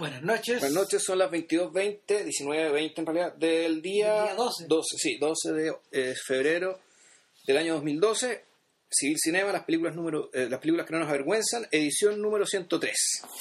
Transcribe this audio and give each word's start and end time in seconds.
Buenas 0.00 0.22
noches. 0.22 0.60
Buenas 0.60 0.72
noches, 0.72 1.04
son 1.04 1.18
las 1.18 1.30
22.20, 1.30 2.06
19.20 2.06 2.92
en 2.96 3.06
realidad, 3.06 3.34
del 3.34 3.82
día, 3.82 4.22
día 4.22 4.34
12. 4.34 4.64
12, 4.66 4.96
sí, 4.96 5.18
12 5.18 5.52
de 5.52 5.76
eh, 5.92 6.14
febrero 6.26 6.80
del 7.46 7.58
año 7.58 7.74
2012. 7.74 8.42
Civil 8.90 9.18
Cinema, 9.22 9.52
las 9.52 9.64
películas 9.64 9.94
número 9.94 10.30
eh, 10.32 10.48
las 10.48 10.58
películas 10.58 10.86
que 10.86 10.94
no 10.94 11.00
nos 11.00 11.08
avergüenzan, 11.10 11.66
edición 11.70 12.22
número 12.22 12.46
103. 12.46 12.96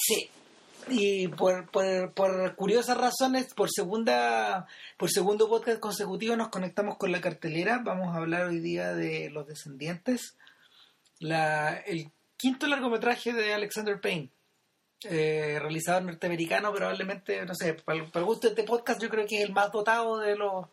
Sí. 0.06 0.30
Y 0.90 1.30
por, 1.30 1.72
por, 1.72 2.14
por 2.14 2.56
curiosas 2.58 2.98
razones, 2.98 3.54
por 3.54 3.70
segunda 3.72 4.68
por 4.98 5.10
segundo 5.10 5.48
podcast 5.48 5.80
consecutivo 5.80 6.36
nos 6.36 6.50
conectamos 6.50 6.98
con 6.98 7.14
la 7.14 7.22
cartelera. 7.22 7.80
Vamos 7.82 8.14
a 8.14 8.18
hablar 8.18 8.48
hoy 8.48 8.60
día 8.60 8.94
de 8.94 9.30
Los 9.30 9.48
Descendientes, 9.48 10.36
la, 11.20 11.78
el 11.86 12.12
quinto 12.36 12.68
largometraje 12.68 13.32
de 13.32 13.54
Alexander 13.54 14.02
Payne, 14.02 14.30
eh, 15.04 15.58
realizador 15.60 16.04
norteamericano, 16.04 16.74
probablemente, 16.74 17.46
no 17.46 17.56
sé, 17.56 17.74
para, 17.76 18.04
para 18.06 18.20
el 18.22 18.26
gusto 18.26 18.48
de 18.48 18.54
este 18.54 18.64
podcast 18.64 19.02
yo 19.02 19.10
creo 19.10 19.26
que 19.26 19.38
es 19.38 19.44
el 19.44 19.54
más 19.54 19.72
dotado 19.72 20.18
de 20.20 20.36
los, 20.36 20.66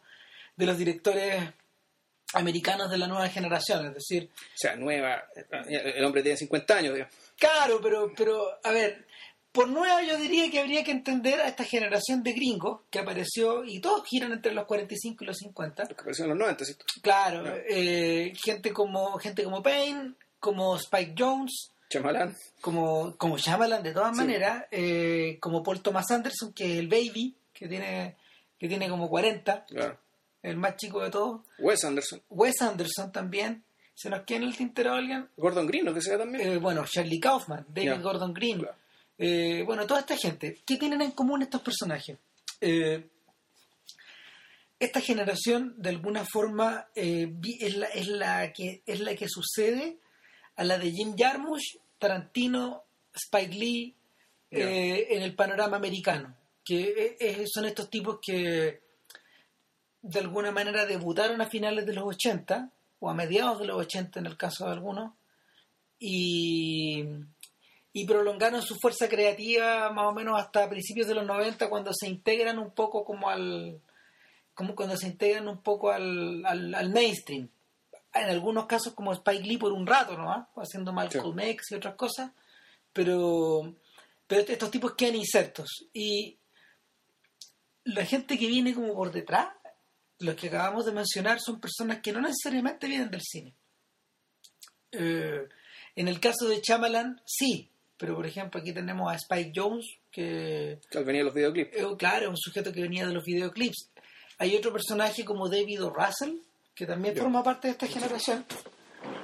de 0.56 0.66
los 0.66 0.76
directores 0.78 1.42
americanos 2.34 2.90
de 2.90 2.98
la 2.98 3.06
nueva 3.06 3.28
generación, 3.28 3.86
es 3.86 3.94
decir, 3.94 4.28
O 4.34 4.56
sea, 4.56 4.76
nueva, 4.76 5.24
el 5.68 6.04
hombre 6.04 6.22
tiene 6.22 6.36
50 6.36 6.76
años, 6.76 6.94
digamos. 6.94 7.14
Claro, 7.38 7.80
pero, 7.80 8.12
pero, 8.16 8.58
a 8.64 8.70
ver, 8.72 9.06
por 9.52 9.68
nueva 9.68 10.02
yo 10.02 10.16
diría 10.18 10.50
que 10.50 10.60
habría 10.60 10.82
que 10.84 10.90
entender 10.90 11.40
a 11.40 11.46
esta 11.48 11.64
generación 11.64 12.22
de 12.22 12.32
gringos 12.32 12.80
que 12.90 12.98
apareció, 12.98 13.64
y 13.64 13.80
todos 13.80 14.06
giran 14.06 14.32
entre 14.32 14.52
los 14.52 14.66
45 14.66 15.22
y 15.22 15.26
los 15.28 15.36
50. 15.36 15.82
Los 15.84 15.88
que 15.90 15.94
aparecieron 16.00 16.32
en 16.32 16.38
los 16.38 16.46
90, 16.48 16.64
¿sí? 16.64 16.74
Claro, 17.00 17.44
Ya. 17.44 17.54
eh, 17.68 18.32
gente 18.44 18.72
como 18.72 19.18
gente 19.18 19.44
como 19.44 19.62
Payne, 19.62 20.14
como 20.40 20.76
Spike 20.76 21.14
Jones, 21.16 21.70
Chamalán. 21.88 22.34
como, 22.60 23.16
como 23.16 23.38
Shyamalan 23.38 23.82
de 23.82 23.92
todas 23.92 24.16
Sí. 24.16 24.22
maneras, 24.22 24.64
eh, 24.70 25.38
como 25.40 25.62
Paul 25.62 25.80
Thomas 25.82 26.10
Anderson, 26.10 26.52
que 26.52 26.72
es 26.72 26.78
el 26.78 26.88
baby, 26.88 27.34
que 27.52 27.68
tiene, 27.68 28.16
que 28.58 28.68
tiene 28.68 28.88
como 28.88 29.08
40, 29.08 29.64
Claro. 29.66 29.98
el 30.42 30.56
más 30.56 30.76
chico 30.76 31.02
de 31.02 31.10
todos. 31.10 31.42
Wes 31.58 31.84
Anderson. 31.84 32.22
Wes 32.30 32.60
Anderson 32.62 33.12
también. 33.12 33.62
¿Se 33.94 34.10
nos 34.10 34.24
queda 34.24 34.38
en 34.38 34.44
el 34.44 34.56
tintero 34.56 34.92
alguien? 34.92 35.28
Gordon 35.36 35.66
Green, 35.66 35.84
lo 35.86 35.94
que 35.94 36.02
sea 36.02 36.18
también. 36.18 36.46
Eh, 36.46 36.56
bueno, 36.58 36.84
Charlie 36.86 37.18
Kaufman, 37.20 37.64
David. 37.68 38.02
Gordon 38.02 38.34
Green. 38.34 38.58
Claro. 38.58 38.74
Eh, 39.18 39.62
bueno, 39.64 39.86
toda 39.86 40.00
esta 40.00 40.16
gente. 40.18 40.58
¿Qué 40.66 40.76
tienen 40.76 41.00
en 41.00 41.12
común 41.12 41.40
estos 41.42 41.62
personajes? 41.62 42.18
Esta 44.78 45.00
generación, 45.00 45.74
de 45.78 45.88
alguna 45.88 46.26
forma, 46.30 46.88
es, 46.94 47.76
la, 47.76 47.86
es, 47.86 48.08
la 48.08 48.52
que, 48.52 48.82
es 48.84 49.00
la 49.00 49.14
que 49.16 49.26
sucede 49.28 49.96
a 50.56 50.64
la 50.64 50.78
de 50.78 50.90
Jim 50.90 51.14
Jarmusch, 51.16 51.78
Tarantino, 51.98 52.84
Spike 53.14 53.54
Lee, 53.54 53.94
eh, 54.50 55.06
en 55.10 55.22
el 55.22 55.34
panorama 55.34 55.76
americano. 55.76 56.34
Que 56.64 57.16
eh, 57.20 57.44
son 57.46 57.66
estos 57.66 57.88
tipos 57.90 58.18
que 58.20 58.80
de 60.02 60.20
alguna 60.20 60.50
manera 60.50 60.86
debutaron 60.86 61.40
a 61.40 61.46
finales 61.46 61.86
de 61.86 61.94
los 61.94 62.04
80 62.04 62.70
o 63.00 63.10
a 63.10 63.14
mediados 63.14 63.58
de 63.58 63.66
los 63.66 63.76
80 63.76 64.20
en 64.20 64.26
el 64.26 64.36
caso 64.36 64.64
de 64.64 64.72
algunos 64.72 65.12
y, 65.98 67.04
y 67.92 68.06
prolongaron 68.06 68.62
su 68.62 68.76
fuerza 68.76 69.08
creativa 69.08 69.90
más 69.90 70.06
o 70.06 70.12
menos 70.12 70.38
hasta 70.38 70.68
principios 70.68 71.08
de 71.08 71.14
los 71.14 71.26
90 71.26 71.68
cuando 71.68 71.92
se 71.92 72.08
integran 72.08 72.58
un 72.58 72.70
poco 72.70 73.04
como 73.04 73.28
al 73.28 73.80
como 74.54 74.74
cuando 74.74 74.96
se 74.96 75.08
integran 75.08 75.48
un 75.48 75.60
poco 75.62 75.90
al, 75.90 76.44
al, 76.46 76.74
al 76.74 76.90
mainstream 76.90 77.48
en 78.22 78.30
algunos 78.30 78.66
casos 78.66 78.94
como 78.94 79.12
Spike 79.12 79.44
Lee 79.44 79.58
por 79.58 79.72
un 79.72 79.86
rato 79.86 80.16
¿no? 80.16 80.48
haciendo 80.56 80.92
Malcolm 80.92 81.38
X 81.40 81.70
y 81.70 81.74
otras 81.74 81.94
cosas 81.94 82.30
pero 82.92 83.74
pero 84.26 84.42
estos 84.42 84.70
tipos 84.70 84.94
quedan 84.94 85.16
insertos 85.16 85.86
y 85.92 86.36
la 87.84 88.04
gente 88.04 88.38
que 88.38 88.46
viene 88.46 88.74
como 88.74 88.94
por 88.94 89.12
detrás 89.12 89.48
los 90.18 90.34
que 90.34 90.48
acabamos 90.48 90.86
de 90.86 90.92
mencionar 90.92 91.38
son 91.40 91.60
personas 91.60 92.00
que 92.00 92.12
no 92.12 92.20
necesariamente 92.20 92.86
vienen 92.86 93.10
del 93.10 93.22
cine 93.22 93.54
eh, 94.92 95.46
en 95.94 96.08
el 96.08 96.20
caso 96.20 96.46
de 96.48 96.60
Chamalan, 96.60 97.20
sí, 97.24 97.70
pero 97.96 98.14
por 98.14 98.26
ejemplo 98.26 98.60
aquí 98.60 98.72
tenemos 98.72 99.10
a 99.10 99.16
Spike 99.16 99.52
Jones, 99.54 99.86
que 100.10 100.78
Que 100.90 101.00
venía 101.00 101.24
los 101.24 101.32
videoclips. 101.34 101.74
eh, 101.76 101.86
claro, 101.98 102.24
es 102.26 102.30
un 102.30 102.36
sujeto 102.36 102.72
que 102.72 102.82
venía 102.82 103.06
de 103.06 103.14
los 103.14 103.24
videoclips. 103.24 103.90
Hay 104.38 104.54
otro 104.54 104.72
personaje 104.72 105.24
como 105.24 105.48
David 105.48 105.84
O. 105.84 105.90
Russell, 105.90 106.36
que 106.76 106.86
también 106.86 107.16
forma 107.16 107.42
parte 107.42 107.68
de 107.68 107.72
esta 107.72 107.86
generación, 107.86 108.44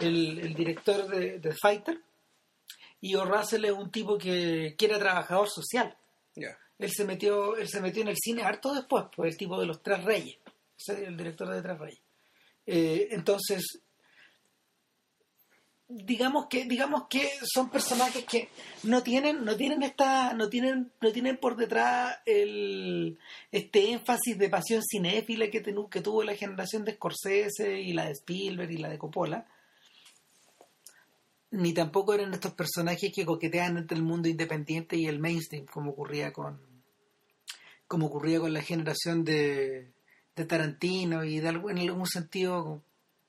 el, 0.01 0.39
el 0.39 0.55
director 0.55 1.07
de, 1.07 1.39
de 1.39 1.55
Fighter. 1.55 2.01
Y 3.01 3.15
O. 3.15 3.25
Russell 3.25 3.65
es 3.67 3.73
un 3.73 3.91
tipo 3.91 4.17
que, 4.17 4.75
que 4.79 4.87
era 4.87 4.99
trabajador 4.99 5.49
social. 5.51 5.95
Ya. 6.35 6.57
Él 6.79 6.91
se 6.91 7.05
metió, 7.05 7.57
él 7.57 7.69
se 7.69 7.81
metió 7.81 8.03
en 8.03 8.09
el 8.09 8.17
cine 8.17 8.43
harto 8.43 8.73
después, 8.73 9.05
pues 9.15 9.33
el 9.33 9.37
tipo 9.37 9.61
de 9.61 9.67
los 9.67 9.83
Tres 9.83 10.03
Reyes, 10.03 10.39
el 10.89 11.17
director 11.17 11.49
de 11.49 11.63
Tres 11.63 11.79
Reyes. 11.79 12.01
Eh, 12.65 13.09
entonces, 13.11 13.83
digamos 15.95 16.47
que, 16.47 16.65
digamos 16.65 17.07
que 17.09 17.31
son 17.53 17.71
personajes 17.71 18.25
que 18.25 18.49
no 18.85 19.03
tienen, 19.03 19.45
no 19.45 19.57
tienen 19.57 19.83
esta, 19.83 20.33
no 20.35 20.49
tienen, 20.49 20.91
no 21.01 21.13
tienen 21.13 21.37
por 21.37 21.57
detrás 21.57 22.19
el 22.27 23.19
este 23.51 23.93
énfasis 23.93 24.39
de 24.39 24.49
pasión 24.49 24.83
cinéfila 24.83 25.51
que, 25.51 25.63
tenu- 25.63 25.89
que 25.89 26.01
tuvo 26.01 26.23
la 26.23 26.35
generación 26.35 26.85
de 26.85 26.95
Scorsese 26.95 27.81
y 27.81 27.93
la 27.93 28.07
de 28.07 28.13
Spielberg 28.13 28.71
y 28.71 28.79
la 28.79 28.89
de 28.89 28.99
Coppola. 28.99 29.47
Ni 31.51 31.75
tampoco 31.75 32.15
eran 32.15 32.33
estos 32.33 32.55
personajes 32.55 33.13
que 33.15 33.27
coquetean 33.27 33.77
entre 33.77 33.97
el 33.99 34.03
mundo 34.03 34.29
independiente 34.29 34.97
y 34.97 35.07
el 35.07 35.19
mainstream, 35.19 35.67
como 35.67 35.91
ocurría 35.91 36.33
con 36.33 36.61
como 37.87 38.07
ocurría 38.07 38.41
con 38.41 38.55
la 38.55 38.63
generación 38.63 39.23
de, 39.23 39.93
de 40.35 40.45
Tarantino 40.47 41.25
y 41.25 41.41
de 41.41 41.49
en 41.51 41.79
algún 41.79 42.07
sentido 42.07 42.83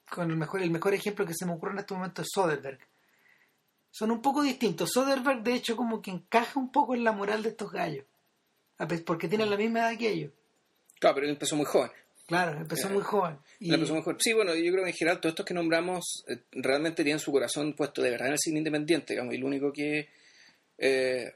con 0.09 0.29
el 0.29 0.37
mejor 0.37 0.61
el 0.61 0.71
mejor 0.71 0.93
ejemplo 0.93 1.25
que 1.25 1.33
se 1.33 1.45
me 1.45 1.53
ocurre 1.53 1.73
en 1.73 1.79
este 1.79 1.93
momento 1.93 2.21
es 2.21 2.29
Soderbergh. 2.33 2.79
Son 3.91 4.09
un 4.11 4.21
poco 4.21 4.41
distintos. 4.41 4.91
Soderbergh 4.91 5.43
de 5.43 5.53
hecho 5.53 5.75
como 5.75 6.01
que 6.01 6.11
encaja 6.11 6.59
un 6.59 6.71
poco 6.71 6.95
en 6.95 7.03
la 7.03 7.11
moral 7.11 7.43
de 7.43 7.49
estos 7.49 7.71
gallos, 7.71 8.05
porque 9.05 9.27
tienen 9.27 9.49
la 9.49 9.57
misma 9.57 9.79
edad 9.79 9.97
que 9.97 10.09
ellos. 10.09 10.31
Claro, 10.99 11.15
pero 11.15 11.27
él 11.27 11.33
empezó 11.33 11.55
muy 11.55 11.65
joven. 11.65 11.91
Claro, 12.25 12.57
empezó 12.57 12.87
Eh, 12.87 12.91
muy 12.93 13.03
joven. 13.03 13.37
Y, 13.59 13.73
empezó 13.73 13.93
muy 13.93 14.01
joven. 14.01 14.17
Sí, 14.19 14.33
bueno, 14.33 14.55
yo 14.55 14.71
creo 14.71 14.83
que 14.85 14.89
en 14.91 14.95
general 14.95 15.19
todos 15.19 15.33
estos 15.33 15.45
que 15.45 15.53
nombramos 15.53 16.23
eh, 16.27 16.37
realmente 16.53 17.03
tienen 17.03 17.19
su 17.19 17.31
corazón 17.31 17.73
puesto 17.73 18.01
de 18.01 18.11
verdad 18.11 18.27
en 18.27 18.33
el 18.33 18.39
cine 18.39 18.59
independiente, 18.59 19.13
digamos, 19.13 19.33
y 19.33 19.37
el 19.37 19.43
único 19.43 19.71
que... 19.73 20.09
eh, 20.77 21.35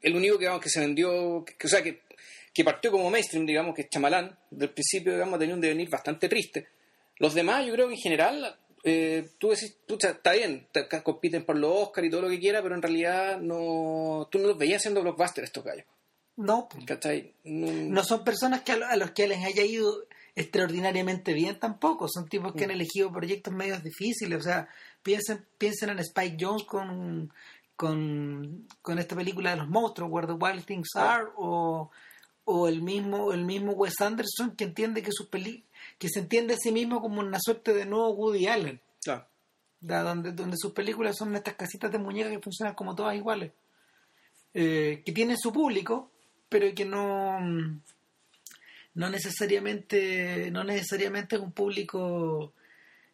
el 0.00 0.16
único 0.16 0.34
que, 0.36 0.40
digamos, 0.40 0.60
que 0.60 0.68
se 0.68 0.80
vendió, 0.80 1.44
que, 1.44 1.54
que- 1.54 1.66
o 1.68 1.70
sea, 1.70 1.80
que, 1.82 2.02
que 2.52 2.64
partió 2.64 2.90
como 2.90 3.08
mainstream, 3.08 3.46
digamos, 3.46 3.74
que 3.74 3.82
es 3.82 3.88
Chamalán, 3.88 4.36
del 4.50 4.70
principio, 4.70 5.12
digamos, 5.12 5.38
tenía 5.38 5.54
un 5.54 5.60
devenir 5.60 5.88
bastante 5.88 6.28
triste. 6.28 6.66
Los 7.22 7.34
demás, 7.34 7.64
yo 7.64 7.72
creo 7.72 7.86
que 7.88 7.94
en 7.94 8.00
general, 8.00 8.58
eh, 8.84 9.30
tú 9.38 9.50
decís, 9.50 9.76
pucha, 9.88 10.10
está 10.10 10.32
bien, 10.32 10.66
te- 10.72 10.86
compiten 11.02 11.44
por 11.46 11.56
los 11.56 11.72
Oscar 11.74 12.04
y 12.04 12.10
todo 12.10 12.22
lo 12.22 12.28
que 12.28 12.40
quiera, 12.40 12.60
pero 12.62 12.74
en 12.74 12.82
realidad 12.82 13.38
no, 13.40 14.28
tú 14.30 14.38
no 14.40 14.48
los 14.48 14.58
veías 14.58 14.78
haciendo 14.82 15.00
blockbuster 15.02 15.44
estos 15.44 15.62
gallos, 15.64 15.86
no, 16.36 16.68
¿cachai? 16.86 17.32
No, 17.44 17.70
no 17.70 18.02
son 18.04 18.24
personas 18.24 18.62
que 18.62 18.72
a, 18.72 18.76
lo- 18.76 18.86
a 18.86 18.96
los 18.96 19.12
que 19.12 19.28
les 19.28 19.42
haya 19.44 19.64
ido 19.64 20.04
extraordinariamente 20.34 21.32
bien 21.34 21.58
tampoco. 21.58 22.08
Son 22.08 22.26
tipos 22.28 22.54
que 22.54 22.64
han 22.64 22.70
elegido 22.70 23.12
proyectos 23.12 23.52
medios 23.54 23.82
difíciles. 23.84 24.38
O 24.38 24.42
sea, 24.42 24.66
piensen, 25.02 25.46
piensen 25.58 25.90
en 25.90 25.98
Spike 26.00 26.38
Jones 26.40 26.64
con, 26.64 27.32
con, 27.76 28.66
con 28.80 28.98
esta 28.98 29.14
película 29.14 29.50
de 29.50 29.56
los 29.58 29.68
monstruos, 29.68 30.10
Where 30.10 30.26
the 30.26 30.32
Wild 30.32 30.64
Things 30.64 30.88
Are, 30.96 31.26
o, 31.36 31.90
o 32.44 32.68
el 32.68 32.80
mismo 32.82 33.32
el 33.32 33.44
mismo 33.44 33.72
Wes 33.72 34.00
Anderson 34.00 34.56
que 34.56 34.64
entiende 34.64 35.02
que 35.02 35.12
sus 35.12 35.28
peli 35.28 35.64
que 36.02 36.08
se 36.08 36.18
entiende 36.18 36.54
a 36.54 36.56
sí 36.56 36.72
mismo 36.72 37.00
como 37.00 37.20
una 37.20 37.38
suerte 37.40 37.72
de 37.72 37.86
nuevo 37.86 38.10
Woody 38.10 38.48
Allen. 38.48 38.80
claro. 39.04 39.24
da- 39.80 40.02
donde, 40.02 40.32
donde 40.32 40.56
sus 40.56 40.72
películas 40.72 41.16
son 41.16 41.36
estas 41.36 41.54
casitas 41.54 41.92
de 41.92 41.98
muñecas 41.98 42.32
que 42.32 42.40
funcionan 42.40 42.74
como 42.74 42.96
todas 42.96 43.14
iguales. 43.14 43.52
Eh, 44.52 45.02
que 45.06 45.12
tienen 45.12 45.38
su 45.38 45.52
público, 45.52 46.10
pero 46.48 46.74
que 46.74 46.84
no 46.84 47.38
mm, 47.40 47.80
no 48.94 49.08
necesariamente 49.10 50.50
no 50.50 50.64
necesariamente 50.64 51.36
es 51.36 51.42
un 51.42 51.52
público 51.52 52.52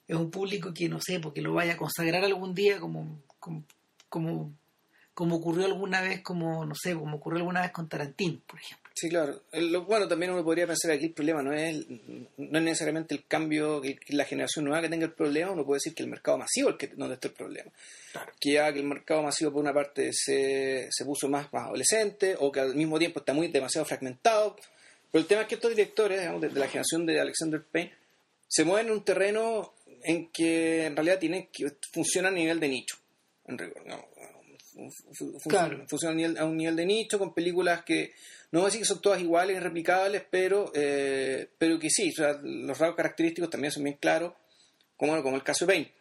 es 0.07 0.17
un 0.17 0.31
público 0.31 0.73
que 0.75 0.89
no 0.89 0.99
sé 1.01 1.21
porque 1.21 1.43
lo 1.43 1.53
vaya 1.53 1.75
a 1.75 1.77
consagrar 1.77 2.25
algún 2.25 2.55
día 2.55 2.81
como 2.81 3.21
como 3.39 3.63
como, 4.09 4.53
como 5.15 5.37
ocurrió 5.37 5.67
alguna 5.67 6.01
vez 6.01 6.23
como 6.23 6.65
no 6.65 6.75
sé 6.75 6.95
como 6.95 7.17
ocurrió 7.19 7.39
alguna 7.41 7.61
vez 7.61 7.71
con 7.71 7.89
Tarantino 7.89 8.41
por 8.47 8.59
ejemplo 8.59 8.88
Sí, 9.01 9.09
claro. 9.09 9.43
El- 9.53 9.71
lo- 9.71 9.85
bueno, 9.85 10.09
también 10.09 10.33
uno 10.33 10.43
podría 10.43 10.67
pensar 10.67 10.91
aquí 10.91 11.05
el 11.07 11.13
problema 11.13 11.41
no 11.43 11.53
es, 11.53 11.85
no 12.37 12.59
es 12.59 12.65
necesariamente 12.65 13.15
el 13.15 13.27
cambio, 13.27 13.81
que, 13.81 13.97
la 14.09 14.25
generación 14.25 14.65
nueva 14.65 14.83
que 14.83 14.89
tenga 14.89 15.05
el 15.07 15.13
problema, 15.13 15.53
uno 15.53 15.65
puede 15.65 15.77
decir 15.77 15.95
que 15.95 16.03
el 16.03 16.09
mercado 16.09 16.39
masivo 16.39 16.71
es 16.71 16.73
el 16.75 16.79
que 16.79 16.87
donde 16.97 17.15
está 17.15 17.29
el 17.29 17.35
problema. 17.35 17.71
Que 18.41 18.53
ya 18.55 18.73
que 18.73 18.81
el 18.81 18.87
mercado 18.87 19.23
masivo 19.23 19.53
por 19.53 19.61
una 19.63 19.73
parte 19.73 20.11
se, 20.13 20.89
se 20.91 21.05
puso 21.05 21.29
más, 21.29 21.53
más 21.53 21.67
adolescente 21.67 22.35
o 22.41 22.51
que 22.51 22.59
al 22.61 22.75
mismo 22.75 22.99
tiempo 22.99 23.21
está 23.21 23.33
muy 23.33 23.49
demasiado 23.49 23.85
fragmentado. 23.85 24.57
Pero 25.13 25.23
el 25.23 25.29
tema 25.29 25.43
es 25.43 25.49
que 25.49 25.55
estos 25.55 25.71
directores, 25.71 26.19
digamos, 26.21 26.41
de, 26.41 26.49
de 26.49 26.59
la 26.59 26.67
generación 26.67 27.07
de 27.07 27.21
Alexander 27.21 27.63
Payne, 27.63 27.93
se 28.49 28.65
mueven 28.65 28.87
en 28.89 28.93
un 28.95 29.05
terreno 29.05 29.75
en 30.03 30.29
que 30.33 30.87
en 30.87 30.97
realidad 30.97 31.19
tienen 31.21 31.49
que 31.53 31.71
funciona 31.93 32.29
a 32.29 32.33
nivel 32.33 32.59
de 32.59 32.69
nicho. 32.69 32.97
En 33.47 33.57
rigor, 33.59 33.87
¿no? 33.87 34.05
funciona 35.89 36.41
a 36.41 36.45
un, 36.45 36.57
nivel, 36.57 36.77
de 36.77 36.87
nicho, 36.87 37.19
con 37.19 37.35
películas 37.35 37.83
que 37.85 38.13
no 38.51 38.61
voy 38.61 38.67
a 38.67 38.69
decir 38.69 38.81
que 38.81 38.87
son 38.87 39.01
todas 39.01 39.21
iguales, 39.21 39.63
replicables, 39.63 40.25
pero, 40.31 40.73
eh, 40.75 41.51
pero 41.59 41.79
que 41.79 41.91
sí, 41.91 42.13
los 42.43 42.79
rasgos 42.79 42.97
característicos 42.97 43.51
también 43.51 43.73
son 43.73 43.85
bien 43.85 43.99
claros, 44.01 44.33
como, 44.97 45.23
como 45.23 45.37
el 45.37 45.43
caso 45.43 45.67
de 45.67 45.73
Payne. 45.73 45.93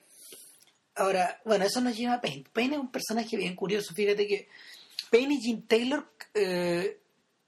Ahora, 0.96 1.40
bueno, 1.46 1.66
eso 1.66 1.82
nos 1.82 1.96
lleva 1.96 2.16
a 2.16 2.22
Payne. 2.22 2.46
Payne 2.54 2.76
es 2.76 2.82
un 2.82 2.92
personaje 2.92 3.38
bien 3.38 3.56
curioso. 3.56 3.94
Fíjate 3.94 4.28
que 4.28 4.48
Payne 5.12 5.36
y 5.36 5.42
Jim 5.42 5.68
Taylor 5.68 6.10
eh, 6.34 7.00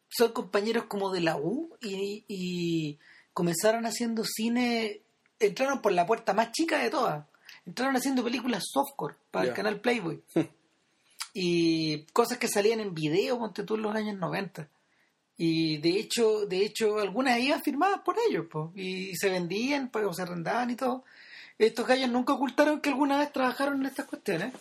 son 0.10 0.34
compañeros 0.34 0.86
como 0.86 1.12
de 1.12 1.22
la 1.22 1.38
U 1.38 1.75
y, 1.81 2.98
comenzaron 3.34 3.86
haciendo 3.86 4.25
cine, 4.25 5.02
entraron 5.40 5.81
por 5.81 5.94
la 5.94 6.06
puerta 6.06 6.34
más 6.34 6.52
chica 6.52 6.84
de 6.84 6.90
todas. 6.90 7.25
Entraron 7.66 7.95
haciendo 7.95 8.24
películas 8.24 8.66
softcore 8.69 9.16
para 9.31 9.48
el 9.48 9.54
canal 9.54 9.80
Playboy. 9.80 10.22
y 11.34 12.04
cosas 12.12 12.38
que 12.38 12.50
salían 12.50 12.81
en 12.81 12.94
video, 12.94 13.40
ponte 13.40 13.63
tú 13.63 13.75
en 13.75 13.84
los 13.84 13.95
años 13.95 14.18
90. 14.18 14.68
Y 15.39 15.77
de 15.77 15.91
hecho, 15.91 16.45
de 16.45 16.65
hecho, 16.65 17.00
algunas 17.00 17.39
iban 17.39 17.63
firmadas 17.63 18.01
por 18.06 18.18
ellos, 18.30 18.45
y 18.75 19.15
se 19.15 19.31
vendían, 19.31 19.89
pues, 19.89 20.06
o 20.06 20.13
se 20.13 20.21
arrendaban 20.21 20.69
y 20.69 20.75
todo 20.75 21.03
estos 21.59 21.86
gallos 21.86 22.09
nunca 22.09 22.33
ocultaron 22.33 22.80
que 22.80 22.89
alguna 22.89 23.19
vez 23.19 23.33
trabajaron 23.33 23.81
en 23.81 23.88
estas 23.88 24.06
cuestiones, 24.06 24.53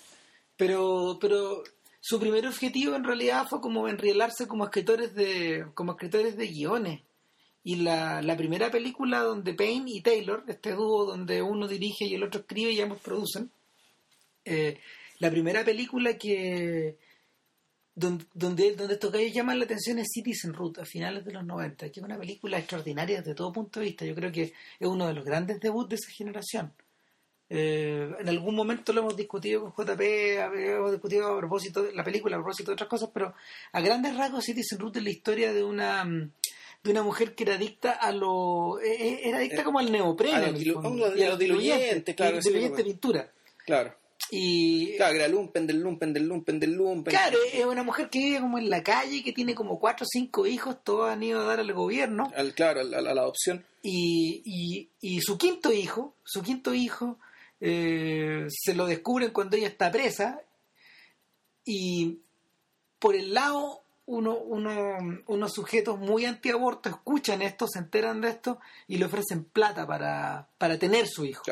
pero, 0.56 1.16
pero 1.20 1.62
su 2.00 2.18
primer 2.18 2.46
objetivo 2.46 2.96
en 2.96 3.04
realidad 3.04 3.46
fue 3.48 3.60
como 3.60 3.88
enrielarse 3.88 4.48
como 4.48 4.64
escritores 4.64 5.14
de, 5.14 5.66
como 5.74 5.92
escritores 5.92 6.36
de 6.36 6.48
guiones. 6.48 7.02
Y 7.62 7.76
la, 7.76 8.20
la 8.22 8.36
primera 8.36 8.70
película 8.70 9.20
donde 9.20 9.54
Payne 9.54 9.90
y 9.92 10.00
Taylor, 10.00 10.42
este 10.48 10.72
dúo 10.72 11.04
donde 11.04 11.40
uno 11.42 11.68
dirige 11.68 12.06
y 12.06 12.14
el 12.14 12.24
otro 12.24 12.40
escribe 12.40 12.72
y 12.72 12.80
ambos 12.80 13.00
producen, 13.00 13.50
eh, 14.44 14.80
la 15.18 15.30
primera 15.30 15.64
película 15.64 16.18
que 16.18 16.96
donde, 17.98 18.24
donde, 18.32 18.74
donde 18.74 18.94
estos 18.94 19.12
gallos 19.12 19.32
llaman 19.32 19.58
la 19.58 19.64
atención 19.64 19.98
es 19.98 20.08
Citizen 20.12 20.54
Root 20.54 20.78
a 20.78 20.84
finales 20.84 21.24
de 21.24 21.32
los 21.32 21.44
90, 21.44 21.90
que 21.90 22.00
es 22.00 22.04
una 22.04 22.18
película 22.18 22.58
extraordinaria 22.58 23.18
desde 23.18 23.34
todo 23.34 23.52
punto 23.52 23.80
de 23.80 23.86
vista. 23.86 24.04
Yo 24.04 24.14
creo 24.14 24.30
que 24.30 24.42
es 24.42 24.52
uno 24.80 25.06
de 25.06 25.14
los 25.14 25.24
grandes 25.24 25.60
debuts 25.60 25.90
de 25.90 25.96
esa 25.96 26.10
generación. 26.10 26.72
Eh, 27.50 28.14
en 28.18 28.28
algún 28.28 28.54
momento 28.54 28.92
lo 28.92 29.00
hemos 29.00 29.16
discutido 29.16 29.72
con 29.72 29.86
JP, 29.86 30.00
hemos 30.00 30.92
discutido 30.92 31.34
a 31.34 31.38
propósito 31.38 31.82
de 31.82 31.94
la 31.94 32.04
película, 32.04 32.36
a 32.36 32.40
propósito 32.40 32.70
de 32.70 32.74
otras 32.74 32.88
cosas, 32.88 33.10
pero 33.12 33.34
a 33.72 33.80
grandes 33.80 34.16
rasgos 34.16 34.44
Citizen 34.44 34.78
Ruth 34.78 34.96
es 34.96 35.02
la 35.02 35.10
historia 35.10 35.52
de 35.52 35.64
una 35.64 36.04
de 36.04 36.90
una 36.90 37.02
mujer 37.02 37.34
que 37.34 37.44
era 37.44 37.54
adicta 37.54 37.92
a 37.92 38.12
lo 38.12 38.78
eh, 38.80 38.92
eh, 38.92 39.20
era 39.24 39.38
adicta 39.38 39.64
como 39.64 39.78
al 39.78 39.90
neopreno 39.90 40.36
y 40.36 41.22
a 41.22 41.30
los 41.30 41.38
diluyentes, 41.38 42.14
claro, 42.14 42.38
diluyente 42.38 42.84
pintura. 42.84 43.32
Claro. 43.64 43.97
Y, 44.30 44.96
claro, 44.96 45.12
que 45.12 45.18
era 45.20 45.28
lumpen 45.28 45.66
del 45.66 45.80
lumpen 45.80 46.12
del 46.12 46.28
lumpen 46.28 46.60
del 46.60 46.72
lumpen. 46.72 47.12
Claro, 47.12 47.38
es 47.52 47.64
una 47.64 47.82
mujer 47.82 48.10
que 48.10 48.18
vive 48.18 48.40
como 48.40 48.58
en 48.58 48.68
la 48.68 48.82
calle, 48.82 49.22
que 49.24 49.32
tiene 49.32 49.54
como 49.54 49.78
cuatro 49.78 50.04
o 50.04 50.08
cinco 50.08 50.46
hijos, 50.46 50.76
todos 50.84 51.10
han 51.10 51.22
ido 51.22 51.40
a 51.40 51.44
dar 51.44 51.60
al 51.60 51.72
gobierno. 51.72 52.30
Al, 52.36 52.54
claro, 52.54 52.80
a, 52.80 52.84
la 52.84 53.10
adopción. 53.10 53.64
Y, 53.82 54.42
y, 54.44 54.90
y 55.00 55.20
su 55.20 55.38
quinto 55.38 55.72
hijo, 55.72 56.14
su 56.24 56.42
quinto 56.42 56.74
hijo, 56.74 57.18
eh, 57.60 58.46
se 58.48 58.74
lo 58.74 58.86
descubren 58.86 59.30
cuando 59.30 59.56
ella 59.56 59.66
está 59.66 59.90
presa 59.90 60.40
y 61.64 62.20
por 63.00 63.16
el 63.16 63.34
lado 63.34 63.82
uno, 64.06 64.38
uno, 64.38 65.22
unos 65.26 65.52
sujetos 65.52 65.98
muy 65.98 66.24
antiaborto 66.24 66.88
escuchan 66.88 67.42
esto, 67.42 67.66
se 67.66 67.80
enteran 67.80 68.20
de 68.20 68.30
esto 68.30 68.60
y 68.86 68.96
le 68.96 69.04
ofrecen 69.04 69.44
plata 69.44 69.86
para, 69.86 70.48
para 70.56 70.78
tener 70.78 71.06
su 71.08 71.24
hijo. 71.24 71.42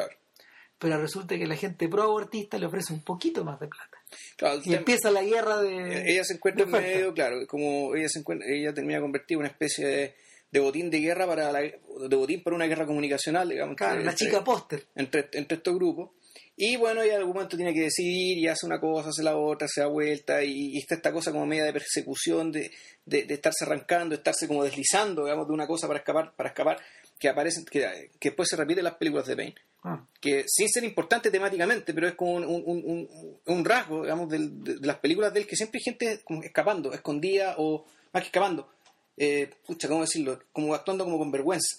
Pero 0.78 1.00
resulta 1.00 1.38
que 1.38 1.46
la 1.46 1.56
gente 1.56 1.88
pro-abortista 1.88 2.58
le 2.58 2.66
ofrece 2.66 2.92
un 2.92 3.02
poquito 3.02 3.44
más 3.44 3.58
de 3.58 3.68
plata. 3.68 4.60
y 4.64 4.74
empieza 4.74 5.10
la 5.10 5.22
guerra 5.22 5.62
de. 5.62 6.10
Ella 6.10 6.24
se 6.24 6.34
encuentra 6.34 6.64
en 6.64 6.70
medio, 6.70 7.14
claro, 7.14 7.46
como 7.46 7.94
ella 7.94 8.08
se 8.08 8.18
encuentra, 8.18 8.46
ella 8.48 8.74
termina 8.74 9.00
convertida 9.00 9.36
en 9.36 9.40
una 9.40 9.48
especie 9.48 9.86
de 9.86 10.14
de 10.50 10.60
botín 10.60 10.90
de 10.90 11.00
guerra 11.00 11.26
para 11.26 11.52
la, 11.52 11.60
de 11.60 12.16
botín 12.16 12.42
para 12.42 12.56
una 12.56 12.66
guerra 12.66 12.86
comunicacional, 12.86 13.48
digamos. 13.48 13.76
Claro, 13.76 14.02
la 14.02 14.14
chica 14.14 14.42
póster. 14.44 14.84
Entre, 14.94 15.28
entre 15.32 15.58
estos 15.58 15.74
grupos. 15.74 16.10
Y 16.56 16.76
bueno, 16.76 17.02
ella 17.02 17.14
en 17.14 17.18
algún 17.18 17.34
momento 17.34 17.56
tiene 17.56 17.74
que 17.74 17.82
decidir 17.82 18.38
y 18.38 18.48
hace 18.48 18.64
una 18.64 18.80
cosa, 18.80 19.10
hace 19.10 19.22
la 19.22 19.36
otra, 19.36 19.68
se 19.68 19.82
da 19.82 19.88
vuelta 19.88 20.42
y, 20.42 20.78
está 20.78 20.94
esta 20.94 21.12
cosa 21.12 21.30
como 21.30 21.44
media 21.44 21.64
de 21.64 21.72
persecución, 21.74 22.50
de, 22.50 22.70
de, 23.04 23.26
estarse 23.28 23.64
arrancando, 23.64 24.10
de 24.10 24.16
estarse 24.16 24.48
como 24.48 24.64
deslizando, 24.64 25.24
digamos, 25.24 25.46
de 25.46 25.52
una 25.52 25.66
cosa 25.66 25.86
para 25.86 25.98
escapar, 25.98 26.32
para 26.34 26.48
escapar, 26.48 26.78
que 27.18 27.28
aparece, 27.28 27.62
que, 27.70 28.10
que 28.18 28.30
después 28.30 28.48
se 28.48 28.56
repite 28.56 28.80
en 28.80 28.84
las 28.84 28.94
películas 28.94 29.26
de 29.26 29.36
Payne. 29.36 29.54
Ah. 29.88 30.04
Que 30.20 30.44
sin 30.48 30.68
ser 30.68 30.82
importante 30.82 31.30
temáticamente, 31.30 31.94
pero 31.94 32.08
es 32.08 32.16
como 32.16 32.34
un, 32.34 32.44
un, 32.44 33.38
un, 33.46 33.64
rasgo, 33.64 34.02
digamos, 34.02 34.28
de, 34.28 34.38
de, 34.40 34.84
las 34.84 34.98
películas 34.98 35.32
de 35.32 35.40
él, 35.40 35.46
que 35.46 35.54
siempre 35.54 35.78
hay 35.78 35.84
gente 35.84 36.22
como 36.24 36.42
escapando, 36.42 36.92
escondida 36.92 37.54
o 37.58 37.84
más 38.12 38.24
que 38.24 38.26
escapando, 38.26 38.68
eh, 39.16 39.48
pucha, 39.64 39.86
¿cómo 39.86 40.00
decirlo? 40.00 40.40
Como 40.52 40.74
actuando 40.74 41.04
como 41.04 41.18
con 41.18 41.30
vergüenza, 41.30 41.76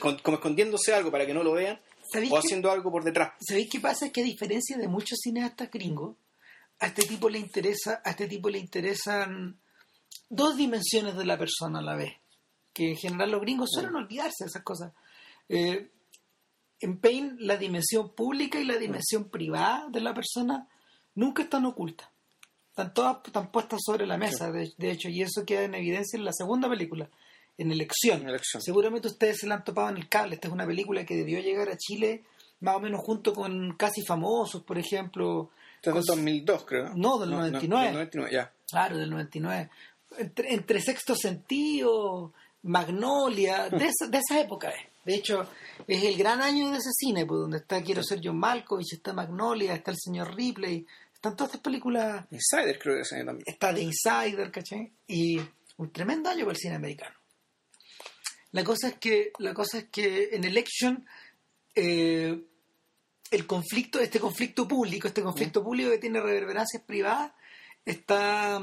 como, 0.00 0.36
escondiéndose 0.36 0.94
algo 0.94 1.10
para 1.10 1.26
que 1.26 1.34
no 1.34 1.42
lo 1.42 1.52
vean 1.52 1.78
o 2.30 2.38
haciendo 2.38 2.70
algo 2.70 2.90
por 2.90 3.04
detrás. 3.04 3.34
¿Sabéis 3.46 3.68
qué 3.70 3.78
pasa? 3.78 4.06
Es 4.06 4.12
que 4.12 4.22
a 4.22 4.24
diferencia 4.24 4.78
de 4.78 4.88
muchos 4.88 5.18
cineastas 5.22 5.70
gringos, 5.70 6.16
a 6.78 6.86
este 6.86 7.02
tipo 7.02 7.28
le 7.28 7.38
interesa, 7.38 8.00
a 8.06 8.12
este 8.12 8.26
tipo 8.26 8.48
le 8.48 8.58
interesan 8.58 9.58
dos 10.30 10.56
dimensiones 10.56 11.14
de 11.14 11.26
la 11.26 11.36
persona 11.36 11.80
a 11.80 11.82
la 11.82 11.94
vez, 11.94 12.14
que 12.72 12.92
en 12.92 12.96
general 12.96 13.32
los 13.32 13.42
gringos 13.42 13.68
suelen 13.70 13.94
olvidarse 13.94 14.44
de 14.44 14.48
esas 14.48 14.62
cosas. 14.62 14.94
Eh, 15.50 15.90
en 16.82 16.98
Payne 16.98 17.36
la 17.38 17.56
dimensión 17.56 18.10
pública 18.10 18.58
y 18.58 18.64
la 18.64 18.76
dimensión 18.76 19.30
privada 19.30 19.86
de 19.88 20.00
la 20.00 20.12
persona 20.12 20.68
nunca 21.14 21.44
están 21.44 21.64
ocultas. 21.64 22.08
Están 22.70 22.92
todas 22.92 23.18
están 23.24 23.52
puestas 23.52 23.80
sobre 23.84 24.06
la 24.06 24.16
mesa, 24.16 24.50
de, 24.50 24.90
hecho, 24.90 25.08
y 25.08 25.22
eso 25.22 25.44
queda 25.46 25.62
en 25.62 25.74
evidencia 25.74 26.16
en 26.16 26.24
la 26.24 26.32
segunda 26.32 26.68
película, 26.68 27.08
en 27.56 27.70
Elección. 27.70 28.24
Seguramente 28.60 29.08
ustedes 29.08 29.38
se 29.38 29.46
la 29.46 29.56
han 29.56 29.64
topado 29.64 29.90
en 29.90 29.98
el 29.98 30.08
cable. 30.08 30.34
Esta 30.34 30.48
es 30.48 30.54
una 30.54 30.66
película 30.66 31.04
que 31.04 31.14
debió 31.14 31.38
llegar 31.40 31.68
a 31.68 31.76
Chile 31.76 32.24
más 32.60 32.76
o 32.76 32.80
menos 32.80 33.00
junto 33.04 33.32
con 33.34 33.76
Casi 33.76 34.02
Famosos, 34.02 34.62
por 34.62 34.78
ejemplo. 34.78 35.50
Este 35.76 35.90
es 35.90 35.94
del 35.94 36.04
2002, 36.04 36.64
creo. 36.64 36.92
No, 36.94 37.18
del 37.18 37.30
99. 37.30 37.84
del 37.84 37.94
99, 37.94 38.30
ya. 38.32 38.52
Claro, 38.68 38.96
del 38.96 39.10
99. 39.10 39.70
Entre, 40.18 40.54
entre 40.54 40.80
Sexto 40.80 41.14
Sentido, 41.14 42.32
Magnolia, 42.62 43.68
de, 43.68 43.86
esa, 43.86 44.06
de 44.08 44.18
esa 44.18 44.40
época 44.40 44.70
es. 44.70 44.91
De 45.04 45.14
hecho, 45.14 45.48
es 45.86 46.04
el 46.04 46.16
gran 46.16 46.40
año 46.40 46.70
de 46.70 46.78
ese 46.78 46.90
cine, 46.92 47.26
pues, 47.26 47.40
donde 47.40 47.58
está 47.58 47.82
Quiero 47.82 48.02
ser 48.02 48.20
John 48.22 48.38
Malkovich, 48.38 48.94
está 48.94 49.12
Magnolia, 49.12 49.74
está 49.74 49.90
el 49.90 49.98
señor 49.98 50.34
Ripley, 50.34 50.86
están 51.12 51.36
todas 51.36 51.50
estas 51.50 51.62
películas. 51.62 52.24
Insider, 52.30 52.78
creo 52.78 52.96
que 52.96 53.02
es 53.02 53.10
también. 53.10 53.42
Está 53.46 53.74
The 53.74 53.82
Insider, 53.82 54.50
¿caché? 54.50 54.92
Y 55.08 55.40
un 55.76 55.92
tremendo 55.92 56.30
año 56.30 56.44
para 56.44 56.52
el 56.52 56.58
cine 56.58 56.76
americano. 56.76 57.16
La 58.52 58.62
cosa 58.64 58.88
es 58.88 58.94
que, 58.98 59.32
la 59.38 59.54
cosa 59.54 59.78
es 59.78 59.84
que 59.84 60.30
en 60.32 60.44
Election, 60.44 61.06
eh, 61.74 62.38
el 63.30 63.46
conflicto, 63.46 63.98
este 63.98 64.20
conflicto 64.20 64.68
público, 64.68 65.08
este 65.08 65.22
conflicto 65.22 65.64
público 65.64 65.90
que 65.90 65.98
tiene 65.98 66.20
reverberancias 66.20 66.82
privadas, 66.82 67.32
está 67.84 68.62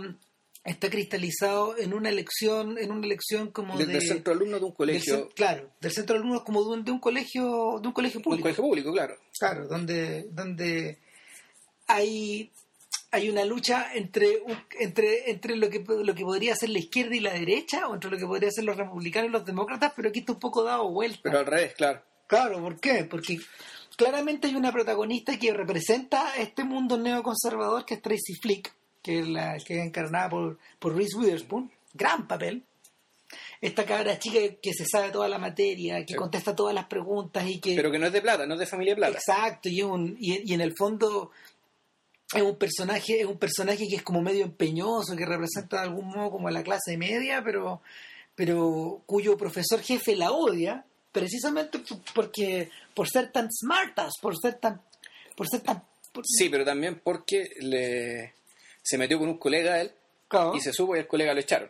está 0.64 0.90
cristalizado 0.90 1.78
en 1.78 1.94
una 1.94 2.10
elección 2.10 2.78
en 2.78 2.92
una 2.92 3.06
elección 3.06 3.52
como 3.52 3.78
del, 3.78 3.88
de, 3.88 3.94
del 3.94 4.02
centro 4.02 4.34
alumno 4.34 4.60
de 4.60 4.66
un 4.66 4.74
colegio 4.74 5.30
claro 5.30 5.72
del 5.80 5.92
centro 5.92 6.18
alumno 6.18 6.44
como 6.44 6.64
de 6.64 6.70
un, 6.70 6.84
de 6.84 6.92
un 6.92 7.00
colegio 7.00 7.80
de 7.82 7.88
un 7.88 7.94
colegio 7.94 8.22
público 8.22 8.38
un 8.38 8.44
colegio 8.44 8.64
público 8.64 8.92
claro 8.92 9.18
claro 9.38 9.68
donde 9.68 10.28
donde 10.32 11.00
hay, 11.90 12.52
hay 13.12 13.30
una 13.30 13.44
lucha 13.44 13.88
entre, 13.94 14.44
entre, 14.80 15.32
entre 15.32 15.56
lo, 15.58 15.70
que, 15.70 15.84
lo 15.84 16.16
que 16.16 16.24
podría 16.24 16.56
ser 16.56 16.70
la 16.70 16.80
izquierda 16.80 17.16
y 17.16 17.20
la 17.20 17.34
derecha, 17.34 17.88
o 17.88 17.96
entre 17.96 18.12
lo 18.12 18.18
que 18.18 18.28
podría 18.28 18.52
ser 18.52 18.64
los 18.64 18.78
republicanos 18.78 19.30
y 19.30 19.34
los 19.34 19.46
demócratas, 19.46 19.94
pero 19.96 20.10
aquí 20.10 20.20
está 20.20 20.34
un 20.34 20.40
poco 20.40 20.64
dado 20.64 20.90
vuelta. 20.90 21.20
Pero 21.24 21.40
al 21.40 21.46
revés, 21.48 21.74
claro. 21.74 22.04
Claro, 22.28 22.62
¿por 22.62 22.80
qué? 22.80 23.06
Porque 23.06 23.40
claramente 23.98 24.48
hay 24.48 24.56
una 24.56 24.72
protagonista 24.72 25.38
que 25.40 25.52
representa 25.52 26.36
este 26.38 26.64
mundo 26.64 26.96
neoconservador 26.96 27.86
que 27.86 27.96
es 27.96 28.02
Tracy 28.04 28.36
Flick, 28.40 28.72
que 29.02 29.20
es, 29.20 29.28
la, 29.28 29.58
que 29.58 29.80
es 29.80 29.86
encarnada 29.86 30.30
por, 30.30 30.58
por 30.80 30.96
Reese 30.96 31.18
Witherspoon, 31.18 31.72
gran 31.94 32.28
papel. 32.28 32.64
Esta 33.62 33.86
cabra 33.86 34.18
chica 34.18 34.40
que 34.62 34.74
se 34.74 34.86
sabe 34.86 35.12
toda 35.12 35.28
la 35.28 35.38
materia, 35.38 36.06
que 36.06 36.16
contesta 36.16 36.56
todas 36.56 36.74
las 36.74 36.86
preguntas 36.86 37.48
y 37.48 37.60
que... 37.60 37.76
Pero 37.76 37.92
que 37.92 38.00
no 38.00 38.08
es 38.08 38.14
de 38.14 38.22
plata, 38.22 38.46
no 38.46 38.54
es 38.56 38.60
de 38.60 38.66
familia 38.66 38.96
plata. 38.96 39.18
Exacto, 39.18 39.70
y, 39.70 39.82
un, 39.82 40.16
y, 40.20 40.50
y 40.50 40.54
en 40.54 40.62
el 40.62 40.74
fondo 40.76 41.32
es 42.34 42.42
un 42.42 42.58
personaje, 42.58 43.22
es 43.22 43.26
un 43.26 43.38
personaje 43.38 43.88
que 43.88 43.98
es 43.98 44.04
como 44.04 44.22
medio 44.22 44.46
empeñoso, 44.46 45.16
que 45.16 45.26
representa 45.26 45.78
de 45.78 45.84
algún 45.84 46.08
modo 46.08 46.32
como 46.32 46.50
la 46.50 46.64
clase 46.64 46.98
media, 46.98 47.44
pero, 47.44 47.82
pero 48.36 49.02
cuyo 49.06 49.38
profesor 49.38 49.82
jefe 49.82 50.16
la 50.16 50.32
odia, 50.32 50.86
precisamente 51.12 51.80
porque 52.14 52.70
por 52.94 53.10
ser 53.10 53.32
tan 53.32 53.50
smartas, 53.52 54.14
por 54.22 54.36
ser 54.40 54.56
tan, 54.56 54.82
por 55.36 55.48
ser 55.48 55.62
tan 55.62 55.84
Sí, 56.24 56.50
pero 56.50 56.66
también 56.66 57.02
porque 57.04 57.50
le 57.60 58.34
se 58.82 58.98
metió 58.98 59.20
con 59.20 59.30
un 59.30 59.38
colega 59.38 59.76
de 59.76 59.82
él 59.82 59.92
y 60.56 60.60
se 60.62 60.72
supo 60.74 60.96
y 60.96 61.00
el 61.00 61.08
colega 61.08 61.34
lo 61.34 61.40
echaron. 61.40 61.70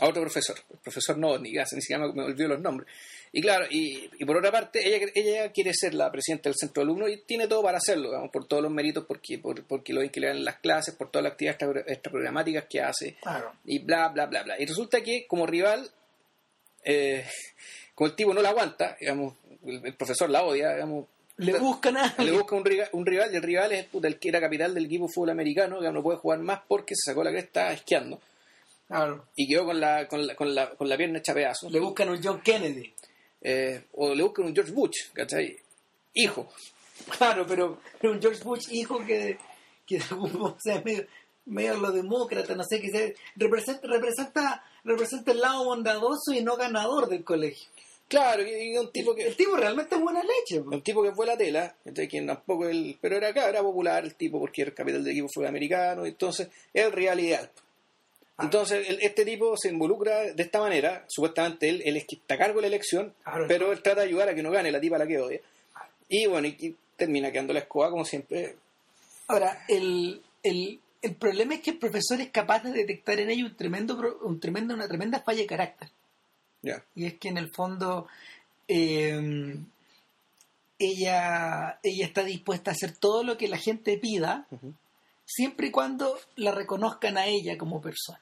A 0.00 0.08
otro 0.08 0.22
profesor, 0.22 0.56
el 0.72 0.78
profesor 0.78 1.16
no, 1.18 1.38
ni, 1.38 1.52
ni 1.52 1.64
siquiera 1.66 2.04
me, 2.06 2.12
me 2.12 2.24
olvidó 2.24 2.48
los 2.48 2.60
nombres. 2.60 2.88
Y 3.30 3.40
claro, 3.42 3.66
y, 3.70 4.10
y 4.18 4.24
por 4.24 4.36
otra 4.36 4.50
parte, 4.50 4.80
ella, 4.86 5.06
ella 5.14 5.52
quiere 5.52 5.72
ser 5.72 5.94
la 5.94 6.10
presidenta 6.10 6.48
del 6.48 6.56
centro 6.56 6.80
de 6.82 6.84
alumnos 6.84 7.10
y 7.10 7.18
tiene 7.18 7.46
todo 7.46 7.62
para 7.62 7.78
hacerlo, 7.78 8.08
digamos, 8.08 8.30
por 8.30 8.46
todos 8.46 8.62
los 8.62 8.72
méritos, 8.72 9.04
porque, 9.06 9.38
por, 9.38 9.64
porque 9.64 9.92
lo 9.92 10.00
que 10.10 10.20
le 10.20 10.28
dan 10.28 10.36
en 10.38 10.44
las 10.44 10.58
clases, 10.58 10.94
por 10.94 11.10
todas 11.10 11.24
las 11.24 11.32
actividades 11.32 11.60
extra- 11.62 11.92
extraprogramáticas 11.92 12.64
que 12.68 12.80
hace, 12.80 13.14
Claro. 13.22 13.52
y 13.64 13.78
bla, 13.80 14.08
bla, 14.08 14.26
bla, 14.26 14.42
bla. 14.44 14.60
Y 14.60 14.66
resulta 14.66 15.00
que 15.02 15.26
como 15.28 15.46
rival, 15.46 15.88
eh, 16.84 17.24
como 17.94 18.08
el 18.08 18.16
tipo 18.16 18.34
no 18.34 18.42
la 18.42 18.50
aguanta, 18.50 18.96
digamos, 19.00 19.34
el, 19.64 19.84
el 19.84 19.94
profesor 19.94 20.28
la 20.30 20.42
odia, 20.44 20.72
digamos, 20.74 21.06
Le 21.36 21.58
buscan 21.58 21.96
a 21.96 22.14
le 22.18 22.30
busca 22.32 22.54
un, 22.54 22.64
riga- 22.64 22.88
un 22.92 23.04
rival 23.04 23.32
y 23.32 23.36
el 23.36 23.42
rival 23.42 23.72
es 23.72 23.86
puta, 23.86 24.06
el 24.06 24.18
que 24.20 24.28
era 24.28 24.40
capital 24.40 24.72
del 24.72 24.86
equipo 24.86 25.08
fútbol 25.08 25.30
americano, 25.30 25.80
que 25.80 25.90
no 25.90 26.02
puede 26.02 26.18
jugar 26.18 26.38
más 26.40 26.60
porque 26.68 26.94
se 26.94 27.10
sacó 27.10 27.24
la 27.24 27.30
cresta 27.32 27.72
esquiando 27.72 28.20
Claro. 28.86 29.26
y 29.34 29.48
quedó 29.48 29.64
con 29.64 29.80
la, 29.80 30.06
con 30.06 30.26
la, 30.26 30.36
con 30.36 30.54
la, 30.54 30.70
con 30.70 30.88
la 30.88 30.96
pierna 30.96 31.18
hecha 31.18 31.34
pedazos. 31.34 31.72
Le 31.72 31.80
buscan 31.80 32.08
un 32.10 32.20
John 32.22 32.40
Kennedy. 32.42 32.92
Eh, 33.40 33.84
o 33.94 34.14
le 34.14 34.22
buscan 34.22 34.44
un 34.46 34.54
George 34.54 34.72
Bush, 34.72 35.10
¿cachai? 35.12 35.56
Hijo. 36.14 36.48
Claro, 37.18 37.44
pero, 37.46 37.80
pero 38.00 38.12
un 38.12 38.20
George 38.22 38.42
Bush 38.44 38.68
hijo 38.70 39.04
que, 39.04 39.36
que 39.86 39.98
modo 40.14 40.56
sea 40.62 40.80
medio, 40.84 41.06
medio 41.46 41.76
lo 41.78 41.90
demócrata, 41.90 42.54
no 42.54 42.62
sé 42.62 42.80
qué 42.80 42.90
sea, 42.90 43.10
representa, 43.36 43.88
representa, 43.88 44.64
representa 44.84 45.32
el 45.32 45.40
lado 45.40 45.64
bondadoso 45.64 46.32
y 46.32 46.42
no 46.42 46.56
ganador 46.56 47.08
del 47.08 47.24
colegio. 47.24 47.68
Claro, 48.08 48.42
y, 48.46 48.76
un 48.76 48.92
tipo 48.92 49.14
que 49.14 49.26
El 49.26 49.36
tipo 49.36 49.56
realmente 49.56 49.94
es 49.94 50.00
buena 50.00 50.22
leche. 50.22 50.60
un 50.60 50.82
tipo 50.82 51.02
que 51.02 51.12
fue 51.12 51.26
la 51.26 51.36
tela, 51.36 51.74
¿cachai? 51.84 52.06
que 52.06 52.20
tampoco 52.22 52.68
el, 52.68 52.96
pero 53.00 53.16
era 53.16 53.28
acá, 53.28 53.48
era 53.48 53.62
popular 53.62 54.04
el 54.04 54.14
tipo 54.14 54.38
porque 54.38 54.62
era 54.62 54.68
el 54.70 54.74
capital 54.74 55.02
del 55.02 55.12
equipo 55.12 55.28
fútbol 55.32 55.48
americano, 55.48 56.04
entonces 56.06 56.48
era 56.72 56.86
el 56.86 56.92
rival 56.92 57.20
ideal. 57.20 57.50
Entonces 58.38 58.88
el- 58.88 59.00
este 59.00 59.24
tipo 59.24 59.56
se 59.56 59.68
involucra 59.68 60.32
de 60.32 60.42
esta 60.42 60.60
manera, 60.60 61.04
supuestamente 61.08 61.68
él, 61.68 61.82
él 61.84 61.96
es 61.96 62.04
que 62.04 62.16
está 62.16 62.34
a 62.34 62.38
cargo 62.38 62.56
de 62.56 62.62
la 62.62 62.66
elección, 62.68 63.14
Claro. 63.24 63.46
pero 63.48 63.72
él 63.72 63.80
trata 63.82 64.00
de 64.02 64.08
ayudar 64.08 64.28
a 64.28 64.34
que 64.34 64.42
no 64.42 64.50
gane 64.50 64.70
la 64.72 64.80
tipa 64.80 64.96
a 64.96 65.00
la 65.00 65.06
que 65.06 65.18
odia. 65.20 65.40
Y 66.08 66.26
bueno, 66.26 66.46
y, 66.48 66.56
y 66.60 66.76
termina 66.96 67.32
quedando 67.32 67.52
la 67.52 67.60
escoba 67.60 67.90
como 67.90 68.04
siempre. 68.04 68.56
Ahora, 69.28 69.64
el, 69.68 70.20
el, 70.42 70.78
el 71.00 71.14
problema 71.14 71.54
es 71.54 71.60
que 71.62 71.70
el 71.70 71.78
profesor 71.78 72.20
es 72.20 72.28
capaz 72.30 72.62
de 72.64 72.72
detectar 72.72 73.18
en 73.20 73.30
ello 73.30 73.46
un 73.46 73.56
tremendo, 73.56 74.18
un 74.22 74.38
tremendo, 74.40 74.74
una 74.74 74.86
tremenda 74.88 75.20
falla 75.20 75.40
de 75.40 75.46
carácter. 75.46 75.88
Y 76.94 77.06
es 77.06 77.14
que 77.18 77.28
en 77.28 77.38
el 77.38 77.50
fondo 77.50 78.06
eh, 78.68 79.56
ella, 80.78 81.78
ella 81.82 82.06
está 82.06 82.24
dispuesta 82.24 82.70
a 82.70 82.74
hacer 82.74 82.96
todo 82.96 83.22
lo 83.22 83.36
que 83.36 83.48
la 83.48 83.58
gente 83.58 83.96
pida, 83.98 84.46
siempre 85.24 85.68
y 85.68 85.70
cuando 85.70 86.18
la 86.36 86.52
reconozcan 86.52 87.16
a 87.18 87.26
ella 87.26 87.56
como 87.56 87.80
persona. 87.80 88.20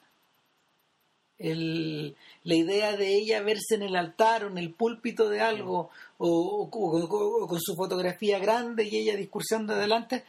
El- 1.39 2.15
la 2.45 2.55
idea 2.55 2.97
de 2.97 3.15
ella 3.17 3.43
verse 3.43 3.75
en 3.75 3.83
el 3.83 3.97
altar 3.97 4.45
o 4.45 4.49
en 4.49 4.59
el 4.59 4.73
púlpito 4.73 5.29
de 5.29 5.41
algo 5.41 5.91
o, 6.19 6.29
o- 6.29 6.69
o- 6.71 7.43
o 7.45 7.49
con 7.49 7.61
su 7.61 7.75
fotografía 7.75 8.39
grande 8.39 8.85
y 8.85 8.97
ella 8.97 9.17
discursando 9.17 9.73
adelante, 9.73 10.25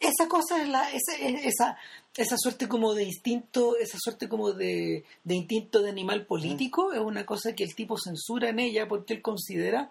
esa 0.00 0.28
cosa 0.28 0.62
es 0.62 0.68
la, 0.68 0.88
esa, 0.90 1.14
es- 1.20 1.44
esa, 1.46 1.76
esa 2.16 2.36
suerte 2.38 2.68
como 2.68 2.94
de 2.94 3.04
instinto, 3.04 3.76
esa 3.76 3.98
suerte 4.00 4.28
como 4.28 4.52
de, 4.52 5.04
de 5.24 5.34
instinto 5.34 5.80
de 5.82 5.90
animal 5.90 6.26
político, 6.26 6.92
es 6.92 7.00
una 7.00 7.24
cosa 7.26 7.54
que 7.54 7.64
el 7.64 7.74
tipo 7.74 7.96
censura 7.98 8.48
en 8.50 8.58
ella 8.60 8.86
porque 8.88 9.14
él 9.14 9.22
considera 9.22 9.90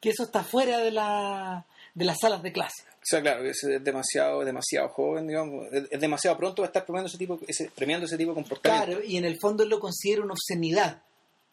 que 0.00 0.10
eso 0.10 0.24
está 0.24 0.44
fuera 0.44 0.78
de, 0.78 0.92
la, 0.92 1.66
de 1.94 2.04
las 2.04 2.18
salas 2.20 2.42
de 2.42 2.52
clase. 2.52 2.84
O 3.00 3.10
sea, 3.10 3.20
claro, 3.22 3.44
es 3.44 3.58
demasiado, 3.82 4.44
demasiado 4.44 4.88
joven, 4.90 5.26
digamos, 5.26 5.66
es, 5.72 6.00
demasiado 6.00 6.36
pronto 6.36 6.56
para 6.62 6.66
estar 6.68 6.84
premiando 6.84 7.08
ese 7.08 7.18
tipo, 7.18 7.38
ese, 7.48 7.70
premiando 7.74 8.06
ese 8.06 8.16
tipo 8.18 8.30
de 8.30 8.34
comportamiento. 8.36 8.86
Claro, 8.86 9.04
y 9.04 9.16
en 9.16 9.24
el 9.24 9.38
fondo 9.40 9.62
él 9.64 9.70
lo 9.70 9.80
considera 9.80 10.22
una 10.22 10.34
obscenidad 10.34 11.02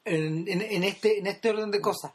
en, 0.03 0.47
en- 0.47 0.61
en 0.61 0.83
este, 0.83 1.17
en 1.19 1.27
este 1.27 1.49
orden 1.49 1.71
de 1.71 1.81
cosas. 1.81 2.11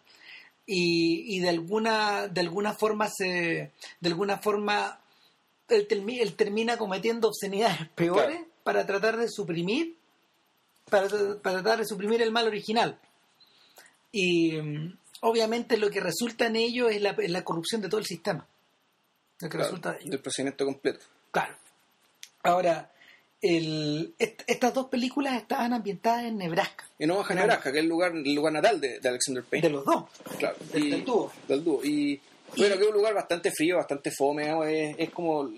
Y, 0.66 1.36
y 1.36 1.40
de 1.40 1.48
alguna, 1.48 2.28
de 2.28 2.40
alguna 2.42 2.74
forma 2.74 3.08
se, 3.08 3.72
de 4.00 4.08
alguna 4.08 4.38
forma 4.38 5.00
él, 5.70 5.88
termi- 5.88 6.20
él 6.20 6.34
termina 6.34 6.76
cometiendo 6.76 7.28
obscenidades 7.28 7.88
peores 7.94 8.26
Claro. 8.36 8.46
para 8.64 8.86
tratar 8.86 9.16
de 9.16 9.28
suprimir, 9.28 9.96
para, 10.90 11.08
para 11.08 11.62
tratar 11.62 11.78
de 11.78 11.84
suprimir 11.86 12.20
el 12.22 12.30
mal 12.32 12.46
original. 12.46 12.98
Y 14.12 14.52
mm, 14.60 14.98
obviamente 15.20 15.76
lo 15.76 15.90
que 15.90 16.00
resulta 16.00 16.46
en 16.46 16.56
ello 16.56 16.88
es 16.88 17.00
la, 17.00 17.10
es 17.10 17.30
la 17.30 17.44
corrupción 17.44 17.80
de 17.80 17.88
todo 17.88 18.00
el 18.00 18.06
sistema. 18.06 18.46
Lo 19.40 19.48
que 19.48 19.56
Claro, 19.56 19.64
resulta 19.64 19.92
de 19.92 19.98
ello. 20.02 20.10
del 20.10 20.20
procedimiento 20.20 20.64
completo. 20.66 21.00
Claro. 21.30 21.54
Ahora, 22.42 22.90
el, 23.40 24.14
est- 24.18 24.42
estas 24.46 24.74
dos 24.74 24.86
películas 24.86 25.34
estaban 25.36 25.72
ambientadas 25.72 26.24
en 26.24 26.36
Nebraska, 26.38 26.84
baja 26.98 27.06
Claro. 27.06 27.34
Nebraska, 27.34 27.72
que 27.72 27.78
es 27.78 27.84
el 27.84 27.88
lugar, 27.88 28.12
el 28.14 28.34
lugar 28.34 28.52
natal 28.52 28.80
de, 28.80 29.00
de 29.00 29.08
Alexander 29.08 29.44
Payne. 29.44 29.66
de 29.68 29.72
los 29.72 29.84
dos. 29.84 30.04
Claro, 30.38 30.56
y- 30.74 30.90
del 30.90 31.04
dúo. 31.04 31.32
del 31.48 31.64
dúo. 31.64 31.84
Y 31.84 32.20
bueno, 32.56 32.76
que 32.76 32.82
es 32.82 32.88
un 32.88 32.94
lugar 32.94 33.14
bastante 33.14 33.50
frío, 33.50 33.76
bastante 33.76 34.10
fome, 34.10 34.42
digamos, 34.44 34.66
es, 34.68 34.94
es 34.98 35.10
como 35.10 35.50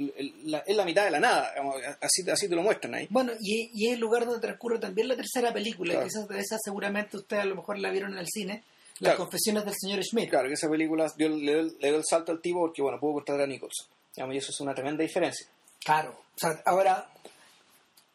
la, 0.44 0.58
es 0.58 0.76
la 0.76 0.84
mitad 0.84 1.04
de 1.04 1.10
la 1.10 1.20
nada, 1.20 1.50
digamos, 1.50 1.76
así, 2.00 2.28
así 2.30 2.48
te 2.48 2.54
lo 2.54 2.62
muestran 2.62 2.94
ahí. 2.94 3.06
Bueno, 3.10 3.32
y, 3.40 3.70
y 3.74 3.88
es 3.88 3.94
el 3.94 4.00
lugar 4.00 4.24
donde 4.26 4.40
transcurre 4.40 4.78
también 4.78 5.08
la 5.08 5.16
tercera 5.16 5.52
película, 5.52 5.92
Claro. 5.94 6.06
que 6.06 6.08
esa, 6.08 6.38
esa 6.40 6.56
seguramente 6.64 7.16
ustedes 7.16 7.42
a 7.42 7.46
lo 7.46 7.56
mejor 7.56 7.78
la 7.78 7.90
vieron 7.90 8.12
en 8.12 8.18
el 8.18 8.26
cine, 8.28 8.62
Claro. 8.98 9.14
Las 9.18 9.24
confesiones 9.24 9.64
del 9.64 9.74
señor 9.76 10.04
Schmidt. 10.04 10.28
Claro, 10.30 10.46
que 10.48 10.54
esa 10.54 10.68
película 10.68 11.10
dio- 11.16 11.28
le, 11.30 11.40
dio, 11.40 11.62
le 11.62 11.88
dio 11.88 11.96
el 11.96 12.04
salto 12.04 12.30
al 12.30 12.40
tipo 12.40 12.60
porque, 12.60 12.82
bueno, 12.82 13.00
pudo 13.00 13.14
contratar 13.14 13.42
a 13.42 13.46
Nicholson. 13.48 13.86
Digamos, 14.14 14.34
y 14.34 14.38
eso 14.38 14.50
es 14.52 14.60
una 14.60 14.74
tremenda 14.74 15.02
diferencia. 15.02 15.46
Claro. 15.84 16.10
O 16.36 16.38
sea, 16.38 16.62
ahora, 16.66 17.08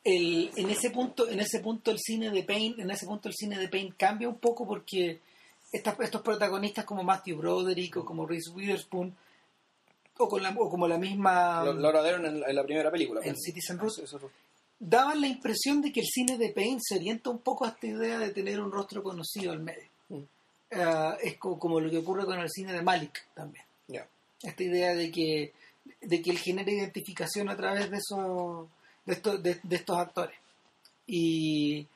el, 0.03 0.49
en 0.55 0.69
ese 0.69 0.89
punto, 0.91 1.27
en 1.27 1.39
ese 1.41 1.59
punto 1.59 1.91
el 1.91 1.99
cine 1.99 2.29
de 2.29 2.43
Payne, 2.43 2.75
en 2.81 2.89
ese 2.91 3.05
punto 3.05 3.27
el 3.27 3.33
cine 3.35 3.57
de 3.57 3.67
Payne 3.67 3.93
cambia 3.97 4.29
un 4.29 4.37
poco 4.39 4.65
porque 4.65 5.19
estas- 5.71 5.99
estos 5.99 6.21
protagonistas 6.21 6.85
como 6.85 7.03
Matthew 7.03 7.37
Broderick 7.37 7.97
o 7.97 8.05
como 8.05 8.25
Reese 8.25 8.51
Witherspoon 8.51 9.15
o, 10.19 10.27
con 10.29 10.41
la, 10.41 10.49
o 10.57 10.69
como 10.69 10.87
la 10.87 10.97
misma 10.97 11.63
Lo, 11.63 11.73
lo 11.73 12.03
dieron 12.03 12.25
en, 12.25 12.39
la- 12.39 12.47
en 12.47 12.55
la 12.55 12.63
primera 12.63 12.89
película. 12.91 13.21
en 13.21 13.33
pues. 13.33 13.43
Citizen 13.43 13.77
Ruth, 13.79 13.99
daban 14.79 15.21
la 15.21 15.27
impresión 15.27 15.81
de 15.81 15.91
que 15.91 15.99
el 16.01 16.05
cine 16.07 16.37
de 16.37 16.49
Payne 16.49 16.79
se 16.81 16.95
orienta 16.95 17.29
un 17.29 17.39
poco 17.39 17.65
a 17.65 17.69
esta 17.69 17.87
idea 17.87 18.17
de 18.19 18.29
tener 18.31 18.59
un 18.59 18.71
rostro 18.71 19.03
conocido 19.03 19.51
al 19.51 19.59
medio. 19.59 19.89
Mm. 20.09 20.21
Ah, 20.73 21.17
es 21.21 21.37
co- 21.37 21.57
como, 21.59 21.79
lo 21.79 21.89
que 21.89 21.97
ocurre 21.97 22.25
con 22.25 22.39
el 22.39 22.49
cine 22.49 22.73
de 22.73 22.81
Malik 22.81 23.25
también. 23.33 23.63
Esta 24.43 24.63
idea 24.63 24.93
de 24.93 25.11
que, 25.11 25.51
de 25.99 26.21
que 26.21 26.29
él 26.29 26.37
genera 26.37 26.69
identificación 26.71 27.49
a 27.49 27.57
través 27.57 27.89
de 27.89 27.97
esos, 27.97 28.67
de 29.03 29.13
estos, 29.13 29.41
de, 29.41 29.59
de 29.63 29.75
estos 29.75 29.97
actores. 29.97 30.37
Y 31.07 31.87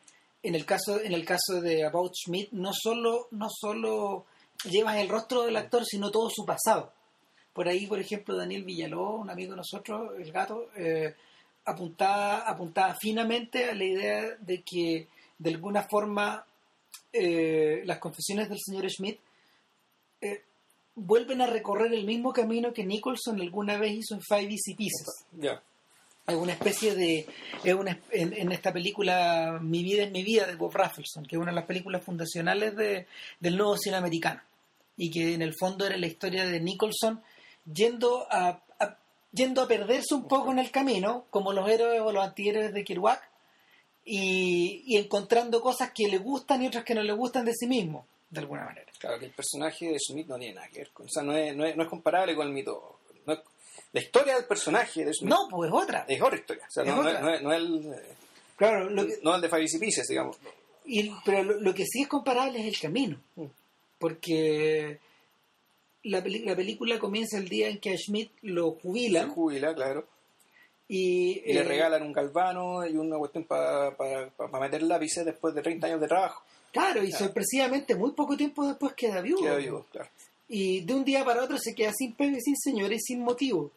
en 0.43 0.55
el 0.55 0.65
caso, 0.65 1.01
en 1.01 1.13
el 1.13 1.25
caso 1.25 1.62
de 1.62 1.86
About 1.86 2.13
Schmidt, 2.13 2.51
no 2.51 2.71
solo, 2.74 3.27
no 3.31 3.48
solo 3.50 4.25
llevas 4.63 4.98
el 4.98 5.10
rostro 5.10 5.43
del 5.43 5.57
actor, 5.57 5.86
sino 5.86 6.12
todo 6.12 6.29
su 6.29 6.45
pasado. 6.45 6.91
Por 7.53 7.67
ahí, 7.67 7.86
por 7.86 8.00
ejemplo, 8.00 8.36
Daniel 8.36 8.63
Villaló, 8.63 9.17
un 9.17 9.29
amigo 9.29 9.51
de 9.51 9.57
nosotros, 9.57 10.13
el 10.17 10.31
gato, 10.31 10.69
eh, 10.75 11.15
apuntaba, 11.65 12.39
apuntaba 12.39 12.95
finamente 13.00 13.69
a 13.69 13.75
la 13.75 13.83
idea 13.83 14.36
de 14.39 14.63
que 14.63 15.07
de 15.38 15.50
alguna 15.50 15.83
forma 15.83 16.45
eh, 17.13 17.81
las 17.86 18.00
confesiones 18.00 18.50
del 18.50 18.60
señor 18.60 18.89
Schmidt 18.89 19.19
eh, 20.21 20.43
vuelven 20.95 21.41
a 21.41 21.48
recorrer 21.48 21.93
el 21.93 22.05
mismo 22.05 22.31
camino 22.31 22.74
que 22.74 22.86
Nicholson 22.86 23.39
alguna 23.41 23.77
vez 23.77 23.93
hizo 23.93 24.15
en 24.15 24.21
Five 24.21 24.51
Easy 24.51 24.75
Pieces. 24.75 25.25
Ya. 25.33 25.62
Es 26.28 26.36
una 26.36 26.54
especie 26.54 26.96
de. 26.96 27.28
Es 27.63 27.74
una, 27.74 28.00
en, 28.12 28.34
en 28.34 28.51
esta 28.51 28.72
película 28.72 29.60
Mi 29.62 29.84
vida 29.84 30.04
es 30.04 30.12
mi 30.12 30.24
vida 30.24 30.46
de 30.46 30.56
Bob 30.56 30.74
Rafelson, 30.74 31.25
que 31.25 31.36
es 31.36 31.42
una 31.42 31.51
de 31.51 31.56
las 31.56 31.66
películas 31.66 32.04
fundacionales 32.04 32.75
de, 32.75 33.08
del 33.40 33.58
nuevo 33.58 33.78
cine 33.78 33.98
americano. 33.98 34.42
Y 34.98 35.10
que 35.10 35.34
en 35.34 35.42
el 35.42 35.54
fondo 35.60 35.86
era 35.86 35.98
la 35.98 36.08
historia 36.08 36.46
de 36.46 36.60
Nicholson 36.60 37.22
yendo 37.66 38.28
a, 38.30 38.62
yendo 39.32 39.62
a 39.62 39.68
perderse 39.68 40.13
un 40.13 40.28
poco 40.28 40.51
en 40.51 40.60
el 40.60 40.72
camino, 40.72 41.25
como 41.30 41.54
los 41.54 41.70
héroes 41.70 42.01
o 42.01 42.12
los 42.12 42.24
antihéroes 42.24 42.74
de 42.74 42.84
Kerouac, 42.84 43.30
y, 44.04 44.98
encontrando 44.98 45.62
cosas 45.62 45.92
que 45.94 46.08
le 46.08 46.18
gustan 46.18 46.62
y 46.63 46.68
otras 46.68 46.84
que 46.84 46.96
no 46.96 47.04
le 47.04 47.13
gustan 47.13 47.46
de 47.46 47.54
sí 47.54 47.68
mismo, 47.68 48.06
de 48.30 48.40
alguna 48.42 48.66
manera. 48.66 48.92
Claro, 49.00 49.20
que 49.20 49.25
el 49.25 49.32
personaje 49.32 49.88
de 49.88 49.98
Smith 50.00 50.28
no 50.28 50.38
tiene 50.38 50.56
nada 50.56 50.68
que 50.68 50.80
ver 50.80 50.92
con. 50.92 51.06
O 51.06 51.10
sea, 51.10 51.24
no 51.24 51.36
es, 51.36 51.56
no 51.56 51.66
es 51.66 51.90
comparable 51.90 52.36
con 52.36 52.48
el 52.48 52.54
mito. 52.54 53.00
La 53.93 54.01
historia 54.01 54.36
del 54.36 54.45
personaje 54.45 55.03
de 55.05 55.13
Smith 55.13 55.29
No, 55.29 55.48
pues 55.50 55.69
es 55.69 55.75
otra. 55.75 56.05
es 56.07 56.21
otra 56.21 56.38
historia. 56.38 56.63
O 56.67 56.71
sea, 56.71 56.83
Es 56.83 56.89
no, 56.89 56.95
no 56.95 57.01
otra. 57.10 57.13
es, 57.19 57.21
no 57.21 57.33
es- 57.33 57.41
no 57.41 57.51
es 57.53 57.57
el, 57.60 57.93
eh, 57.93 58.15
Claro, 58.57 58.89
lo 58.89 59.07
que, 59.07 59.13
no 59.24 59.36
el 59.36 59.41
de 59.41 59.48
Easy 59.48 59.79
Pieces, 59.79 60.07
digamos. 60.07 60.38
Y, 60.86 61.12
pero 61.25 61.43
lo, 61.43 61.60
lo 61.60 61.74
que 61.74 61.86
sí 61.86 62.01
es 62.03 62.07
comparable 62.07 62.60
es 62.60 62.67
el 62.67 62.79
camino. 62.79 63.17
Mm. 63.36 63.45
Porque 64.00 65.00
la, 66.03 66.24
peli- 66.24 66.43
la 66.45 66.55
película 66.55 67.00
comienza 67.00 67.38
el 67.38 67.48
día 67.50 67.69
en 67.69 67.79
que 67.79 67.91
a 67.93 67.98
Schmidt 67.98 68.31
lo 68.41 68.75
Se 68.75 68.81
jubilan 68.81 69.29
jubila, 69.29 69.74
claro. 69.75 70.07
y, 70.88 71.39
Y 71.45 71.53
le 71.53 71.60
eh, 71.62 71.63
regalan 71.63 72.03
un 72.03 72.13
galvano 72.13 72.86
y 72.88 72.95
una 72.98 73.17
cuestión 73.17 73.43
para 73.45 73.95
meter 74.60 74.83
lápices 74.83 75.25
después 75.25 75.53
de 75.55 75.62
30 75.62 75.88
años 75.88 76.01
de 76.01 76.07
trabajo. 76.07 76.43
Claro, 76.71 77.03
y 77.03 77.10
Claro. 77.10 77.25
sorpresivamente 77.25 77.95
muy 77.95 78.12
poco 78.12 78.38
tiempo 78.38 78.65
después 78.67 78.93
queda 78.93 79.21
viudo. 79.21 79.41
Queda 79.43 79.55
vivo, 79.57 79.86
claro. 79.91 80.10
Y 80.48 80.81
de 80.81 80.93
un 80.93 81.03
día 81.05 81.24
para 81.24 81.43
otro 81.43 81.57
se 81.57 81.74
queda 81.75 81.91
sin 81.93 82.15
y 82.19 82.41
sin 82.41 82.57
señores, 82.57 83.01
sin 83.05 83.21
motivo. 83.21 83.71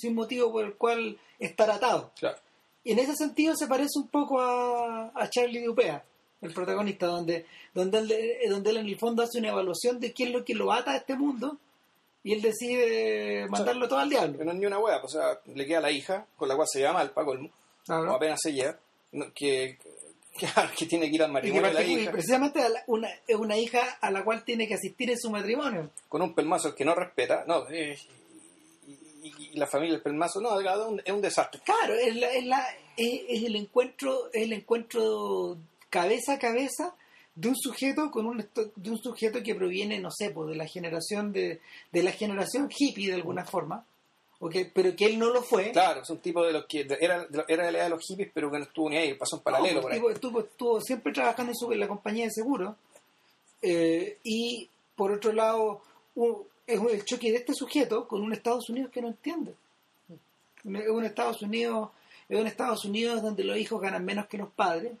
Sin 0.00 0.14
motivo 0.14 0.50
por 0.52 0.64
el 0.64 0.74
cual 0.74 1.18
estar 1.38 1.70
atado. 1.70 2.12
claro. 2.18 2.38
Y 2.82 2.92
en 2.92 2.98
ese 3.00 3.14
sentido 3.14 3.54
se 3.56 3.66
parece 3.66 3.98
un 3.98 4.08
poco 4.08 4.40
a, 4.40 5.12
a 5.14 5.28
Charlie 5.28 5.62
Dupea. 5.62 6.02
el 6.40 6.54
protagonista, 6.54 7.06
donde, 7.06 7.44
donde, 7.74 7.98
él, 7.98 8.10
eh, 8.12 8.48
donde 8.48 8.70
él 8.70 8.78
en 8.78 8.86
el 8.86 8.98
fondo 8.98 9.22
hace 9.22 9.38
una 9.38 9.50
evaluación 9.50 10.00
de 10.00 10.12
qué 10.14 10.24
es 10.24 10.30
lo 10.30 10.42
que 10.46 10.54
lo 10.54 10.72
ata 10.72 10.92
a 10.92 10.96
este 10.96 11.14
mundo 11.14 11.58
y 12.24 12.32
él 12.32 12.40
decide 12.40 13.46
mandarlo 13.50 13.86
todo 13.88 13.98
al 13.98 14.08
diablo. 14.08 14.38
Que 14.38 14.44
no 14.46 14.52
es 14.52 14.56
ni 14.58 14.64
una 14.64 14.78
hueá, 14.78 14.98
pues, 15.02 15.14
o 15.14 15.18
sea, 15.20 15.38
le 15.54 15.66
queda 15.66 15.80
la 15.82 15.90
hija, 15.90 16.26
con 16.36 16.48
la 16.48 16.56
cual 16.56 16.68
se 16.70 16.80
llama 16.80 17.02
el 17.02 17.10
colmo, 17.12 17.50
Claro. 17.84 18.12
o 18.12 18.16
apenas 18.16 18.38
se 18.42 18.52
lleva, 18.54 18.78
que, 19.34 19.76
que, 20.38 20.46
que 20.78 20.86
tiene 20.86 21.08
que 21.10 21.16
ir 21.16 21.22
al 21.22 21.32
matrimonio 21.32 21.66
de 21.68 21.72
la 21.74 21.80
parte- 21.80 21.92
y 21.92 21.98
hija, 22.00 22.12
precisamente 22.12 22.66
la- 22.66 22.82
una, 22.86 23.10
es 23.26 23.36
una 23.36 23.58
hija 23.58 23.98
a 24.00 24.10
la 24.10 24.24
cual 24.24 24.42
tiene 24.44 24.66
que 24.66 24.74
asistir 24.74 25.10
en 25.10 25.18
su 25.18 25.30
matrimonio. 25.30 25.90
con 26.08 26.22
un 26.22 26.34
pelmazo 26.34 26.74
que 26.74 26.84
no 26.86 26.94
respeta, 26.94 27.44
no, 27.46 27.68
eh, 27.70 27.98
y, 29.52 29.58
la 29.58 29.66
familia 29.66 29.94
del 29.94 30.02
pelmazo, 30.02 30.40
no, 30.40 30.58
es 30.60 30.66
un, 30.86 31.00
es 31.04 31.12
un 31.12 31.20
desastre. 31.20 31.60
Claro, 31.64 31.94
es, 31.94 32.16
la- 32.16 32.32
es, 32.32 32.44
la- 32.44 32.66
es- 32.96 33.20
es 33.28 33.42
el 33.44 33.56
encuentro, 33.56 34.30
es 34.32 34.42
el 34.42 34.52
encuentro 34.52 35.56
cabeza 35.88 36.34
a 36.34 36.38
cabeza 36.38 36.94
de 37.34 37.48
un 37.48 37.56
sujeto 37.56 38.10
con 38.10 38.26
un 38.26 38.38
de 38.76 38.90
un 38.90 38.98
sujeto 38.98 39.42
que 39.42 39.54
proviene, 39.54 39.98
no 39.98 40.10
sé, 40.10 40.30
pues, 40.30 40.48
de 40.50 40.56
la 40.56 40.66
generación 40.66 41.32
de, 41.32 41.60
de 41.92 42.02
la 42.02 42.12
generación 42.12 42.68
hippie 42.76 43.08
de 43.08 43.14
alguna 43.14 43.44
forma, 43.44 43.84
o 44.40 44.48
que- 44.48 44.64
pero 44.66 44.94
que 44.96 45.06
él 45.06 45.18
no 45.18 45.30
lo 45.30 45.42
fue. 45.42 45.70
Claro, 45.72 46.02
es 46.02 46.10
un 46.10 46.18
tipo 46.18 46.44
de 46.44 46.52
los 46.52 46.66
que 46.66 46.80
era, 47.00 47.24
de- 47.26 47.44
era 47.48 47.66
de 47.66 47.72
la 47.72 47.78
edad 47.78 47.84
de 47.86 47.90
los 47.90 48.04
hippies, 48.04 48.30
pero 48.34 48.50
que 48.50 48.58
no 48.58 48.64
estuvo 48.64 48.90
ni 48.90 48.96
ahí, 48.96 49.14
pasó 49.14 49.36
en 49.36 49.42
paralelo 49.42 49.76
No, 49.76 49.80
por 49.82 49.90
pues, 49.90 49.94
ahí. 49.94 49.98
tipo, 50.00 50.10
estuvo, 50.10 50.40
estuvo 50.40 50.80
siempre 50.80 51.12
trabajando 51.12 51.52
en, 51.52 51.56
su- 51.56 51.72
en 51.72 51.80
la 51.80 51.88
compañía 51.88 52.24
de 52.24 52.30
seguros. 52.32 52.74
eh, 53.62 54.18
y 54.24 54.68
por 54.96 55.12
otro 55.12 55.32
lado, 55.32 55.82
un- 56.14 56.44
es 56.72 56.80
el 56.80 57.04
choque 57.04 57.30
de 57.30 57.38
este 57.38 57.54
sujeto 57.54 58.06
con 58.06 58.22
un 58.22 58.32
Estados 58.32 58.68
Unidos 58.70 58.90
que 58.90 59.02
no 59.02 59.08
entiende. 59.08 59.54
Es 60.08 60.88
un 60.88 61.04
Estados 61.04 61.42
Unidos, 61.42 61.90
es 62.28 62.38
un 62.38 62.46
Estados 62.46 62.84
Unidos 62.84 63.22
donde 63.22 63.44
los 63.44 63.56
hijos 63.56 63.80
ganan 63.80 64.04
menos 64.04 64.26
que 64.26 64.38
los 64.38 64.50
padres, 64.50 64.92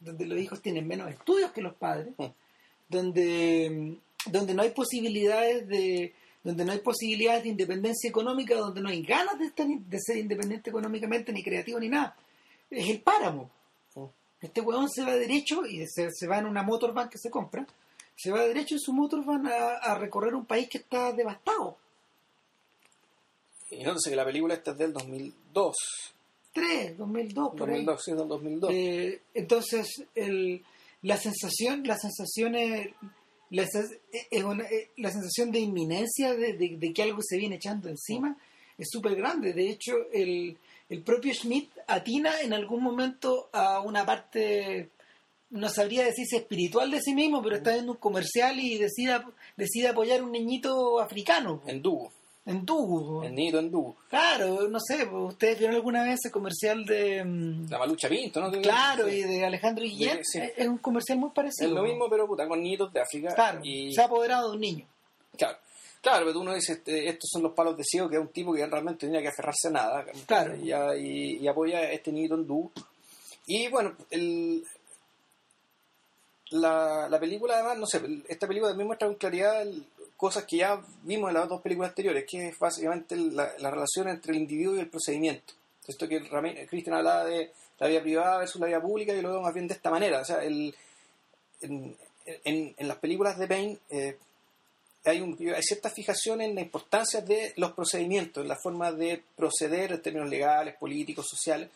donde 0.00 0.26
los 0.26 0.38
hijos 0.38 0.60
tienen 0.60 0.86
menos 0.86 1.10
estudios 1.10 1.52
que 1.52 1.62
los 1.62 1.74
padres, 1.74 2.12
Mm. 2.18 2.24
donde, 2.88 3.96
donde 4.26 4.54
no 4.54 4.62
hay 4.62 4.70
posibilidades 4.70 5.68
de 5.68 6.14
donde 6.44 6.64
no 6.64 6.72
hay 6.72 6.78
posibilidades 6.78 7.44
de 7.44 7.50
independencia 7.50 8.10
económica, 8.10 8.56
donde 8.56 8.80
no 8.80 8.88
hay 8.88 9.02
ganas 9.02 9.38
de, 9.38 9.44
estar, 9.46 9.64
de 9.64 9.98
ser 10.00 10.16
independiente 10.16 10.70
económicamente, 10.70 11.32
ni 11.32 11.40
creativo, 11.40 11.78
ni 11.78 11.88
nada. 11.88 12.16
Es 12.68 12.88
el 12.88 13.00
páramo. 13.00 13.48
Mm. 13.94 14.06
Este 14.40 14.60
huevón 14.60 14.90
se 14.90 15.04
va 15.04 15.14
derecho 15.14 15.64
y 15.64 15.86
se, 15.86 16.10
se 16.10 16.26
va 16.26 16.38
en 16.38 16.46
una 16.46 16.64
motorvan 16.64 17.08
que 17.08 17.18
se 17.18 17.30
compra, 17.30 17.64
se 18.16 18.30
va 18.30 18.42
derecho 18.46 18.74
en 18.74 18.80
su 18.80 18.92
motorvan 18.92 19.46
a, 19.46 19.76
a 19.78 19.94
recorrer 19.98 20.34
un 20.34 20.46
país 20.46 20.68
que 20.68 20.78
está 20.78 21.12
devastado. 21.12 21.78
Y 23.70 23.82
nótese 23.84 24.10
que 24.10 24.16
la 24.16 24.24
película 24.24 24.54
esta 24.54 24.72
es 24.72 24.78
del 24.78 24.92
2002. 24.92 25.76
3, 26.52 26.98
2002, 26.98 27.54
por 27.56 27.70
ahí. 27.70 27.84
2002, 27.84 28.04
sí, 28.04 28.12
del 28.12 28.28
2002. 28.28 28.70
Eh, 28.74 29.22
entonces, 29.34 29.88
el, 30.14 30.62
la 31.02 31.16
sensación, 31.16 31.82
la 31.86 31.96
sensación 31.98 32.54
es, 32.54 32.88
la, 33.50 33.64
sens- 33.64 33.98
es 34.30 34.44
una- 34.44 34.64
eh, 34.64 34.90
la 34.98 35.10
sensación 35.10 35.50
de 35.50 35.60
inminencia 35.60 36.34
de, 36.34 36.52
de- 36.52 36.76
de 36.76 36.92
que 36.92 37.02
algo 37.02 37.20
se 37.22 37.38
viene 37.38 37.56
echando 37.56 37.88
encima 37.88 38.36
es 38.76 38.88
súper 38.90 39.14
grande. 39.16 39.54
De 39.54 39.70
hecho, 39.70 39.92
el, 40.12 40.58
el 40.90 41.02
propio 41.02 41.32
Schmidt 41.32 41.70
atina 41.86 42.42
en 42.42 42.52
algún 42.52 42.82
momento 42.82 43.48
a 43.52 43.80
una 43.80 44.04
parte, 44.04 44.90
no 45.52 45.68
sabría 45.68 46.04
decir 46.04 46.26
si 46.26 46.36
espiritual 46.36 46.90
de 46.90 47.00
sí 47.00 47.14
mismo, 47.14 47.40
pero 47.42 47.56
está 47.56 47.72
viendo 47.72 47.92
un 47.92 47.98
comercial 47.98 48.58
y 48.58 48.76
decide, 48.78 49.20
decide 49.56 49.88
apoyar 49.88 50.20
a 50.20 50.24
un 50.24 50.32
niñito 50.32 50.98
africano 51.00 51.62
En 51.66 51.80
Dugu, 51.82 52.10
en 52.44 52.64
en 53.24 53.34
Nido 53.36 53.60
en. 53.60 53.96
Claro, 54.10 54.66
no 54.68 54.80
sé, 54.80 55.04
¿ustedes 55.06 55.58
vieron 55.60 55.76
alguna 55.76 56.02
vez 56.02 56.14
ese 56.20 56.30
comercial 56.32 56.84
de... 56.84 57.22
mm, 57.24 57.70
La 57.70 57.78
Malucha 57.78 58.08
Pinto, 58.08 58.40
¿no? 58.40 58.50
Claro, 58.60 59.08
Sí. 59.08 59.16
y 59.16 59.22
de 59.22 59.44
Alejandro 59.44 59.84
Guillén. 59.84 60.20
Sí. 60.24 60.40
Es- 60.40 60.66
un 60.66 60.78
comercial 60.78 61.18
muy 61.18 61.30
parecido. 61.30 61.68
Es 61.68 61.74
lo 61.74 61.82
mismo, 61.84 62.08
pero 62.10 62.26
puta, 62.26 62.48
con 62.48 62.60
niños 62.62 62.92
de 62.92 63.00
África. 63.00 63.32
Claro, 63.34 63.60
Y, 63.62 63.92
se 63.94 64.00
ha 64.02 64.06
apoderado 64.06 64.48
de 64.50 64.54
un 64.56 64.60
niño. 64.60 64.86
claro, 65.38 65.56
claro, 66.00 66.26
pero 66.26 66.40
uno 66.40 66.52
dice, 66.54 66.72
este, 66.72 67.08
estos 67.08 67.30
son 67.30 67.42
los 67.44 67.52
palos 67.52 67.76
de 67.76 67.84
ciego, 67.84 68.08
que 68.08 68.16
es 68.16 68.20
un 68.22 68.28
tipo 68.28 68.52
que 68.54 68.66
realmente 68.66 69.06
tenía 69.06 69.20
que 69.22 69.28
aferrarse 69.28 69.68
a 69.68 69.70
nada. 69.70 70.04
Claro. 70.26 70.56
Y, 70.56 70.72
y- 70.98 71.36
y 71.38 71.46
apoya 71.46 71.78
a 71.78 71.92
este 71.92 72.10
niño 72.10 72.34
en. 72.34 72.72
Y 73.46 73.68
bueno, 73.68 73.92
el, 74.10 74.64
la, 76.52 77.08
la 77.08 77.18
película 77.20 77.54
además, 77.54 77.78
no 77.78 77.86
sé, 77.86 78.00
esta 78.28 78.46
película 78.46 78.70
también 78.70 78.86
muestra 78.86 79.08
con 79.08 79.16
claridad 79.16 79.66
cosas 80.16 80.44
que 80.44 80.58
ya 80.58 80.80
vimos 81.02 81.28
en 81.30 81.34
las 81.34 81.48
dos 81.48 81.60
películas 81.60 81.90
anteriores, 81.90 82.24
que 82.30 82.48
es 82.48 82.58
básicamente 82.58 83.16
la, 83.16 83.52
la 83.58 83.70
relación 83.70 84.08
entre 84.08 84.32
el 84.32 84.38
individuo 84.38 84.76
y 84.76 84.80
el 84.80 84.88
procedimiento. 84.88 85.54
Esto 85.86 86.06
que 86.08 86.22
Cristian 86.68 86.94
hablaba 86.96 87.24
de 87.24 87.50
la 87.80 87.88
vida 87.88 88.00
privada 88.02 88.38
versus 88.38 88.60
la 88.60 88.68
vida 88.68 88.80
pública, 88.80 89.12
y 89.12 89.20
lo 89.20 89.30
veo 89.32 89.40
más 89.40 89.52
bien 89.52 89.66
de 89.66 89.74
esta 89.74 89.90
manera. 89.90 90.20
O 90.20 90.24
sea, 90.24 90.44
el, 90.44 90.72
en, 91.60 91.96
en- 92.44 92.74
en 92.76 92.88
las 92.88 92.98
películas 92.98 93.36
de 93.36 93.48
Payne 93.48 93.78
eh, 93.90 94.16
hay, 95.04 95.20
un, 95.20 95.36
hay 95.52 95.62
cierta 95.62 95.90
fijación 95.90 96.40
en 96.40 96.54
la 96.54 96.60
importancia 96.60 97.20
de 97.20 97.52
los 97.56 97.72
procedimientos, 97.72 98.42
en 98.42 98.48
la 98.48 98.56
forma 98.62 98.92
de 98.92 99.20
proceder 99.34 99.90
en 99.90 100.02
términos 100.02 100.28
legales, 100.30 100.76
políticos, 100.76 101.26
sociales, 101.28 101.68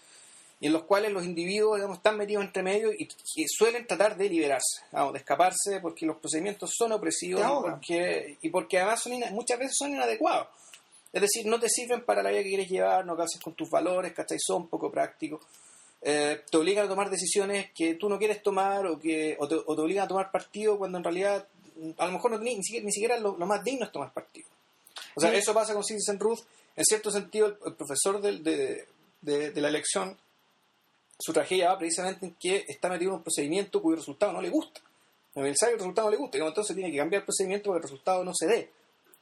y 0.60 0.66
en 0.68 0.72
los 0.72 0.84
cuales 0.84 1.12
los 1.12 1.24
individuos 1.24 1.76
digamos, 1.76 1.98
están 1.98 2.16
metidos 2.16 2.44
entre 2.44 2.62
medio 2.62 2.92
y, 2.92 3.06
y 3.34 3.44
suelen 3.48 3.86
tratar 3.86 4.16
de 4.16 4.28
liberarse, 4.28 4.82
vamos, 4.92 5.12
de 5.12 5.18
escaparse 5.18 5.80
porque 5.82 6.06
los 6.06 6.16
procedimientos 6.18 6.70
son 6.74 6.92
opresivos 6.92 7.42
y 7.42 7.70
porque, 7.70 8.38
y 8.42 8.48
porque 8.50 8.78
además 8.78 9.02
son 9.02 9.12
muchas 9.32 9.58
veces 9.58 9.74
son 9.78 9.90
inadecuados. 9.92 10.48
Es 11.12 11.20
decir, 11.22 11.46
no 11.46 11.58
te 11.60 11.68
sirven 11.68 12.04
para 12.04 12.22
la 12.22 12.30
vida 12.30 12.42
que 12.42 12.48
quieres 12.48 12.68
llevar, 12.68 13.04
no 13.06 13.16
calzas 13.16 13.40
con 13.40 13.54
tus 13.54 13.70
valores, 13.70 14.12
¿cachai? 14.12 14.38
Son 14.40 14.68
poco 14.68 14.90
prácticos. 14.90 15.40
Eh, 16.02 16.42
te 16.50 16.56
obligan 16.58 16.84
a 16.84 16.88
tomar 16.88 17.08
decisiones 17.10 17.70
que 17.72 17.94
tú 17.94 18.08
no 18.08 18.18
quieres 18.18 18.42
tomar 18.42 18.86
o, 18.86 18.98
que, 18.98 19.36
o, 19.38 19.48
te, 19.48 19.54
o 19.54 19.74
te 19.74 19.80
obligan 19.82 20.04
a 20.04 20.08
tomar 20.08 20.30
partido 20.30 20.76
cuando 20.78 20.98
en 20.98 21.04
realidad 21.04 21.46
a 21.98 22.06
lo 22.06 22.12
mejor 22.12 22.30
no, 22.32 22.38
ni, 22.38 22.54
ni 22.56 22.62
siquiera, 22.62 22.84
ni 22.86 22.92
siquiera 22.92 23.18
lo, 23.18 23.36
lo 23.36 23.46
más 23.46 23.62
digno 23.64 23.86
es 23.86 23.92
tomar 23.92 24.12
partido. 24.12 24.46
O 25.14 25.20
sea, 25.20 25.30
Sí. 25.30 25.36
eso 25.38 25.54
pasa 25.54 25.72
con 25.74 25.84
Citizen 25.84 26.18
Ruth. 26.18 26.40
En 26.76 26.84
cierto 26.84 27.10
sentido, 27.10 27.46
el, 27.46 27.56
el 27.66 27.74
profesor 27.74 28.20
del- 28.20 28.42
de, 28.42 28.86
de- 29.22 29.50
de 29.52 29.60
la 29.60 29.68
elección, 29.68 30.18
su 31.18 31.32
tragedia 31.32 31.70
va 31.70 31.78
precisamente 31.78 32.26
en 32.26 32.34
que 32.38 32.64
está 32.68 32.88
metido 32.88 33.12
en 33.12 33.16
un 33.18 33.22
procedimiento 33.22 33.80
cuyo 33.82 33.96
resultado 33.96 34.32
no 34.32 34.40
le 34.42 34.50
gusta. 34.50 34.80
El 35.34 35.54
sabe 35.56 35.72
que 35.72 35.74
el 35.74 35.78
resultado 35.80 36.08
no 36.08 36.12
le 36.12 36.16
gusta, 36.16 36.38
y 36.38 36.40
entonces 36.40 36.74
tiene 36.74 36.90
que 36.90 36.96
cambiar 36.98 37.20
el 37.20 37.26
procedimiento 37.26 37.70
para 37.70 37.80
que 37.80 37.86
el 37.86 37.90
resultado 37.90 38.24
no 38.24 38.32
se 38.34 38.46
dé. 38.46 38.70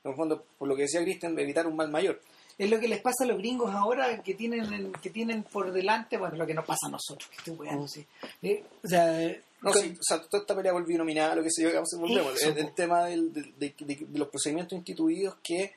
En 0.04 0.10
el 0.10 0.16
fondo, 0.16 0.44
por 0.58 0.68
lo 0.68 0.76
que 0.76 0.82
decía 0.82 1.02
Christian, 1.02 1.36
evitar 1.38 1.66
un 1.66 1.76
mal 1.76 1.90
mayor. 1.90 2.20
Es 2.56 2.70
lo 2.70 2.78
que 2.78 2.86
les 2.86 3.00
pasa 3.00 3.24
a 3.24 3.26
los 3.26 3.38
gringos 3.38 3.74
ahora 3.74 4.22
que 4.22 4.34
tienen 4.34 4.92
que 5.02 5.10
tienen 5.10 5.42
por 5.42 5.72
delante, 5.72 6.16
bueno, 6.16 6.36
lo 6.36 6.46
que 6.46 6.54
nos 6.54 6.64
pasa 6.64 6.86
a 6.86 6.90
nosotros, 6.90 7.28
que 7.30 7.36
estoy 7.38 7.54
weando, 7.56 7.88
sí. 7.88 8.06
Eh, 8.42 8.62
o 8.84 8.86
sea, 8.88 9.36
No, 9.60 9.72
con- 9.72 9.82
sí, 9.82 9.96
o 9.98 10.02
sea, 10.02 10.22
toda 10.22 10.42
esta 10.42 10.54
pelea 10.54 10.72
por 10.72 10.86
binominal, 10.86 11.36
lo 11.36 11.42
que 11.42 11.50
sé 11.50 11.62
yo, 11.62 11.68
digamos, 11.68 11.88
volvemos. 11.98 12.40
El, 12.42 12.58
el 12.58 12.72
tema 12.74 13.06
del- 13.06 13.32
de, 13.32 13.42
de- 13.58 13.74
de- 13.80 14.06
los 14.18 14.28
procedimientos 14.28 14.76
instituidos 14.76 15.36
que 15.42 15.72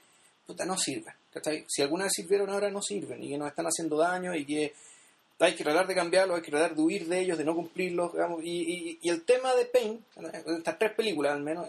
puta, 0.45 0.65
no 0.65 0.77
sirven. 0.77 1.13
Si 1.67 1.81
alguna 1.81 2.03
vez 2.05 2.13
sirvieron, 2.15 2.49
ahora 2.51 2.69
no 2.69 2.81
sirven 2.81 3.23
y 3.23 3.29
que 3.29 3.37
nos 3.39 3.47
están 3.49 3.65
haciendo 3.65 3.97
daño 3.97 4.35
y 4.35 4.45
que 4.45 4.73
hay 5.39 5.55
que 5.55 5.63
tratar 5.63 5.85
de 5.87 5.95
cambiarlos, 5.95 6.37
hay 6.37 6.43
que 6.43 6.51
tratar 6.51 6.75
de 6.75 6.81
huir 6.81 7.07
de 7.07 7.19
ellos, 7.19 7.37
de 7.37 7.43
no 7.45 7.55
cumplirlos. 7.55 8.13
digamos, 8.13 8.41
y, 8.43 8.99
el 9.03 9.23
tema 9.23 9.53
de 9.55 9.65
Pain, 9.65 10.03
estas 10.57 10.79
tres 10.79 10.93
películas 10.93 11.33
al 11.33 11.41
menos, 11.43 11.67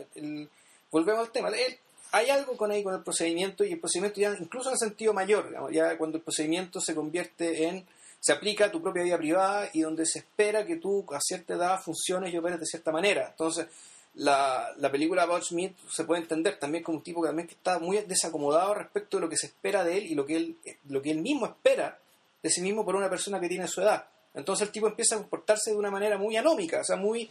volvemos 0.91 1.27
al 1.27 1.33
tema. 1.33 1.49
El- 1.51 1.79
hay 2.11 2.31
algo 2.31 2.57
con 2.57 2.71
ahí 2.71 2.83
con 2.83 2.95
el 2.95 3.03
procedimiento 3.03 3.65
y 3.65 3.73
el 3.73 3.81
procedimiento 3.81 4.19
ya 4.21 4.35
incluso 4.41 4.71
en 4.71 4.73
el 4.75 4.79
sentido 4.79 5.13
mayor, 5.13 5.49
digamos, 5.49 5.71
ya 5.73 5.97
cuando 5.99 6.17
el 6.17 6.23
procedimiento 6.23 6.81
se 6.81 6.95
convierte 6.95 7.65
en 7.65 7.87
se 8.21 8.33
aplica 8.33 8.65
a 8.65 8.71
tu 8.73 8.83
propia 8.83 9.05
vida 9.05 9.17
privada 9.19 9.69
y 9.75 9.83
donde 9.83 10.05
se 10.07 10.21
espera 10.21 10.67
que 10.67 10.77
tú 10.77 11.05
a 11.13 11.21
cierta 11.21 11.55
edad 11.55 11.81
funciones 11.81 12.33
y 12.33 12.37
operes 12.39 12.59
de 12.59 12.67
cierta 12.67 12.91
manera. 12.91 13.29
Entonces, 13.31 13.67
la, 14.15 14.73
la 14.79 14.91
película 14.91 15.23
About 15.23 15.45
Smith 15.45 15.77
se 15.89 16.03
puede 16.05 16.23
entender 16.23 16.59
también 16.59 16.83
como 16.83 16.99
un 16.99 17.05
tipo 17.05 17.21
que 17.23 17.29
también 17.29 17.47
que 17.47 17.55
está 17.55 17.79
muy 17.79 17.99
desacomodado 17.99 18.75
respecto 18.75 19.19
de 19.19 19.21
lo 19.21 19.29
que 19.29 19.37
se 19.37 19.47
espera 19.47 19.85
de 19.85 19.99
él 19.99 20.07
y 20.07 20.15
lo 20.17 20.27
que 20.27 20.37
él, 20.37 20.57
lo 20.89 21.01
que 21.01 21.11
él 21.13 21.19
mismo 21.21 21.47
espera 21.47 21.99
de 22.43 22.51
sí 22.51 22.61
mismo 22.61 22.85
por 22.85 22.95
una 22.97 23.09
persona 23.11 23.41
que 23.41 23.49
tiene 23.49 23.67
su 23.69 23.81
edad. 23.81 24.07
Entonces 24.35 24.67
el 24.67 24.73
tipo 24.73 24.87
empieza 24.87 25.15
a 25.17 25.19
comportarse 25.19 25.71
de 25.71 25.77
una 25.77 25.91
manera 25.91 26.19
muy 26.19 26.37
anómica, 26.37 26.81
o 26.81 26.85
sea, 26.85 26.97
muy, 26.97 27.29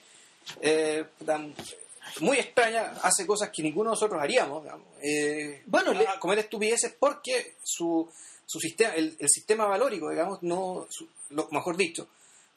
eh, 0.62 1.06
muy 2.22 2.38
extraña, 2.38 2.93
hace 3.04 3.26
cosas 3.26 3.50
que 3.50 3.62
ninguno 3.63 3.89
de 3.89 3.93
nosotros 3.96 4.22
haríamos. 4.22 4.63
digamos. 4.63 4.88
Eh, 5.02 5.63
Bueno, 5.65 5.93
le- 5.93 6.08
a 6.08 6.20
comer 6.20 6.39
estupideces 6.39 6.93
porque 7.00 7.56
su, 7.63 8.10
su 8.46 8.60
sistema, 8.60 8.93
el, 8.96 9.15
el 9.20 9.30
sistema 9.30 9.65
valórico, 9.65 10.10
digamos, 10.10 10.41
no, 10.43 10.88
su- 10.89 11.08
lo, 11.30 11.48
mejor 11.52 11.78
dicho, 11.78 12.08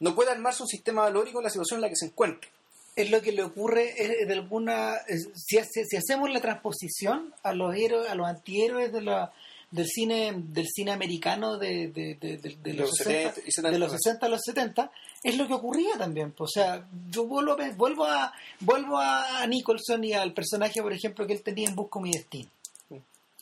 no 0.01 0.15
puede 0.15 0.31
armarse 0.31 0.63
un 0.63 0.69
sistema 0.69 1.03
valórico 1.03 1.39
en 1.41 1.45
la 1.45 1.51
situación 1.51 1.79
en 1.79 1.83
la 1.83 1.89
que 1.89 1.97
se 1.97 2.07
encuentra. 2.07 2.49
es 2.97 3.09
lo 3.11 3.23
que 3.23 3.33
le 3.33 3.43
ocurre 3.45 3.95
es 4.03 4.27
de 4.27 4.35
alguna 4.35 4.97
es- 5.07 5.29
si, 5.35 5.59
hace- 5.59 5.85
si 5.85 5.97
hacemos 5.97 6.29
la 6.31 6.41
transposición 6.41 7.33
a 7.43 7.53
los 7.55 7.75
héroes 7.75 8.09
a 8.11 8.15
los 8.15 8.27
antihéroes 8.27 8.93
de 8.93 9.01
la 9.03 9.33
del 9.71 9.87
cine 9.87 10.33
del 10.37 10.67
cine 10.69 10.91
americano 10.93 11.57
de, 11.59 11.89
de, 11.89 12.17
de- 12.21 12.37
de- 12.39 12.57
de 12.63 12.75
los, 12.75 12.89
los 12.91 12.97
60, 12.97 13.35
70 13.35 13.41
y 13.49 13.53
70. 13.53 13.71
de 13.73 13.79
los 13.79 13.93
60 13.93 14.27
a 14.27 14.29
los 14.29 14.41
70 14.45 14.91
es 15.23 15.37
lo 15.37 15.47
que 15.47 15.55
ocurría 15.55 15.97
también 15.99 16.35
o 16.39 16.47
sea 16.49 16.85
yo 17.09 17.25
vuelvo 17.27 17.57
vuelvo 17.77 18.05
a 18.07 18.33
vuelvo 18.61 18.99
a 18.99 19.47
Nicholson 19.47 20.03
y 20.05 20.13
al 20.13 20.33
personaje 20.33 20.83
por 20.83 20.93
ejemplo 20.93 21.27
que 21.27 21.35
él 21.35 21.43
tenía 21.43 21.69
en 21.69 21.77
Busco 21.77 22.01
mi 22.01 22.11
destino 22.13 22.51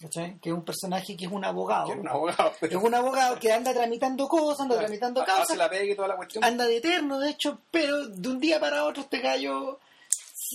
¿cachai? 0.00 0.36
Que 0.40 0.50
es 0.50 0.54
un 0.54 0.64
personaje 0.64 1.16
que 1.16 1.24
es 1.24 1.32
un 1.32 1.44
abogado. 1.44 1.92
Es 1.92 1.98
un 1.98 2.06
abogado. 2.08 2.52
Es 2.60 2.74
un 2.76 2.94
abogado 2.94 3.36
que 3.40 3.52
anda 3.52 3.74
tramitando 3.74 4.28
cosas, 4.28 4.60
anda 4.60 4.78
tramitando 4.78 5.24
causas, 5.24 5.56
la 5.56 5.68
pega 5.68 5.92
y 5.92 5.96
toda 5.96 6.06
la 6.06 6.14
cuestión. 6.16 6.44
anda 6.44 6.66
de 6.66 6.76
eterno, 6.76 7.18
de 7.18 7.30
hecho, 7.30 7.58
pero 7.72 8.06
de 8.06 8.28
un 8.28 8.38
día 8.38 8.60
para 8.60 8.84
otro 8.84 9.02
este 9.02 9.18
gallo 9.18 9.80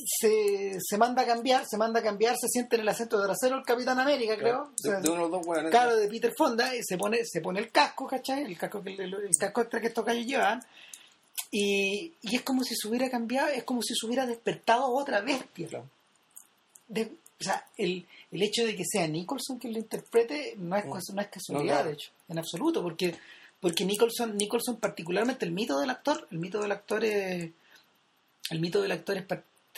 se, 0.06 0.78
se 0.82 0.98
manda 0.98 1.22
a 1.24 1.26
cambiar, 1.26 1.66
se 1.70 1.78
manda 1.78 2.00
a 2.00 2.04
cambiar, 2.04 2.36
se 2.40 2.48
siente 2.48 2.76
en 2.76 2.82
el 2.84 2.90
acento 2.90 3.18
de 3.20 3.26
trasero 3.26 3.58
el 3.58 3.64
Capitán 3.64 4.00
América, 4.00 4.36
creo. 4.38 4.72
De, 4.82 4.90
O 4.90 4.94
sea, 4.94 5.00
de 5.00 5.10
dos. 5.10 5.46
Claro, 5.72 5.96
de 5.96 6.08
Peter 6.08 6.34
Fonda, 6.38 6.76
y 6.76 6.82
se 6.84 6.98
pone, 6.98 7.20
se 7.26 7.42
pone 7.42 7.60
el 7.60 7.72
casco, 7.72 8.08
¿cachai? 8.08 8.44
El 8.44 8.58
casco, 8.58 8.82
que, 8.84 8.94
el, 8.94 9.14
el 9.14 9.30
casco 9.40 9.62
extra 9.62 9.82
que 9.82 9.88
estos 9.88 10.06
gallos 10.06 10.26
llevaban. 10.26 10.62
Y, 11.52 12.14
y 12.22 12.36
es 12.36 12.42
como 12.42 12.64
si 12.64 12.76
se 12.76 12.88
hubiera 12.88 13.10
cambiado, 13.10 13.50
es 13.50 13.64
como 13.64 13.82
si 13.82 13.94
se 13.96 14.06
hubiera 14.06 14.26
despertado 14.26 14.88
otra 14.94 15.22
bestia. 15.22 15.68
Claro. 15.68 15.90
De- 16.88 17.12
o 17.40 17.44
sea, 17.44 17.66
el, 17.78 18.06
el 18.32 18.42
hecho 18.42 18.66
de 18.66 18.76
que 18.76 18.84
sea 18.90 19.06
Nicholson 19.08 19.58
quien 19.60 19.74
lo 19.74 19.80
interprete 19.80 20.56
no 20.58 20.78
es, 20.78 20.86
Mm. 20.86 21.16
no 21.16 21.22
es 21.22 21.28
casualidad, 21.28 21.64
No, 21.64 21.64
claro. 21.82 21.88
de 21.90 21.94
hecho, 21.96 22.12
en 22.30 22.40
absoluto, 22.40 22.82
porque 22.82 23.16
porque 23.60 23.86
Nicholson, 23.86 24.36
Nicholson 24.38 24.78
particularmente 24.78 25.46
el 25.46 25.52
mito 25.52 25.80
del 25.80 25.90
actor, 25.90 26.28
el 26.32 26.38
mito 26.40 26.62
del 26.62 26.72
actor 26.74 27.04
es, 27.06 27.50
el 28.50 28.60
mito 28.60 28.82
del 28.82 28.92
actor 28.92 29.18
es 29.18 29.26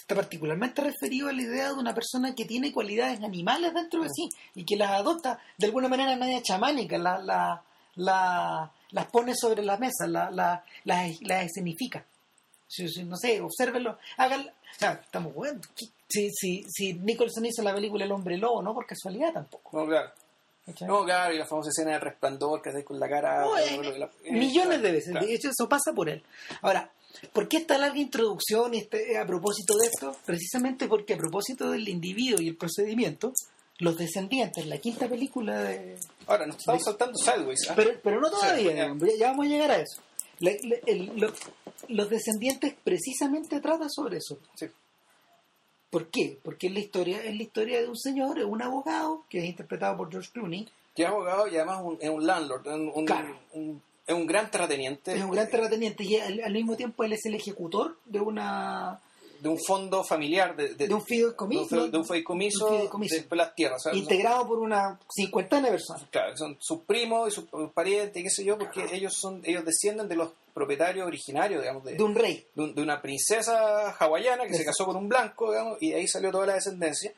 está 0.05 0.13
particularmente 0.15 0.81
referido 0.83 1.29
a 1.29 1.33
la 1.33 1.41
idea 1.41 1.67
de 1.69 1.73
una 1.73 1.95
persona 1.95 2.35
que 2.35 2.45
tiene 2.45 2.71
cualidades 2.71 3.23
animales 3.23 3.73
dentro 3.73 4.03
de 4.03 4.09
sí 4.09 4.29
y 4.53 4.63
que 4.63 4.75
las 4.75 4.91
adopta 4.91 5.39
de 5.57 5.65
alguna 5.65 5.87
manera 5.87 6.15
media 6.15 6.43
chamánica, 6.43 6.95
la, 6.99 7.17
la, 7.17 7.63
la- 7.95 8.71
las 8.91 9.05
pone 9.07 9.33
sobre 9.35 9.63
la 9.63 9.77
mesa, 9.77 10.05
la, 10.07 10.29
la, 10.29 10.63
las, 10.83 11.09
escenifica. 11.43 12.05
Si- 12.67 12.87
si- 12.87 13.03
no 13.03 13.17
sé, 13.17 13.41
obsérvenlo, 13.41 13.97
háganlo. 14.17 14.51
O 14.51 14.79
sea, 14.79 14.91
estamos 15.03 15.33
bueno. 15.33 15.59
Si, 16.07 16.29
si, 16.31 16.63
si 16.69 16.93
Nicholson 16.93 17.45
hizo 17.47 17.63
la 17.63 17.73
película 17.73 18.05
El 18.05 18.11
hombre 18.11 18.37
lobo, 18.37 18.61
no 18.61 18.75
por 18.75 18.85
casualidad 18.85 19.33
tampoco. 19.33 19.75
No, 19.81 19.87
claro. 19.87 20.11
¿cachai? 20.67 20.87
No, 20.87 21.03
claro, 21.03 21.33
y 21.33 21.39
la 21.39 21.45
famosa 21.47 21.69
escena 21.71 21.91
del 21.93 22.01
resplandor 22.01 22.61
que 22.61 22.69
hace 22.69 22.85
con 22.85 22.99
la 22.99 23.09
cara. 23.09 23.41
No, 23.41 23.57
eh, 23.57 23.97
la- 23.97 24.09
eh, 24.23 24.31
millones 24.33 24.67
claro, 24.79 24.81
de 24.83 24.91
veces. 24.91 25.11
claro. 25.11 25.25
De 25.25 25.33
hecho, 25.33 25.49
eso 25.49 25.67
pasa 25.67 25.93
por 25.95 26.09
él. 26.09 26.23
Ahora, 26.61 26.89
¿por 27.33 27.47
qué 27.47 27.57
esta 27.57 27.77
larga 27.77 27.97
introducción 27.99 28.73
este, 28.73 29.17
a 29.17 29.25
propósito 29.25 29.75
de 29.77 29.87
esto? 29.87 30.15
Precisamente 30.25 30.87
porque 30.87 31.13
a 31.13 31.17
propósito 31.17 31.71
del 31.71 31.87
individuo 31.89 32.41
y 32.41 32.47
el 32.49 32.55
procedimiento, 32.57 33.33
los 33.79 33.97
descendientes, 33.97 34.65
la 34.67 34.77
quinta 34.77 35.07
película 35.07 35.61
de... 35.63 35.97
Ahora, 36.27 36.45
nos 36.45 36.57
estamos 36.57 36.83
saltando 36.83 37.17
sideways. 37.17 37.69
¿ah? 37.69 37.73
Pero, 37.75 37.91
pero 38.03 38.21
no 38.21 38.29
todavía, 38.29 38.71
Sí, 38.71 39.17
ya. 39.19 39.27
vamos 39.29 39.45
a 39.45 39.49
llegar 39.49 39.71
a 39.71 39.77
eso. 39.77 40.01
La- 40.39 40.51
la- 40.63 40.77
el- 40.85 41.11
lo- 41.15 41.33
los 41.89 42.09
descendientes 42.09 42.73
precisamente 42.83 43.59
tratan 43.61 43.89
sobre 43.89 44.17
eso. 44.17 44.37
Sí. 44.55 44.67
¿Por 45.89 46.09
qué? 46.09 46.37
Porque 46.43 46.67
es 46.67 46.73
la 46.73 46.79
historia, 46.79 47.23
es 47.23 47.35
la 47.35 47.43
historia 47.43 47.81
de 47.81 47.87
un 47.87 47.97
señor, 47.97 48.37
es 48.39 48.45
un 48.45 48.61
abogado, 48.61 49.23
que 49.29 49.39
es 49.39 49.45
interpretado 49.45 49.95
por 49.97 50.11
George 50.11 50.29
Clooney, 50.33 50.67
Que 50.93 51.03
es 51.03 51.09
abogado 51.09 51.47
y 51.47 51.55
además 51.57 51.81
un- 51.83 51.97
es 52.01 52.09
un 52.09 52.25
landlord, 52.25 52.67
un, 52.67 52.91
un- 52.93 53.05
Claro. 53.05 53.37
un- 53.53 53.81
es 54.07 54.13
un 54.15 54.25
gran 54.27 54.49
terrateniente. 54.51 55.15
es 55.15 55.23
un 55.23 55.31
gran 55.31 55.49
terrateniente 55.49 56.03
y 56.03 56.17
al, 56.17 56.39
al 56.43 56.53
mismo 56.53 56.75
tiempo 56.75 57.03
él 57.03 57.13
es 57.13 57.25
el 57.25 57.35
ejecutor 57.35 57.97
de 58.05 58.19
una 58.19 58.99
De 59.41 59.49
un 59.49 59.59
fondo 59.59 60.03
familiar, 60.03 60.55
de, 60.55 60.75
de, 60.75 60.87
de 60.87 60.93
un 60.93 61.03
fideicomiso, 61.03 61.75
de 61.75 61.81
un 61.81 61.85
fe- 61.85 61.91
de 61.91 61.97
un 61.97 62.05
fideicomiso, 62.05 62.69
de 63.29 63.35
las 63.35 63.53
tierras. 63.55 63.81
o 63.81 63.83
sea, 63.83 63.91
son- 63.91 63.99
integrado 64.01 64.47
por 64.47 64.59
una 64.59 64.99
cincuentena 65.13 65.63
de 65.67 65.71
personas. 65.71 66.03
Claro, 66.09 66.35
son 66.37 66.57
sus 66.59 66.81
primos 66.83 67.27
y 67.27 67.31
sus 67.31 67.45
parientes, 67.73 68.23
qué 68.23 68.29
sé 68.29 68.43
yo, 68.45 68.57
porque 68.57 68.85
ellos 68.93 69.13
son 69.19 69.41
ellos 69.43 69.65
descienden 69.65 70.07
de 70.07 70.15
los 70.15 70.29
propietarios 70.53 71.05
originarios, 71.05 71.61
digamos, 71.61 71.83
de, 71.83 72.01
un 72.01 72.15
rey. 72.15 72.45
de 72.55 72.63
un- 72.63 72.73
de 72.75 72.81
una 72.81 73.01
princesa 73.01 73.89
hawaiana 73.99 74.45
que 74.47 74.53
se 74.53 74.63
casó 74.63 74.85
con 74.85 74.95
un 74.95 75.09
blanco, 75.09 75.51
digamos, 75.51 75.77
y 75.81 75.89
de 75.89 75.95
ahí 75.97 76.07
salió 76.07 76.31
toda 76.31 76.45
la 76.45 76.53
descendencia. 76.53 77.11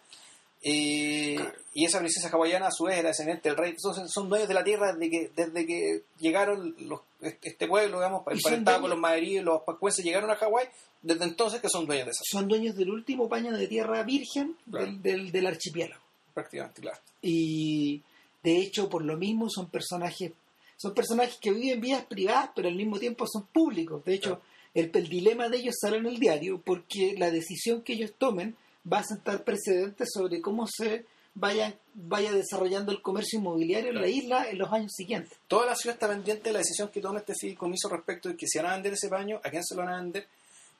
Y, 0.69 1.35
y 1.73 1.85
esa 1.85 1.99
princesa 1.99 2.29
hawaiana 2.29 2.67
a 2.67 2.71
su 2.71 2.85
vez 2.85 2.97
era 2.97 3.09
descendiente 3.09 3.49
del 3.49 3.57
rey. 3.57 3.71
Entonces 3.71 4.11
son 4.11 4.27
dueños 4.29 4.47
de 4.47 4.53
la 4.53 4.63
tierra 4.63 4.93
desde 4.93 5.09
que, 5.09 5.31
desde 5.35 5.65
que 5.65 6.01
llegaron 6.19 6.75
los, 6.79 7.01
este 7.21 7.67
pueblo, 7.67 7.97
digamos, 7.97 8.23
son 8.25 8.33
emparentado 8.33 8.81
con 8.81 8.89
los 8.89 8.99
maderíes, 8.99 9.43
los 9.43 9.61
pascuenses 9.63 10.03
llegaron 10.03 10.29
a 10.31 10.35
Hawái, 10.35 10.67
desde 11.01 11.23
entonces 11.25 11.61
que 11.61 11.69
son 11.69 11.85
dueños 11.85 12.05
de 12.07 12.11
esa 12.11 12.21
Son 12.29 12.47
dueños 12.47 12.75
del 12.75 12.89
último 12.89 13.29
paño 13.29 13.55
de 13.55 13.67
tierra 13.67 14.03
virgen 14.03 14.55
Claro. 14.69 14.85
del, 14.87 15.01
del, 15.01 15.31
del 15.31 15.47
archipiélago. 15.47 16.01
prácticamente, 16.33 16.81
claro. 16.81 16.99
Y 17.21 18.01
de 18.43 18.57
hecho, 18.57 18.89
por 18.89 19.03
lo 19.03 19.15
mismo, 19.17 19.49
son 19.49 19.69
personajes 19.69 20.31
son 20.79 20.93
personajes 20.93 21.37
que 21.41 21.51
viven 21.51 21.81
vidas 21.81 22.05
privadas, 22.05 22.51
pero 22.55 22.67
al 22.67 22.75
mismo 22.75 22.99
tiempo 22.99 23.25
son 23.25 23.47
públicos. 23.47 24.05
De 24.05 24.13
hecho, 24.13 24.41
el, 24.75 24.91
el 24.93 25.09
dilema 25.09 25.49
de 25.49 25.57
ellos 25.57 25.75
sale 25.81 25.97
en 25.97 26.05
el 26.05 26.19
diario 26.19 26.61
porque 26.63 27.15
la 27.17 27.31
decisión 27.31 27.81
que 27.81 27.93
ellos 27.93 28.11
tomen 28.15 28.55
va 28.91 28.99
a 28.99 29.03
sentar 29.03 29.43
precedentes 29.43 30.09
sobre 30.13 30.41
cómo 30.41 30.65
se 30.67 31.05
vaya, 31.35 31.73
vaya 31.93 32.31
desarrollando 32.31 32.91
el 32.91 33.01
comercio 33.01 33.39
inmobiliario 33.39 33.91
en 33.91 34.01
la 34.01 34.07
isla 34.07 34.49
en 34.49 34.57
los 34.57 34.71
años 34.71 34.91
siguientes. 34.95 35.37
Toda 35.47 35.65
la 35.65 35.75
ciudad 35.75 35.95
está 35.95 36.07
pendiente 36.07 36.45
de 36.45 36.53
la 36.53 36.59
decisión 36.59 36.89
que 36.89 37.01
tome 37.01 37.19
este 37.19 37.33
fideicomiso 37.39 37.89
respecto 37.89 38.29
de 38.29 38.35
que 38.35 38.47
si 38.47 38.57
van 38.57 38.67
a 38.67 38.73
vender 38.73 38.93
ese 38.93 39.09
paño, 39.09 39.39
a 39.43 39.49
quién 39.49 39.63
se 39.63 39.75
lo 39.75 39.83
van 39.83 39.93
a 39.93 40.01
vender, 40.01 40.27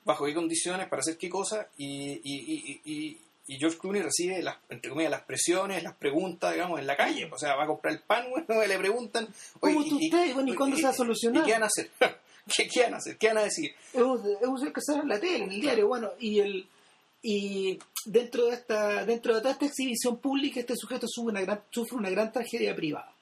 bajo 0.04 0.26
qué 0.26 0.34
condiciones, 0.34 0.88
para 0.88 1.02
hacer 1.02 1.18
qué 1.18 1.30
cosa, 1.30 1.68
y, 1.78 2.14
y, 2.14 2.22
y, 2.24 2.82
y, 2.86 3.18
y 3.48 3.58
George 3.58 3.78
Clooney 3.78 4.02
recibe, 4.02 4.42
las, 4.42 4.58
entre 4.70 4.90
comillas, 4.90 5.12
las 5.12 5.24
presiones, 5.24 5.84
las 5.84 5.96
preguntas, 5.96 6.54
digamos, 6.54 6.80
en 6.80 6.88
la 6.88 6.98
calle. 6.98 7.30
O 7.32 7.38
sea, 7.38 7.56
va 7.56 7.64
a 7.64 7.68
comprar 7.68 7.94
el 7.94 8.02
pan, 8.02 8.28
bueno, 8.48 8.66
le 8.66 8.78
preguntan, 8.78 9.28
¿Cómo 9.60 9.84
tú? 9.84 10.00
Bueno, 10.34 10.52
¿y 10.52 10.56
cuándo 10.56 10.78
se 10.78 10.84
va 10.84 10.90
a 10.90 10.94
solucionar? 10.94 11.44
¿Y 11.44 11.46
qué 11.46 11.54
van 11.54 11.64
a 11.64 11.68
hacer? 11.68 11.92
¿Qué, 12.56 12.68
qué 12.68 12.84
van 12.84 12.94
a 12.94 12.98
hacer? 12.98 13.18
¿Qué 13.18 13.28
van 13.28 13.38
a 13.38 13.44
decir? 13.44 13.72
es 13.94 14.02
un, 14.02 14.22
es 14.42 14.48
un 14.48 14.74
que 14.74 14.82
sale 14.82 15.02
en 15.02 15.10
la 15.10 15.20
tele, 15.20 15.44
en 15.44 15.52
el 15.52 15.62
diario, 15.62 15.88
bueno, 15.88 16.12
y 16.20 16.40
el 16.40 16.68
y 17.22 17.80
dentro 18.08 18.46
de 18.48 18.54
esta 18.54 19.06
dentro 19.06 19.36
de 19.36 19.42
toda 19.42 19.52
esta 19.54 19.66
exhibición 19.66 20.18
pública 20.18 20.60
este 20.60 20.76
sujeto 20.76 21.06
sufre 21.08 21.32
una 21.32 21.42
gran, 21.42 21.62
sufre 21.70 21.98
una 21.98 22.10
gran 22.10 22.32
tragedia 22.32 22.76
privada, 22.76 23.14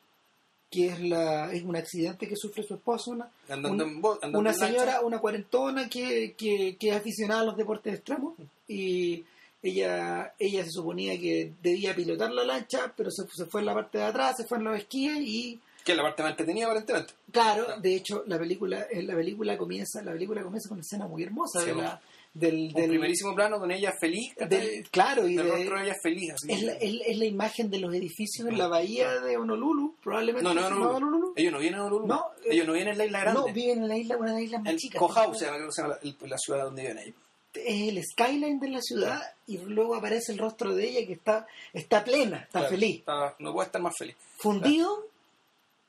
que 0.71 0.87
es 0.87 0.99
la 1.01 1.51
es 1.53 1.63
un 1.63 1.75
accidente 1.75 2.27
que 2.27 2.35
sufre 2.35 2.63
su 2.63 2.75
esposo, 2.75 3.11
una, 3.11 3.29
Andando 3.49 4.39
una, 4.39 4.53
señora, 4.53 5.01
una 5.01 5.19
cuarentona 5.19 5.89
que, 5.89 6.33
que, 6.37 6.77
que 6.79 6.89
es 6.89 6.95
aficionada 6.95 7.41
a 7.41 7.45
los 7.45 7.57
deportes 7.57 7.93
extremos 7.95 8.33
y 8.67 9.23
ella 9.63 10.33
ella 10.37 10.63
se 10.63 10.71
suponía 10.71 11.19
que 11.19 11.51
debía 11.61 11.95
pilotar 11.95 12.31
la 12.31 12.43
lancha, 12.43 12.93
pero 12.95 13.09
se, 13.11 13.23
se 13.33 13.45
fue 13.45 13.61
en 13.61 13.65
la 13.67 13.73
parte 13.73 13.97
de 13.97 14.03
atrás, 14.05 14.35
se 14.37 14.45
fue 14.47 14.57
en 14.59 14.63
los 14.65 14.77
esquíes 14.77 15.17
y 15.21 15.59
Que 15.83 15.91
es 15.93 15.97
la 15.97 16.03
parte 16.03 16.21
más 16.23 16.31
entretenida, 16.31 16.65
aparentemente. 16.65 17.13
Claro, 17.31 17.65
Claro. 17.65 17.81
de 17.81 17.95
hecho 17.95 18.23
la 18.27 18.37
película 18.37 18.85
la 18.93 19.15
película 19.15 19.57
comienza 19.57 20.01
la 20.03 20.11
película 20.11 20.43
comienza 20.43 20.69
con 20.69 20.77
una 20.77 20.83
escena 20.85 21.07
muy 21.07 21.23
hermosa 21.23 21.61
Sí, 21.61 21.67
de 21.67 21.75
la- 21.75 22.01
del, 22.35 22.71
del, 22.73 22.89
primerísimo 22.89 23.33
plano 23.33 23.57
con 23.59 23.71
ella 23.71 23.93
feliz, 23.99 24.35
del- 24.35 24.87
claro 24.91 25.27
y 25.27 25.37
el 25.37 25.43
de- 25.45 25.49
rostro 25.51 25.77
de 25.79 25.83
ella 25.85 25.95
feliz. 26.03 26.33
Así. 26.33 26.51
es, 26.51 26.61
la, 26.63 26.73
es, 26.73 26.93
es 27.07 27.17
la 27.17 27.25
imagen 27.25 27.69
de 27.71 27.79
los 27.79 27.93
edificios 27.95 28.47
en 28.47 28.57
la 28.57 28.67
bahía 28.67 29.19
de 29.21 29.37
Honolulu 29.37 29.95
probablemente 30.03 30.43
No, 30.43 30.53
no, 30.53 30.69
no. 30.69 30.89
Honolulu. 30.91 31.33
Ellos 31.35 31.51
no 31.53 31.59
vienen 31.59 31.79
a 31.79 31.85
Honolulu. 31.85 32.07
No, 32.07 32.25
eh, 32.43 32.49
ellos 32.51 32.67
no 32.67 32.73
vienen 32.73 32.91
en 32.91 32.97
la 32.99 33.05
isla 33.05 33.19
grande. 33.21 33.39
no 33.39 33.53
viven 33.53 33.77
en 33.83 33.87
la 33.87 33.97
isla 33.97 34.17
una 34.17 34.27
de 34.27 34.33
las 34.35 34.43
islas 34.43 34.61
más 34.63 34.73
el 34.73 34.79
chicas 34.79 34.99
Kohau 34.99 35.33
se 35.33 35.45
llama, 35.45 35.71
se 35.71 35.81
llama 35.81 35.97
la, 36.03 36.27
la 36.27 36.37
ciudad 36.37 36.63
donde 36.65 36.81
viven 36.81 36.97
ellos. 36.99 37.15
es 37.53 37.87
el 37.89 38.03
skyline 38.03 38.59
de 38.59 38.69
la 38.69 38.81
ciudad 38.81 39.21
y 39.47 39.57
luego 39.59 39.95
aparece 39.95 40.33
el 40.33 40.37
rostro 40.37 40.75
de 40.75 40.89
ella 40.89 41.07
que 41.07 41.13
está 41.13 41.47
está 41.71 42.03
plena 42.03 42.39
está 42.39 42.59
Claro, 42.59 42.69
feliz 42.75 42.97
está- 42.99 43.35
no 43.39 43.53
puede 43.53 43.67
estar 43.67 43.81
más 43.81 43.95
feliz. 43.97 44.15
fundido 44.37 45.07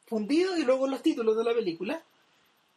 fundido 0.06 0.56
y 0.56 0.62
luego 0.64 0.86
los 0.86 1.02
títulos 1.02 1.36
de 1.36 1.42
la 1.44 1.52
película 1.54 2.00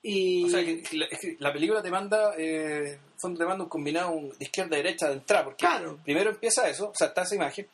y 0.01 0.45
O 0.45 0.49
sea, 0.49 0.63
que, 0.63 0.81
que 0.81 0.97
la, 0.97 1.05
es 1.05 1.19
que 1.19 1.35
la 1.39 1.51
película 1.51 1.81
te 1.81 1.91
manda, 1.91 2.33
eh, 2.37 2.97
fondo 3.17 3.37
te 3.39 3.45
manda 3.45 3.63
un 3.63 3.69
combinado 3.69 4.11
un- 4.11 4.29
de 4.29 4.45
izquierda 4.45 4.75
a 4.75 4.77
derecha 4.77 5.07
de 5.07 5.13
entrada, 5.13 5.43
porque 5.45 5.65
Claro. 5.65 5.97
primero 6.03 6.29
empieza 6.29 6.69
eso, 6.69 6.89
o 6.89 6.93
sea, 6.95 7.07
está 7.07 7.23
esa 7.23 7.35
imagen, 7.35 7.67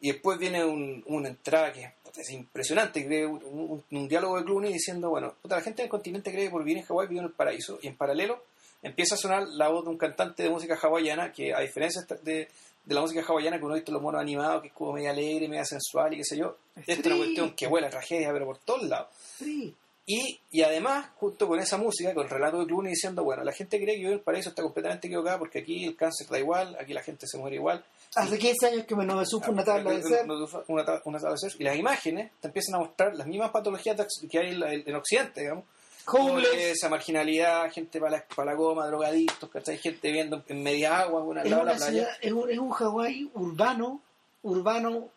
y 0.00 0.12
después 0.12 0.38
viene 0.38 0.64
un- 0.64 1.02
una 1.06 1.28
entrada 1.28 1.72
que 1.72 1.92
es 2.16 2.30
impresionante, 2.30 3.00
que 3.02 3.06
cree 3.08 3.26
un, 3.26 3.42
un- 3.44 3.84
un 3.90 4.08
diálogo 4.08 4.38
de 4.38 4.44
Clooney 4.44 4.72
diciendo, 4.72 5.10
bueno, 5.10 5.34
puta, 5.42 5.56
la 5.56 5.62
gente 5.62 5.82
del 5.82 5.90
continente 5.90 6.32
cree 6.32 6.44
que 6.44 6.50
por 6.50 6.64
vivir 6.64 6.78
en 6.78 6.84
Hawái 6.86 7.08
vive 7.08 7.20
en 7.20 7.26
el 7.26 7.32
paraíso, 7.32 7.78
y 7.82 7.88
en 7.88 7.96
paralelo 7.96 8.42
empieza 8.82 9.16
a 9.16 9.18
sonar 9.18 9.42
la 9.46 9.68
voz 9.68 9.84
de 9.84 9.90
un 9.90 9.98
cantante 9.98 10.42
de 10.44 10.50
música 10.50 10.78
hawaiana, 10.80 11.30
que 11.32 11.52
a 11.52 11.60
diferencia 11.60 12.06
de, 12.22 12.48
de 12.84 12.94
la 12.94 13.00
música 13.02 13.22
hawaiana 13.26 13.58
que 13.58 13.64
uno 13.64 13.74
ha 13.74 13.76
visto 13.76 13.90
en 13.90 13.94
los 13.94 14.02
monos 14.02 14.20
animados, 14.20 14.62
que 14.62 14.68
es 14.68 14.74
como 14.74 14.92
media 14.94 15.10
alegre, 15.10 15.48
media 15.48 15.64
sensual 15.66 16.14
y 16.14 16.18
qué 16.18 16.24
sé 16.24 16.38
yo, 16.38 16.56
esta 16.76 16.92
es 16.92 17.06
una 17.06 17.16
cuestión 17.16 17.50
que 17.54 17.66
huele 17.66 17.88
a 17.88 17.90
tragedia, 17.90 18.32
pero 18.32 18.46
por 18.46 18.58
todos 18.58 18.84
lados. 18.84 19.08
sí, 19.38 19.74
Y, 20.08 20.38
y 20.52 20.62
además, 20.62 21.08
junto 21.16 21.48
con 21.48 21.58
esa 21.58 21.76
música, 21.78 22.14
con 22.14 22.24
el 22.24 22.30
relato 22.30 22.60
de 22.60 22.66
Clooney 22.66 22.90
diciendo, 22.92 23.24
bueno, 23.24 23.42
la 23.42 23.50
gente 23.52 23.76
cree 23.78 23.94
que 23.96 24.00
vive 24.02 24.08
en 24.12 24.14
el 24.18 24.20
paraíso 24.20 24.50
está 24.50 24.62
completamente 24.62 25.08
equivocada 25.08 25.36
porque 25.38 25.58
aquí 25.58 25.84
el 25.84 25.96
cáncer 25.96 26.28
da 26.28 26.38
igual, 26.38 26.76
aquí 26.80 26.92
la 26.92 27.02
gente 27.02 27.26
se 27.26 27.36
muere 27.38 27.56
igual. 27.56 27.84
hace 28.14 28.38
15 28.38 28.66
años 28.68 28.86
que 28.86 28.94
me 28.94 29.04
no 29.04 29.16
me 29.16 29.26
sufro 29.26 29.52
una 29.52 29.64
tabla 29.64 29.90
de 29.90 30.02
ser 30.04 30.24
Una, 30.68 30.84
tabla- 30.84 31.02
una 31.06 31.18
tabla 31.18 31.32
de 31.32 31.38
surf. 31.38 31.60
Y 31.60 31.64
las 31.64 31.76
imágenes 31.76 32.30
te 32.40 32.46
empiezan 32.46 32.76
a 32.76 32.78
mostrar 32.78 33.16
las 33.16 33.26
mismas 33.26 33.50
patologías 33.50 33.96
de- 33.96 34.06
que 34.30 34.38
hay 34.38 34.50
en, 34.50 34.60
la- 34.60 34.72
en 34.72 34.94
Occidente, 34.94 35.40
digamos. 35.40 35.64
Pobreza, 36.06 36.88
marginalidad, 36.88 37.68
gente 37.72 37.98
para 37.98 38.18
la, 38.18 38.24
para 38.32 38.52
la 38.52 38.56
goma, 38.56 38.86
drogadictos, 38.86 39.50
¿cachai? 39.50 39.76
Gente 39.76 40.06
viviendo 40.06 40.40
en 40.46 40.62
media 40.62 41.00
agua, 41.00 41.24
una 41.24 41.42
es 41.42 41.50
lado 41.50 41.64
de 41.64 41.70
una 41.70 41.72
la 41.72 41.78
playa. 41.78 41.92
ciudad, 42.04 42.16
es 42.22 42.32
un, 42.32 42.48
es 42.50 42.58
un 42.60 42.70
Hawái 42.70 43.30
urbano, 43.34 44.00
urbano, 44.44 45.08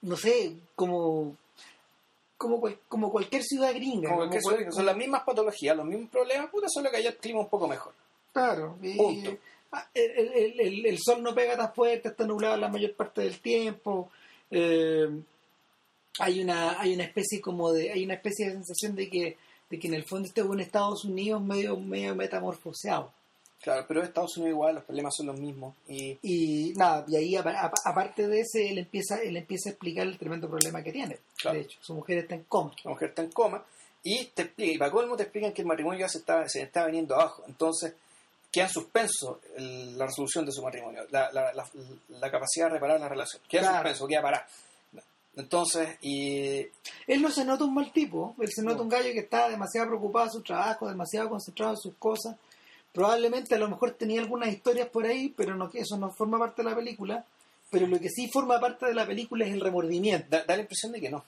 no 0.00 0.16
sé, 0.16 0.54
como 0.74 1.36
como, 2.38 2.60
cual- 2.60 2.78
como 2.88 3.10
cualquier 3.10 3.42
ciudad 3.42 3.74
gringa. 3.74 4.08
Como 4.10 4.32
son, 4.40 4.72
son 4.72 4.86
las 4.86 4.96
mismas 4.96 5.24
patologías, 5.24 5.76
los 5.76 5.84
mismos 5.84 6.08
problemas, 6.10 6.48
puta, 6.50 6.68
solo 6.68 6.90
que 6.90 6.96
allá 6.96 7.10
el 7.10 7.16
clima 7.18 7.40
un 7.40 7.48
poco 7.48 7.68
mejor. 7.68 7.92
Claro. 8.32 8.76
y- 8.80 8.96
Punto. 8.96 9.36
ah, 9.72 9.86
el, 9.92 10.10
el- 10.34 10.60
el- 10.60 10.86
el 10.86 10.98
sol 10.98 11.22
no 11.22 11.34
pega 11.34 11.56
tan 11.56 11.74
fuerte, 11.74 12.08
está 12.08 12.24
nublado 12.26 12.56
la 12.56 12.68
mayor 12.68 12.94
parte 12.94 13.20
del 13.22 13.38
tiempo. 13.40 14.10
eh, 14.50 15.08
hay 16.20 16.40
una 16.42 16.80
hay 16.80 16.94
una 16.94 17.04
especie 17.04 17.40
como 17.40 17.70
de 17.72 17.92
hay 17.92 18.02
una 18.04 18.14
especie 18.14 18.46
de 18.46 18.52
sensación 18.54 18.96
de 18.96 19.08
que 19.10 19.36
de 19.70 19.78
que 19.78 19.86
en 19.88 19.94
el 19.94 20.04
fondo 20.04 20.26
este 20.26 20.40
es 20.40 20.46
un 20.46 20.58
Estados 20.60 21.04
Unidos 21.04 21.42
medio 21.42 21.76
medio 21.76 22.14
metamorfoseado 22.16 23.12
Claro, 23.60 23.84
pero 23.88 24.02
Estados 24.02 24.36
Unidos 24.36 24.52
igual, 24.54 24.74
los 24.76 24.84
problemas 24.84 25.14
son 25.16 25.26
los 25.26 25.38
mismos. 25.38 25.74
Y, 25.88 26.16
y 26.22 26.72
nada, 26.76 27.04
y 27.08 27.16
ahí 27.16 27.36
apa- 27.36 27.60
apa- 27.60 27.80
aparte 27.84 28.28
de 28.28 28.40
ese, 28.40 28.68
él 28.70 28.78
empieza, 28.78 29.16
él 29.20 29.36
empieza 29.36 29.68
a 29.68 29.72
explicar 29.72 30.06
el 30.06 30.16
tremendo 30.16 30.48
problema 30.48 30.82
que 30.82 30.92
tiene. 30.92 31.18
Claro. 31.36 31.56
De 31.58 31.64
hecho, 31.64 31.78
su 31.82 31.94
mujer 31.94 32.18
está 32.18 32.34
en 32.36 32.44
coma. 32.44 32.72
la 32.84 32.90
mujer 32.92 33.08
está 33.08 33.22
en 33.22 33.32
coma 33.32 33.64
y 34.04 34.26
te 34.26 34.42
explica, 34.42 34.72
y 34.72 34.78
para 34.78 34.92
colmo 34.92 35.16
te 35.16 35.24
explican 35.24 35.52
que 35.52 35.62
el 35.62 35.66
matrimonio 35.68 36.00
ya 36.00 36.08
se 36.08 36.18
está, 36.18 36.48
se 36.48 36.62
está 36.62 36.86
viniendo 36.86 37.16
abajo. 37.16 37.42
Entonces, 37.48 37.94
queda 38.52 38.66
en 38.66 38.70
suspenso 38.70 39.40
el- 39.56 39.98
la 39.98 40.06
resolución 40.06 40.46
de 40.46 40.52
su 40.52 40.62
matrimonio, 40.62 41.04
la, 41.10 41.30
la, 41.32 41.52
la, 41.52 41.68
la 42.10 42.30
capacidad 42.30 42.66
de 42.66 42.74
reparar 42.74 43.00
la 43.00 43.08
relación. 43.08 43.42
Queda 43.48 43.60
en 43.62 43.66
Claro. 43.66 43.78
suspenso, 43.88 44.06
queda 44.06 44.22
parada. 44.22 44.46
Entonces, 45.36 45.98
y 46.00 46.60
Él 47.06 47.22
no 47.22 47.30
se 47.30 47.44
nota 47.44 47.64
un 47.64 47.74
mal 47.74 47.92
tipo, 47.92 48.34
él 48.40 48.48
se 48.50 48.62
nota 48.62 48.78
No. 48.78 48.82
un 48.84 48.88
gallo 48.88 49.12
que 49.12 49.20
está 49.20 49.48
demasiado 49.48 49.88
preocupado 49.88 50.26
de 50.26 50.32
su 50.32 50.42
trabajo, 50.42 50.88
demasiado 50.88 51.28
concentrado 51.28 51.72
en 51.72 51.76
sus 51.78 51.94
cosas. 51.96 52.36
Probablemente 52.98 53.54
a 53.54 53.58
lo 53.58 53.68
mejor 53.68 53.92
tenía 53.92 54.20
algunas 54.20 54.48
historias 54.48 54.88
por 54.88 55.06
ahí, 55.06 55.28
pero 55.36 55.54
no, 55.54 55.70
eso 55.72 55.96
no 55.96 56.10
forma 56.10 56.36
parte 56.36 56.64
de 56.64 56.70
la 56.70 56.74
película. 56.74 57.24
Pero 57.70 57.86
lo 57.86 58.00
que 58.00 58.08
sí 58.08 58.28
forma 58.28 58.58
parte 58.58 58.86
de 58.86 58.94
la 58.94 59.06
película 59.06 59.46
es 59.46 59.52
el 59.52 59.60
remordimiento. 59.60 60.26
da, 60.28 60.42
da 60.42 60.56
la 60.56 60.62
impresión 60.62 60.90
de 60.90 61.00
que 61.00 61.08
no. 61.08 61.24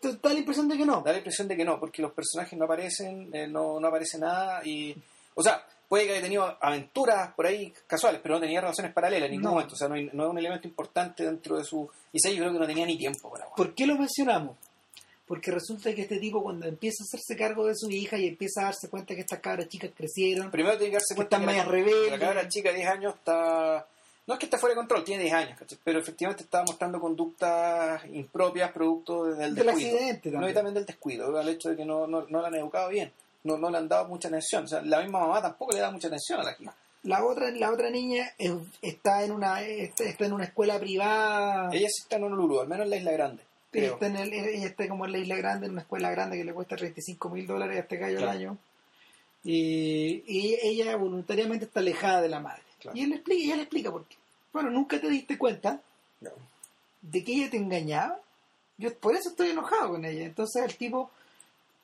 Da 0.00 0.32
la 0.32 0.38
impresión 0.38 0.66
de 0.68 0.78
que 0.78 0.86
no. 0.86 1.02
Da 1.02 1.12
la 1.12 1.18
impresión 1.18 1.48
de 1.48 1.54
que 1.54 1.66
no, 1.66 1.78
porque 1.78 2.00
los 2.00 2.12
personajes 2.12 2.58
no 2.58 2.64
aparecen, 2.64 3.28
eh, 3.34 3.46
no, 3.46 3.78
no 3.78 3.88
aparece 3.88 4.16
nada 4.18 4.64
y... 4.64 4.96
O 5.34 5.42
sea, 5.42 5.62
puede 5.86 6.06
que 6.06 6.12
haya 6.12 6.22
tenido 6.22 6.56
aventuras 6.62 7.34
por 7.34 7.44
ahí 7.44 7.74
casuales, 7.86 8.20
pero 8.22 8.36
no 8.36 8.40
tenía 8.40 8.62
relaciones 8.62 8.94
paralelas 8.94 9.26
en 9.26 9.32
ningún 9.32 9.44
No. 9.44 9.50
momento. 9.50 9.74
O 9.74 9.76
sea, 9.76 9.88
no, 9.88 9.96
no 9.96 10.24
es 10.24 10.30
un 10.30 10.38
elemento 10.38 10.66
importante 10.66 11.24
dentro 11.24 11.58
de 11.58 11.64
su... 11.64 11.86
Y 12.10 12.26
yo 12.26 12.38
creo 12.38 12.52
que 12.54 12.58
no 12.58 12.66
tenía 12.66 12.86
ni 12.86 12.96
tiempo 12.96 13.30
para 13.30 13.44
¿Por 13.54 13.74
qué 13.74 13.86
lo 13.86 13.96
mencionamos? 13.98 14.56
Porque 15.26 15.50
resulta 15.50 15.92
que 15.94 16.02
este 16.02 16.18
tipo 16.18 16.42
cuando 16.42 16.66
empieza 16.66 17.02
a 17.02 17.06
hacerse 17.06 17.36
cargo 17.36 17.66
de 17.66 17.74
su 17.74 17.90
hija 17.90 18.16
y 18.16 18.28
empieza 18.28 18.60
a 18.60 18.64
darse 18.66 18.88
cuenta 18.88 19.14
que 19.14 19.22
estas 19.22 19.40
cabras 19.40 19.68
chicas 19.68 19.90
crecieron, 19.96 20.50
Primero 20.52 20.76
tiene 20.78 20.92
que 20.92 20.96
darse 20.98 21.14
cuenta 21.16 21.36
están 21.36 21.40
que 21.40 21.46
la, 21.46 21.52
medias 21.64 21.68
rebeldes. 21.68 22.10
la 22.12 22.18
cabra 22.26 22.48
chica 22.48 22.70
de 22.70 22.76
10 22.76 22.88
años 22.88 23.14
está... 23.16 23.86
No 24.28 24.34
es 24.34 24.40
que 24.40 24.46
esté 24.46 24.58
fuera 24.58 24.74
de 24.74 24.78
control, 24.80 25.04
tiene 25.04 25.22
10 25.24 25.34
años, 25.34 25.58
¿cachai? 25.58 25.78
pero 25.84 25.98
efectivamente 26.00 26.42
está 26.44 26.62
mostrando 26.64 27.00
conductas 27.00 28.04
impropias 28.12 28.72
producto 28.72 29.24
del 29.24 29.54
del 29.54 29.66
descuido. 29.66 29.96
accidente 29.96 30.30
No, 30.30 30.30
y 30.30 30.32
también. 30.38 30.54
también 30.54 30.74
del 30.74 30.86
descuido, 30.86 31.38
al 31.38 31.48
hecho 31.48 31.70
de 31.70 31.76
que 31.76 31.84
no, 31.84 32.06
no, 32.06 32.26
no 32.28 32.40
la 32.40 32.48
han 32.48 32.54
educado 32.56 32.88
bien, 32.88 33.12
no, 33.44 33.56
no 33.56 33.70
le 33.70 33.78
han 33.78 33.88
dado 33.88 34.06
mucha 34.08 34.26
atención. 34.28 34.64
O 34.64 34.68
sea, 34.68 34.80
la 34.82 35.00
misma 35.02 35.20
mamá 35.20 35.40
tampoco 35.42 35.72
le 35.72 35.78
da 35.80 35.90
mucha 35.92 36.08
atención 36.08 36.40
a 36.40 36.44
la 36.44 36.56
hija. 36.60 36.74
La 37.04 37.24
otra, 37.24 37.50
la 37.52 37.70
otra 37.72 37.88
niña 37.90 38.32
es- 38.38 38.52
está 38.82 39.22
en 39.24 39.30
una 39.30 39.62
está, 39.62 40.02
está 40.04 40.26
en 40.26 40.32
una 40.32 40.44
escuela 40.44 40.78
privada. 40.80 41.68
Ella 41.72 41.86
sí 41.88 42.02
está 42.02 42.16
en 42.16 42.24
Honolulu, 42.24 42.60
al 42.60 42.68
menos 42.68 42.84
en 42.84 42.90
la 42.90 42.96
isla 42.96 43.12
grande. 43.12 43.42
Creo. 43.80 43.94
Está 43.94 44.06
en 44.06 44.16
el- 44.16 44.32
ella 44.32 44.66
está 44.66 44.88
como 44.88 45.04
en 45.06 45.12
la 45.12 45.18
isla 45.18 45.36
grande, 45.36 45.66
en 45.66 45.72
una 45.72 45.82
escuela 45.82 46.10
grande 46.10 46.36
que 46.36 46.44
le 46.44 46.52
cuesta 46.54 46.76
35 46.76 47.28
mil 47.30 47.46
dólares 47.46 47.76
a 47.76 47.80
este 47.80 47.96
gallo 47.96 48.16
Claro. 48.18 48.30
al 48.32 48.36
año. 48.38 48.58
Y, 49.44 50.22
y 50.26 50.58
ella 50.62 50.96
voluntariamente 50.96 51.66
está 51.66 51.80
alejada 51.80 52.20
de 52.20 52.28
la 52.28 52.40
madre. 52.40 52.62
Claro. 52.80 52.96
Y 52.96 53.02
él 53.02 53.10
le 53.10 53.16
explica, 53.16 53.44
ella 53.44 53.56
le 53.56 53.62
explica 53.62 53.90
por 53.92 54.04
qué. 54.06 54.16
Bueno, 54.52 54.70
nunca 54.70 55.00
te 55.00 55.08
diste 55.08 55.38
cuenta 55.38 55.80
No. 56.20 56.30
de 57.02 57.24
que 57.24 57.32
ella 57.34 57.50
te 57.50 57.56
engañaba. 57.56 58.18
Yo 58.78 58.92
por 58.98 59.14
eso 59.14 59.30
estoy 59.30 59.50
enojado 59.50 59.90
con 59.90 60.04
ella. 60.04 60.24
Entonces 60.24 60.62
el 60.64 60.76
tipo, 60.76 61.10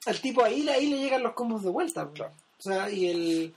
al 0.06 0.20
tipo 0.20 0.42
ahí, 0.44 0.68
ahí 0.68 0.88
le 0.90 0.98
llegan 0.98 1.22
los 1.22 1.34
combos 1.34 1.62
de 1.62 1.70
vuelta. 1.70 2.04
pues. 2.06 2.14
Claro. 2.16 2.32
O 2.58 2.62
sea, 2.62 2.90
y 2.90 3.08
el 3.08 3.54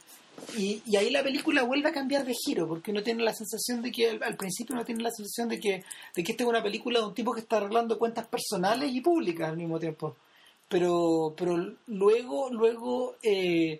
y, 0.57 0.81
y 0.85 0.95
ahí 0.95 1.09
la 1.09 1.23
película 1.23 1.63
vuelve 1.63 1.89
a 1.89 1.93
cambiar 1.93 2.25
de 2.25 2.33
giro, 2.33 2.67
porque 2.67 2.91
uno 2.91 3.03
tiene 3.03 3.23
la 3.23 3.33
sensación 3.33 3.81
de 3.81 3.91
que 3.91 4.09
al, 4.09 4.35
principio 4.35 4.75
uno 4.75 4.85
tiene 4.85 5.03
la 5.03 5.11
sensación 5.11 5.49
de 5.49 5.59
que, 5.59 5.83
de 6.15 6.23
que 6.23 6.31
esta 6.31 6.43
es 6.43 6.49
una 6.49 6.63
película 6.63 6.99
de 6.99 7.05
un 7.05 7.13
tipo 7.13 7.33
que 7.33 7.41
está 7.41 7.57
arreglando 7.57 7.97
cuentas 7.97 8.27
personales 8.27 8.93
y 8.93 9.01
públicas 9.01 9.49
al 9.49 9.57
mismo 9.57 9.79
tiempo. 9.79 10.15
Pero, 10.69 11.33
pero 11.37 11.57
luego, 11.87 12.49
luego 12.51 13.15
eh, 13.21 13.79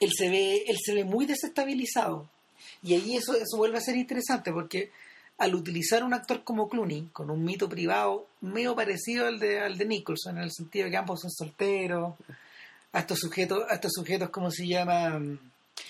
él 0.00 0.10
se 0.16 0.30
ve, 0.30 0.64
él 0.66 0.78
se 0.82 0.94
ve 0.94 1.04
muy 1.04 1.26
desestabilizado. 1.26 2.28
Y 2.82 2.94
ahí 2.94 3.16
eso, 3.16 3.34
eso 3.34 3.56
vuelve 3.56 3.78
a 3.78 3.82
ser 3.82 3.96
interesante 3.96 4.52
porque 4.52 4.90
al 5.38 5.54
utilizar 5.54 6.04
un 6.04 6.14
actor 6.14 6.44
como 6.44 6.68
Clooney, 6.68 7.08
con 7.12 7.30
un 7.30 7.44
mito 7.44 7.68
privado 7.68 8.26
medio 8.40 8.74
parecido 8.74 9.26
al 9.26 9.38
de, 9.38 9.60
al 9.60 9.76
de 9.76 9.86
Nicholson, 9.86 10.38
en 10.38 10.44
el 10.44 10.52
sentido 10.52 10.84
de 10.84 10.90
que 10.92 10.96
ambos 10.96 11.20
son 11.20 11.30
solteros, 11.30 12.14
a 12.92 13.00
estos 13.00 13.18
sujetos, 13.18 13.64
a 13.68 13.74
estos 13.74 13.92
sujetos 13.94 14.30
como 14.30 14.50
se 14.50 14.66
llaman, 14.66 15.38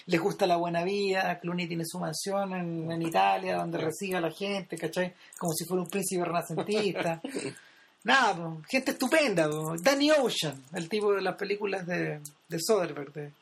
les 0.07 0.21
gusta 0.21 0.47
la 0.47 0.57
buena 0.57 0.85
vida, 0.85 1.39
Clooney 1.41 1.67
tiene 1.67 1.85
su 1.87 1.99
mansión 1.99 2.55
en, 2.55 2.91
en 2.91 3.03
Italia 3.03 3.57
donde 3.57 3.79
recibe 3.79 4.17
a 4.17 4.21
la 4.21 4.31
gente, 4.31 4.77
¿cachai? 4.77 5.15
Como 5.39 5.53
si 5.53 5.65
fuera 5.65 5.83
un 5.83 5.89
príncipe 5.89 6.25
renacentista. 6.25 7.21
Nada, 8.05 8.35
po, 8.35 8.63
gente 8.69 8.93
estupenda, 8.93 9.49
po. 9.49 9.75
Danny 9.81 10.11
Ocean, 10.11 10.65
el 10.75 10.89
tipo 10.89 11.13
de 11.13 11.23
las 11.23 11.37
películas 11.37 11.87
de, 11.87 12.21
de 12.49 12.59
Soderbergh, 12.61 13.13
de, 13.13 13.33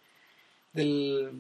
del, 0.73 1.31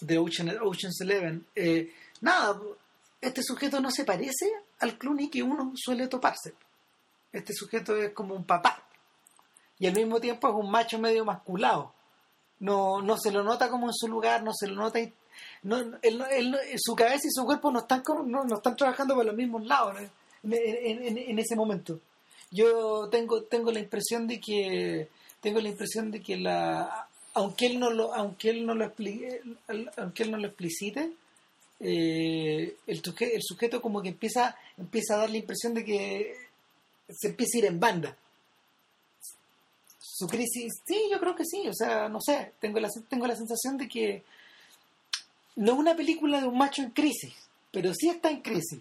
de 0.00 0.18
Ocean, 0.18 0.56
Ocean's 0.60 1.00
Eleven. 1.00 1.46
Eh, 1.54 1.92
nada, 2.20 2.58
po, 2.58 2.76
este 3.20 3.42
sujeto 3.42 3.80
no 3.80 3.90
se 3.90 4.04
parece 4.04 4.50
al 4.80 4.98
Clooney 4.98 5.28
que 5.28 5.42
uno 5.42 5.72
suele 5.76 6.08
toparse. 6.08 6.54
Este 7.32 7.52
sujeto 7.52 7.96
es 7.96 8.12
como 8.12 8.34
un 8.34 8.44
papá. 8.44 8.83
Y 9.78 9.86
al 9.86 9.94
mismo 9.94 10.20
tiempo 10.20 10.48
es 10.48 10.54
un 10.54 10.70
macho 10.70 10.98
medio 10.98 11.24
masculado. 11.24 11.92
No, 12.60 13.02
no 13.02 13.18
se 13.18 13.32
lo 13.32 13.42
nota 13.42 13.68
como 13.68 13.86
en 13.88 13.94
su 13.94 14.08
lugar, 14.08 14.42
no 14.42 14.52
se 14.54 14.68
lo 14.68 14.76
nota. 14.76 15.00
No, 15.62 15.78
él 16.02 16.24
él 16.30 16.56
su 16.78 16.94
cabeza 16.94 17.26
y 17.26 17.32
su 17.32 17.44
cuerpo 17.44 17.70
no 17.70 17.80
están, 17.80 18.02
no, 18.26 18.44
no 18.44 18.56
están 18.56 18.76
trabajando 18.76 19.14
por 19.14 19.24
los 19.24 19.34
mismos 19.34 19.66
lados 19.66 19.96
en, 20.42 21.38
ese 21.38 21.56
momento. 21.56 22.00
Yo 22.50 23.08
tengo, 23.10 23.42
tengo 23.42 23.72
la 23.72 23.80
impresión 23.80 24.26
de 24.28 24.40
que 24.40 25.08
tengo 25.40 25.60
la 25.60 25.68
impresión 25.68 26.10
de 26.10 26.22
que 26.22 26.36
la 26.36 27.08
aunque 27.34 27.66
él 27.66 27.80
no 27.80 27.90
lo 27.90 28.14
aunque 28.14 28.50
él 28.50 28.64
no 28.64 28.74
lo 28.74 28.84
explique, 28.84 29.42
aunque 29.96 30.22
él 30.22 30.30
no 30.30 30.38
lo 30.38 30.46
explicite 30.46 31.12
eh, 31.80 32.76
el, 32.86 33.02
el 33.18 33.42
sujeto 33.42 33.82
como 33.82 34.00
que 34.00 34.10
empieza 34.10 34.56
empieza 34.78 35.14
a 35.14 35.18
dar 35.18 35.30
la 35.30 35.38
impresión 35.38 35.74
de 35.74 35.84
que 35.84 36.34
se 37.10 37.28
empieza 37.28 37.58
a 37.58 37.58
ir 37.58 37.66
en 37.66 37.80
banda 37.80 38.16
su 40.16 40.26
crisis 40.28 40.72
sí 40.86 41.08
yo 41.10 41.18
creo 41.18 41.34
que 41.34 41.44
sí 41.44 41.66
o 41.68 41.74
sea 41.74 42.08
no 42.08 42.20
sé 42.20 42.52
tengo 42.60 42.78
la 42.78 42.88
tengo 43.08 43.26
la 43.26 43.34
sensación 43.36 43.76
de 43.76 43.88
que 43.88 44.22
no 45.56 45.72
es 45.72 45.78
una 45.78 45.96
película 45.96 46.40
de 46.40 46.46
un 46.46 46.56
macho 46.58 46.82
en 46.82 46.90
crisis 46.90 47.34
pero 47.72 47.92
sí 47.94 48.08
está 48.08 48.30
en 48.30 48.40
crisis 48.42 48.80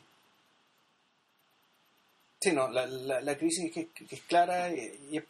Sí, 2.40 2.52
no, 2.52 2.68
la, 2.70 2.86
la, 2.86 3.22
la 3.22 3.38
crisis 3.38 3.72
que, 3.72 3.88
que 3.88 4.16
es 4.16 4.22
clara. 4.24 4.70
eh, 4.70 5.00
y 5.10 5.18
es- 5.18 5.24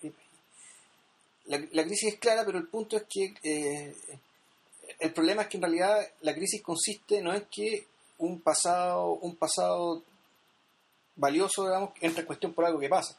la, 1.46 1.60
la 1.72 1.84
crisis 1.84 2.14
es 2.14 2.20
clara, 2.20 2.44
pero 2.44 2.58
el 2.58 2.68
punto 2.68 2.98
es 2.98 3.04
que 3.08 3.36
eh, 3.44 3.96
el 5.00 5.14
problema 5.14 5.44
es 5.44 5.48
que 5.50 5.58
en 5.58 5.64
realidad 5.64 6.00
la 6.22 6.34
crisis 6.34 6.64
consiste 6.64 7.22
no 7.22 7.32
en 7.34 7.46
que 7.52 7.86
un 8.18 8.42
pasado, 8.42 9.12
un 9.22 9.36
pasado 9.36 10.02
valioso, 11.16 11.66
digamos, 11.66 11.92
entre 12.02 12.22
en 12.22 12.26
cuestión 12.26 12.54
por 12.54 12.66
algo 12.66 12.80
que 12.80 12.90
pasa. 12.90 13.16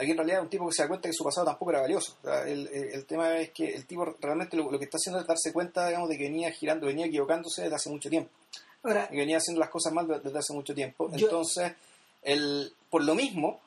Aquí 0.00 0.10
en 0.12 0.16
realidad 0.16 0.38
es 0.38 0.44
un 0.44 0.50
tipo 0.50 0.66
que 0.66 0.72
se 0.72 0.82
da 0.82 0.88
cuenta 0.88 1.08
que 1.08 1.12
su 1.12 1.24
pasado 1.24 1.46
tampoco 1.46 1.70
era 1.72 1.80
valioso. 1.82 2.16
O 2.22 2.26
sea, 2.26 2.42
el, 2.48 2.66
el- 2.68 2.92
el 2.94 3.04
tema 3.06 3.36
es 3.38 3.50
que 3.50 3.68
el 3.74 3.86
tipo 3.86 4.04
realmente 4.20 4.56
lo, 4.56 4.70
lo 4.70 4.78
que 4.78 4.84
está 4.86 4.96
haciendo 4.96 5.20
es 5.20 5.26
darse 5.26 5.52
cuenta, 5.52 5.86
digamos, 5.88 6.08
de 6.08 6.16
que 6.18 6.24
venía 6.24 6.50
girando, 6.52 6.86
venía 6.86 7.06
equivocándose 7.06 7.62
desde 7.62 7.76
hace 7.76 7.90
mucho 7.90 8.08
tiempo. 8.10 8.30
ahora 8.82 9.08
y 9.12 9.16
venía 9.16 9.36
haciendo 9.36 9.60
las 9.60 9.70
cosas 9.70 9.92
mal 9.92 10.06
desde 10.22 10.38
hace 10.38 10.52
mucho 10.54 10.74
tiempo. 10.74 11.10
Yo- 11.12 11.26
Entonces, 11.26 11.72
el, 12.22 12.72
por 12.88 13.04
lo 13.04 13.14
mismo, 13.14 13.60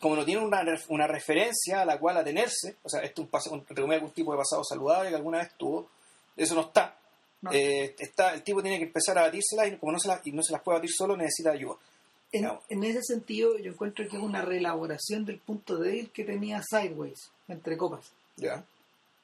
como 0.00 0.16
no 0.16 0.24
tiene 0.24 0.42
una, 0.44 0.62
una 0.88 1.06
referencia 1.06 1.82
a 1.82 1.84
la 1.84 1.98
cual 1.98 2.16
atenerse, 2.16 2.76
o 2.82 2.88
sea, 2.88 3.00
esto 3.02 3.22
es 3.22 3.26
un, 3.26 3.30
pas- 3.30 3.50
un, 3.84 3.92
algún 3.92 4.10
tipo 4.12 4.32
de 4.32 4.38
pasado 4.38 4.64
saludable 4.64 5.10
que 5.10 5.16
alguna 5.16 5.38
vez 5.38 5.50
tuvo, 5.58 5.88
eso 6.36 6.54
no 6.54 6.62
está. 6.62 6.96
No. 7.42 7.50
Eh, 7.52 7.94
está 7.98 8.34
el 8.34 8.42
tipo 8.42 8.60
tiene 8.62 8.78
que 8.78 8.84
empezar 8.84 9.16
a 9.18 9.22
batírselas 9.22 9.68
y 9.68 9.76
como 9.76 9.92
no 9.92 9.98
se 9.98 10.08
las, 10.08 10.26
y 10.26 10.32
no 10.32 10.42
se 10.42 10.52
las 10.52 10.62
puede 10.62 10.78
batir 10.78 10.90
solo, 10.92 11.16
necesita 11.16 11.50
ayuda. 11.52 11.76
En, 12.32 12.48
en 12.68 12.84
ese 12.84 13.02
sentido, 13.02 13.58
yo 13.58 13.72
encuentro 13.72 14.06
que 14.08 14.16
es 14.16 14.22
una 14.22 14.42
reelaboración 14.42 15.24
del 15.24 15.38
punto 15.38 15.76
débil 15.78 16.10
que 16.10 16.24
tenía 16.24 16.62
Sideways, 16.62 17.30
entre 17.48 17.76
copas. 17.76 18.12
¿Ya? 18.36 18.64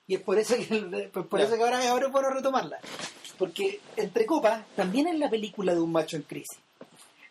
Y 0.08 0.14
es 0.16 0.20
por 0.22 0.38
eso 0.38 0.56
que, 0.56 1.08
por 1.12 1.26
por 1.28 1.38
Ya. 1.40 1.46
eso 1.46 1.56
que 1.56 1.62
ahora, 1.62 1.88
ahora 1.90 2.08
bueno 2.08 2.30
retomarla. 2.30 2.78
Porque 3.38 3.80
Entre 3.96 4.24
Copas 4.24 4.64
también 4.76 5.06
es 5.08 5.18
la 5.18 5.28
película 5.28 5.74
de 5.74 5.80
un 5.80 5.92
macho 5.92 6.16
en 6.16 6.22
crisis. 6.22 6.58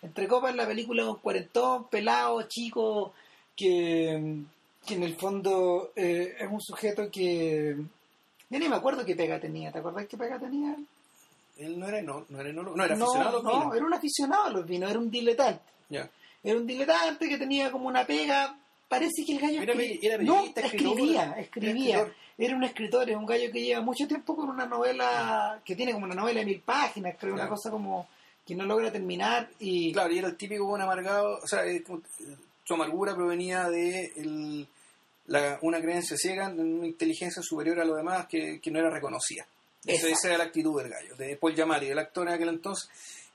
Entre 0.02 0.28
Copas 0.28 0.52
es 0.52 0.56
la 0.56 0.68
película 0.68 1.04
de 1.04 1.10
un 1.10 1.16
cuarentón, 1.16 1.88
pelado, 1.90 2.44
chico, 2.44 3.14
que, 3.56 4.44
que 4.86 4.94
en 4.94 5.04
el 5.04 5.16
fondo 5.16 5.92
eh, 5.96 6.36
es 6.40 6.48
un 6.50 6.62
sujeto 6.62 7.10
que... 7.10 7.76
Ya 8.50 8.60
ni 8.60 8.70
me 8.70 8.76
acuerdo 8.76 9.04
qué 9.04 9.16
pega 9.16 9.40
tenía. 9.40 9.72
¿Te 9.72 9.80
acordás 9.80 10.06
qué 10.08 10.16
pega 10.16 10.38
tenía? 10.38 10.76
Él 11.58 11.80
no 11.80 11.88
era, 11.88 12.02
no, 12.02 12.26
no 12.30 12.40
era, 12.42 12.50
enólogo, 12.50 12.76
no 12.76 12.84
era 12.84 12.96
no, 12.96 13.06
aficionado 13.06 13.30
a 13.30 13.34
los 13.34 13.44
no, 13.44 13.60
vinos. 13.60 13.76
era 13.76 13.86
un 13.86 13.94
aficionado 13.94 14.44
a 14.46 14.50
los 14.50 14.66
vinos, 14.66 14.90
era 14.90 15.00
un 15.00 15.10
diletante. 15.12 15.62
Era 16.44 16.58
un 16.60 16.68
diletante 16.68 17.28
que 17.30 17.38
tenía 17.38 17.72
como 17.72 17.88
una 17.88 18.06
pega. 18.06 18.58
Parece 18.88 19.26
que 19.26 19.34
el 19.34 19.40
gallo 19.40 19.62
Era 19.64 19.74
escri- 19.74 20.00
era 20.02 20.18
no, 20.24 20.46
escribía, 20.46 21.24
Era 21.24 21.40
escribía. 21.42 22.08
Era 22.38 22.56
un 22.56 22.64
escritor, 22.66 23.10
es 23.10 23.16
un 23.16 23.26
gallo 23.26 23.52
que 23.52 23.62
lleva 23.64 23.82
mucho 23.82 24.08
tiempo 24.08 24.36
con 24.36 24.50
una 24.50 24.66
novela 24.68 25.60
que 25.66 25.76
tiene 25.76 25.94
como 25.94 26.06
una 26.06 26.14
novela 26.16 26.42
de 26.42 26.46
mil 26.46 26.60
páginas, 26.62 27.16
creo, 27.20 27.34
una 27.34 27.48
cosa 27.48 27.72
como 27.72 28.08
que 28.46 28.54
no 28.54 28.66
logra 28.66 28.92
terminar 28.92 29.50
y 29.60 29.92
Claro, 29.94 30.12
y 30.14 30.20
era 30.20 30.28
el 30.28 30.36
típico 30.38 30.66
buen 30.66 30.82
amargado, 30.82 31.40
o 31.42 31.48
sea, 31.48 31.62
su 32.64 32.74
amargura 32.76 33.16
provenía 33.16 33.70
de 33.70 34.12
el- 34.18 34.68
la- 35.28 35.58
una 35.64 35.82
creencia 35.82 36.16
ciega 36.18 36.48
en 36.50 36.60
una 36.60 36.86
inteligencia 36.88 37.42
superior 37.42 37.80
a 37.80 37.86
lo 37.86 37.96
demás 37.96 38.28
que, 38.28 38.60
que 38.62 38.70
no 38.70 38.78
era 38.80 38.90
reconocida. 38.92 39.48
Esa 39.88 40.28
era 40.30 40.38
la 40.40 40.44
actitud 40.46 40.82
del 40.82 40.90
gallo, 40.92 41.16
de 41.16 41.36
Paul 41.38 41.54
Giamatti, 41.56 41.86
el 41.88 42.00
actor 42.00 42.28
en 42.28 42.34
aquel 42.34 42.50
entonces, 42.50 42.90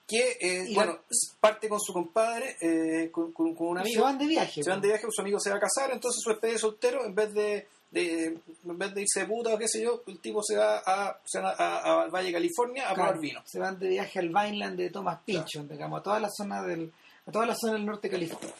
que, 0.06 0.36
eh, 0.40 0.70
bueno, 0.74 0.92
la- 0.92 1.38
parte 1.40 1.68
con 1.68 1.80
su 1.80 1.92
compadre, 1.92 2.56
eh, 2.60 3.10
con, 3.12 3.32
con- 3.32 3.54
con 3.54 3.68
un 3.68 3.76
Se 3.76 3.80
amigo. 3.82 4.02
van 4.04 4.18
de 4.18 4.26
viaje. 4.26 4.62
Se 4.64 4.68
van 4.70 4.80
de 4.80 4.88
viaje, 4.88 5.06
su 5.08 5.20
amigo 5.20 5.38
se 5.38 5.50
va 5.50 5.56
a 5.56 5.60
casar, 5.60 5.90
entonces 5.92 6.20
su 6.22 6.30
despedida 6.30 6.54
de 6.54 6.58
soltero, 6.58 7.04
en 7.04 7.14
vez 7.14 7.32
de, 7.32 7.68
de- 7.92 8.24
en 8.64 8.78
vez 8.78 8.92
de 8.94 9.02
irse 9.02 9.20
de 9.20 9.26
puta 9.26 9.54
o 9.54 9.58
qué 9.58 9.68
sé 9.68 9.82
yo, 9.82 10.02
el 10.08 10.18
tipo 10.18 10.42
se 10.42 10.56
va 10.56 10.78
a, 10.84 11.16
se 11.24 11.40
va 11.40 11.50
a, 11.56 11.76
a- 11.78 12.02
al 12.02 12.10
Valle 12.10 12.32
California 12.32 12.90
a 12.90 12.94
Claro, 12.94 13.10
probar 13.10 13.20
vino. 13.20 13.42
Se 13.46 13.58
van 13.60 13.78
de 13.78 13.88
viaje 13.88 14.18
al 14.18 14.28
Vineland 14.28 14.76
de 14.76 14.90
Thomas 14.90 15.20
Pynchon, 15.24 15.68
digamos, 15.68 16.00
a 16.00 16.02
toda 16.02 16.18
la 16.18 16.28
zona 16.30 16.62
del, 16.62 16.92
a 17.26 17.30
toda 17.30 17.46
la 17.46 17.54
zona 17.54 17.74
del 17.74 17.86
norte 17.86 18.08
de 18.08 18.12
California. 18.12 18.54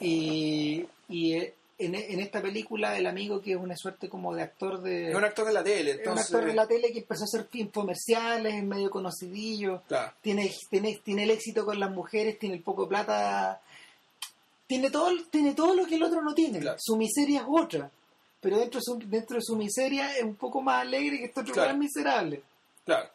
Y, 0.00 0.84
y 1.08 1.34
eh, 1.36 1.54
en, 1.78 1.94
en 1.94 2.20
esta 2.20 2.40
película 2.40 2.96
el 2.96 3.06
amigo 3.06 3.40
que 3.40 3.52
es 3.52 3.56
una 3.56 3.76
suerte 3.76 4.08
como 4.08 4.34
de 4.34 4.42
actor 4.42 4.80
de 4.80 5.10
Es 5.10 5.14
un 5.14 5.24
actor 5.24 5.46
de 5.46 5.52
la 5.52 5.64
tele, 5.64 5.90
es 5.90 5.96
un 5.96 6.00
entonces... 6.02 6.26
actor 6.26 6.44
de 6.48 6.54
la 6.54 6.66
tele 6.66 6.92
que 6.92 6.98
empezó 7.00 7.22
a 7.22 7.24
hacer 7.24 7.48
infomerciales, 7.52 8.54
es 8.54 8.62
medio 8.64 8.90
conocidillo, 8.90 9.82
Claro. 9.88 10.12
tiene, 10.22 10.52
tiene, 10.70 11.00
tiene 11.04 11.24
el 11.24 11.30
éxito 11.30 11.64
con 11.64 11.78
las 11.80 11.90
mujeres, 11.90 12.38
tiene 12.38 12.54
el 12.56 12.62
poco 12.62 12.88
plata, 12.88 13.60
tiene 14.66 14.90
todo, 14.90 15.10
tiene 15.30 15.54
todo 15.54 15.74
lo 15.74 15.86
que 15.86 15.96
el 15.96 16.02
otro 16.02 16.22
no 16.22 16.34
tiene. 16.34 16.60
Claro. 16.60 16.78
Su 16.80 16.96
miseria 16.96 17.40
es 17.40 17.46
otra, 17.48 17.90
pero 18.40 18.58
dentro 18.58 18.78
de 18.80 18.84
su, 18.84 18.98
dentro 19.08 19.36
de 19.36 19.42
su 19.42 19.56
miseria 19.56 20.16
es 20.16 20.22
un 20.22 20.36
poco 20.36 20.60
más 20.62 20.82
alegre 20.82 21.18
que 21.18 21.24
este 21.26 21.40
otro 21.40 21.54
Claro. 21.54 21.68
gran 21.70 21.78
miserable. 21.80 22.42
Claro. 22.84 23.08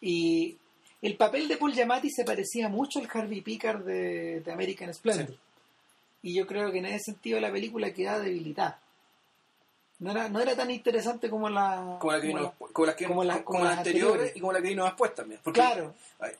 Y 0.00 0.56
el 1.02 1.16
papel 1.16 1.48
de 1.48 1.56
Paul 1.56 1.72
Giamatti 1.72 2.10
se 2.10 2.24
parecía 2.24 2.68
mucho 2.68 2.98
al 3.00 3.08
Harvey 3.12 3.40
Pickard 3.40 3.84
de, 3.84 4.40
de 4.40 4.52
American 4.52 4.92
Splendor. 4.94 5.34
Y 6.22 6.34
yo 6.34 6.46
creo 6.46 6.70
que 6.72 6.78
en 6.78 6.86
ese 6.86 7.12
sentido 7.12 7.38
la 7.40 7.50
película 7.52 7.92
queda 7.92 8.18
debilitada. 8.18 8.80
No 10.00 10.12
era, 10.12 10.28
no 10.28 10.38
era 10.40 10.54
tan 10.54 10.70
interesante 10.70 11.28
como 11.28 11.48
la... 11.48 11.96
como 11.98 12.12
la 12.12 12.20
que 12.20 12.26
vino 12.28 12.54
como 12.72 12.86
las 12.86 12.94
que 12.94 13.04
como 13.06 13.24
la- 13.24 13.34
como 13.42 13.44
como 13.44 13.58
las 13.64 13.70
las 13.70 13.78
anteriores 13.78 14.10
anteriores. 14.12 14.36
y 14.36 14.40
como 14.40 14.52
la 14.52 14.62
que 14.62 14.68
vino 14.68 14.84
después 14.84 15.14
también 15.14 15.40
porque 15.42 15.58
Claro, 15.60 15.94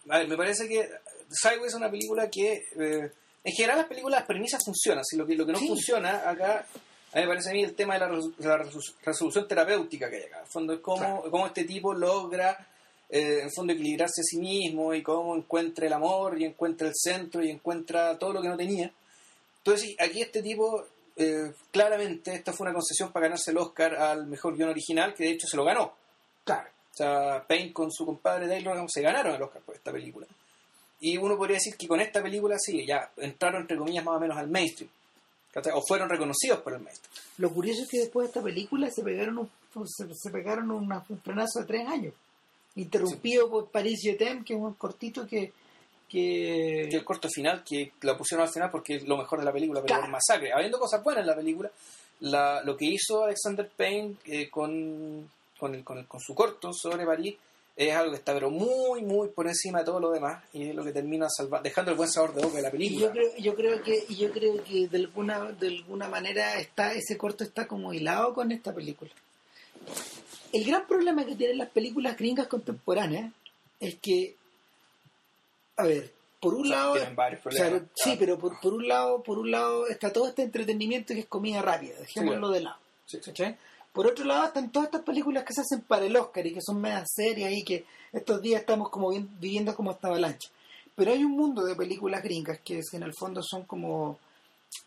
a 0.08 0.18
ver 0.18 0.28
me 0.28 0.36
parece 0.36 0.68
que 0.68 0.88
Sideways 1.28 1.72
es 1.72 1.74
una 1.74 1.90
película 1.90 2.30
que 2.30 2.52
eh, 2.78 3.10
en 3.42 3.52
general 3.52 3.78
las 3.78 3.86
películas 3.88 4.20
las 4.20 4.28
premisas 4.28 4.64
funcionan 4.64 5.04
si 5.04 5.16
lo 5.16 5.26
que 5.26 5.34
lo 5.34 5.44
que 5.44 5.50
no 5.52 5.58
Sí. 5.58 5.66
funciona 5.66 6.30
acá 6.30 6.66
a 7.12 7.16
mí 7.16 7.22
me 7.22 7.26
parece 7.26 7.50
a 7.50 7.52
mí 7.52 7.64
el 7.64 7.74
tema 7.74 7.94
de 7.94 8.00
la, 8.00 8.08
resolu- 8.10 8.34
la 8.38 8.58
resolu- 8.58 8.94
resolución 9.04 9.48
terapéutica 9.48 10.08
que 10.08 10.16
hay 10.18 10.22
acá 10.22 10.36
en 10.36 10.42
el 10.44 10.48
fondo 10.52 10.72
es 10.74 10.78
cómo, 10.80 10.98
Claro. 10.98 11.24
cómo 11.28 11.46
este 11.48 11.64
tipo 11.64 11.92
logra 11.94 12.64
eh, 13.10 13.40
en 13.42 13.50
fondo 13.52 13.72
equilibrarse 13.72 14.20
a 14.20 14.24
sí 14.24 14.36
mismo 14.38 14.94
y 14.94 15.02
cómo 15.02 15.34
encuentra 15.34 15.84
el 15.84 15.92
amor 15.94 16.40
y 16.40 16.44
encuentra 16.44 16.86
el 16.86 16.94
centro 16.94 17.42
y 17.42 17.50
encuentra 17.50 18.16
todo 18.20 18.34
lo 18.34 18.40
que 18.40 18.48
no 18.48 18.56
tenía 18.56 18.92
entonces 19.68 19.96
aquí 19.98 20.22
este 20.22 20.42
tipo 20.42 20.84
eh, 21.16 21.52
claramente 21.70 22.34
esta 22.34 22.52
fue 22.52 22.66
una 22.66 22.74
concesión 22.74 23.10
para 23.12 23.26
ganarse 23.26 23.50
el 23.50 23.58
Oscar 23.58 23.94
al 23.96 24.26
mejor 24.26 24.56
guion 24.56 24.70
original 24.70 25.14
que 25.14 25.24
de 25.24 25.30
hecho 25.30 25.46
se 25.46 25.56
lo 25.56 25.64
ganó 25.64 25.92
claro. 26.44 26.68
o 26.92 26.96
sea, 26.96 27.44
Payne 27.46 27.72
con 27.72 27.90
su 27.92 28.06
compadre 28.06 28.48
Taylor 28.48 28.84
se 28.88 29.02
ganaron 29.02 29.34
el 29.34 29.42
Oscar 29.42 29.62
por 29.62 29.74
esta 29.74 29.92
película. 29.92 30.26
Y 31.00 31.16
uno 31.16 31.36
podría 31.36 31.56
decir 31.58 31.76
que 31.76 31.86
con 31.86 32.00
esta 32.00 32.20
película 32.22 32.56
sí, 32.58 32.84
ya 32.84 33.10
entraron 33.18 33.60
entre 33.62 33.76
comillas 33.76 34.04
más 34.04 34.16
o 34.16 34.20
menos 34.20 34.36
al 34.36 34.48
mainstream. 34.48 34.90
O 35.74 35.82
fueron 35.86 36.08
reconocidos 36.08 36.60
por 36.60 36.72
el 36.74 36.80
mainstream. 36.80 37.12
Lo 37.38 37.50
curioso 37.50 37.82
es 37.82 37.88
que 37.88 37.98
después 38.00 38.24
de 38.24 38.28
esta 38.30 38.42
película 38.42 38.90
se 38.90 39.02
pegaron 39.02 39.38
un, 39.38 39.50
se, 39.88 40.06
se 40.14 40.30
pegaron 40.30 40.70
una- 40.72 41.04
un 41.08 41.20
frenazo 41.20 41.60
de 41.60 41.66
tres 41.66 41.86
años. 41.86 42.14
Interrumpido 42.76 43.48
por 43.50 43.68
Paris 43.70 44.00
Jetem, 44.02 44.44
que 44.44 44.54
es 44.54 44.60
un 44.60 44.74
cortito 44.74 45.26
que... 45.26 45.52
que 46.08 46.84
el 46.88 47.04
corto 47.04 47.28
final, 47.28 47.62
que 47.64 47.92
la 48.02 48.16
pusieron 48.16 48.46
al 48.46 48.52
final 48.52 48.70
porque 48.70 48.96
es 48.96 49.06
lo 49.06 49.16
mejor 49.16 49.38
de 49.40 49.44
la 49.44 49.52
película, 49.52 49.80
pero 49.80 49.86
Claro. 49.88 50.02
por 50.02 50.10
masacre. 50.12 50.52
Habiendo 50.52 50.78
cosas 50.78 51.02
buenas 51.04 51.22
en 51.22 51.26
la 51.28 51.36
película, 51.36 51.70
la- 52.20 52.62
lo 52.64 52.76
que 52.76 52.86
hizo 52.86 53.24
Alexander 53.24 53.68
Payne 53.76 54.14
eh, 54.26 54.48
con, 54.50 55.30
con, 55.58 55.74
el- 55.74 55.84
con 55.84 55.98
el- 55.98 56.06
con 56.06 56.20
su 56.20 56.34
corto 56.34 56.72
sobre 56.72 57.04
París 57.06 57.36
es 57.76 57.94
algo 57.94 58.10
que 58.10 58.16
está 58.18 58.34
pero 58.34 58.50
muy, 58.50 59.02
muy 59.02 59.28
por 59.28 59.46
encima 59.46 59.78
de 59.80 59.84
todo 59.84 60.00
lo 60.00 60.10
demás 60.10 60.42
y 60.52 60.68
es 60.70 60.74
lo 60.74 60.82
que 60.82 60.90
termina 60.92 61.28
salva- 61.30 61.60
dejando 61.62 61.92
el 61.92 61.96
buen 61.96 62.10
sabor 62.10 62.34
de 62.34 62.42
boca 62.42 62.56
de 62.56 62.62
la 62.62 62.70
película. 62.72 63.06
yo 63.06 63.12
creo, 63.12 63.36
yo 63.38 63.54
creo 63.54 63.82
que 63.82 64.04
yo 64.14 64.32
creo 64.32 64.64
que 64.64 64.88
de 64.88 64.98
alguna 64.98 65.52
de 65.52 65.68
alguna 65.68 66.08
manera 66.08 66.58
está 66.58 66.92
ese 66.92 67.16
corto 67.16 67.44
está 67.44 67.68
como 67.68 67.92
hilado 67.94 68.34
con 68.34 68.50
esta 68.50 68.74
película. 68.74 69.10
El 70.52 70.64
gran 70.64 70.86
problema 70.86 71.24
que 71.24 71.36
tienen 71.36 71.58
las 71.58 71.68
películas 71.70 72.16
gringas 72.16 72.48
contemporáneas 72.48 73.32
es 73.80 73.94
que 74.02 74.34
a 75.78 75.84
ver, 75.84 76.12
por 76.40 76.54
un 76.54 76.68
lado 76.68 76.92
Tienen 76.94 77.16
varios 77.16 77.44
O 77.46 77.50
sea, 77.50 77.82
sí, 77.94 78.16
pero 78.18 78.38
por, 78.38 78.60
por 78.60 78.74
un 78.74 78.86
lado, 78.86 79.22
por 79.22 79.38
un 79.38 79.50
lado 79.50 79.86
está 79.88 80.12
todo 80.12 80.28
este 80.28 80.42
entretenimiento 80.42 81.14
que 81.14 81.20
es 81.20 81.26
comida 81.26 81.62
rápida, 81.62 81.94
dejémoslo 82.00 82.48
Sí. 82.48 82.54
de 82.54 82.60
lado. 82.60 82.76
Por 83.92 84.06
otro 84.06 84.24
lado 84.24 84.46
están 84.46 84.70
todas 84.70 84.86
estas 84.88 85.02
películas 85.02 85.44
que 85.44 85.54
se 85.54 85.62
hacen 85.62 85.80
para 85.80 86.04
el 86.04 86.14
Oscar 86.16 86.46
y 86.46 86.52
que 86.54 86.60
son 86.60 86.80
medias 86.80 87.08
serias 87.12 87.50
y 87.52 87.64
que 87.64 87.84
estos 88.12 88.40
días 88.42 88.60
estamos 88.60 88.90
como 88.90 89.08
vi- 89.10 89.26
viviendo 89.40 89.74
como 89.74 89.90
esta 89.90 90.08
avalancha. 90.08 90.48
Pero 90.94 91.12
hay 91.12 91.24
un 91.24 91.32
mundo 91.32 91.64
de 91.64 91.74
películas 91.74 92.22
gringas 92.22 92.60
que 92.60 92.80
en 92.92 93.02
el 93.02 93.14
fondo 93.18 93.42
son 93.42 93.64
como 93.64 94.18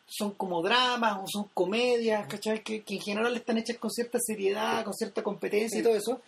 son 0.05 0.31
como 0.31 0.61
dramas 0.61 1.17
o 1.23 1.25
son 1.27 1.49
comedias, 1.53 2.27
¿cachai? 2.27 2.61
Que, 2.63 2.81
que 2.83 2.95
en 2.95 3.01
general 3.01 3.35
están 3.35 3.57
hechas 3.57 3.77
con 3.77 3.89
cierta 3.89 4.19
seriedad, 4.21 4.83
con 4.83 4.93
cierta 4.93 5.23
competencia 5.23 5.79
y 5.79 5.83
todo 5.83 5.95
eso. 5.95 6.21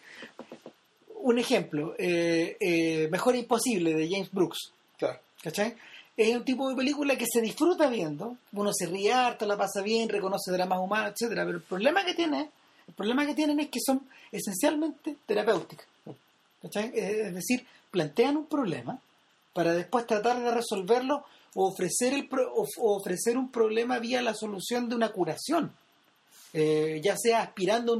Un 1.25 1.39
ejemplo, 1.39 1.95
eh, 1.97 2.57
eh, 2.59 3.07
Mejor 3.09 3.35
Imposible 3.35 3.93
de 3.93 4.09
James 4.09 4.29
Brooks. 4.31 4.71
Claro. 4.97 5.19
¿Cachai? 5.41 5.73
Es 6.17 6.35
un 6.35 6.43
tipo 6.43 6.69
de 6.69 6.75
película 6.75 7.15
que 7.17 7.25
se 7.25 7.41
disfruta 7.41 7.87
viendo, 7.89 8.37
uno 8.51 8.71
se 8.73 8.85
ríe 8.87 9.11
harto, 9.13 9.45
la 9.45 9.57
pasa 9.57 9.81
bien, 9.81 10.09
reconoce 10.09 10.51
dramas 10.51 10.79
humanos, 10.79 11.13
etcétera, 11.13 11.45
pero 11.45 11.57
el 11.57 11.63
problema 11.63 12.03
que 12.05 12.13
tiene, 12.13 12.49
el 12.87 12.93
problema 12.93 13.25
que 13.25 13.33
tienen 13.33 13.59
es 13.61 13.69
que 13.69 13.79
son 13.83 14.01
esencialmente 14.31 15.15
terapéuticas. 15.25 15.87
¿Cachai? 16.61 16.91
Es 16.93 17.33
decir, 17.33 17.65
plantean 17.89 18.37
un 18.37 18.45
problema 18.45 18.99
para 19.53 19.73
después 19.73 20.05
tratar 20.05 20.41
de 20.41 20.51
resolverlo 20.51 21.25
o 21.55 21.69
ofrecer 21.69 22.13
el 22.13 22.27
pro- 22.27 22.53
ofrecer 22.77 23.37
un 23.37 23.49
problema 23.51 23.99
vía 23.99 24.21
la 24.21 24.33
solución 24.33 24.89
de 24.89 24.95
una 24.95 25.09
curación. 25.09 25.71
Eh, 26.53 27.01
ya 27.03 27.15
sea 27.17 27.41
aspirando 27.41 27.99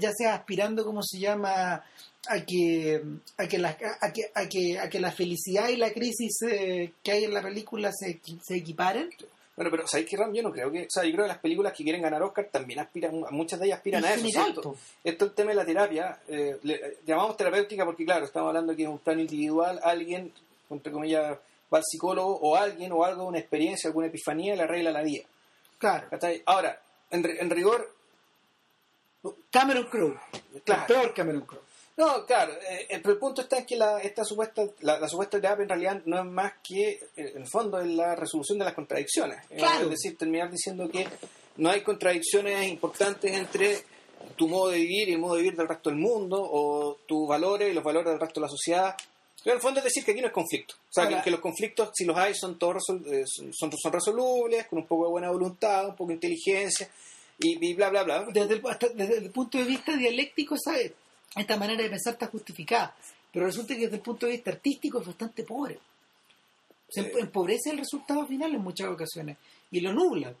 ya 0.00 0.10
sea 0.12 0.34
aspirando 0.34 0.84
como 0.84 1.00
se 1.02 1.18
llama 1.20 1.84
a 2.28 2.40
que 2.44 3.00
a 3.38 3.46
que 3.46 3.58
la, 3.58 3.68
a 4.00 4.12
que, 4.12 4.22
a 4.34 4.48
que, 4.48 4.78
a 4.80 4.88
que 4.90 4.98
la 5.00 5.12
felicidad 5.12 5.68
y 5.68 5.76
la 5.76 5.92
crisis 5.92 6.42
eh, 6.50 6.92
que 7.04 7.12
hay 7.12 7.24
en 7.24 7.32
la 7.34 7.42
película 7.42 7.92
se, 7.92 8.20
se 8.42 8.56
equiparen 8.56 9.08
Bueno, 9.54 9.70
pero 9.70 9.86
¿sabéis 9.86 10.08
qué, 10.10 10.16
Ram? 10.16 10.34
Yo 10.34 10.42
no 10.42 10.50
creo 10.50 10.70
que... 10.72 10.82
O 10.82 10.90
sea, 10.90 11.04
yo 11.04 11.12
creo 11.12 11.24
que 11.24 11.28
las 11.28 11.38
películas 11.38 11.72
que 11.72 11.84
quieren 11.84 12.02
ganar 12.02 12.20
Oscar 12.22 12.48
también 12.50 12.80
aspiran... 12.80 13.22
Muchas 13.30 13.60
de 13.60 13.66
ellas 13.66 13.78
aspiran 13.78 14.04
a 14.04 14.08
eso, 14.14 14.22
po. 14.62 14.76
Esto 15.04 15.24
el 15.26 15.32
tema 15.34 15.50
de 15.52 15.56
la 15.56 15.64
terapia, 15.64 16.18
eh, 16.28 16.56
le- 16.64 16.98
llamamos 17.06 17.36
terapéutica 17.36 17.84
porque, 17.84 18.04
claro, 18.04 18.24
estamos 18.26 18.48
hablando 18.48 18.74
que 18.74 18.82
es 18.82 18.88
un 18.88 18.98
plano 18.98 19.20
individual, 19.20 19.78
alguien, 19.84 20.32
entre 20.68 20.92
comillas, 20.92 21.38
va 21.72 21.78
al 21.78 21.84
psicólogo 21.84 22.36
o 22.42 22.56
alguien 22.56 22.90
o 22.92 23.04
algo, 23.04 23.24
una 23.24 23.38
experiencia, 23.38 23.86
alguna 23.88 24.08
epifanía, 24.08 24.56
le 24.56 24.62
arregla 24.64 24.90
la 24.90 25.02
vida. 25.02 25.24
claro. 25.78 26.08
Ahora, 26.44 26.80
en, 27.10 27.24
en 27.24 27.50
rigor, 27.50 27.94
Cameron 29.50 29.84
Crowe 29.84 30.18
Claro. 30.64 30.82
el 30.82 30.86
peor 30.86 31.14
Cameron 31.14 31.42
Crowe 31.42 31.62
no, 31.98 32.26
claro, 32.26 32.52
eh, 32.52 32.86
eh, 32.90 33.00
pero 33.02 33.14
el 33.14 33.18
punto 33.18 33.40
está 33.40 33.56
en 33.56 33.64
que 33.64 33.74
la, 33.74 33.98
esta 34.02 34.22
supuesta, 34.22 34.62
la, 34.80 35.00
la 35.00 35.08
supuesta 35.08 35.40
terapia 35.40 35.62
en 35.62 35.68
realidad 35.70 36.02
no 36.04 36.18
es 36.18 36.26
más 36.26 36.52
que, 36.62 36.90
eh, 36.90 37.00
en 37.16 37.38
el 37.40 37.48
fondo, 37.48 37.80
es 37.80 37.86
la 37.86 38.14
resolución 38.14 38.58
de 38.58 38.66
las 38.66 38.74
contradicciones. 38.74 39.38
Eh, 39.48 39.56
Claro. 39.56 39.84
Es 39.84 39.90
decir, 39.92 40.18
terminar 40.18 40.50
diciendo 40.50 40.90
que 40.90 41.08
no 41.56 41.70
hay 41.70 41.80
contradicciones 41.80 42.68
importantes 42.68 43.32
entre 43.32 43.78
tu 44.36 44.46
modo 44.46 44.68
de 44.72 44.76
vivir 44.76 45.08
y 45.08 45.12
el 45.14 45.18
modo 45.20 45.36
de 45.36 45.40
vivir 45.44 45.56
del 45.56 45.68
resto 45.68 45.88
del 45.88 45.98
mundo, 45.98 46.36
o 46.38 46.98
tus 47.06 47.26
valores 47.26 47.70
y 47.70 47.72
los 47.72 47.82
valores 47.82 48.10
del 48.10 48.20
resto 48.20 48.40
de 48.40 48.44
la 48.44 48.50
sociedad. 48.50 48.94
Pero 49.46 49.54
en 49.54 49.58
el 49.58 49.62
fondo 49.62 49.78
es 49.78 49.84
decir 49.84 50.04
que 50.04 50.10
aquí 50.10 50.20
no 50.20 50.26
es 50.26 50.32
conflicto. 50.32 50.74
O 50.74 50.92
sea, 50.92 51.22
que, 51.22 51.30
los 51.30 51.38
conflictos, 51.38 51.90
si 51.94 52.04
los 52.04 52.16
hay, 52.16 52.34
son 52.34 52.58
todos 52.58 52.78
resol- 52.82 53.06
eh, 53.06 53.22
son, 53.52 53.70
son 53.78 53.92
resolubles, 53.92 54.66
con 54.66 54.80
un 54.80 54.86
poco 54.86 55.04
de 55.04 55.10
buena 55.10 55.30
voluntad, 55.30 55.86
un 55.86 55.94
poco 55.94 56.08
de 56.08 56.14
inteligencia, 56.14 56.90
y, 57.38 57.64
y 57.64 57.74
bla, 57.74 57.90
bla, 57.90 58.02
bla. 58.02 58.24
desde 58.32 58.54
el, 58.54 58.62
hasta- 58.66 58.88
desde 58.88 59.18
el 59.18 59.30
punto 59.30 59.58
de 59.58 59.64
vista 59.64 59.96
dialéctico 59.96 60.56
¿sabes? 60.58 60.90
esta 61.36 61.56
manera 61.56 61.80
de 61.82 61.90
pensar 61.90 62.14
está 62.14 62.26
justificada 62.28 62.96
pero 63.30 63.44
resulta 63.46 63.74
que 63.74 63.82
desde 63.82 63.96
el 63.96 64.02
punto 64.02 64.24
de 64.26 64.32
vista 64.32 64.50
artístico 64.50 65.00
es 65.00 65.06
bastante 65.06 65.44
pobre 65.44 65.78
se 66.88 67.02
Eh. 67.02 67.12
empobrece 67.20 67.70
el 67.70 67.78
resultado 67.78 68.26
final 68.26 68.54
en 68.54 68.62
muchas 68.62 68.88
ocasiones 68.88 69.36
y 69.70 69.80
lo 69.80 69.92
nubla 69.92 70.34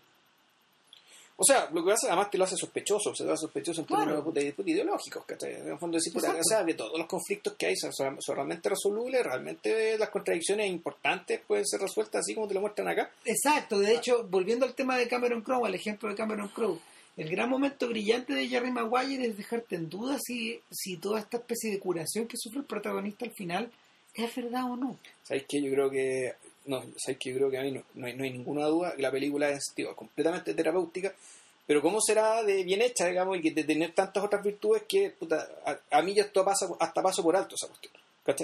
O 1.38 1.44
sea, 1.44 1.68
lo 1.70 1.84
que 1.84 1.92
hace 1.92 2.06
además 2.06 2.30
te 2.30 2.38
lo 2.38 2.44
hace 2.44 2.56
sospechoso, 2.56 3.14
se 3.14 3.24
lo 3.24 3.32
hace 3.32 3.42
sospechoso 3.42 3.82
en 3.82 3.86
Claro. 3.86 4.04
términos 4.04 4.24
puta, 4.24 4.40
puta, 4.56 4.70
ideológicos, 4.70 5.24
¿cachai? 5.26 5.54
En 5.56 5.68
el 5.68 5.78
fondo 5.78 5.98
decir, 5.98 6.12
puta, 6.12 6.30
o 6.34 6.42
sea, 6.42 6.64
que 6.64 6.72
todos 6.74 6.98
los 6.98 7.06
conflictos 7.06 7.52
que 7.58 7.66
hay 7.66 7.74
son, 7.76 8.18
realmente 8.34 8.70
resolubles, 8.70 9.22
realmente 9.22 9.98
las 9.98 10.08
contradicciones 10.08 10.70
importantes 10.70 11.40
pueden 11.46 11.66
ser 11.66 11.80
resueltas 11.80 12.20
así 12.20 12.34
como 12.34 12.48
te 12.48 12.54
lo 12.54 12.62
muestran 12.62 12.88
acá. 12.88 13.10
Exacto, 13.26 13.78
de 13.78 13.94
hecho, 13.94 14.26
volviendo 14.30 14.64
al 14.64 14.74
tema 14.74 14.96
de 14.96 15.08
Cameron 15.08 15.42
Crowe, 15.42 15.66
al 15.66 15.74
ejemplo 15.74 16.08
de 16.08 16.14
Cameron 16.14 16.48
Crowe, 16.48 16.80
el 17.18 17.28
gran 17.28 17.50
momento 17.50 17.86
brillante 17.88 18.32
de 18.34 18.48
Jerry 18.48 18.70
Maguire 18.70 19.26
es 19.26 19.36
dejarte 19.36 19.76
en 19.76 19.90
duda 19.90 20.18
si, 20.18 20.60
si 20.70 20.96
toda 20.96 21.20
esta 21.20 21.36
especie 21.36 21.70
de 21.70 21.78
curación 21.78 22.26
que 22.26 22.36
sufre 22.38 22.60
el 22.60 22.66
protagonista 22.66 23.24
al 23.26 23.32
final 23.32 23.70
es 24.14 24.34
verdad 24.34 24.64
o 24.64 24.76
no. 24.76 24.98
¿Sabéis 25.22 25.44
qué? 25.48 25.62
Yo 25.62 25.70
creo 25.70 25.90
que 25.90 26.32
no, 26.66 26.84
sabes 26.96 27.18
que 27.18 27.30
yo 27.30 27.36
creo 27.36 27.50
que 27.50 27.58
a 27.58 27.62
mí 27.62 27.72
no, 27.72 27.82
no, 27.94 28.06
hay, 28.06 28.14
ninguna 28.14 28.66
duda 28.66 28.94
que 28.94 29.02
la 29.02 29.10
película 29.10 29.48
es 29.50 29.72
completamente 29.94 30.54
terapéutica, 30.54 31.14
pero 31.66 31.82
cómo 31.82 32.00
será 32.00 32.42
de 32.42 32.62
bien 32.62 32.82
hecha, 32.82 33.06
digamos, 33.06 33.36
y 33.36 33.42
que 33.42 33.50
de 33.50 33.64
tener 33.64 33.92
tantas 33.92 34.22
otras 34.22 34.42
virtudes 34.42 34.84
que 34.88 35.10
puta, 35.10 35.48
a, 35.90 36.02
mí 36.02 36.14
ya 36.14 36.22
esto 36.22 36.44
pasa, 36.44 36.66
hasta 36.78 37.02
paso 37.02 37.22
por 37.22 37.36
alto 37.36 37.54
esa 37.54 37.68
cuestión. 37.68 37.92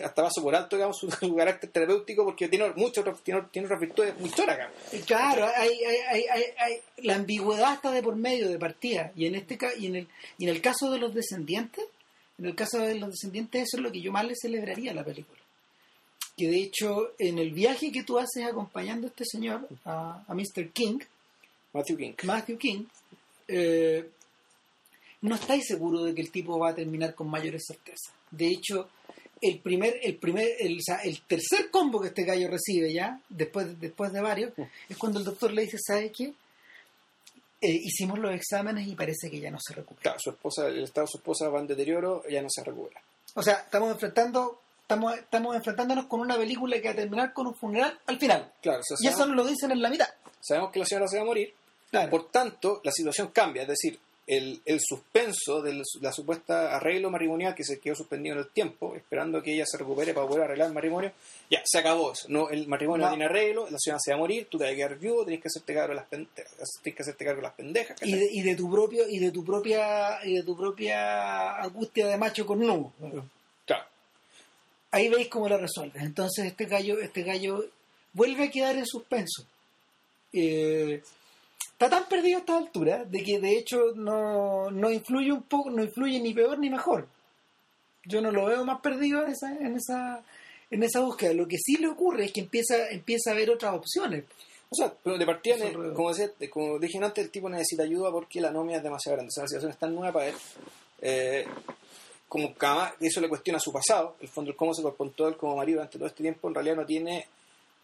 Hasta 0.05 0.23
paso 0.23 0.41
por 0.43 0.55
alto, 0.55 0.77
digamos, 0.77 0.97
su, 0.97 1.09
carácter 1.37 1.71
terapéutico 1.71 2.25
porque 2.25 2.49
tiene 2.49 2.73
muchas 2.77 3.05
tiene, 3.23 3.43
tiene 3.51 3.67
otras 3.67 3.81
virtudes 3.81 4.19
muy 4.19 4.31
choras, 4.31 4.71
Claro, 5.07 5.49
hay, 5.57 5.71
hay, 5.85 6.25
hay, 6.31 6.45
hay, 6.57 6.81
la 6.99 7.17
ambigüedad 7.17 7.75
está 7.75 7.91
de 7.91 8.03
por 8.03 8.15
medio 8.15 8.49
de 8.49 8.59
partida. 8.59 9.13
Y 9.17 9.27
en 9.27 9.35
este 9.35 9.59
y 9.79 9.87
en 9.87 9.97
el, 9.97 10.09
y 10.39 10.45
en 10.45 10.51
el 10.51 10.61
caso 10.61 10.91
de 10.91 10.99
los 10.99 11.13
descendientes, 11.15 11.85
en 12.39 12.47
el 12.47 12.55
caso 12.55 12.79
de 12.79 12.95
los 12.95 13.11
descendientes, 13.11 13.63
eso 13.63 13.77
es 13.77 13.83
lo 13.83 13.93
que 13.93 14.01
yo 14.01 14.13
más 14.13 14.25
le 14.25 14.35
celebraría 14.41 14.93
a 14.93 14.95
la 14.95 15.05
película. 15.05 15.42
Que 16.37 16.49
de 16.49 16.63
hecho, 16.63 17.13
en 17.19 17.39
el 17.39 17.53
viaje 17.53 17.93
que 17.93 18.05
tú 18.05 18.19
haces 18.19 18.45
acompañando 18.45 19.07
a 19.07 19.11
este 19.11 19.25
señor, 19.25 19.69
a, 19.85 20.25
a 20.27 20.35
Mr. 20.35 20.71
King, 20.73 20.99
Matthew 21.73 21.97
King. 21.97 22.13
Matthew 22.25 22.59
King, 22.59 22.85
eh, 23.49 24.09
no 25.23 25.35
estáis 25.35 25.67
seguro 25.67 26.03
de 26.03 26.15
que 26.15 26.21
el 26.21 26.31
tipo 26.31 26.59
va 26.59 26.71
a 26.71 26.75
terminar 26.75 27.15
con 27.15 27.29
mayores 27.29 27.65
certezas. 27.67 28.13
De 28.31 28.49
hecho, 28.49 28.89
el 29.41 29.59
primer, 29.61 29.99
el 30.03 30.17
primer, 30.17 30.49
el, 30.59 30.79
o 30.79 30.83
sea, 30.83 30.97
el 30.99 31.21
tercer 31.23 31.71
combo 31.71 32.01
que 32.01 32.09
este 32.09 32.25
gallo 32.25 32.49
recibe 32.49 32.93
ya, 32.93 33.21
después, 33.29 33.79
después 33.81 34.13
de 34.13 34.21
varios, 34.21 34.53
es 34.89 34.97
cuando 34.97 35.19
el 35.19 35.25
doctor 35.25 35.53
le 35.53 35.63
dice, 35.63 35.79
¿sabe 35.85 36.11
qué? 36.13 36.33
Eh, 37.61 37.81
hicimos 37.85 38.19
los 38.19 38.35
exámenes 38.35 38.89
y 38.89 38.95
parece 38.95 39.31
que 39.31 39.41
ya 39.41 39.51
no 39.51 39.59
se 39.61 39.75
recupera. 39.75 40.03
Claro, 40.03 40.19
su 40.21 40.31
esposa, 40.31 40.67
el 40.67 40.83
estado 40.83 41.07
de 41.07 41.11
su 41.13 41.19
esposa 41.19 41.49
va 41.49 41.61
en 41.61 41.69
deterioro, 41.69 42.23
ya 42.29 42.43
no 42.43 42.49
se 42.51 42.65
recupera. 42.65 43.01
O 43.35 43.43
sea, 43.43 43.55
estamos 43.55 43.93
enfrentando, 43.93 44.61
estamos, 44.83 45.15
estamos 45.17 45.57
enfrentándonos 45.57 46.07
con 46.07 46.21
una 46.21 46.37
película 46.37 46.77
que 46.81 46.89
va 46.89 46.93
a 46.93 46.97
terminar 46.97 47.33
con 47.33 47.47
un 47.47 47.55
funeral 47.55 47.99
al 48.07 48.19
final. 48.19 48.53
Claro, 48.61 48.81
o 48.81 48.83
sea, 48.83 48.97
Y 49.01 49.07
eso 49.13 49.27
nos 49.27 49.37
lo 49.37 49.45
dicen 49.47 49.71
en 49.71 49.81
la 49.83 49.89
mitad. 49.91 50.09
sabemos 50.41 50.71
que 50.71 50.79
la 50.81 50.87
señora 50.87 51.09
se 51.09 51.17
va 51.17 51.23
a 51.23 51.27
morir, 51.27 51.55
Claro. 51.91 52.09
Por 52.09 52.31
tanto, 52.31 52.81
la 52.85 52.91
situación 52.91 53.29
cambia, 53.35 53.63
es 53.63 53.69
decir, 53.69 53.99
el, 54.27 54.63
el 54.65 54.81
suspenso 54.81 55.61
de 55.61 55.83
la 56.01 56.11
supuesta 56.13 56.75
arreglo 56.77 57.11
matrimonial 57.11 57.55
que 57.55 57.65
se 57.65 57.81
quedó 57.81 57.95
suspendido 57.95 58.35
en 58.37 58.39
el 58.41 58.49
tiempo, 58.51 58.95
esperando 58.97 59.43
que 59.43 59.53
ella 59.53 59.67
se 59.67 59.77
recupere 59.77 60.15
para 60.15 60.27
poder 60.27 60.45
arreglar 60.45 60.69
el 60.69 60.73
matrimonio, 60.75 61.13
ya, 61.51 61.61
se 61.65 61.79
acabó 61.81 62.13
eso. 62.13 62.29
No, 62.31 62.49
el 62.49 62.67
matrimonio 62.67 63.05
no, 63.05 63.11
tiene 63.13 63.27
arreglo, 63.27 63.69
la 63.69 63.77
señora 63.79 63.99
se 64.03 64.13
va 64.13 64.17
a 64.17 64.21
morir, 64.21 64.47
tú 64.49 64.57
te 64.57 64.65
vas 64.65 64.73
a 64.73 64.77
quedar 64.77 64.97
viudo, 64.99 65.25
tienes 65.27 65.43
que 65.43 65.49
hacerte 65.49 65.75
cargo 65.75 65.89
de 65.91 65.95
las, 65.97 66.07
pen- 66.07 66.29
tienes 66.83 66.97
que 66.97 67.03
hacerte 67.03 67.25
cargo 67.27 67.41
de 67.41 67.47
las 67.49 67.55
pendejas. 67.55 67.97
y 68.03 68.13
de, 68.15 68.29
y 68.33 68.41
de 68.43 68.55
tu 68.57 68.71
propio 68.71 69.07
y 69.07 69.19
de 69.19 69.31
tu 69.33 69.45
propia 69.45 70.25
y 70.25 70.37
de 70.37 70.43
tu 70.45 70.57
propia 70.57 71.57
angustia 71.63 72.07
de 72.07 72.17
macho 72.17 72.47
con 72.47 72.61
nu 72.61 72.91
Claro, 72.99 73.27
ahí 74.93 75.09
veis 75.09 75.29
cómo 75.29 75.49
lo 75.49 75.59
resuelves 75.59 76.03
entonces 76.03 76.47
este 76.47 76.67
gallo 76.67 77.01
este 77.01 77.23
gallo 77.25 77.65
vuelve 78.13 78.45
a 78.45 78.51
quedar 78.51 78.77
en 78.77 78.87
suspenso. 78.87 79.45
Eh, 80.33 81.03
está 81.73 81.91
tan 81.91 82.09
perdido 82.09 82.39
a 82.39 82.41
esta 82.41 82.57
altura 82.57 83.05
de 83.05 83.23
que 83.23 83.39
de 83.39 83.59
hecho 83.59 83.93
no, 83.95 84.71
no 84.71 84.91
influye 84.91 85.33
un 85.33 85.43
poco 85.43 85.71
no 85.71 85.83
influye 85.83 86.21
ni 86.21 86.33
peor 86.35 86.59
ni 86.59 86.71
mejor. 86.71 87.07
Yo 88.05 88.21
no 88.21 88.31
lo 88.31 88.47
veo 88.47 88.65
más 88.65 88.81
perdido 88.81 89.25
en 89.25 89.33
esa 89.33 89.53
en 89.53 89.77
esa 89.77 90.23
en 90.71 90.83
esa 90.83 91.01
búsqueda. 91.01 91.33
Lo 91.35 91.47
que 91.47 91.59
sí 91.59 91.77
le 91.77 91.89
ocurre 91.89 92.27
es 92.27 92.33
que 92.33 92.41
empieza 92.41 92.89
empieza 92.91 93.33
a 93.33 93.35
ver 93.35 93.51
otras 93.51 93.75
opciones. 93.75 94.25
O 94.71 94.75
sea, 94.75 94.91
pero 95.03 95.19
de 95.19 95.27
partida, 95.27 95.57
como, 95.95 96.15
decía, 96.15 96.31
como 96.49 96.79
dije 96.79 96.97
antes, 96.97 97.23
el 97.23 97.31
tipo 97.31 97.47
necesita 97.51 97.83
ayuda 97.83 98.11
porque 98.11 98.41
la 98.41 98.49
anomia 98.49 98.79
es 98.79 98.83
demasiado 98.83 99.17
grande. 99.17 99.29
O 99.29 99.33
sea, 99.33 99.43
la 99.43 99.49
situación 99.49 99.71
es 99.71 99.79
tan 99.79 99.95
nueva 99.95 100.13
para 100.15 100.29
él. 100.29 100.35
eh, 101.03 101.45
como 102.33 102.55
cama, 102.55 102.95
eso 102.99 103.21
le 103.21 103.29
cuestiona 103.29 103.59
su 103.61 103.71
pasado. 103.71 104.17
El 104.23 104.29
fondo, 104.29 104.51
el 104.51 104.57
cómo 104.57 104.73
se 104.73 104.83
comportó 104.83 105.29
él 105.29 105.37
como 105.37 105.55
marido 105.57 105.77
durante 105.81 105.99
todo 105.99 106.09
este 106.09 106.23
tiempo, 106.23 106.49
en 106.49 106.55
realidad 106.55 106.77
no 106.77 106.87
tiene 106.87 107.27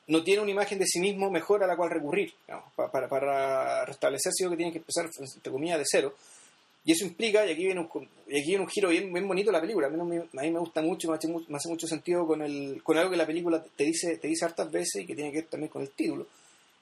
no 0.06 0.22
tiene 0.24 0.40
una 0.40 0.50
imagen 0.52 0.78
de 0.78 0.86
sí 0.86 1.00
mismo 1.00 1.30
mejor 1.30 1.62
a 1.62 1.66
la 1.66 1.76
cual 1.76 1.90
recurrir. 1.90 2.32
digamos, 2.46 2.72
pa- 2.74 2.90
para, 2.90 3.06
para 3.10 3.84
restablecerse, 3.84 4.44
lo 4.44 4.50
que 4.52 4.56
tiene 4.56 4.72
que 4.72 4.78
empezar, 4.78 5.04
entre 5.34 5.52
comillas, 5.52 5.76
de 5.78 5.84
cero. 5.86 6.14
Y 6.82 6.92
eso 6.92 7.04
implica, 7.04 7.44
y 7.44 7.52
aquí 7.52 7.66
viene 7.66 7.80
un, 7.80 7.88
y 8.26 8.38
aquí 8.40 8.46
viene 8.48 8.62
un 8.64 8.70
giro 8.70 8.88
bien, 8.88 9.12
bien 9.12 9.28
bonito 9.28 9.52
la 9.52 9.60
película, 9.60 9.88
a 9.88 9.90
mí, 9.90 10.02
me, 10.02 10.16
a 10.40 10.42
mí 10.44 10.50
me 10.50 10.58
gusta 10.60 10.80
mucho, 10.80 11.10
me 11.10 11.16
hace, 11.18 11.28
me 11.28 11.56
hace 11.58 11.68
mucho 11.68 11.86
sentido 11.86 12.26
con, 12.26 12.40
el, 12.40 12.80
con 12.82 12.96
algo 12.96 13.10
que 13.10 13.18
la 13.18 13.26
película 13.26 13.62
te 13.62 13.84
dice, 13.84 14.16
te 14.16 14.28
dice 14.28 14.46
hartas 14.46 14.70
veces 14.70 15.02
y 15.02 15.06
que 15.06 15.14
tiene 15.14 15.30
que 15.30 15.40
ver 15.42 15.46
también 15.50 15.68
con 15.68 15.82
el 15.82 15.90
título, 15.90 16.26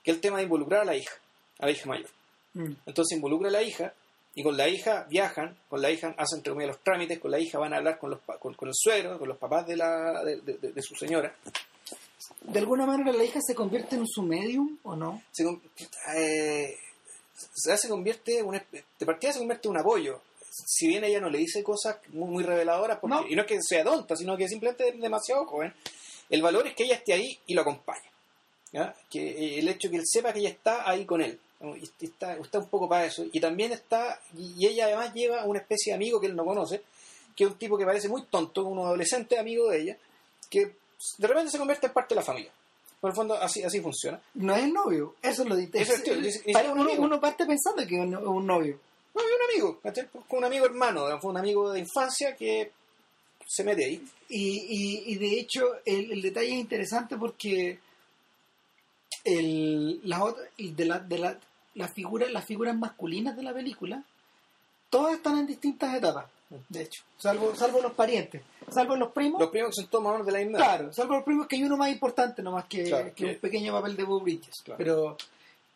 que 0.04 0.12
es 0.12 0.16
el 0.18 0.20
tema 0.20 0.36
de 0.36 0.44
involucrar 0.44 0.82
a 0.82 0.84
la 0.84 0.94
hija, 0.96 1.14
a 1.58 1.66
la 1.66 1.72
hija 1.72 1.88
mayor. 1.88 2.08
Mm. 2.54 2.72
Entonces 2.86 3.16
involucra 3.16 3.48
a 3.48 3.52
la 3.52 3.62
hija 3.64 3.92
y 4.36 4.42
con 4.44 4.56
la 4.56 4.68
hija 4.68 5.04
viajan, 5.08 5.56
con 5.68 5.80
la 5.82 5.90
hija 5.90 6.14
hacen 6.16 6.38
entre 6.38 6.52
comillas 6.52 6.74
los 6.76 6.84
trámites, 6.84 7.18
con 7.18 7.30
la 7.32 7.40
hija 7.40 7.58
van 7.58 7.72
a 7.72 7.78
hablar 7.78 7.98
con, 7.98 8.10
los, 8.10 8.20
con, 8.38 8.54
con 8.54 8.68
el 8.68 8.74
suegro, 8.76 9.18
con 9.18 9.26
los 9.28 9.38
papás 9.38 9.66
de, 9.66 9.76
la, 9.76 10.22
de, 10.22 10.40
de- 10.42 10.72
de- 10.72 10.82
su 10.82 10.94
señora. 10.94 11.34
de 12.42 12.58
alguna 12.58 12.86
manera 12.86 13.12
la 13.12 13.24
hija 13.24 13.40
se 13.44 13.54
convierte 13.54 13.96
en 13.96 14.06
su 14.06 14.22
medium 14.22 14.78
o 14.84 14.94
no 14.94 15.22
Se, 15.32 15.42
eh, 16.14 16.76
se, 17.54 17.88
convierte, 17.88 18.42
una 18.42 18.64
de 18.70 19.06
partida 19.06 19.32
se 19.32 19.38
convierte 19.38 19.68
en 19.68 19.72
un 19.72 19.80
apoyo. 19.80 20.20
Si 20.50 20.86
bien 20.88 21.04
ella 21.04 21.20
no 21.20 21.28
le 21.28 21.38
dice 21.38 21.62
cosas 21.62 21.96
muy, 22.08 22.28
muy 22.30 22.44
reveladoras, 22.44 22.98
porque, 22.98 23.16
No. 23.16 23.26
y 23.28 23.34
no 23.36 23.42
es 23.42 23.48
que 23.48 23.58
sea 23.62 23.84
tonta, 23.84 24.16
sino 24.16 24.36
que 24.36 24.48
simplemente 24.48 24.88
es 24.88 25.00
demasiado 25.00 25.44
joven, 25.46 25.74
el 26.30 26.42
valor 26.42 26.66
es 26.66 26.74
que 26.74 26.84
ella 26.84 26.94
esté 26.96 27.12
ahí 27.12 27.38
y 27.46 27.54
lo 27.54 27.62
acompañe. 27.62 28.10
¿ya? 28.72 28.94
Que 29.10 29.20
eh, 29.30 29.58
el 29.58 29.68
hecho 29.68 29.90
que 29.90 29.96
él 29.96 30.02
sepa 30.06 30.32
que 30.32 30.40
ella 30.40 30.48
está 30.50 30.88
ahí 30.88 31.04
con 31.04 31.20
él. 31.22 31.38
Está, 32.00 32.34
está 32.36 32.58
un 32.58 32.68
poco 32.68 32.88
para 32.88 33.06
eso. 33.06 33.24
Y 33.32 33.40
también 33.40 33.72
está, 33.72 34.20
y 34.36 34.66
ella 34.66 34.86
además 34.86 35.12
lleva 35.14 35.44
una 35.44 35.58
especie 35.60 35.92
de 35.92 35.96
amigo 35.96 36.20
que 36.20 36.26
él 36.26 36.36
no 36.36 36.44
conoce, 36.44 36.82
que 37.34 37.44
es 37.44 37.50
un 37.50 37.58
tipo 37.58 37.76
que 37.78 37.84
parece 37.84 38.08
muy 38.08 38.22
tonto, 38.24 38.64
un 38.64 38.78
adolescente 38.78 39.38
amigo 39.38 39.68
de 39.70 39.80
ella, 39.82 39.96
que 40.50 40.72
de 41.18 41.26
repente 41.26 41.50
se 41.50 41.58
convierte 41.58 41.86
en 41.86 41.92
parte 41.92 42.14
de 42.14 42.20
la 42.20 42.24
familia. 42.24 42.50
Por 43.00 43.10
el 43.10 43.16
fondo, 43.16 43.34
así, 43.34 43.62
así 43.62 43.80
funciona. 43.80 44.20
no 44.34 44.56
es 44.56 44.64
el 44.64 44.72
novio 44.72 45.14
eso 45.22 45.42
es 45.42 45.48
lo 45.48 45.54
di- 45.54 45.68
Eso 45.72 45.92
es, 45.92 46.00
para- 46.00 46.30
siquiera 46.32 46.72
un 46.72 46.78
uno, 46.80 46.90
uno 46.98 47.20
parte 47.20 47.44
pensando 47.44 47.86
que 47.86 47.94
es 47.94 48.00
un, 48.00 48.16
un 48.16 48.46
novio 48.46 48.78
No, 49.14 49.20
es 49.20 49.26
un 49.26 49.50
amigo. 49.50 49.80
Con 50.26 50.38
un 50.38 50.44
amigo 50.44 50.64
hermano, 50.64 51.06
fue 51.20 51.30
un 51.30 51.36
amigo 51.36 51.70
de 51.72 51.80
infancia 51.80 52.34
que 52.34 52.72
se 53.46 53.64
mete 53.64 53.84
ahí. 53.84 54.02
Y, 54.30 54.48
y, 54.68 55.12
y 55.12 55.14
de 55.18 55.40
hecho, 55.40 55.66
el, 55.84 56.10
el 56.12 56.22
detalle 56.22 56.48
es 56.48 56.54
interesante 56.58 57.16
porque 57.18 57.78
el, 59.26 60.00
las 60.04 60.20
otras- 60.20 60.48
de, 60.56 60.84
la, 60.86 60.98
de 61.00 61.18
la, 61.18 61.38
las 61.74 61.92
figuras, 61.92 62.30
las 62.30 62.44
figuras 62.46 62.76
masculinas 62.76 63.36
de 63.36 63.42
la 63.42 63.52
película, 63.52 64.02
todas 64.90 65.14
están 65.16 65.38
en 65.38 65.46
distintas 65.46 65.94
etapas, 65.94 66.26
de 66.68 66.82
hecho, 66.82 67.02
salvo, 67.18 67.54
salvo 67.56 67.80
los 67.82 67.92
parientes, 67.92 68.40
salvo 68.72 68.94
los 68.96 69.10
primos. 69.12 69.40
Los 69.40 69.50
primos 69.50 69.70
que 69.74 69.82
son 69.82 69.90
todos 69.90 70.04
más 70.04 70.24
de 70.24 70.32
la 70.32 70.38
misma. 70.38 70.58
Claro, 70.58 70.92
salvo 70.92 71.14
los 71.16 71.24
primos 71.24 71.46
que 71.48 71.56
hay 71.56 71.64
uno 71.64 71.76
más 71.76 71.90
importante 71.90 72.40
nomás 72.42 72.66
que, 72.66 72.84
Claro, 72.84 73.12
que 73.14 73.24
un 73.26 73.36
pequeño 73.40 73.72
papel 73.72 73.96
de 73.96 74.04
Bob 74.04 74.22
Bridges, 74.22 74.54
Claro. 74.64 74.78
pero 74.78 75.16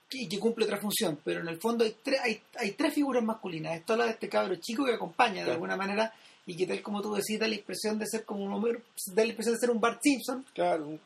que, 0.09 0.29
que 0.29 0.39
cumple 0.39 0.65
otra 0.65 0.79
función, 0.79 1.19
pero 1.25 1.41
en 1.41 1.49
el 1.49 1.61
fondo 1.61 1.85
hay, 1.85 1.97
tres 2.03 2.21
hay, 2.23 2.41
hay 2.57 2.71
tres 2.73 2.95
figuras 2.95 3.23
masculinas, 3.25 3.75
está 3.77 3.97
la 3.97 4.05
de 4.05 4.11
este 4.13 4.29
cabro 4.29 4.55
chico 4.57 4.85
que 4.85 4.95
acompaña 4.95 5.35
de 5.39 5.43
Claro. 5.43 5.53
alguna 5.55 5.77
manera 5.77 6.15
y 6.47 6.57
que 6.57 6.67
tal 6.67 6.81
como 6.83 7.03
tú 7.03 7.15
decís 7.15 7.39
da 7.39 7.47
la 7.49 7.55
impresión 7.57 7.99
de 7.99 8.07
ser 8.07 8.25
como 8.25 8.45
un 8.45 8.53
Homero, 8.53 8.81
da 9.09 9.23
la 9.25 9.29
impresión 9.31 9.55
de 9.57 9.61
ser 9.61 9.71
un 9.71 9.81
Bart 9.81 10.01
Simpson, 10.03 10.45
Claro, 10.55 10.99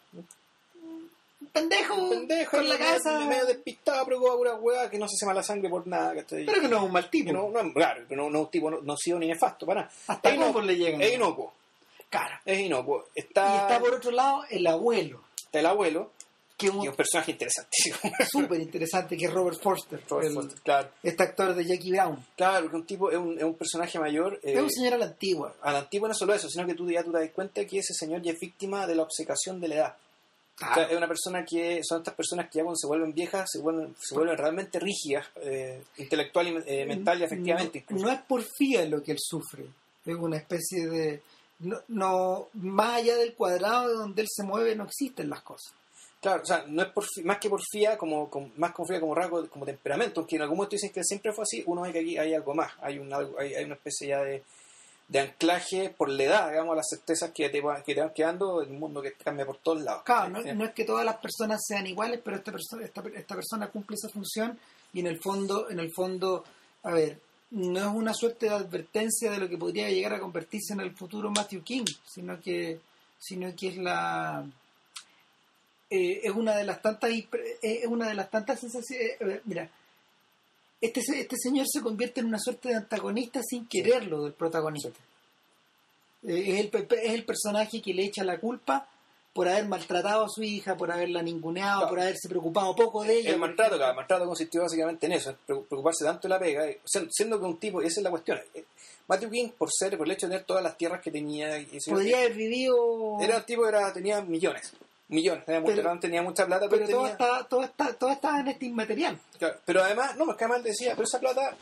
pendejo, 1.47 1.95
un 1.95 2.11
pendejo 2.11 2.51
con 2.57 2.69
la 2.69 2.79
casa, 2.79 3.21
medio 3.27 3.47
despistado, 3.47 4.05
preocupado 4.07 4.39
por 4.39 4.47
una 4.49 4.57
hueá 4.57 4.91
que 4.91 4.99
no 4.99 5.07
se 5.09 5.15
hace 5.17 5.27
mala 5.27 5.43
sangre 5.43 5.69
por 5.69 5.87
nada, 5.87 6.15
¿cachai? 6.15 6.45
pero 6.47 6.61
que 6.61 6.69
no 6.69 6.77
es 6.79 6.83
un 6.85 6.93
mal 6.93 7.11
tipo, 7.11 7.33
no, 7.33 7.51
no, 7.51 7.73
claro, 7.73 8.07
que 8.09 8.17
no, 8.17 8.31
no 8.31 8.39
es 8.41 8.45
un 8.47 8.51
tipo 8.51 8.71
no, 8.71 8.81
nocivo 8.83 9.19
ni 9.19 9.29
nefasto 9.29 9.67
para 9.67 9.83
nada. 9.83 9.93
hasta 10.09 10.29
es 10.31 10.35
inocuo, 10.37 10.61
le 10.63 10.77
llegan. 10.77 11.01
es 11.03 11.13
inocuo, 11.15 11.53
Cara. 12.11 12.41
es 12.45 12.59
inocuo. 12.59 13.07
Y 13.15 13.21
Está, 13.21 13.63
está 13.63 13.81
por 13.81 13.95
otro 13.95 14.11
lado 14.11 14.45
el 14.51 14.67
abuelo, 14.67 15.23
está 15.37 15.61
el 15.61 15.67
abuelo, 15.67 16.11
que 16.57 16.67
es 16.67 16.73
que 16.73 16.79
es 16.79 16.83
un 16.85 16.89
un 16.89 16.95
personaje 16.95 17.33
interesantísimo. 17.33 17.97
súper 18.31 18.61
interesante, 18.61 19.17
que 19.17 19.25
es 19.25 19.33
Robert 19.33 19.61
Forster, 19.61 20.01
Robert 20.09 20.29
el- 20.29 20.35
Foster, 20.35 20.61
claro, 20.63 20.89
este 21.03 21.23
actor 21.25 21.53
de 21.55 21.65
Jackie 21.65 21.91
Brown. 21.91 22.25
claro, 22.37 22.71
que 22.71 22.77
un 22.77 22.87
tipo 22.87 23.11
es 23.11 23.17
un, 23.17 23.37
es 23.37 23.43
un 23.45 23.55
personaje 23.55 23.99
mayor. 23.99 24.39
eh, 24.45 24.53
es 24.55 24.63
un 24.63 24.71
señor 24.71 24.95
a 24.95 24.99
la 24.99 25.07
antigua. 25.07 25.57
a 25.63 25.73
la 25.73 25.79
antigua 25.81 26.07
no 26.09 26.15
solo 26.15 26.33
eso, 26.33 26.49
sino 26.49 26.65
que 26.67 26.75
tú 26.75 26.89
ya 26.89 27.03
tú 27.03 27.11
te 27.11 27.19
das 27.19 27.31
cuenta 27.31 27.65
que 27.67 27.79
ese 27.81 27.93
señor 27.93 28.23
ya 28.23 28.31
es 28.33 28.39
víctima 28.39 28.87
de 28.87 28.95
la 28.95 29.03
obcecación 29.03 29.61
de 29.61 29.69
la 29.69 29.75
edad. 29.75 29.97
O 30.57 30.75
sea, 30.75 30.85
es 30.85 30.97
una 30.97 31.09
persona 31.09 31.45
que 31.45 31.81
son 31.83 31.99
estas 31.99 32.15
personas 32.15 32.47
que 32.49 32.59
ya 32.59 32.63
cuando 32.63 32.77
se 32.77 32.87
vuelven 32.87 33.13
viejas 33.13 33.51
se 33.53 33.61
vuelven, 33.61 33.95
se 34.01 34.15
vuelven 34.15 34.37
realmente 34.39 34.79
rígidas, 34.79 35.27
eh, 35.43 35.83
intelectual 35.99 36.47
y 36.49 36.63
eh, 36.67 36.87
mental 36.87 37.21
y 37.21 37.25
afectivamente. 37.25 37.85
No, 37.91 37.99
no 38.03 38.11
es 38.13 38.21
porfía 38.23 38.85
lo 38.87 39.03
que 39.03 39.13
él 39.13 39.19
sufre, 39.21 39.65
es 40.07 40.15
una 40.15 40.37
especie 40.37 40.87
de... 40.87 41.23
No, 41.61 41.79
no- 41.89 42.49
más 42.55 42.97
allá 42.99 43.17
del 43.17 43.35
cuadrado 43.35 43.89
de 43.89 43.95
donde 43.95 44.23
él 44.23 44.29
se 44.31 44.43
mueve 44.45 44.75
no 44.77 44.85
existen 44.85 45.29
las 45.31 45.43
cosas. 45.43 45.73
Claro, 46.21 46.43
o 46.43 46.47
sea, 46.47 46.65
no 46.69 46.83
es 46.83 46.89
porfi- 46.89 47.23
más 47.25 47.39
que 47.39 47.51
porfía, 47.51 47.99
como, 47.99 48.31
como- 48.31 48.51
más 48.57 48.73
confía 48.73 49.01
como 49.01 49.15
rasgo, 49.15 49.47
como 49.49 49.65
temperamento, 49.67 50.21
aunque 50.21 50.37
en 50.37 50.43
algún 50.43 50.57
momento 50.59 50.75
dicen 50.77 50.91
que 50.91 51.03
siempre 51.05 51.33
fue 51.33 51.43
así, 51.43 51.63
uno 51.67 51.83
ve 51.83 51.93
que 51.93 51.99
aquí 52.01 52.17
hay 52.17 52.33
algo 52.35 52.55
más, 52.55 52.73
hay, 52.81 52.99
un, 52.99 53.13
algo- 53.13 53.39
hay, 53.39 53.55
hay 53.55 53.65
una 53.65 53.75
especie 53.75 54.09
ya 54.09 54.23
de, 54.23 54.43
de 55.09 55.21
anclaje 55.21 55.91
por 55.91 56.09
la 56.09 56.23
edad, 56.23 56.51
digamos, 56.51 56.73
a 56.73 56.77
las 56.77 56.89
certezas 56.89 57.31
que 57.33 57.49
te, 57.49 57.63
que 57.85 57.95
te 57.95 58.01
van 58.01 58.15
quedando 58.15 58.63
en 58.63 58.71
un 58.71 58.81
mundo 58.81 59.03
que 59.03 59.13
cambia 59.13 59.45
por 59.45 59.59
todos 59.59 59.83
lados. 59.83 60.03
Claro, 60.05 60.31
no, 60.31 60.55
no 60.55 60.65
es 60.65 60.73
que 60.73 60.85
todas 60.85 61.05
las 61.05 61.17
personas 61.19 61.61
sean 61.67 61.87
iguales, 61.87 62.21
pero 62.25 62.37
esta 62.37 62.53
persona, 62.53 62.85
esta, 62.85 63.03
esta 63.15 63.35
persona 63.35 63.69
cumple 63.69 63.97
esa 63.97 64.09
función 64.09 64.59
y 64.93 65.01
en 65.01 65.07
el 65.07 65.21
fondo, 65.21 65.71
en 65.71 65.79
el 65.79 65.93
fondo, 65.93 66.45
a 66.83 66.93
ver, 66.93 67.19
no 67.51 67.79
es 67.79 67.87
una 67.87 68.15
suerte 68.15 68.47
de 68.47 68.55
advertencia 68.55 69.31
de 69.31 69.39
lo 69.39 69.49
que 69.49 69.59
podría 69.59 69.89
llegar 69.89 70.15
a 70.15 70.21
convertirse 70.21 70.73
en 70.73 70.81
el 70.81 70.97
futuro 70.97 71.31
Matthew 71.31 71.63
King, 71.63 71.85
sino 72.07 72.41
que, 72.41 72.81
sino 73.19 73.55
que 73.55 73.69
es 73.69 73.77
la 73.77 74.45
eh, 75.91 76.21
es 76.25 76.33
una 76.33 76.57
de 76.57 76.65
las 76.65 76.83
tantas 76.83 77.11
eh, 77.11 77.29
es 77.63 77.87
una 77.87 78.09
de 78.09 78.15
las 78.15 78.31
tantas 78.31 78.59
sensaciones 78.59 79.17
eh, 79.21 79.41
mira 79.45 79.69
este 80.85 81.01
este 81.01 81.37
señor 81.37 81.67
se 81.69 81.81
convierte 81.81 82.21
en 82.21 82.27
una 82.27 82.39
suerte 82.39 82.69
de 82.69 82.77
antagonista 82.77 83.41
sin 83.43 83.67
quererlo 83.67 84.23
del 84.25 84.33
protagonista. 84.33 84.91
Es, 86.23 86.61
el, 86.61 86.71
es 87.03 87.13
el 87.13 87.25
personaje 87.25 87.83
que 87.83 87.93
le 87.93 88.05
echa 88.05 88.25
la 88.25 88.39
culpa 88.39 88.89
por 89.33 89.49
haber 89.49 89.67
maltratado 89.67 90.25
a 90.25 90.29
su 90.29 90.43
hija, 90.43 90.77
por 90.77 90.93
haberla 90.93 91.21
ninguneado, 91.21 91.89
por 91.89 92.01
haberse 92.01 92.29
preocupado 92.29 92.75
poco 92.77 93.03
de 93.03 93.19
ella. 93.19 93.31
El 93.31 93.39
maltrato, 93.41 93.75
el 93.75 93.95
maltrato 93.95 94.27
consistió 94.27 94.63
básicamente 94.63 95.07
en 95.07 95.13
eso, 95.13 95.37
preocuparse 95.45 96.05
tanto 96.05 96.29
de 96.29 96.35
la 96.35 96.39
pega, 96.39 96.65
siendo 97.11 97.41
que 97.41 97.45
un 97.45 97.59
tipo, 97.59 97.83
esa 97.83 98.01
es 98.01 98.05
la 98.05 98.11
cuestión, 98.11 98.41
Matthew 99.09 99.31
King, 99.31 99.49
por 99.59 99.71
ser, 99.73 99.99
por 99.99 100.07
el 100.07 100.13
hecho 100.13 100.27
de 100.27 100.33
tener 100.33 100.47
todas 100.47 100.63
las 100.63 100.79
tierras 100.79 101.03
que 101.03 101.11
tenía... 101.11 101.63
Podría 101.87 102.19
haber 102.19 102.35
vivido... 102.35 103.19
Era 103.21 103.39
un 103.39 103.43
tipo, 103.43 103.67
era, 103.67 103.93
tenía 103.93 104.23
millones 104.23 104.73
millones, 105.09 105.45
tenía, 105.45 105.61
mucha, 105.61 106.01
tenía 106.01 106.23
mucha 106.23 106.47
plata, 106.47 106.67
pero, 106.69 106.89
todo, 106.89 107.07
está, 107.07 107.45
todo, 107.45 107.65
está, 107.65 107.93
todo 107.95 108.11
estaba 108.11 108.41
en 108.41 108.49
este 108.49 108.67
inmaterial. 108.67 109.19
pero 109.65 109.83
además, 109.83 110.17
no, 110.17 110.31
es 110.31 110.37
que 110.37 110.45
además 110.45 110.63
decía, 110.63 110.93
pero 110.93 111.05
esa 111.05 111.21
plata, 111.21 111.57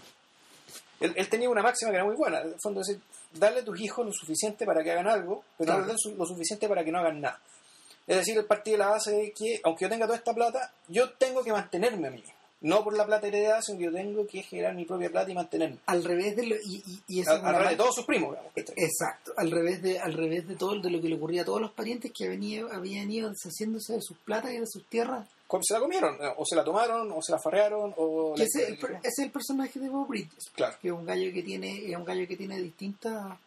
él, 1.01 1.29
tenía 1.29 1.51
una 1.51 1.63
máxima 1.63 1.91
que 1.91 1.97
era 1.97 2.05
muy 2.05 2.17
buena, 2.17 2.41
en 2.41 2.49
el 2.49 2.61
fondo, 2.63 2.81
decir, 2.81 3.01
darle 3.33 3.61
a 3.61 3.65
tus 3.65 3.81
hijos 3.81 4.07
lo 4.07 4.13
suficiente 4.13 4.65
para 4.65 4.83
que 4.83 4.93
hagan 4.93 5.09
algo, 5.09 5.45
pero 5.59 5.73
no 5.73 5.79
darle 5.81 5.95
lo 6.17 6.27
suficiente 6.27 6.69
para 6.69 6.85
que 6.85 6.93
no 6.93 6.99
hagan 6.99 7.21
nada. 7.21 7.41
Es 8.07 8.17
decir, 8.17 8.37
el 8.37 8.47
partido 8.47 8.79
de 8.79 8.85
la 8.85 8.91
base 8.91 9.13
de 9.13 9.33
que, 9.33 9.61
aunque 9.65 9.85
yo 9.85 9.89
tenga 9.89 10.07
toda 10.07 10.19
esta 10.19 10.35
plata, 10.35 10.73
yo 10.89 11.11
tengo 11.11 11.43
que 11.43 11.53
mantenerme 11.53 12.09
a 12.09 12.11
mí 12.11 12.23
no 12.63 12.83
por 12.83 12.97
la 12.97 13.05
plata 13.05 13.27
heredada, 13.27 13.61
sino 13.63 13.79
que 13.79 13.85
yo 13.85 13.93
tengo 13.93 14.27
que 14.27 14.43
generar 14.43 14.75
mi 14.75 14.85
propia 14.85 15.11
plata 15.11 15.31
y 15.31 15.35
mantenerme. 15.35 15.79
Al 15.87 16.05
revés 16.05 16.37
de 16.37 16.47
lo, 16.47 16.57
y, 16.57 17.01
y, 17.09 17.23
al, 17.27 17.43
revés 17.43 17.71
de 17.71 17.77
todos 17.77 17.95
sus 17.95 18.07
primos. 18.07 18.37
Exacto, 18.55 19.33
al 19.37 19.51
revés 19.51 19.83
de 19.83 19.99
al 19.99 20.15
revés 20.15 20.49
de 20.49 20.57
todo 20.57 20.81
de 20.81 20.91
lo 20.91 21.01
que 21.01 21.09
le 21.09 21.17
ocurría 21.17 21.43
a 21.43 21.45
todos 21.45 21.61
los 21.61 21.73
parientes 21.73 22.13
que 22.13 22.27
habían, 22.27 22.73
habían 22.73 23.11
ido 23.11 23.31
deshaciéndose 23.31 23.95
de 23.95 24.03
sus 24.03 24.17
platas 24.19 24.53
y 24.53 24.59
de 24.59 24.67
sus 24.67 24.85
tierras. 24.87 25.29
Se 25.61 25.75
la 25.75 25.81
comieron, 25.81 26.17
o 26.39 26.47
se 26.47 26.57
la 26.57 26.65
tomaron, 26.65 27.13
o 27.13 27.21
se 27.21 27.33
la 27.33 27.39
farrearon, 27.39 27.93
o... 27.99 28.35
ese, 28.39 28.69
el, 28.69 28.79
es 29.03 29.19
el 29.19 29.31
personaje 29.31 29.79
de 29.79 29.91
Bob 29.91 30.09
Bridges, 30.09 30.51
claro. 30.55 30.77
que 30.81 30.89
es 30.89 30.95
un 30.95 31.05
gallo 31.05 31.31
que 31.31 31.43
tiene, 31.43 31.91
es 31.91 31.95
un 31.95 32.07
gallo 32.07 32.27
que 32.27 32.39
tiene 32.39 32.59
distintas 32.59 33.39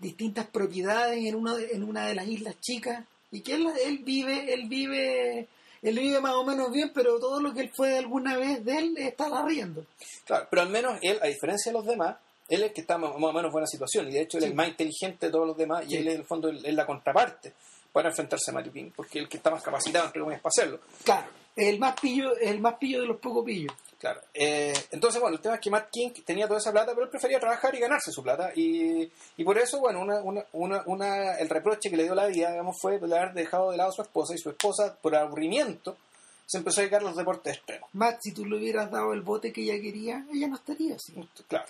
distintas 0.00 0.46
propiedades 0.46 1.24
en 1.24 1.34
una, 1.34 1.54
en 1.60 1.84
una 1.84 2.06
de 2.06 2.14
las 2.14 2.26
islas 2.26 2.58
chicas 2.60 3.04
y 3.30 3.42
que 3.42 3.54
él, 3.54 3.68
él 3.84 3.98
vive, 3.98 4.52
él 4.52 4.68
vive 4.68 5.46
él 5.82 5.98
vive 5.98 6.20
más 6.20 6.34
o 6.34 6.44
menos 6.44 6.70
bien, 6.70 6.90
pero 6.94 7.18
todo 7.18 7.40
lo 7.40 7.54
que 7.54 7.60
él 7.60 7.70
fue 7.74 7.96
alguna 7.96 8.36
vez 8.36 8.64
de 8.64 8.76
él 8.76 8.94
está 8.98 9.44
riendo. 9.46 9.84
Claro, 10.24 10.46
pero 10.50 10.62
al 10.62 10.70
menos 10.70 10.98
él, 11.02 11.18
a 11.22 11.26
diferencia 11.26 11.72
de 11.72 11.78
los 11.78 11.86
demás, 11.86 12.16
él 12.48 12.62
es 12.62 12.68
el 12.68 12.72
que 12.72 12.80
está 12.80 12.98
más, 12.98 13.12
o 13.14 13.18
menos 13.18 13.44
en 13.44 13.52
buena 13.52 13.66
situación 13.66 14.08
y 14.08 14.12
de 14.12 14.22
hecho 14.22 14.38
él 14.38 14.44
es 14.44 14.54
más 14.54 14.68
inteligente 14.68 15.26
de 15.26 15.32
todos 15.32 15.46
los 15.46 15.56
demás 15.56 15.84
y 15.88 15.96
él 15.96 16.08
en 16.08 16.16
el 16.18 16.24
fondo 16.24 16.50
es 16.50 16.74
la 16.74 16.84
contraparte 16.84 17.54
para 17.92 18.08
enfrentarse 18.08 18.50
a 18.50 18.62
King, 18.62 18.90
porque 18.94 19.18
es 19.18 19.24
el 19.24 19.28
que 19.28 19.36
está 19.38 19.50
más 19.50 19.62
capacitado 19.62 20.06
entre 20.06 20.20
comillas 20.20 20.42
para 20.42 20.50
hacerlo. 20.50 20.80
Claro, 21.04 21.28
el 21.56 21.78
más 21.78 21.98
pillo, 22.00 22.36
el 22.36 22.60
más 22.60 22.74
pillo 22.74 23.00
de 23.00 23.06
los 23.06 23.18
pocos 23.18 23.44
pillos. 23.44 23.72
Claro. 23.98 24.20
Eh, 24.32 24.72
entonces, 24.92 25.20
bueno, 25.20 25.36
el 25.36 25.42
tema 25.42 25.56
es 25.56 25.60
que 25.60 25.70
Matt 25.70 25.90
King 25.90 26.10
tenía 26.24 26.46
toda 26.46 26.58
esa 26.58 26.72
plata, 26.72 26.92
pero 26.92 27.04
él 27.04 27.10
prefería 27.10 27.38
trabajar 27.38 27.74
y 27.74 27.80
ganarse 27.80 28.10
su 28.10 28.22
plata. 28.22 28.50
Y, 28.56 29.10
y 29.36 29.44
por 29.44 29.58
eso, 29.58 29.78
bueno, 29.78 30.00
una, 30.00 30.46
una, 30.52 30.82
una, 30.86 31.34
el 31.34 31.50
reproche 31.50 31.90
que 31.90 31.98
le 31.98 32.04
dio 32.04 32.14
la 32.14 32.26
vida, 32.26 32.50
digamos, 32.50 32.78
fue 32.80 32.98
de 32.98 33.18
haber 33.18 33.34
dejado 33.34 33.70
de 33.70 33.76
lado 33.76 33.90
a 33.90 33.92
su 33.92 34.00
esposa 34.00 34.34
y 34.34 34.38
su 34.38 34.48
esposa, 34.48 34.96
por 35.02 35.14
aburrimiento, 35.14 35.98
se 36.46 36.58
empezó 36.58 36.80
a 36.80 36.82
dedicar 36.82 37.02
a 37.02 37.04
los 37.04 37.16
deportes 37.16 37.58
extremos. 37.58 37.90
Matt, 37.92 38.20
si 38.22 38.32
tú 38.32 38.46
le 38.46 38.56
hubieras 38.56 38.90
dado 38.90 39.12
el 39.12 39.20
bote 39.20 39.52
que 39.52 39.62
ella 39.62 39.80
quería, 39.80 40.24
ella 40.32 40.48
no 40.48 40.56
estaría 40.56 40.94
así. 40.94 41.12
Claro. 41.46 41.66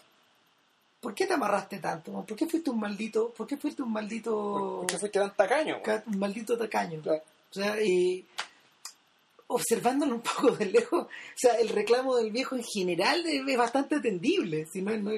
¿Por 1.01 1.15
qué 1.15 1.27
te 1.27 1.33
amarraste 1.33 1.79
tanto? 1.79 2.13
¿Por 2.13 2.37
qué 2.37 2.47
fuiste 2.47 2.71
un 2.71 2.79
maldito? 2.79 3.31
¿Por 3.31 3.47
qué 3.47 3.57
fuiste 3.57 3.83
un 3.83 3.93
maldito? 3.93 4.77
¿Por 4.81 4.87
qué 4.87 4.99
fuiste 4.99 5.19
tan 5.19 5.35
tacaño? 5.35 5.79
Un 6.07 6.19
maldito 6.19 6.57
tacaño. 6.57 7.01
Claro. 7.03 7.23
O 7.51 7.55
sea, 7.55 7.83
y 7.83 8.25
observándolo 9.51 10.15
un 10.15 10.21
poco 10.21 10.53
de 10.53 10.67
lejos, 10.67 11.05
o 11.05 11.09
sea, 11.37 11.55
el 11.55 11.69
reclamo 11.69 12.17
del 12.17 12.31
viejo 12.31 12.57
en 12.57 12.65
general 12.65 13.23
es 13.27 13.57
bastante 13.57 13.97
atendible, 13.97 14.67
si 14.73 14.81
no, 14.81 14.97
no, 14.97 15.11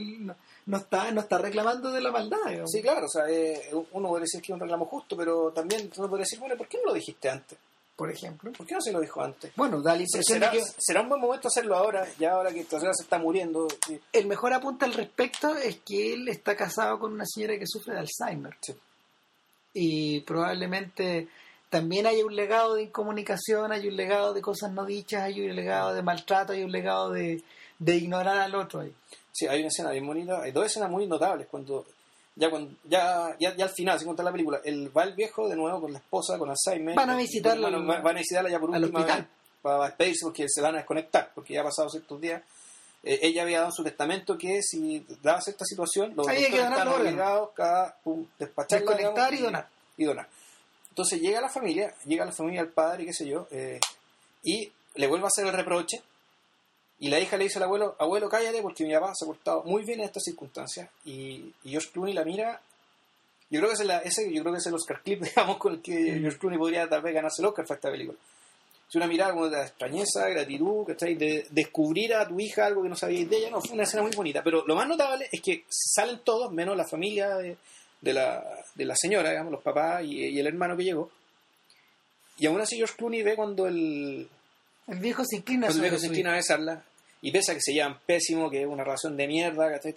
no, 0.66 0.76
está, 0.76 1.10
no 1.10 1.20
está 1.20 1.38
reclamando 1.38 1.92
de 1.92 2.00
la 2.00 2.10
maldad. 2.10 2.38
Sí, 2.66 2.80
claro, 2.82 3.06
o 3.06 3.08
sea, 3.08 3.28
eh, 3.28 3.70
uno 3.92 4.08
puede 4.08 4.22
decir 4.22 4.40
que 4.40 4.52
es 4.52 4.54
un 4.54 4.60
reclamo 4.60 4.86
justo, 4.86 5.16
pero 5.16 5.52
también 5.52 5.90
uno 5.96 6.08
puede 6.08 6.22
decir, 6.22 6.38
bueno, 6.38 6.56
¿por 6.56 6.66
qué 6.66 6.78
no 6.78 6.88
lo 6.88 6.94
dijiste 6.94 7.28
antes? 7.28 7.58
Por 7.94 8.10
ejemplo. 8.10 8.50
¿Por 8.52 8.66
qué 8.66 8.74
no 8.74 8.80
se 8.80 8.90
lo 8.90 9.00
dijo 9.00 9.22
antes? 9.22 9.52
Bueno, 9.54 9.82
da 9.82 9.96
¿Será, 10.06 10.50
será 10.78 11.02
un 11.02 11.10
buen 11.10 11.20
momento 11.20 11.48
hacerlo 11.48 11.76
ahora, 11.76 12.08
ya 12.18 12.32
ahora 12.32 12.50
que 12.50 12.60
esta 12.60 12.78
señora 12.78 12.94
se 12.94 13.04
está 13.04 13.18
muriendo. 13.18 13.68
El 14.12 14.26
mejor 14.26 14.54
apunte 14.54 14.86
al 14.86 14.94
respecto 14.94 15.54
es 15.56 15.80
que 15.86 16.14
él 16.14 16.28
está 16.28 16.56
casado 16.56 16.98
con 16.98 17.12
una 17.12 17.26
señora 17.26 17.58
que 17.58 17.66
sufre 17.66 17.94
de 17.94 18.00
Alzheimer. 18.00 18.56
Sí. 18.62 18.74
Y 19.74 20.20
probablemente 20.20 21.28
también 21.72 22.06
hay 22.06 22.22
un 22.22 22.36
legado 22.36 22.74
de 22.74 22.82
incomunicación, 22.82 23.72
hay 23.72 23.88
un 23.88 23.96
legado 23.96 24.34
de 24.34 24.42
cosas 24.42 24.70
no 24.72 24.84
dichas, 24.84 25.22
hay 25.22 25.40
un 25.40 25.56
legado 25.56 25.94
de 25.94 26.02
maltrato, 26.02 26.52
hay 26.52 26.64
un 26.64 26.70
legado 26.70 27.10
de, 27.10 27.42
ignorar 27.86 28.36
al 28.36 28.54
otro 28.54 28.80
ahí. 28.80 28.92
Sí, 29.32 29.46
hay 29.46 29.60
una 29.60 29.68
escena 29.68 29.90
bien 29.90 30.06
bonita, 30.06 30.42
hay 30.42 30.52
dos 30.52 30.66
escenas 30.66 30.90
muy 30.90 31.06
notables 31.06 31.46
cuando 31.50 31.86
ya 32.36 32.50
cuando 32.50 32.74
ya, 32.84 33.34
ya, 33.40 33.54
al 33.58 33.70
final, 33.70 33.98
sin 33.98 34.06
contar 34.06 34.26
la 34.26 34.32
película, 34.32 34.60
el 34.62 34.94
va 34.94 35.04
el 35.04 35.14
viejo 35.14 35.48
de 35.48 35.56
nuevo 35.56 35.80
con 35.80 35.94
la 35.94 35.98
esposa, 35.98 36.36
con 36.36 36.50
Alzheimer. 36.50 36.94
Van 36.94 37.08
a 37.08 37.16
visitarla. 37.16 37.70
Van, 37.70 38.06
a 38.06 38.18
visitarla 38.20 38.50
ya 38.50 38.60
por 38.60 38.68
última 38.68 39.04
vez 39.06 39.24
para 39.62 39.86
despedirse 39.86 40.26
porque 40.26 40.44
se 40.50 40.60
van 40.60 40.74
a 40.74 40.78
desconectar, 40.78 41.32
porque 41.34 41.54
ya 41.54 41.62
ha 41.62 41.64
pasado 41.64 41.88
ciertos 41.88 42.20
días. 42.20 42.42
Eh, 43.02 43.18
ella 43.22 43.44
había 43.44 43.60
dado 43.60 43.72
su 43.72 43.82
testamento 43.82 44.36
que 44.36 44.60
si 44.62 45.06
daba 45.22 45.38
esta 45.38 45.64
situación, 45.64 46.12
los 46.14 46.26
doctores 46.26 46.52
estaban 46.52 46.88
obligados 46.88 47.48
a 47.60 47.96
despachar 48.38 48.80
Desconectar 48.80 49.32
y 49.32 49.38
donar. 49.38 49.68
Y 49.96 50.04
donar. 50.04 50.28
Entonces 50.92 51.22
llega 51.22 51.40
la 51.40 51.48
familia, 51.48 51.94
llega 52.04 52.26
la 52.26 52.32
familia, 52.32 52.60
el 52.60 52.68
padre, 52.68 53.06
qué 53.06 53.14
sé 53.14 53.26
yo, 53.26 53.48
eh, 53.50 53.80
y 54.42 54.70
le 54.96 55.06
vuelve 55.06 55.24
a 55.24 55.28
hacer 55.28 55.46
el 55.46 55.54
reproche. 55.54 56.02
Y 56.98 57.08
la 57.08 57.18
hija 57.18 57.38
le 57.38 57.44
dice 57.44 57.58
al 57.58 57.62
abuelo, 57.62 57.96
abuelo, 57.98 58.28
cállate 58.28 58.60
porque 58.60 58.84
mi 58.84 58.92
papá 58.92 59.14
se 59.14 59.24
ha 59.24 59.26
portado 59.26 59.62
muy 59.64 59.84
bien 59.84 60.00
en 60.00 60.04
estas 60.04 60.22
circunstancias. 60.22 60.90
Y, 61.06 61.50
y 61.64 61.70
George 61.70 61.88
Clooney 61.92 62.12
la 62.12 62.26
mira. 62.26 62.60
Yo 63.48 63.60
creo 63.60 63.70
que 63.70 63.82
es, 63.82 63.86
la, 63.86 63.98
ese, 64.00 64.30
yo 64.30 64.42
creo 64.42 64.52
que 64.52 64.58
es 64.58 64.66
el 64.66 64.74
Oscar 64.74 65.00
clip, 65.02 65.22
digamos, 65.22 65.56
con 65.56 65.72
el 65.72 65.80
que 65.80 65.94
mm. 65.94 66.20
George 66.20 66.38
Clooney 66.38 66.58
podría 66.58 66.86
tal 66.86 67.00
vez 67.00 67.14
ganarse 67.14 67.40
el 67.40 67.48
Oscar 67.48 67.64
para 67.64 67.76
esta 67.76 67.90
película. 67.90 68.18
Es 68.86 68.94
una 68.94 69.06
mirada 69.06 69.32
como 69.32 69.48
de 69.48 69.62
extrañeza, 69.62 70.28
gratitud, 70.28 70.86
De 70.94 71.46
descubrir 71.48 72.12
a 72.14 72.28
tu 72.28 72.38
hija 72.38 72.66
algo 72.66 72.82
que 72.82 72.90
no 72.90 72.96
sabíais 72.96 73.30
de 73.30 73.38
ella. 73.38 73.50
No, 73.50 73.62
fue 73.62 73.72
una 73.72 73.84
escena 73.84 74.02
muy 74.02 74.14
bonita. 74.14 74.42
Pero 74.44 74.62
lo 74.66 74.76
más 74.76 74.86
notable 74.86 75.26
es 75.32 75.40
que 75.40 75.64
salen 75.70 76.20
todos, 76.22 76.52
menos 76.52 76.76
la 76.76 76.86
familia 76.86 77.38
de, 77.38 77.56
de 78.02 78.12
la, 78.12 78.44
de 78.74 78.84
la 78.84 78.94
señora, 78.96 79.30
digamos, 79.30 79.52
los 79.52 79.62
papás 79.62 80.04
y, 80.04 80.38
el 80.38 80.46
hermano 80.46 80.76
que 80.76 80.84
llegó. 80.84 81.10
Y 82.36 82.46
aún 82.46 82.60
así 82.60 82.76
George 82.76 82.96
Clooney 82.96 83.22
ve 83.22 83.36
cuando 83.36 83.66
el... 83.66 84.28
El 84.88 84.98
viejo 84.98 85.24
se 85.24 85.36
inclina, 85.36 85.68
el 85.68 85.80
viejo 85.80 85.96
se 85.96 86.08
inclina 86.08 86.32
a 86.32 86.36
besarla. 86.36 86.82
Y 87.22 87.30
pese 87.30 87.52
a 87.52 87.54
que 87.54 87.60
se 87.60 87.72
llevan 87.72 88.00
pésimo, 88.04 88.50
que 88.50 88.62
es 88.62 88.66
una 88.66 88.82
relación 88.82 89.16
de 89.16 89.28
mierda, 89.28 89.80
que 89.80 89.94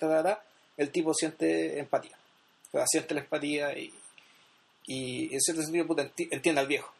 el 0.78 0.90
tipo 0.92 1.14
siente 1.14 1.80
empatía. 1.80 2.16
O 2.68 2.78
sea, 2.78 2.86
siente 2.86 3.16
la 3.16 3.22
empatía 3.22 3.76
y, 3.78 3.92
y 4.86 5.34
en 5.34 5.42
cierto 5.42 5.64
sentido 5.64 5.88
entiende 6.32 6.62
al 6.62 6.68
viejo. 6.68 6.94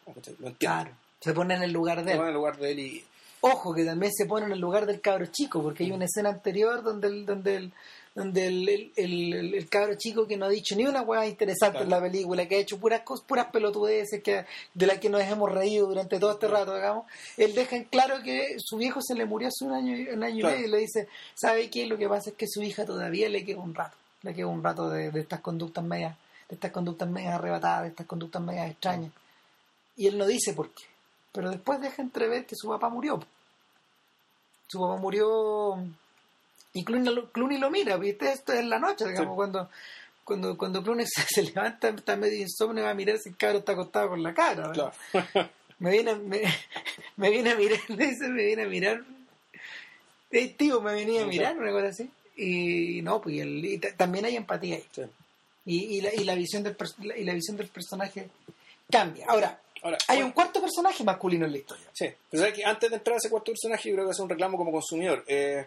Claro, 0.58 0.92
se 1.20 1.34
pone 1.34 1.54
en 1.54 1.62
el 1.62 1.72
lugar 1.72 2.04
de 2.04 2.14
él. 2.14 2.18
Se 2.18 2.18
pone 2.18 2.30
en 2.30 2.36
el 2.36 2.36
lugar 2.36 2.58
de 2.58 2.72
él 2.72 2.80
y... 2.80 3.06
Ojo, 3.42 3.76
que 3.76 3.86
también 3.86 4.12
se 4.12 4.26
pone 4.26 4.48
en 4.48 4.54
el 4.54 4.60
lugar 4.60 4.88
del 4.88 5.02
cabro 5.02 5.28
chico, 5.28 5.62
porque 5.62 5.84
hay 5.84 5.92
una 5.92 6.06
escena 6.06 6.30
anterior 6.30 6.82
donde 6.82 7.08
el, 7.08 7.26
donde 7.28 7.56
el, 7.58 7.74
donde 8.16 8.48
el, 8.48 8.92
el, 8.96 9.54
el, 9.54 9.70
cabro 9.70 9.96
chico 9.96 10.26
que 10.26 10.38
no 10.38 10.46
ha 10.46 10.50
dicho 10.50 10.74
ni 10.78 10.86
una 10.86 11.02
hueá 11.02 11.28
interesante 11.28 11.80
en 11.80 11.90
la 11.90 12.00
película, 12.00 12.48
que 12.48 12.56
ha 12.56 12.60
hecho 12.60 12.80
puras 12.80 13.02
cosas, 13.02 13.26
puras 13.26 13.48
pelotudeces 13.52 14.24
que, 14.24 14.46
de 14.74 14.88
las 14.88 15.00
que 15.00 15.10
nos 15.10 15.22
hemos 15.22 15.52
reído 15.52 15.88
durante 15.88 16.18
todo 16.18 16.32
este 16.32 16.48
rato, 16.48 16.74
digamos, 16.74 17.06
él 17.36 17.54
deja 17.54 17.76
en 17.76 17.84
claro 17.84 18.24
que 18.24 18.56
su 18.58 18.78
viejo 18.78 19.02
se 19.02 19.16
le 19.16 19.26
murió 19.26 19.50
hace 19.50 19.66
un 19.66 19.74
año, 19.74 20.14
un 20.14 20.24
año 20.24 20.40
y 20.40 20.44
medio 20.44 20.66
y 20.66 20.72
le 20.72 20.78
dice, 20.78 21.10
¿sabe 21.34 21.70
qué? 21.70 21.86
Lo 21.88 21.98
que 21.98 22.08
pasa 22.08 22.30
es 22.30 22.38
que 22.38 22.48
su 22.48 22.64
hija 22.64 22.86
todavía 22.86 23.28
le 23.28 23.44
queda 23.44 23.60
un 23.60 23.76
rato, 23.76 23.98
le 24.22 24.34
queda 24.34 24.48
un 24.48 24.64
rato 24.64 24.90
de, 24.90 25.12
estas 25.20 25.42
conductas 25.42 25.84
medias, 25.84 26.16
de 26.48 26.56
estas 26.56 26.72
conductas 26.72 27.10
medias 27.10 27.34
arrebatadas, 27.34 27.84
de 27.84 27.90
estas 27.90 28.08
conductas 28.08 28.42
medias 28.42 28.72
extrañas. 28.72 29.12
Y 29.98 30.08
él 30.08 30.18
no 30.18 30.26
dice 30.26 30.54
por 30.54 30.70
qué, 30.70 30.84
pero 31.34 31.50
después 31.50 31.82
deja 31.82 32.02
entrever 32.02 32.46
que 32.46 32.56
su 32.56 32.70
papá 32.70 32.88
murió. 32.88 33.22
Su 34.68 34.80
papá 34.80 34.96
murió 34.96 35.84
y 36.76 36.84
Clooney 36.84 37.58
lo, 37.58 37.72
mira, 37.72 37.96
¿viste? 37.96 38.34
Esto 38.34 38.52
es 38.52 38.66
la 38.66 38.80
noche, 38.80 39.08
digamos, 39.08 39.36
cuando, 39.36 39.70
cuando, 40.26 40.58
cuando 40.58 40.84
Clooney 40.84 41.06
se, 41.08 41.42
levanta, 41.42 41.88
está 41.88 42.18
medio 42.18 42.42
insomnio, 42.42 42.84
va 42.84 42.90
a 42.90 42.94
mirar 42.94 43.18
si 43.18 43.30
el 43.30 43.38
cabro 43.38 43.60
está 43.60 43.72
acostado 43.72 44.10
con 44.10 44.22
la 44.22 44.34
cara. 44.34 44.74
me, 45.80 45.90
viene, 45.90 46.16
me, 46.16 46.42
me, 47.16 47.30
viene 47.30 47.52
a 47.52 47.56
mirar, 47.56 47.80
dice, 47.88 48.28
me 48.28 48.44
viene 48.44 48.64
a 48.64 48.68
mirar. 48.68 49.06
Hey, 50.30 50.54
tío, 50.58 50.82
me 50.82 50.94
venía 50.94 51.24
a 51.24 51.26
mirar, 51.26 51.58
una 51.58 51.72
cosa 51.72 51.88
así. 51.88 52.12
Y 52.36 53.02
no, 53.04 53.22
pues 53.22 53.36
y 53.38 53.80
también 53.96 54.26
hay 54.26 54.36
empatía 54.36 54.76
ahí. 54.76 54.86
Y, 55.66 55.98
y, 55.98 56.02
la, 56.02 56.14
y, 56.14 56.26
la 56.26 56.36
visión 56.36 56.62
del, 56.62 56.76
y 57.16 57.24
la 57.24 57.34
visión 57.34 57.56
del 57.56 57.70
personaje 57.70 58.28
cambia. 58.92 59.28
Ahora, 59.30 59.62
Ahora, 59.82 59.98
hay 60.10 60.22
un 60.22 60.32
cuarto 60.32 60.60
personaje 60.60 61.06
masculino 61.06 61.46
en 61.46 61.52
la 61.54 61.58
historia. 61.60 61.86
Sí, 61.94 62.08
pero 62.30 62.52
que 62.52 62.66
antes 62.66 62.90
de 62.90 62.98
entrar 62.98 63.14
a 63.14 63.18
ese 63.18 63.30
cuarto 63.30 63.52
personaje, 63.54 63.88
yo 63.88 63.96
creo 63.96 64.06
que 64.08 64.12
es 64.12 64.20
un 64.20 64.28
reclamo 64.28 64.58
como 64.58 64.72
consumidor. 64.72 65.24
Eh, 65.28 65.64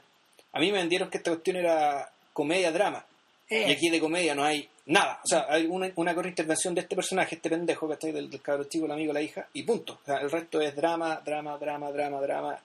a 0.52 0.60
mí 0.60 0.72
me 0.72 0.78
vendieron 0.78 1.10
que 1.10 1.18
esta 1.18 1.30
cuestión 1.30 1.56
era 1.56 2.10
comedia-drama. 2.32 3.04
Y 3.50 3.54
eh. 3.54 3.72
aquí 3.72 3.88
de 3.90 4.00
comedia 4.00 4.34
no 4.34 4.44
hay 4.44 4.68
nada. 4.86 5.20
O 5.24 5.26
sea, 5.26 5.46
hay 5.48 5.66
una, 5.66 5.90
una 5.96 6.12
intervención 6.12 6.74
de 6.74 6.82
este 6.82 6.94
personaje, 6.96 7.36
este 7.36 7.48
pendejo, 7.50 7.88
¿cachai? 7.88 8.12
Del, 8.12 8.28
del 8.30 8.42
cabro 8.42 8.64
chico, 8.64 8.86
el 8.86 8.92
amigo, 8.92 9.12
la 9.12 9.22
hija, 9.22 9.46
y 9.54 9.62
punto. 9.62 9.94
O 10.02 10.04
sea, 10.04 10.16
el 10.18 10.30
resto 10.30 10.60
es 10.60 10.74
drama, 10.76 11.20
drama, 11.24 11.56
drama, 11.58 11.90
drama, 11.90 12.20
drama. 12.20 12.58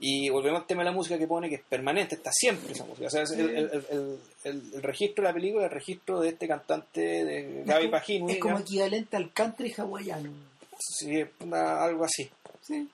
Y 0.00 0.28
volvemos 0.28 0.60
al 0.60 0.66
tema 0.66 0.82
de 0.82 0.90
la 0.90 0.96
música 0.96 1.18
que 1.18 1.26
pone, 1.26 1.48
que 1.48 1.56
es 1.56 1.62
permanente, 1.68 2.14
está 2.14 2.30
siempre 2.32 2.72
esa 2.72 2.84
música. 2.84 3.08
O 3.08 3.10
sea, 3.10 3.22
es 3.22 3.30
el, 3.32 3.50
el, 3.50 4.18
el, 4.44 4.82
registro 4.82 5.22
de 5.22 5.28
la 5.30 5.34
película, 5.34 5.64
el 5.64 5.70
registro 5.70 6.20
de 6.20 6.28
este 6.28 6.46
cantante 6.46 7.00
de 7.00 7.62
Gaby 7.64 7.84
es 7.86 7.88
como, 7.88 7.90
Pagini. 7.90 8.32
es 8.32 8.38
como 8.38 8.58
equivalente 8.60 9.16
al 9.16 9.32
country 9.32 9.74
hawaiano. 9.76 10.30
Sí, 10.78 11.24
una- 11.40 11.82
algo 11.82 12.04
así. 12.04 12.30
Sí. 12.62 12.88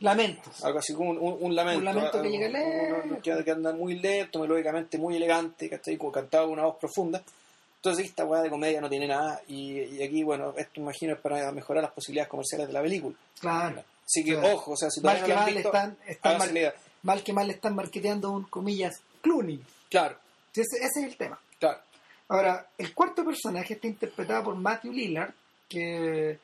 Lamentos. 0.00 0.62
Algo 0.64 0.78
así 0.78 0.92
como 0.94 1.10
un, 1.10 1.18
un- 1.18 1.36
un 1.40 1.54
lamento. 1.56 1.78
Un 1.78 1.84
lamento 1.86 2.22
que 2.22 2.28
llega 2.30 2.48
lento. 2.48 3.20
Que, 3.22 3.44
que 3.44 3.50
anda 3.50 3.72
muy 3.72 3.98
lento, 3.98 4.40
melódicamente 4.40 4.98
muy 4.98 5.16
elegante, 5.16 5.68
¿cachai? 5.70 5.96
Como 5.96 6.12
cantado 6.12 6.44
con 6.44 6.52
una 6.54 6.66
voz 6.66 6.76
profunda. 6.76 7.22
Entonces 7.76 8.06
esta 8.06 8.24
weá 8.24 8.42
de 8.42 8.50
comedia 8.50 8.80
no 8.80 8.88
tiene 8.90 9.06
nada 9.06 9.40
y, 9.48 9.80
y 9.80 10.02
aquí, 10.02 10.22
bueno, 10.24 10.52
esto 10.56 10.80
imagino 10.80 11.14
es 11.14 11.20
para 11.20 11.50
mejorar 11.52 11.82
las 11.84 11.92
posibilidades 11.92 12.28
comerciales 12.28 12.66
de 12.66 12.72
la 12.72 12.82
película. 12.82 13.14
Claro. 13.40 13.84
Así 14.04 14.24
que, 14.24 14.32
Claro. 14.34 14.54
ojo, 14.56 14.72
o 14.72 14.76
sea, 14.76 14.90
si 14.90 15.00
Mal 15.00 15.20
no 15.20 15.26
que 15.26 15.32
han 15.32 15.38
mal 15.38 15.54
visto, 15.54 15.68
están, 15.68 15.96
están 16.06 16.50
idea. 16.50 16.74
mal 17.02 17.22
que 17.22 17.32
mal 17.32 17.46
le 17.46 17.52
están 17.54 17.74
marketeando 17.74 18.30
un 18.32 18.44
comillas 18.44 19.00
Clooney. 19.22 19.60
Claro, 19.88 20.16
Ese, 20.52 20.62
ese 20.78 21.00
es 21.00 21.04
el 21.06 21.16
tema. 21.16 21.38
claro. 21.58 21.80
Ahora, 22.28 22.66
el 22.76 22.92
cuarto 22.92 23.24
personaje 23.24 23.74
está 23.74 23.86
interpretado 23.86 24.44
por 24.44 24.56
Matthew 24.56 24.92
Lillard, 24.92 25.30
que, 25.68 26.38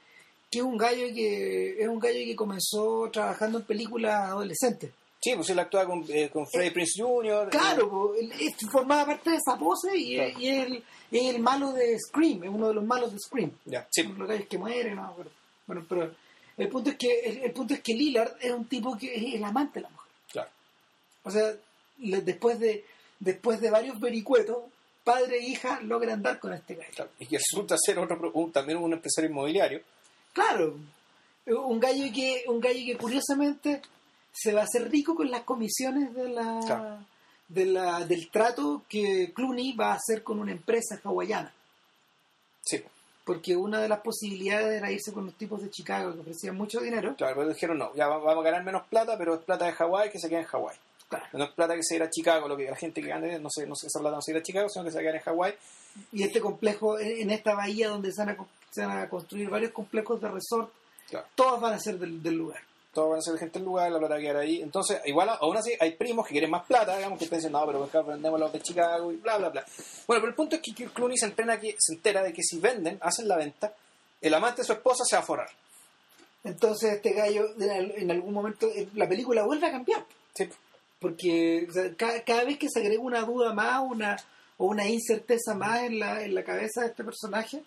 que 0.52 0.58
es 0.58 0.64
un 0.64 0.76
gallo 0.76 1.06
que 1.14 1.82
es 1.82 1.88
un 1.88 1.98
gallo 1.98 2.18
que 2.24 2.36
comenzó 2.36 3.08
trabajando 3.10 3.58
en 3.58 3.64
películas 3.64 4.28
adolescentes. 4.30 4.90
Sí, 5.20 5.32
pues 5.36 5.48
él 5.50 5.58
actúa 5.60 5.86
con, 5.86 6.04
eh, 6.08 6.28
con 6.32 6.46
Freddie 6.48 6.72
Prince 6.72 7.00
Jr. 7.02 7.48
Claro, 7.50 7.88
po, 7.88 8.14
él- 8.14 8.32
él 8.40 8.52
formaba 8.70 9.06
parte 9.06 9.30
de 9.30 9.36
esa 9.36 9.56
pose 9.56 9.96
y, 9.96 10.16
Claro. 10.16 10.38
y 10.40 10.48
es, 10.48 10.66
el, 10.66 10.84
es 11.12 11.34
el 11.34 11.38
malo 11.40 11.72
de 11.72 11.96
Scream, 11.98 12.42
es 12.44 12.50
uno 12.50 12.68
de 12.68 12.74
los 12.74 12.84
malos 12.84 13.12
de 13.12 13.18
Scream. 13.20 13.50
eh, 13.50 13.70
Ya, 13.70 13.88
sí. 13.90 14.02
Los 14.02 14.28
gallos 14.28 14.46
que 14.48 14.58
mueren, 14.58 14.96
no, 14.96 15.14
pero, 15.16 15.30
bueno, 15.66 15.86
pero 15.88 16.14
el 16.58 16.68
punto 16.68 16.90
es 16.90 16.96
que 16.96 17.20
el, 17.20 17.38
el 17.44 17.52
punto 17.52 17.72
es 17.74 17.80
que 17.80 17.94
Lillard 17.94 18.32
es 18.40 18.50
un 18.52 18.64
tipo 18.66 18.98
que 18.98 19.14
es 19.14 19.34
el 19.36 19.44
amante 19.44 19.78
de 19.78 19.82
la 19.84 19.90
mujer. 19.90 20.10
Claro. 20.32 20.50
O 21.22 21.30
sea, 21.30 21.54
le- 21.98 22.20
después 22.20 22.58
de 22.58 22.84
después 23.20 23.60
de 23.60 23.70
varios 23.70 24.00
vericuetos, 24.00 24.56
padre 25.04 25.36
e 25.38 25.48
hija 25.48 25.80
logran 25.82 26.20
dar 26.20 26.40
con 26.40 26.52
este 26.52 26.74
gallo. 26.74 26.90
claro. 26.96 27.10
Y 27.20 27.26
que 27.28 27.38
resulta 27.38 27.76
ser 27.78 27.96
otro, 28.00 28.32
un- 28.34 28.50
también 28.50 28.78
un 28.78 28.92
empresario 28.92 29.30
inmobiliario. 29.30 29.80
Claro, 30.32 30.76
un 31.46 31.80
gallo 31.80 32.04
que 32.14 32.44
un 32.48 32.60
gallo 32.60 32.80
que 32.86 32.96
curiosamente 32.96 33.82
se 34.32 34.52
va 34.52 34.62
a 34.62 34.64
hacer 34.64 34.90
rico 34.90 35.14
con 35.14 35.30
las 35.30 35.42
comisiones 35.42 36.14
de 36.14 36.28
la, 36.28 36.60
Claro. 36.64 36.98
de 37.48 37.66
la 37.66 38.04
del 38.06 38.30
trato 38.30 38.82
que 38.88 39.32
Clooney 39.34 39.72
va 39.74 39.92
a 39.92 39.96
hacer 39.96 40.22
con 40.22 40.38
una 40.40 40.52
empresa 40.52 40.98
hawaiana. 41.04 41.52
Sí, 42.64 42.82
Porque 43.24 43.56
una 43.56 43.80
de 43.80 43.88
las 43.88 44.00
posibilidades 44.00 44.72
era 44.78 44.90
irse 44.90 45.12
con 45.12 45.26
los 45.26 45.34
tipos 45.34 45.60
de 45.62 45.70
Chicago 45.70 46.12
que 46.14 46.20
ofrecían 46.20 46.56
mucho 46.56 46.80
dinero. 46.80 47.14
claro, 47.16 47.36
pero 47.36 47.48
dijeron 47.50 47.78
no, 47.78 47.94
ya 47.94 48.08
va- 48.08 48.18
vamos 48.18 48.42
a 48.44 48.50
ganar 48.50 48.64
menos 48.64 48.82
plata, 48.88 49.16
pero 49.18 49.34
es 49.34 49.40
plata 49.44 49.66
de 49.66 49.72
Hawái 49.72 50.10
que 50.10 50.18
se 50.18 50.28
queda 50.28 50.40
en 50.40 50.46
Hawái. 50.46 50.76
Claro. 51.08 51.26
No 51.34 51.44
es 51.44 51.50
plata 51.50 51.74
que 51.76 51.82
se 51.82 51.96
irá 51.96 52.06
a 52.06 52.10
Chicago, 52.10 52.48
lo 52.48 52.56
que 52.56 52.70
la 52.70 52.74
gente 52.76 53.02
que 53.02 53.08
gane, 53.08 53.38
no 53.38 53.48
sé, 53.50 53.66
no 53.66 53.76
sé, 53.76 53.86
esa 53.88 54.00
plata 54.00 54.16
no 54.16 54.22
se 54.22 54.30
irá 54.32 54.40
a 54.40 54.42
Chicago, 54.42 54.68
sino 54.70 54.84
que 54.84 54.90
se 54.90 54.96
va 54.96 55.00
a 55.00 55.02
quedar 55.04 55.16
en 55.16 55.22
Hawái. 55.22 55.54
Y 56.12 56.22
este 56.22 56.40
complejo, 56.40 56.98
en 56.98 57.30
esta 57.30 57.54
bahía 57.54 57.88
donde 57.90 58.10
se 58.12 58.24
van 58.24 58.30
a, 58.30 58.36
se 58.72 58.84
van 58.84 58.98
a 58.98 59.08
construir 59.08 59.48
varios 59.50 59.70
complejos 59.72 60.20
de 60.20 60.28
resort, 60.28 60.72
Claro. 61.08 61.26
todos 61.34 61.60
van 61.60 61.74
a 61.74 61.78
ser 61.78 61.98
del, 61.98 62.22
del 62.22 62.34
lugar. 62.34 62.60
Todos 62.94 63.10
van 63.10 63.18
a 63.18 63.22
ser 63.22 63.38
gente 63.38 63.58
del 63.58 63.66
lugar, 63.66 63.90
la 63.92 63.98
plata 63.98 64.14
va 64.14 64.18
a 64.18 64.22
quedar 64.22 64.36
ahí. 64.38 64.60
Entonces, 64.62 65.00
igual, 65.06 65.28
aún 65.40 65.56
así, 65.56 65.72
hay 65.80 65.92
primos 65.92 66.26
que 66.26 66.32
quieren 66.32 66.50
más 66.50 66.64
plata, 66.66 66.96
digamos, 66.96 67.18
que 67.18 67.24
están 67.24 67.38
diciendo, 67.38 67.58
no, 67.60 67.66
pero 67.66 67.84
acá 67.84 68.02
vendemos 68.02 68.38
los 68.40 68.52
de 68.52 68.60
Chicago 68.60 69.12
y 69.12 69.16
bla, 69.16 69.38
bla, 69.38 69.48
bla. 69.50 69.64
Bueno, 70.06 70.20
pero 70.20 70.28
el 70.28 70.34
punto 70.34 70.56
es 70.56 70.62
que 70.62 70.72
Clooney 70.88 71.16
se, 71.16 71.26
entrena 71.26 71.58
que, 71.60 71.74
se 71.78 71.94
entera 71.94 72.22
de 72.22 72.32
que 72.32 72.42
si 72.42 72.58
venden, 72.58 72.98
hacen 73.00 73.28
la 73.28 73.36
venta, 73.36 73.72
el 74.20 74.34
amante 74.34 74.62
de 74.62 74.66
su 74.66 74.72
esposa 74.72 75.04
se 75.06 75.16
va 75.16 75.22
a 75.22 75.24
forrar. 75.24 75.48
Entonces 76.44 76.94
este 76.94 77.12
gallo 77.12 77.46
en 77.58 77.70
al- 77.70 77.92
en 77.96 78.10
algún 78.10 78.34
momento 78.34 78.68
eh, 78.74 78.88
la 78.94 79.08
película 79.08 79.44
vuelve 79.44 79.66
a 79.68 79.72
cambiar. 79.72 80.04
Sí, 80.34 80.48
Porque 80.98 81.66
o 81.68 81.72
sea, 81.72 81.94
cada, 81.94 82.22
cada 82.24 82.44
vez 82.44 82.58
que 82.58 82.68
se 82.68 82.80
agrega 82.80 83.00
una 83.02 83.22
duda 83.22 83.52
más 83.52 83.80
una, 83.84 84.16
o 84.58 84.66
una 84.66 84.88
incerteza 84.88 85.54
más 85.54 85.80
en 85.84 85.98
la, 85.98 86.22
en 86.22 86.34
la 86.34 86.42
cabeza 86.44 86.80
de 86.82 86.88
este 86.88 87.04
personaje, 87.04 87.62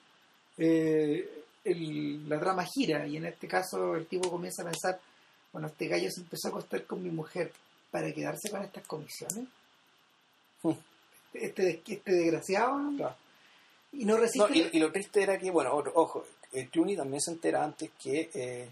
eh, 0.57 1.43
el- 1.63 2.27
la 2.29 2.39
trama 2.39 2.65
gira 2.65 3.07
y 3.07 3.17
en 3.17 3.25
este 3.25 3.47
caso 3.47 3.95
el 3.95 4.05
tipo 4.07 4.29
comienza 4.29 4.61
a 4.61 4.65
pensar, 4.65 4.99
bueno, 5.51 5.67
este 5.67 5.87
gallo 5.87 6.09
se 6.11 6.21
empezó 6.21 6.47
a 6.47 6.51
acostar 6.51 6.83
con 6.85 7.01
mi 7.03 7.09
mujer 7.09 7.51
para 7.91 8.11
quedarse 8.13 8.49
con 8.49 8.61
estas 8.63 8.85
comisiones. 8.85 9.45
Hmm. 10.61 10.71
Este, 11.33 11.81
este 11.87 12.11
desgraciado 12.11 12.79
claro. 12.97 13.15
y 13.93 14.05
no 14.05 14.15
No, 14.15 14.19
resiste. 14.21 14.57
y, 14.57 14.77
y 14.77 14.79
lo 14.79 14.91
triste 14.91 15.21
era 15.23 15.37
que, 15.37 15.51
bueno, 15.51 15.73
otro- 15.73 15.91
ojo, 15.95 16.25
eh, 16.53 16.67
Clooney 16.71 16.95
también 16.95 17.19
se 17.21 17.31
entera 17.31 17.63
antes 17.63 17.91
que, 18.01 18.29
eh, 18.33 18.69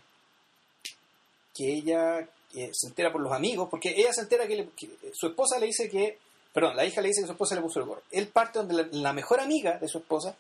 que 1.53 1.73
ella 1.73 2.27
eh, 2.55 2.69
se 2.71 2.87
entera 2.87 3.11
por 3.11 3.21
los 3.21 3.33
amigos, 3.33 3.67
porque 3.69 3.89
ella 3.97 4.13
se 4.13 4.21
entera 4.21 4.47
que, 4.47 4.55
le- 4.55 4.69
que 4.77 4.89
su 5.13 5.27
esposa 5.27 5.57
le 5.59 5.65
dice 5.67 5.89
que, 5.89 6.17
perdón, 6.53 6.75
la 6.75 6.85
hija 6.85 7.01
le 7.01 7.07
dice 7.09 7.21
que 7.21 7.27
su 7.27 7.31
esposa 7.33 7.55
le 7.55 7.61
puso 7.61 7.79
el 7.79 7.85
gorro. 7.85 8.03
Él 8.11 8.27
parte 8.27 8.59
donde 8.59 8.75
la, 8.75 8.87
la 8.91 9.13
mejor 9.13 9.39
amiga 9.39 9.77
de 9.79 9.87
su 9.87 9.97
esposa 9.97 10.35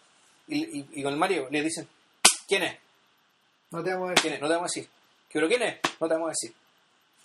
y, 0.47 0.79
y- 0.79 0.89
y 0.93 1.03
con 1.03 1.13
el 1.13 1.19
marido 1.19 1.47
le 1.49 1.61
dicen, 1.61 1.87
¿quién 2.47 2.63
es? 2.63 2.77
no 3.71 3.83
te 3.83 3.91
vamos 3.91 4.09
a 4.09 4.13
decir. 4.13 4.21
¿Quién 4.23 4.33
es? 4.35 4.41
No 4.41 4.47
te 4.47 4.53
vamos 4.53 4.71
a 4.71 4.73
decir. 4.79 4.89
¿Pero 5.31 5.47
quién 5.47 5.61
es? 5.63 5.79
No 5.99 6.07
te 6.07 6.13
vamos 6.13 6.27
a 6.27 6.31
decir. 6.31 6.53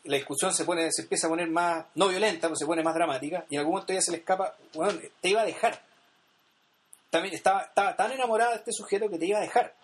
La 0.04 0.16
discusión 0.16 0.54
se 0.54 0.64
pone, 0.64 0.90
se 0.92 1.02
empieza 1.02 1.26
a 1.26 1.30
poner 1.30 1.48
más, 1.50 1.84
no 1.94 2.08
violenta, 2.08 2.46
pero 2.48 2.56
se 2.56 2.64
pone 2.64 2.82
más 2.82 2.94
dramática, 2.94 3.44
y 3.50 3.54
en 3.56 3.58
algún 3.60 3.74
momento 3.74 3.92
ella 3.92 4.00
se 4.00 4.12
le 4.12 4.18
escapa, 4.18 4.56
bueno, 4.72 4.98
te 5.20 5.28
iba 5.28 5.42
a 5.42 5.44
dejar. 5.44 5.82
También 7.10 7.34
estaba, 7.34 7.62
estaba 7.62 7.96
tan 7.96 8.12
enamorada 8.12 8.52
de 8.52 8.56
este 8.58 8.72
sujeto 8.72 9.08
que 9.10 9.18
te 9.18 9.26
iba 9.26 9.38
a 9.38 9.42
dejar. 9.42 9.74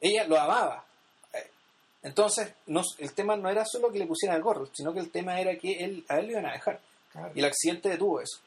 Ella 0.00 0.24
lo 0.26 0.38
amaba. 0.38 0.84
Entonces, 2.02 2.52
no, 2.66 2.82
el 2.98 3.12
tema 3.14 3.36
no 3.36 3.48
era 3.48 3.64
solo 3.64 3.90
que 3.90 3.98
le 3.98 4.06
pusieran 4.06 4.36
el 4.36 4.42
gorro, 4.42 4.68
sino 4.74 4.92
que 4.92 5.00
el 5.00 5.10
tema 5.10 5.40
era 5.40 5.56
que 5.56 5.72
él, 5.84 6.04
a 6.08 6.18
él 6.18 6.26
le 6.26 6.32
iban 6.32 6.46
a 6.46 6.52
dejar. 6.52 6.80
Claro. 7.12 7.32
Y 7.34 7.38
el 7.38 7.44
accidente 7.46 7.88
detuvo 7.88 8.20
eso. 8.20 8.38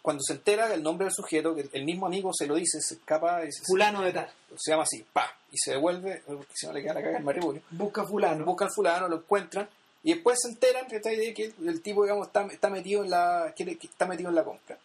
Cuando 0.00 0.22
se 0.22 0.34
entera 0.34 0.68
del 0.68 0.82
nombre 0.82 1.06
del 1.06 1.14
sujeto, 1.14 1.54
que 1.54 1.68
el 1.72 1.84
mismo 1.84 2.06
amigo 2.06 2.30
se 2.32 2.46
lo 2.46 2.54
dice, 2.54 2.80
se 2.80 2.94
escapa, 2.94 3.44
y 3.44 3.50
se, 3.52 3.64
Fulano 3.64 4.02
de 4.02 4.12
tal. 4.12 4.30
se 4.56 4.70
llama 4.70 4.84
así, 4.84 5.04
pa, 5.12 5.28
y 5.50 5.56
se 5.58 5.72
devuelve, 5.72 6.22
porque 6.26 6.52
si 6.54 6.66
no 6.66 6.72
le 6.72 6.82
queda 6.82 6.94
la 6.94 7.02
caga 7.02 7.18
el 7.18 7.24
matrimonio. 7.24 7.62
Busca 7.70 8.04
fulano. 8.06 8.44
Buscan 8.44 8.70
fulano, 8.70 9.08
lo 9.08 9.16
encuentran, 9.16 9.68
y 10.04 10.14
después 10.14 10.38
se 10.40 10.48
enteran 10.50 10.86
que, 10.86 11.00
que 11.00 11.52
el, 11.66 11.80
tipo, 11.82 12.04
digamos, 12.04 12.28
está, 12.28 12.46
está 12.46 12.70
metido 12.70 13.02
en 13.02 13.10
la 13.10 13.52
que 13.56 13.76
está 13.82 14.06
metido 14.06 14.28
en 14.28 14.36
la 14.36 14.44
compra. 14.44 14.78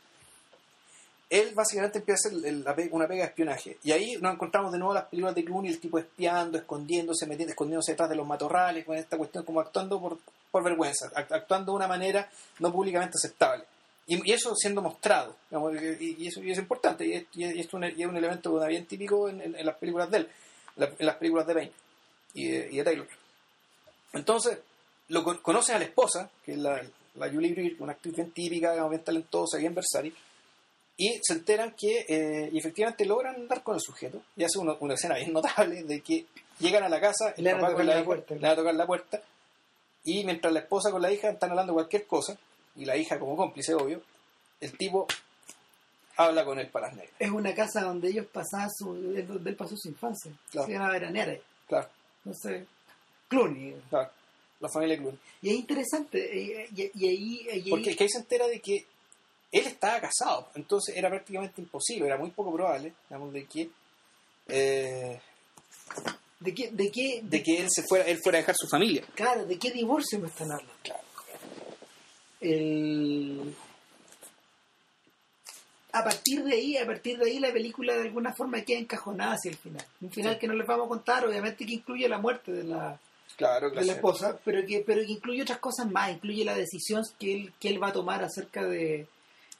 Él 1.30 1.52
básicamente 1.54 2.00
empieza 2.00 2.28
a 2.28 2.32
hacer 2.32 2.46
el- 2.48 2.66
una 2.92 3.08
pega 3.08 3.22
de 3.24 3.30
espionaje. 3.30 3.78
Y 3.84 3.92
ahí 3.92 4.16
nos 4.20 4.34
encontramos 4.34 4.72
de 4.72 4.80
nuevo 4.80 4.96
las 4.96 5.06
películas 5.06 5.36
de 5.36 5.46
Clooney, 5.46 5.72
el 5.72 5.80
tipo 5.80 6.00
espiando, 6.00 6.58
escondiéndose, 6.58 7.28
metiendo, 7.28 7.52
escondiéndose 7.52 7.92
detrás 7.92 8.10
de 8.10 8.16
los 8.16 8.26
matorrales, 8.26 8.84
con 8.84 8.98
esta 8.98 9.16
cuestión 9.16 9.44
como 9.46 9.60
actuando 9.60 10.00
por, 10.02 10.18
por 10.50 10.64
vergüenza, 10.64 11.12
act- 11.14 11.32
actuando 11.32 11.72
de 11.74 11.76
una 11.76 11.88
manera 11.88 12.28
no 12.58 12.72
públicamente 12.72 13.18
aceptable. 13.20 13.64
Y, 14.12 14.28
y 14.30 14.34
eso 14.34 14.56
siendo 14.56 14.82
mostrado, 14.82 15.36
digamos, 15.52 15.74
y, 16.00 16.16
y 16.24 16.28
eso, 16.28 16.42
y 16.44 16.50
es 16.52 16.58
importante, 16.58 17.06
y 17.06 17.14
es, 17.14 17.26
es- 17.36 17.74
un, 17.74 17.84
y 17.84 18.02
es 18.02 18.08
un 18.08 18.18
elemento 18.18 18.60
bien 18.68 18.86
típico 18.88 19.30
en, 19.30 19.40
en- 19.42 19.56
en 19.56 19.66
las 19.66 19.76
películas 19.78 20.10
de 20.10 20.18
él, 20.18 20.30
en, 20.78 20.82
la- 20.84 20.96
en 20.98 21.06
las 21.06 21.16
películas 21.18 21.46
de 21.48 21.54
Bane 21.54 21.72
y 22.34 22.48
de, 22.48 22.84
Taylor. 22.84 23.08
Entonces, 24.14 24.58
lo 25.10 25.24
con- 25.24 25.38
conocen 25.38 25.76
a 25.76 25.80
la 25.80 25.86
esposa, 25.86 26.30
que 26.44 26.54
es 26.54 26.58
la, 26.58 26.82
la 27.16 27.30
Julie 27.30 27.52
Greer, 27.54 27.76
una 27.80 27.94
actriz 27.94 28.16
bien 28.16 28.32
típica, 28.32 28.72
digamos, 28.72 28.92
bien 28.92 29.04
talentosa, 29.04 29.58
bien 29.58 29.76
versátil, 29.76 30.16
y 30.98 31.20
se 31.24 31.34
enteran 31.34 31.76
que 31.78 32.06
eh, 32.10 32.50
efectivamente 32.54 33.06
logran 33.06 33.48
dar 33.48 33.64
con 33.64 33.76
el 33.76 33.82
sujeto, 33.82 34.22
y 34.36 34.44
hace 34.44 34.58
una, 34.60 34.74
una 34.80 34.96
escena 34.96 35.16
bien 35.16 35.32
notable 35.34 35.84
de 35.84 36.02
que 36.02 36.26
llegan 36.60 36.84
a 36.84 36.90
la 36.90 37.00
casa, 37.00 37.34
el 37.38 37.44
Le 37.44 37.52
papá 37.52 37.68
con 37.68 37.72
tocar 37.74 37.86
la 37.86 37.94
la 37.94 38.00
hija, 38.00 38.06
puerta. 38.06 38.34
le 38.36 38.42
van 38.42 38.52
a 38.52 38.56
tocar 38.56 38.76
la 38.76 38.88
puerta, 38.88 39.22
y 40.04 40.24
mientras 40.24 40.52
la 40.52 40.60
esposa 40.62 40.92
con 40.92 41.02
la 41.02 41.12
hija 41.12 41.30
están 41.30 41.52
hablando 41.52 41.74
cualquier 41.74 42.08
cosa, 42.08 42.38
y 42.80 42.86
la 42.86 42.98
hija 42.98 43.20
como 43.20 43.36
cómplice, 43.36 43.74
obvio, 43.76 44.02
el 44.62 44.78
tipo 44.78 45.08
habla 46.18 46.44
con 46.44 46.60
él 46.60 46.68
para 46.70 46.90
negras. 46.92 47.14
Es 47.20 47.30
una 47.30 47.54
casa 47.54 47.82
donde 47.82 48.10
ellos 48.10 48.26
pasaban 48.32 48.70
su, 48.72 49.14
es 49.16 49.28
donde 49.28 49.50
él 49.52 49.56
pasó 49.56 49.76
su 49.78 49.88
infancia. 49.90 50.32
Claro. 50.52 50.66
Se 50.68 50.74
iban 50.74 50.88
a 50.90 50.92
veranear 50.92 51.30
ahí. 51.30 51.42
Claro, 51.68 51.88
Entonces, 52.26 52.68
Clooney. 53.28 53.76
claro, 53.90 54.10
la 54.60 54.70
familia 54.70 54.98
Clooney. 54.98 55.20
Y 55.42 55.50
es 55.50 55.56
interesante. 55.56 56.36
Y, 56.36 56.82
y- 56.82 56.92
y 56.96 57.08
ahí. 57.08 57.42
y 57.46 57.50
ahí- 57.50 57.70
Porque 57.70 57.92
es 57.92 57.96
que 57.98 58.04
ahí 58.04 58.10
se 58.10 58.18
entera 58.20 58.48
de 58.48 58.60
que 58.60 58.86
él 59.52 59.66
estaba 59.68 60.00
casado, 60.02 60.50
entonces 60.56 60.96
era 60.96 61.10
prácticamente 61.10 61.62
imposible, 61.62 62.06
era 62.08 62.18
muy 62.18 62.30
poco 62.32 62.54
probable, 62.54 62.94
digamos, 63.10 63.34
de 63.34 63.46
que 63.46 63.70
eh, 64.48 65.20
¿De 66.40 66.54
qué, 66.54 66.70
de 66.72 67.20
de 67.24 67.44
que 67.44 67.58
él 67.62 67.68
se 67.70 67.84
fuera, 67.84 68.06
él 68.06 68.20
fuera 68.24 68.38
a 68.38 68.42
dejar 68.42 68.56
su 68.58 68.68
familia. 68.68 69.04
Claro, 69.16 69.46
¿de 69.46 69.58
qué 69.60 69.72
divorcio 69.72 70.20
me 70.20 70.28
están 70.28 70.52
hablando? 70.52 70.74
Claro. 70.84 71.02
El... 72.42 73.54
A 75.92 76.04
partir 76.04 76.44
de 76.44 76.54
ahí, 76.54 76.78
a 76.78 76.86
partir 76.86 77.18
de 77.18 77.26
ahí 77.26 77.40
la 77.40 77.52
película 77.52 77.94
de 77.96 78.04
alguna 78.04 78.32
forma 78.34 78.62
queda 78.62 78.78
encajonada 78.80 79.34
hacia 79.34 79.50
el 79.52 79.58
final. 79.58 79.84
Un 80.02 80.12
final 80.12 80.34
Sí. 80.36 80.40
que 80.40 80.48
no 80.48 80.54
les 80.54 80.68
vamos 80.68 80.86
a 80.86 80.90
contar, 80.90 81.26
obviamente 81.26 81.66
que 81.66 81.74
incluye 81.74 82.08
la 82.08 82.20
muerte 82.20 82.52
de 82.52 82.64
la, 82.64 83.00
Claro, 83.36 83.72
de 83.72 83.84
la 83.86 83.94
esposa, 83.94 84.38
pero 84.46 84.64
que, 84.68 84.84
pero 84.86 85.02
que 85.02 85.14
incluye 85.14 85.42
otras 85.42 85.58
cosas 85.60 85.90
más, 85.90 86.12
incluye 86.12 86.46
la 86.46 86.56
decisión 86.56 87.04
que 87.18 87.34
él, 87.34 87.54
que 87.60 87.70
él 87.70 87.82
va 87.82 87.88
a 87.88 87.94
tomar 87.94 88.24
acerca 88.24 88.64
de, 88.66 89.08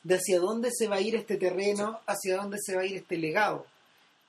de 0.04 0.16
hacia 0.16 0.40
dónde 0.40 0.70
se 0.72 0.88
va 0.88 0.98
a 0.98 1.02
ir 1.02 1.16
este 1.16 1.38
terreno, 1.38 2.00
hacia 2.06 2.36
dónde 2.38 2.58
se 2.64 2.76
va 2.76 2.82
a 2.82 2.86
ir 2.86 2.98
este 2.98 3.18
legado. 3.18 3.66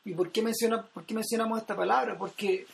¿Y 0.05 0.15
por 0.15 0.33
qué, 0.33 0.41
menciona, 0.41 0.83
por 0.83 1.05
qué 1.05 1.13
mencionamos 1.15 1.61
esta 1.61 1.77
palabra? 1.77 2.17
Porque 2.17 2.67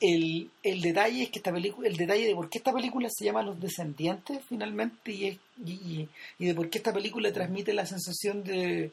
el, 0.00 0.50
el 0.62 0.80
detalle 0.80 1.24
es 1.24 1.30
que 1.30 1.38
esta 1.38 1.52
película, 1.52 1.88
el 1.88 1.96
detalle 1.96 2.26
de 2.26 2.34
por 2.34 2.48
qué 2.48 2.58
esta 2.58 2.72
película 2.72 3.08
se 3.10 3.24
llama 3.24 3.42
Los 3.42 3.60
Descendientes 3.60 4.40
finalmente 4.48 5.12
y, 5.12 5.26
es- 5.26 5.38
y, 5.64 6.08
y 6.38 6.46
de 6.46 6.54
por 6.54 6.70
qué 6.70 6.78
esta 6.78 6.92
película 6.92 7.32
transmite 7.32 7.72
la 7.72 7.84
sensación 7.86 8.44
de, 8.44 8.92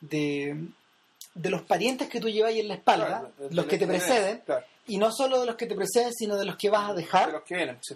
de, 0.00 0.56
de 1.34 1.50
los 1.50 1.62
parientes 1.62 2.08
que 2.08 2.20
tú 2.20 2.28
llevas 2.28 2.50
ahí 2.52 2.60
en 2.60 2.68
la 2.68 2.74
espalda, 2.74 3.06
Claro, 3.06 3.32
de- 3.38 3.48
de 3.48 3.54
los 3.54 3.66
que 3.66 3.78
te 3.78 3.86
preceden, 3.86 4.42
Claro, 4.44 4.66
y 4.86 4.98
no 4.98 5.10
solo 5.12 5.40
de 5.40 5.46
los 5.46 5.56
que 5.56 5.66
te 5.66 5.74
preceden, 5.74 6.12
sino 6.12 6.36
de 6.36 6.44
los 6.44 6.56
que 6.56 6.68
vas 6.70 6.90
a 6.90 6.94
de 6.94 7.00
dejar, 7.02 7.32
los 7.32 7.42
que 7.44 7.54
vienen, 7.56 7.78
sí. 7.82 7.94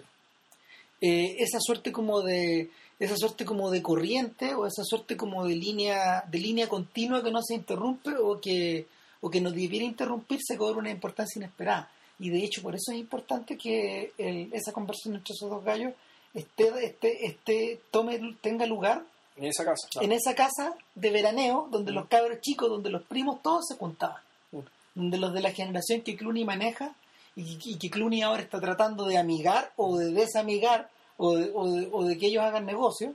eh, 1.01 1.35
esa 1.39 1.59
suerte 1.59 1.91
como 1.91 2.21
de 2.21 2.69
esa 2.99 3.15
suerte 3.15 3.45
como 3.45 3.71
de 3.71 3.81
corriente 3.81 4.53
o 4.55 4.65
esa 4.65 4.83
suerte 4.83 5.15
como 5.15 5.45
de 5.47 5.55
línea 5.55 6.23
de 6.29 6.37
línea 6.39 6.67
continua 6.67 7.23
que 7.23 7.31
no 7.31 7.41
se 7.41 7.53
interrumpe 7.55 8.11
o 8.21 8.41
que 8.41 8.87
o 9.21 9.29
que 9.29 9.39
no 9.39 9.51
debiera 9.51 9.85
interrumpirse 9.85 10.57
cobra 10.57 10.79
una 10.79 10.89
importancia 10.89 11.39
inesperada 11.39 11.89
y 12.19 12.29
de 12.29 12.43
hecho 12.43 12.61
por 12.61 12.75
eso 12.75 12.91
es 12.91 12.97
importante 12.99 13.57
que 13.57 14.11
el- 14.17 14.49
esa 14.53 14.71
conversación 14.73 15.15
entre 15.15 15.33
esos 15.33 15.49
dos 15.49 15.63
gallos 15.63 15.93
esté 16.33 16.67
esté 16.85 17.25
esté 17.25 17.79
tome 17.91 18.19
tenga 18.41 18.65
lugar 18.65 19.03
En 19.37 19.45
esa 19.45 19.63
casa. 19.65 19.87
claro. 19.89 20.05
en 20.05 20.11
esa 20.11 20.35
casa 20.35 20.75
de 20.95 21.09
veraneo 21.11 21.67
donde 21.71 21.91
los 21.91 22.07
cabros 22.07 22.41
chicos 22.41 22.69
donde 22.69 22.89
los 22.89 23.03
primos 23.03 23.41
todos 23.41 23.65
se 23.67 23.75
juntaban 23.75 24.21
Mm. 24.51 24.59
donde 24.95 25.17
los 25.17 25.33
de 25.33 25.41
la 25.41 25.51
generación 25.51 26.01
que 26.01 26.15
Clooney 26.17 26.43
maneja 26.45 26.93
y, 27.35 27.57
y 27.63 27.77
que 27.77 27.89
Clooney 27.89 28.21
ahora 28.21 28.41
está 28.41 28.59
tratando 28.59 29.05
de 29.05 29.17
amigar 29.17 29.71
o 29.77 29.97
de 29.97 30.11
desamigar 30.11 30.89
o 31.17 31.35
de, 31.35 31.51
o 31.53 31.67
de- 31.71 31.89
o 31.91 32.03
de 32.05 32.17
que 32.17 32.27
ellos 32.27 32.43
hagan 32.43 32.65
negocio 32.65 33.13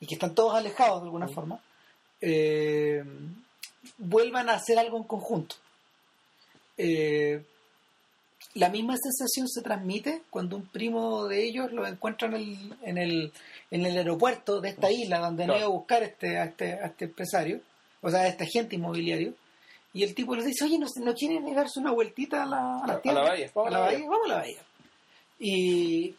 y 0.00 0.06
que 0.06 0.14
están 0.14 0.34
todos 0.34 0.54
alejados 0.54 1.00
de 1.00 1.06
alguna 1.06 1.26
Mm. 1.26 1.34
forma, 1.34 1.60
eh, 2.20 3.04
vuelvan 3.96 4.48
a 4.48 4.54
hacer 4.54 4.78
algo 4.78 4.96
en 4.96 5.04
conjunto. 5.04 5.56
Eh, 6.76 7.42
la 8.54 8.68
misma 8.70 8.96
sensación 8.96 9.48
se 9.48 9.62
transmite 9.62 10.22
cuando 10.30 10.56
un 10.56 10.66
primo 10.66 11.26
de 11.26 11.44
ellos 11.44 11.70
lo 11.72 11.86
encuentra 11.86 12.28
en 12.28 12.34
el, 12.34 12.74
en 12.82 12.98
el, 12.98 13.32
en 13.70 13.86
el 13.86 13.96
aeropuerto 13.96 14.60
de 14.60 14.70
esta 14.70 14.90
isla 14.90 15.18
donde 15.20 15.44
han 15.44 15.48
Claro. 15.50 15.60
ido 15.60 15.68
a 15.68 15.72
buscar 15.72 16.02
este, 16.02 16.38
a, 16.38 16.44
este, 16.44 16.72
a 16.72 16.86
este 16.86 17.04
empresario, 17.06 17.60
o 18.00 18.10
sea, 18.10 18.20
a 18.20 18.28
este 18.28 18.44
agente 18.44 18.76
inmobiliario, 18.76 19.34
y 19.92 20.02
el 20.02 20.14
tipo 20.14 20.34
les 20.36 20.44
dice, 20.46 20.64
oye, 20.64 20.78
¿no, 20.78 20.86
no 21.02 21.14
quieren 21.14 21.54
darse 21.54 21.78
una 21.80 21.92
vueltita 21.92 22.42
a 22.42 22.46
la, 22.46 22.76
a 22.78 23.00
A 23.04 23.12
la 23.12 23.20
bahía, 23.22 23.50
vamos 23.54 23.68
a 23.68 23.78
la 23.78 23.78
bahía, 23.80 23.98
vamos 24.08 24.26
a 24.26 24.28
la 24.28 24.34
bahía. 24.36 24.58
Y, 25.38 26.14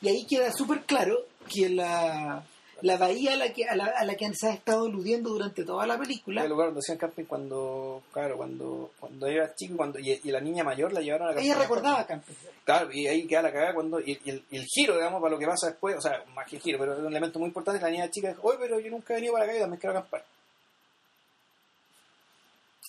y 0.00 0.08
ahí 0.08 0.26
queda 0.28 0.52
súper 0.52 0.82
claro 0.82 1.16
que 1.52 1.68
la, 1.70 2.44
la 2.84 2.98
bahía 2.98 3.32
a 3.32 3.36
la, 3.36 3.52
que, 3.52 3.64
a, 3.64 3.74
la, 3.74 3.86
a 3.86 4.04
la 4.04 4.14
que 4.14 4.30
se 4.34 4.46
ha 4.48 4.52
estado 4.52 4.86
eludiendo 4.86 5.30
durante 5.30 5.64
toda 5.64 5.86
la 5.86 5.96
película 5.98 6.42
el 6.42 6.50
lugar 6.50 6.66
donde 6.68 6.80
hacían 6.80 6.98
camping 6.98 7.24
cuando, 7.24 8.02
claro, 8.12 8.36
cuando, 8.36 8.92
cuando 9.00 9.26
era 9.26 9.54
chico 9.54 9.76
cuando, 9.76 9.98
y, 9.98 10.20
y 10.22 10.30
la 10.30 10.40
niña 10.40 10.64
mayor 10.64 10.92
la 10.92 11.00
llevaron 11.00 11.28
a 11.28 11.32
la 11.32 11.40
ella 11.40 11.54
recordaba 11.54 12.06
Camping. 12.06 12.34
Claro, 12.64 12.92
y 12.92 13.06
ahí 13.06 13.26
queda 13.26 13.40
la 13.42 13.52
cagada 13.52 13.72
cuando. 13.74 14.00
Y, 14.00 14.18
y 14.24 14.30
el, 14.30 14.44
y 14.50 14.56
el 14.58 14.64
giro, 14.66 14.94
digamos, 14.96 15.20
para 15.22 15.32
lo 15.32 15.38
que 15.38 15.46
pasa 15.46 15.68
después, 15.68 15.96
o 15.96 16.00
sea, 16.00 16.24
más 16.34 16.46
que 16.46 16.56
el 16.56 16.62
giro, 16.62 16.78
pero 16.78 16.92
es 16.92 16.98
un 16.98 17.06
elemento 17.06 17.38
muy 17.38 17.48
importante. 17.48 17.80
La 17.80 17.90
niña 17.90 18.10
chica 18.10 18.28
dijo: 18.28 18.42
Oye, 18.48 18.58
pero 18.60 18.78
yo 18.78 18.90
nunca 18.90 19.12
he 19.14 19.16
venido 19.16 19.32
para 19.32 19.44
acá 19.46 19.56
y 19.56 19.60
también 19.60 19.80
quiero 19.80 19.98
acampar. 19.98 20.24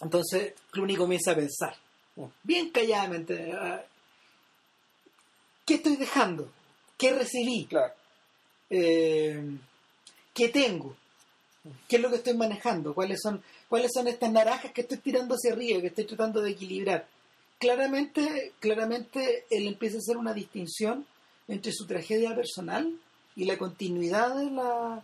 Entonces 0.01 0.53
Clooney 0.71 0.95
comienza 0.95 1.31
a 1.31 1.35
pensar, 1.35 1.75
Mm. 2.17 2.25
bien 2.43 2.69
calladamente, 2.69 3.51
ah, 3.53 3.81
¿qué 5.65 5.75
estoy 5.75 5.95
dejando? 5.97 6.49
¿Qué 6.97 7.11
recibí? 7.11 7.65
Claro, 7.65 7.93
Eh, 8.69 9.41
¿Qué 10.35 10.49
tengo? 10.49 10.95
¿Qué 11.87 11.95
es 11.95 12.01
lo 12.01 12.11
que 12.11 12.17
estoy 12.17 12.35
manejando? 12.35 12.93
¿Cuáles 12.93 13.19
son, 13.23 13.41
¿Cuáles 13.67 13.91
son 13.91 14.07
estas 14.07 14.31
naranjas 14.31 14.71
que 14.71 14.81
estoy 14.81 14.97
tirando 14.97 15.33
hacia 15.33 15.53
arriba, 15.53 15.81
que 15.81 15.87
estoy 15.87 16.05
tratando 16.05 16.41
de 16.41 16.51
equilibrar? 16.51 17.07
Claramente, 17.57 18.51
claramente 18.59 19.45
él 19.49 19.65
empieza 19.67 19.95
a 19.95 19.99
hacer 19.99 20.17
una 20.17 20.33
distinción 20.33 21.07
entre 21.47 21.71
su 21.71 21.87
tragedia 21.87 22.35
personal 22.35 22.93
y 23.35 23.45
la 23.45 23.57
continuidad 23.57 24.35
de 24.35 24.51
la... 24.51 25.01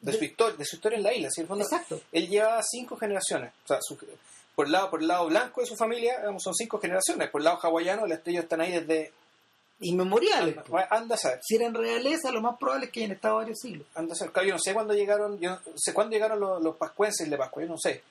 de, 0.00 0.12
su 0.12 0.24
historia, 0.24 0.56
de 0.56 0.64
su 0.64 0.76
historia 0.76 0.96
en 0.96 1.02
la 1.04 1.14
isla. 1.14 1.28
¿sí? 1.30 1.42
El 1.42 1.46
fondo, 1.46 1.64
Exacto. 1.64 2.00
él 2.10 2.28
lleva 2.28 2.60
cinco 2.62 2.96
generaciones. 2.96 3.52
O 3.64 3.68
sea, 3.68 3.78
su- 3.82 3.96
por, 4.54 4.66
el 4.66 4.72
lado, 4.72 4.90
por 4.90 5.00
el 5.02 5.08
lado 5.08 5.26
blanco 5.26 5.60
de 5.60 5.66
su 5.66 5.76
familia, 5.76 6.18
digamos, 6.18 6.42
son 6.42 6.54
cinco 6.54 6.80
generaciones. 6.80 7.30
Por 7.30 7.40
el 7.42 7.44
lado 7.44 7.58
hawaiano, 7.62 8.06
las 8.06 8.18
estrellas 8.18 8.44
están 8.44 8.60
ahí 8.62 8.72
desde. 8.72 9.12
Inmemoriales. 9.80 10.56
Anda 10.90 11.14
a 11.14 11.18
saber. 11.18 11.40
Si 11.42 11.56
eran 11.56 11.74
realeza, 11.74 12.30
lo 12.32 12.40
más 12.40 12.58
probable 12.58 12.86
es 12.86 12.92
que 12.92 13.00
hayan 13.00 13.12
estado 13.16 13.36
varios 13.36 13.58
siglos. 13.58 13.86
Anda 13.94 14.12
a 14.12 14.16
saber. 14.16 14.32
Claro, 14.32 14.48
yo 14.48 14.54
no 14.54 14.60
sé 14.60 14.74
cuándo 14.74 14.94
llegaron, 14.94 15.38
yo 15.40 15.50
no 15.50 15.58
sé 15.76 15.94
cuándo 15.94 16.12
llegaron 16.12 16.38
los, 16.40 16.62
los 16.62 16.76
pascuenses 16.76 17.28
de 17.30 17.36
Pascua, 17.36 17.62
yo 17.62 17.68
no 17.68 17.78
sé. 17.78 18.02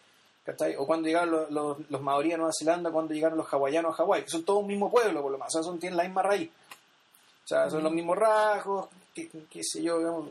¿cachai? 0.44 0.76
O 0.78 0.88
cuándo 0.88 1.08
llegaron 1.08 1.30
los, 1.32 1.52
los, 1.52 1.78
los 1.92 2.02
maoríes 2.02 2.34
a 2.36 2.38
Nueva 2.38 2.52
Zelanda, 2.58 2.90
cuándo 2.92 3.14
llegaron 3.14 3.38
los 3.38 3.48
hawaianos 3.54 3.94
a 3.94 3.98
Hawái, 3.98 4.24
que 4.24 4.30
son 4.32 4.44
todos 4.44 4.62
un 4.62 4.68
mismo 4.68 4.90
pueblo, 4.90 5.22
por 5.22 5.32
lo 5.32 5.38
más. 5.38 5.50
O 5.50 5.52
sea, 5.52 5.64
son, 5.64 5.80
tienen 5.80 5.98
la 5.98 6.04
misma 6.04 6.24
raíz. 6.24 6.50
O 6.50 7.48
sea, 7.48 7.70
son 7.70 7.84
los 7.84 7.92
mismos 7.92 8.18
rasgos, 8.18 8.88
qué, 9.14 9.30
qué 9.50 9.62
sé 9.64 9.84
yo, 9.84 10.00
digamos, 10.00 10.30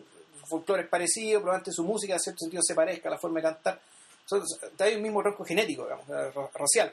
folclores 0.49 0.89
parecidos, 0.89 1.43
probablemente 1.43 1.72
su 1.72 1.84
música 1.84 2.14
en 2.14 2.20
cierto 2.20 2.39
sentido 2.41 2.62
se 2.64 2.74
parezca, 2.74 3.11
la 3.11 3.18
forma 3.18 3.39
de 3.39 3.43
cantar. 3.45 3.80
Hay 4.80 4.95
un 4.97 5.03
mismo 5.03 5.22
rasgo 5.22 5.45
genético, 5.45 5.84
digamos, 5.84 6.09
eh, 6.09 6.30
ra- 6.34 6.51
racial. 6.55 6.93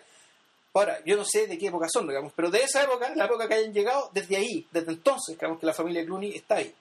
Ahora, 0.76 1.02
yo 1.06 1.16
no 1.16 1.24
sé 1.24 1.48
de 1.48 1.58
qué 1.58 1.68
época 1.68 1.88
son, 1.90 2.06
digamos, 2.06 2.34
pero 2.36 2.52
de 2.52 2.60
esa 2.60 2.84
época, 2.84 3.16
la 3.16 3.26
época 3.26 3.48
que 3.48 3.54
hayan 3.54 3.74
llegado, 3.74 4.12
desde 4.14 4.36
ahí, 4.36 4.68
desde 4.74 4.92
entonces, 4.92 5.38
digamos 5.38 5.58
que 5.58 5.66
la 5.66 5.74
familia 5.74 6.04
Clooney 6.04 6.36
está 6.36 6.56
ahí. 6.56 6.74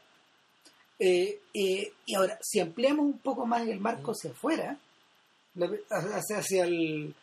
Eh, 0.99 1.41
eh, 1.55 1.93
y 2.05 2.15
ahora, 2.17 2.37
si 2.43 2.59
ampliamos 2.59 3.07
un 3.07 3.19
poco 3.19 3.47
más 3.47 3.63
el 3.69 3.79
marco 3.79 4.11
hacia 4.11 4.33
afuera, 4.33 4.77
hacia, 5.91 6.39
hacia 6.39 6.65
el, 6.65 7.15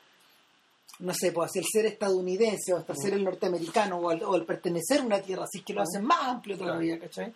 no 0.99 1.13
sé, 1.13 1.34
pues 1.34 1.49
hacia 1.49 1.59
el 1.59 1.67
ser 1.69 1.86
estadounidense 1.88 2.74
o 2.74 2.78
hasta 2.78 2.95
ser 2.95 3.15
el 3.15 3.26
norteamericano 3.26 3.97
o 3.97 4.09
el, 4.13 4.24
o 4.24 4.34
el 4.38 4.45
pertenecer 4.45 5.01
a 5.01 5.03
una 5.03 5.22
tierra, 5.22 5.43
así 5.43 5.63
que 5.63 5.74
lo 5.74 5.82
hacen 5.82 6.05
más 6.05 6.24
amplio 6.24 6.57
todavía, 6.57 6.97
¿cachai? 6.97 7.34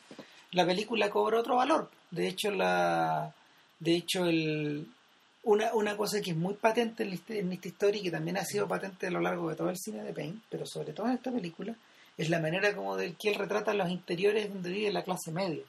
La 0.52 0.66
película 0.66 1.10
cobra 1.10 1.42
otro 1.42 1.58
valor. 1.58 1.92
De 2.10 2.30
hecho, 2.30 2.52
la, 2.52 3.36
de 3.80 3.96
hecho 3.98 4.24
el, 4.24 4.88
una, 5.46 5.74
una 5.74 5.96
cosa 5.98 6.22
que 6.22 6.32
es 6.32 6.38
muy 6.38 6.54
patente 6.56 7.04
en, 7.04 7.12
hist- 7.14 7.30
en 7.40 7.52
esta 7.54 7.68
historia 7.68 8.00
y 8.00 8.04
que 8.04 8.12
también 8.12 8.38
ha 8.38 8.46
sido 8.46 8.68
patente 8.68 9.08
a 9.08 9.12
lo 9.12 9.22
largo 9.22 9.50
de 9.50 9.56
todo 9.56 9.70
el 9.70 9.78
cine 9.78 10.04
de 10.04 10.14
Payne, 10.14 10.40
pero 10.50 10.66
sobre 10.66 10.94
todo 10.94 11.08
en 11.08 11.14
esta 11.14 11.32
película, 11.32 11.76
es 12.18 12.30
la 12.30 12.40
manera 12.40 12.76
como 12.76 12.96
del 12.98 13.16
que 13.16 13.30
él 13.30 13.36
retrata 13.36 13.74
los 13.74 13.90
interiores 13.90 14.54
donde 14.54 14.70
vive 14.70 14.92
la 14.92 15.04
clase 15.04 15.32
media. 15.32 15.64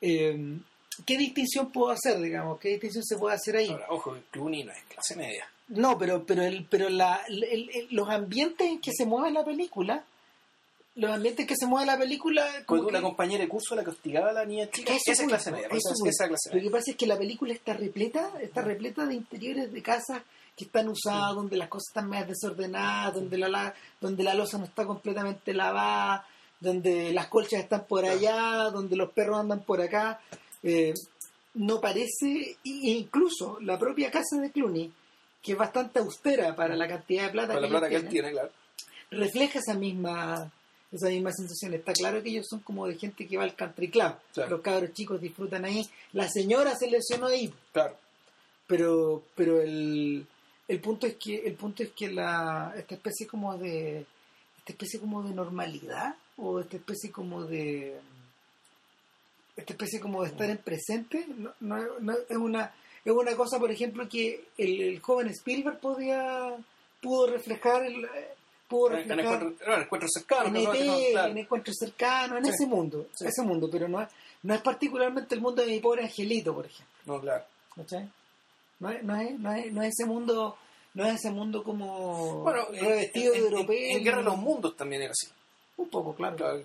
Eh, 0.00 0.58
¿Qué 1.06 1.16
distinción 1.16 1.72
puedo 1.72 1.90
hacer, 1.90 2.20
digamos? 2.20 2.58
¿Qué 2.60 2.68
distinción 2.70 3.02
se 3.04 3.16
puede 3.16 3.34
hacer 3.36 3.56
ahí? 3.56 3.68
Ahora, 3.70 3.86
ojo, 3.88 4.16
Clooney 4.30 4.64
no 4.64 4.72
es 4.72 4.82
clase 4.84 5.16
media. 5.16 5.48
No, 5.68 5.96
pero, 5.96 6.24
pero, 6.26 6.42
el, 6.42 6.66
pero 6.68 6.88
la, 6.90 7.22
el- 7.28 7.44
el- 7.44 7.88
los 7.90 8.08
ambientes 8.10 8.66
en 8.68 8.80
que 8.80 8.90
se 8.92 9.06
mueve 9.06 9.30
la 9.30 9.44
película, 9.44 10.04
los 10.94 11.10
ambientes 11.10 11.40
en 11.40 11.46
que 11.46 11.56
se 11.56 11.66
mueve 11.66 11.86
la 11.86 11.98
película... 11.98 12.46
como 12.66 12.86
que- 12.86 13.00
compañera 13.00 13.42
de 13.42 13.48
curso 13.48 13.74
la 13.74 13.82
que 13.84 13.90
hostigaba 13.90 14.30
a 14.30 14.32
la 14.32 14.44
niña 14.44 14.68
chica, 14.70 14.92
Eso 14.92 15.12
esa 15.12 15.22
es 15.22 15.28
clase 15.28 15.50
media. 15.50 15.66
eso 15.68 15.76
Esa 15.78 15.92
es 15.92 15.98
voy. 16.00 16.08
esa 16.10 16.28
clase 16.28 16.54
Lo 16.54 16.60
que 16.62 16.70
pasa 16.70 16.90
es 16.90 16.96
que 16.96 17.06
la 17.06 17.16
película 17.18 17.52
está 17.54 17.72
repleta, 17.74 18.30
está 18.40 18.60
repleta 18.62 19.06
de 19.06 19.14
interiores 19.14 19.72
de 19.72 19.82
casas 19.82 20.22
que 20.56 20.64
están 20.64 20.88
usadas, 20.88 21.34
donde 21.34 21.56
las 21.56 21.68
cosas 21.68 21.88
están 21.88 22.08
más 22.10 22.28
desordenadas, 22.28 23.14
donde 23.14 23.38
la, 23.38 23.48
la- 23.48 23.74
donde 24.00 24.22
la 24.22 24.34
losa 24.34 24.58
no 24.58 24.64
está 24.66 24.84
completamente 24.84 25.54
lavada, 25.54 26.26
donde 26.60 27.12
las 27.12 27.26
colchas 27.28 27.60
están 27.60 27.86
por 27.86 28.04
allá, 28.04 28.70
donde 28.70 28.94
los 28.96 29.10
perros 29.12 29.40
andan 29.40 29.60
por 29.64 29.80
acá. 29.80 30.20
Eh, 30.62 30.92
no 31.54 31.80
parece, 31.80 32.56
incluso 32.64 33.58
la 33.60 33.78
propia 33.78 34.10
casa 34.10 34.36
de 34.40 34.50
Clooney, 34.50 34.92
que 35.42 35.52
es 35.52 35.58
bastante 35.58 35.98
austera 36.00 36.54
para 36.54 36.76
la 36.76 36.86
cantidad 36.86 37.24
de 37.24 37.30
plata 37.30 37.54
la 37.54 37.60
que, 37.62 37.68
plata 37.68 37.88
que 37.88 37.96
él 37.96 38.08
tiene, 38.08 38.30
claro. 38.30 38.50
refleja 39.10 39.58
esa 39.58 39.74
misma 39.74 40.50
esa 40.92 41.08
misma 41.08 41.32
sensación. 41.32 41.74
Está 41.74 41.92
claro 41.92 42.22
que 42.22 42.28
ellos 42.30 42.46
son 42.48 42.60
como 42.60 42.86
de 42.86 42.96
gente 42.96 43.26
que 43.26 43.36
va 43.36 43.44
al 43.44 43.56
country 43.56 43.88
club. 43.90 44.12
Claro. 44.34 44.50
Los 44.50 44.60
cabros 44.60 44.92
chicos 44.92 45.20
disfrutan 45.20 45.64
ahí. 45.64 45.88
La 46.12 46.28
señora 46.28 46.74
se 46.76 46.90
lesionó 46.90 47.26
ahí, 47.28 47.52
Claro. 47.72 47.96
pero 48.66 49.22
pero 49.34 49.60
el, 49.62 50.26
el 50.68 50.80
punto 50.80 51.06
es 51.06 51.16
que 51.16 51.36
el 51.46 51.54
punto 51.54 51.82
es 51.82 51.90
que 51.92 52.10
la 52.10 52.74
esta 52.76 52.94
especie 52.94 53.26
como 53.26 53.56
de 53.58 54.06
esta 54.58 54.72
especie 54.72 55.00
como 55.00 55.22
de 55.22 55.34
normalidad 55.34 56.14
o 56.36 56.60
esta 56.60 56.76
especie 56.76 57.10
como 57.10 57.44
de 57.44 57.98
esta 59.56 59.72
especie 59.74 60.00
como 60.00 60.22
de 60.22 60.28
estar 60.30 60.48
en 60.48 60.58
presente 60.58 61.26
no, 61.36 61.52
no- 61.60 61.98
no- 62.00 62.16
es 62.28 62.36
una 62.36 62.72
es 63.04 63.12
una 63.12 63.34
cosa 63.36 63.58
por 63.58 63.70
ejemplo 63.70 64.08
que 64.08 64.44
el, 64.56 64.80
el 64.80 65.00
joven 65.00 65.28
Spielberg 65.28 65.78
podía 65.80 66.54
pudo 67.00 67.26
reflejar 67.26 67.84
el, 67.84 68.06
En, 68.72 69.18
encuentro, 69.18 69.52
en 69.74 69.82
encuentro 69.82 70.08
cercano, 70.12 70.46
en 70.56 70.64
no, 70.64 70.70
claro. 70.72 71.30
en 71.32 71.38
encuentros 71.38 71.76
cercanos, 71.78 72.38
en 72.38 72.44
Sí. 72.46 72.50
ese 72.50 72.66
mundo, 72.66 73.06
Sí. 73.14 73.26
ese 73.26 73.42
mundo, 73.42 73.68
pero 73.70 73.88
no 73.88 74.00
es, 74.02 74.08
no 74.42 74.54
es 74.54 74.60
particularmente 74.62 75.34
el 75.34 75.40
mundo 75.40 75.62
de 75.62 75.68
mi 75.68 75.80
pobre 75.80 76.02
angelito, 76.04 76.54
por 76.54 76.66
ejemplo. 76.66 76.86
No, 77.06 77.20
claro. 77.20 77.44
¿cachai? 77.76 78.08
No 78.80 78.90
es, 78.90 79.02
no 79.04 79.16
es, 79.20 79.38
no 79.38 79.52
es, 79.52 79.72
no 79.72 79.82
es 79.82 79.88
ese 79.98 80.06
mundo, 80.06 80.56
no 80.94 81.06
es 81.06 81.14
ese 81.14 81.30
mundo 81.30 81.62
como 81.62 82.40
Bueno, 82.42 82.66
revestido 82.72 83.34
en, 83.34 83.40
de 83.40 83.46
en- 83.46 83.52
europeo. 83.54 83.96
en 83.98 84.04
Guerra 84.04 84.18
de 84.18 84.24
los 84.24 84.36
Mundos 84.38 84.76
también 84.76 85.02
era 85.02 85.12
así. 85.12 85.28
Un 85.76 85.88
poco, 85.88 86.14
claro. 86.14 86.36
Claro. 86.36 86.62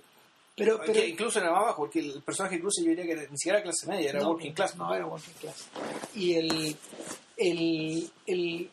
Pero, 0.55 0.79
pero 0.83 1.03
incluso 1.03 1.39
era 1.39 1.51
más 1.51 1.61
bajo, 1.65 1.83
porque 1.83 1.99
el 1.99 2.21
personaje 2.23 2.55
incluso 2.55 2.81
yo 2.81 2.89
diría 2.89 3.05
que 3.05 3.15
ni 3.29 3.37
siquiera 3.37 3.59
era 3.59 3.63
clase 3.65 3.85
media, 3.85 4.09
era 4.09 4.27
working 4.27 4.53
class. 4.53 4.75
No, 4.75 4.91
era 4.93 5.05
working 5.05 5.33
class. 5.39 5.67
Y 6.15 6.33
el, 6.33 6.75
el, 7.37 8.09
el, 8.25 8.69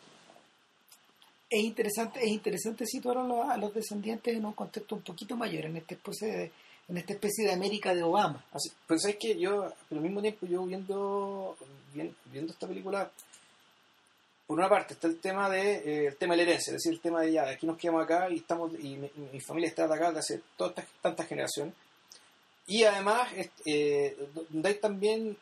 es 1.54 1.64
interesante, 1.64 2.20
es 2.20 2.30
interesante 2.30 2.84
situar 2.84 3.18
a 3.18 3.56
los, 3.56 3.72
descendientes 3.72 4.36
en 4.36 4.44
un 4.44 4.52
contexto 4.52 4.96
un 4.96 5.02
poquito 5.02 5.36
mayor, 5.36 5.66
en 5.66 5.76
esta 5.76 5.94
especie 5.94 6.28
de, 6.28 6.52
en 6.88 6.96
esta 6.96 7.12
especie 7.12 7.46
de 7.46 7.52
América 7.52 7.94
de 7.94 8.02
Obama. 8.02 8.44
Así, 8.52 8.70
pues 8.86 9.04
es 9.04 9.16
que 9.16 9.38
yo, 9.38 9.64
al 9.64 10.00
mismo 10.00 10.20
tiempo, 10.20 10.46
yo 10.46 10.64
viendo, 10.64 11.56
viendo, 11.92 12.52
esta 12.52 12.66
película, 12.66 13.10
por 14.46 14.58
una 14.58 14.68
parte 14.68 14.94
está 14.94 15.06
el 15.06 15.18
tema 15.20 15.48
de 15.48 15.76
eh, 15.76 16.06
el 16.08 16.16
tema 16.16 16.34
de 16.34 16.44
la 16.44 16.50
herencia, 16.50 16.72
es 16.72 16.82
decir, 16.82 16.92
el 16.92 17.00
tema 17.00 17.20
de 17.22 17.32
ya, 17.32 17.48
aquí 17.48 17.66
nos 17.66 17.78
quedamos 17.78 18.02
acá 18.02 18.28
y 18.30 18.36
estamos 18.36 18.72
y 18.74 18.96
mi, 19.32 19.40
familia 19.40 19.68
está 19.68 19.84
atacada 19.84 20.12
desde 20.12 20.34
hace 20.34 20.82
tantas 21.00 21.26
generaciones. 21.26 21.74
Y 22.66 22.84
además, 22.84 23.28
eh, 23.64 24.16
donde 24.50 24.68
hay 24.68 24.74
también 24.76 25.36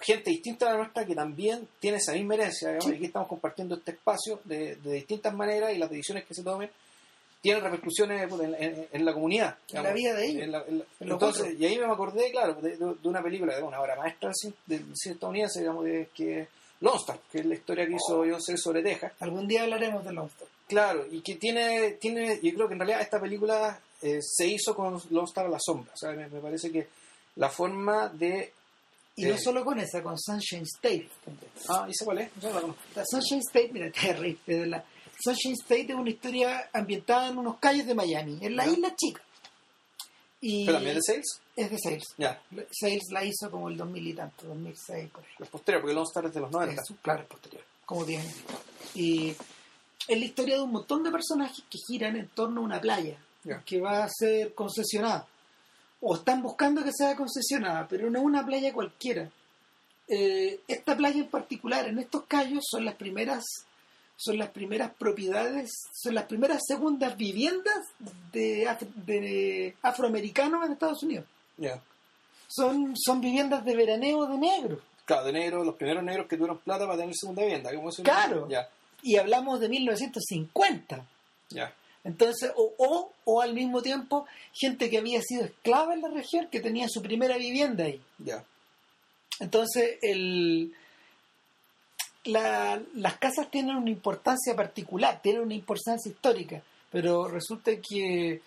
gente 0.00 0.30
distinta 0.30 0.66
a 0.66 0.70
la 0.72 0.76
nuestra 0.78 1.04
que 1.04 1.14
también 1.14 1.68
tiene 1.78 1.98
esa 1.98 2.12
misma 2.12 2.34
herencia, 2.34 2.72
y 2.72 2.92
aquí 2.92 3.04
estamos 3.04 3.28
compartiendo 3.28 3.76
este 3.76 3.92
espacio 3.92 4.40
de, 4.44 4.76
distintas 4.76 5.34
maneras 5.34 5.72
y 5.72 5.78
las 5.78 5.90
decisiones 5.90 6.24
que 6.24 6.34
se 6.34 6.42
tomen 6.42 6.70
tienen 7.40 7.64
repercusiones 7.64 8.28
pues, 8.28 8.48
en, 8.92 9.04
la 9.04 9.12
comunidad. 9.12 9.56
en 9.72 9.82
la 9.82 9.92
vida 9.92 10.14
de 10.14 10.26
ellos. 10.26 10.64
entonces, 11.00 11.58
y 11.58 11.66
ahí 11.66 11.76
me 11.76 11.86
acordé, 11.86 12.30
claro, 12.30 12.54
de, 12.54 12.78
una 13.02 13.20
película 13.20 13.56
de 13.56 13.62
una 13.62 13.80
obra 13.80 13.96
maestra 13.96 14.30
del 14.66 14.84
cine 14.94 15.14
estadounidense, 15.14 15.58
digamos, 15.58 15.84
de, 15.84 16.08
que 16.14 16.46
es 16.82 17.18
que 17.30 17.38
es 17.40 17.46
la 17.46 17.54
historia 17.54 17.86
que 17.86 17.94
hizo 17.94 18.18
John 18.18 18.40
C. 18.40 18.56
sobre 18.56 18.82
Texas. 18.82 19.12
Algún 19.20 19.46
día 19.46 19.62
hablaremos 19.62 20.04
de 20.04 20.12
Lone 20.12 20.28
Star. 20.28 20.48
Claro, 20.68 21.06
y 21.10 21.20
que 21.20 21.36
tiene, 21.36 21.92
tiene 21.92 22.40
yo 22.42 22.54
creo 22.54 22.66
que 22.66 22.74
en 22.74 22.80
realidad 22.80 23.00
esta 23.00 23.20
película 23.20 23.78
eh, 24.00 24.18
se 24.20 24.46
hizo 24.46 24.74
con 24.74 25.00
Lone 25.10 25.26
Star 25.26 25.46
a 25.46 25.50
la 25.50 25.58
sombra. 25.60 25.92
O 25.94 25.96
sea, 25.96 26.12
me 26.12 26.40
parece 26.40 26.72
que 26.72 26.88
la 27.36 27.48
forma 27.48 28.08
de 28.08 28.52
y 29.16 29.24
no 29.24 29.36
solo 29.38 29.64
con 29.64 29.78
esa, 29.78 30.02
con 30.02 30.18
Sunshine 30.18 30.62
State. 30.62 31.08
Ah, 31.68 31.86
¿y 31.88 32.04
cuál 32.04 32.18
es? 32.18 32.30
La 32.94 33.04
Sunshine 33.04 33.40
State, 33.40 33.70
mira, 33.72 33.90
la 34.66 34.84
Sunshine 35.22 35.54
State 35.54 35.86
es 35.88 35.94
una 35.94 36.10
historia 36.10 36.70
ambientada 36.72 37.28
en 37.28 37.38
unos 37.38 37.58
calles 37.58 37.86
de 37.86 37.94
Miami, 37.94 38.38
en 38.40 38.56
la 38.56 38.66
isla 38.66 38.94
chica. 38.96 39.22
Y 40.40 40.66
¿Pero 40.66 40.78
también 40.78 40.96
de 40.96 41.02
Sales? 41.02 41.40
Es 41.54 41.70
de 41.70 41.78
Sales. 41.78 42.04
Ya. 42.18 42.42
Sales 42.70 43.02
la 43.12 43.24
hizo 43.24 43.48
como 43.50 43.68
el 43.68 43.76
2000 43.76 44.08
y 44.08 44.14
tanto, 44.14 44.46
2006. 44.46 45.10
Por 45.10 45.24
Es 45.38 45.48
posterior, 45.48 45.82
porque 45.82 45.94
Lone 45.94 46.06
Star 46.08 46.24
es 46.26 46.34
de 46.34 46.40
los 46.40 46.50
90. 46.50 46.82
claro, 47.00 47.22
es 47.22 47.28
posterior, 47.28 47.62
como 47.84 48.04
10 48.04 48.24
Y 48.94 49.30
es 50.08 50.18
la 50.18 50.24
historia 50.24 50.56
de 50.56 50.62
un 50.62 50.72
montón 50.72 51.04
de 51.04 51.12
personajes 51.12 51.62
que 51.70 51.78
giran 51.86 52.16
en 52.16 52.28
torno 52.28 52.60
a 52.60 52.64
una 52.64 52.80
playa 52.80 53.16
que 53.64 53.80
va 53.80 54.04
a 54.04 54.08
ser 54.08 54.54
concesionada 54.54 55.26
o 56.02 56.16
están 56.16 56.42
buscando 56.42 56.82
que 56.82 56.92
sea 56.92 57.16
concesionada, 57.16 57.86
pero 57.88 58.10
no 58.10 58.20
una 58.20 58.44
playa 58.44 58.72
cualquiera. 58.72 59.30
Eh, 60.08 60.60
esta 60.66 60.96
playa 60.96 61.20
en 61.20 61.28
particular, 61.28 61.88
en 61.88 62.00
estos 62.00 62.24
callos, 62.24 62.64
son 62.68 62.84
las 62.84 62.96
primeras 62.96 63.44
son 64.16 64.38
las 64.38 64.50
primeras 64.50 64.92
propiedades, 64.94 65.70
son 65.92 66.14
las 66.14 66.24
primeras 66.24 66.62
segundas 66.66 67.16
viviendas 67.16 67.88
de, 68.30 69.74
afroamericanos 69.82 70.64
en 70.64 70.72
Estados 70.72 71.02
Unidos. 71.02 71.24
Son, 72.46 72.94
son 72.96 73.20
viviendas 73.20 73.64
de 73.64 73.74
veraneo 73.74 74.26
de 74.26 74.38
negros. 74.38 74.78
Claro, 75.04 75.24
de 75.24 75.32
negros, 75.32 75.66
los 75.66 75.74
primeros 75.74 76.04
negros 76.04 76.28
que 76.28 76.36
tuvieron 76.36 76.58
plata 76.58 76.86
para 76.86 76.98
tener 76.98 77.14
segunda 77.16 77.42
vivienda. 77.42 77.70
claro. 78.04 78.48
Y 79.02 79.16
hablamos 79.16 79.58
de 79.58 79.68
1950. 79.68 81.04
Ya. 81.48 81.74
Entonces, 82.04 82.50
o, 82.56 83.12
o, 83.24 83.40
al 83.40 83.54
mismo 83.54 83.80
tiempo, 83.80 84.26
gente 84.52 84.90
que 84.90 84.98
había 84.98 85.20
sido 85.22 85.44
esclava 85.44 85.94
en 85.94 86.02
la 86.02 86.08
región, 86.08 86.48
que 86.50 86.60
tenía 86.60 86.88
su 86.88 87.00
primera 87.00 87.36
vivienda 87.36 87.84
ahí. 87.84 88.00
Entonces, 89.38 89.98
el, 90.02 90.74
las 92.24 93.16
casas 93.20 93.50
tienen 93.50 93.76
una 93.76 93.90
importancia 93.90 94.56
particular, 94.56 95.20
tienen 95.22 95.42
una 95.42 95.54
importancia 95.54 96.10
histórica, 96.10 96.62
pero 96.90 97.28
resulta 97.28 97.72
que 97.76 98.40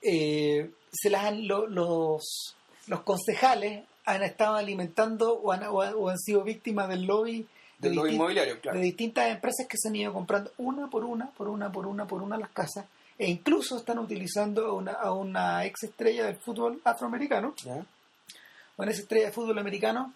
eh, 0.00 0.70
se 0.92 1.10
las 1.10 1.24
han, 1.24 1.46
los, 1.46 2.54
los 2.86 3.00
concejales 3.02 3.84
han 4.04 4.22
estado 4.22 4.56
alimentando 4.56 5.34
o 5.34 5.52
han, 5.52 5.64
o 5.64 6.08
han 6.08 6.18
sido 6.18 6.42
víctimas 6.42 6.88
del 6.88 7.04
lobby 7.04 7.46
de, 7.90 8.12
inmobiliario, 8.12 8.58
de 8.62 8.78
distintas 8.78 9.28
empresas 9.30 9.66
que 9.68 9.76
se 9.76 9.88
han 9.88 9.96
ido 9.96 10.12
comprando 10.12 10.52
una 10.58 10.88
por 10.88 11.04
una, 11.04 11.30
por 11.30 11.48
una, 11.48 11.70
por 11.72 11.86
una, 11.86 12.06
por 12.06 12.22
una 12.22 12.38
las 12.38 12.50
casas, 12.50 12.86
e 13.18 13.28
incluso 13.28 13.76
están 13.76 13.98
utilizando 13.98 14.66
a 14.66 14.72
una, 14.72 14.92
a 14.92 15.12
una 15.12 15.64
ex 15.64 15.82
estrella 15.84 16.26
del 16.26 16.36
fútbol 16.36 16.80
afroamericano, 16.84 17.54
una 18.76 18.90
ex 18.90 19.00
estrella 19.00 19.26
de 19.26 19.32
fútbol 19.32 19.58
americano, 19.58 20.14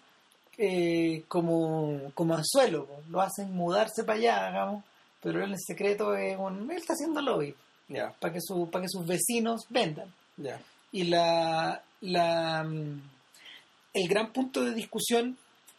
eh, 0.57 1.23
como, 1.27 2.11
como 2.13 2.35
anzuelo, 2.35 2.87
lo 3.09 3.21
hacen 3.21 3.53
mudarse 3.53 4.03
para 4.03 4.17
allá, 4.17 4.47
digamos, 4.47 4.83
pero 5.21 5.43
él 5.43 5.51
en 5.51 5.59
secreto 5.59 6.15
es 6.15 6.37
un, 6.37 6.71
él 6.71 6.77
está 6.77 6.93
haciendo 6.93 7.21
lobby 7.21 7.53
para 8.19 8.33
que 8.33 8.41
su, 8.41 8.69
para 8.69 8.83
que 8.83 8.89
sus 8.89 9.05
vecinos 9.05 9.65
vendan. 9.69 10.11
Y 10.91 11.03
la, 11.03 11.81
la 12.01 12.65
el 13.93 14.07
gran 14.07 14.31
punto 14.31 14.63
de 14.63 14.73
discusión 14.73 15.37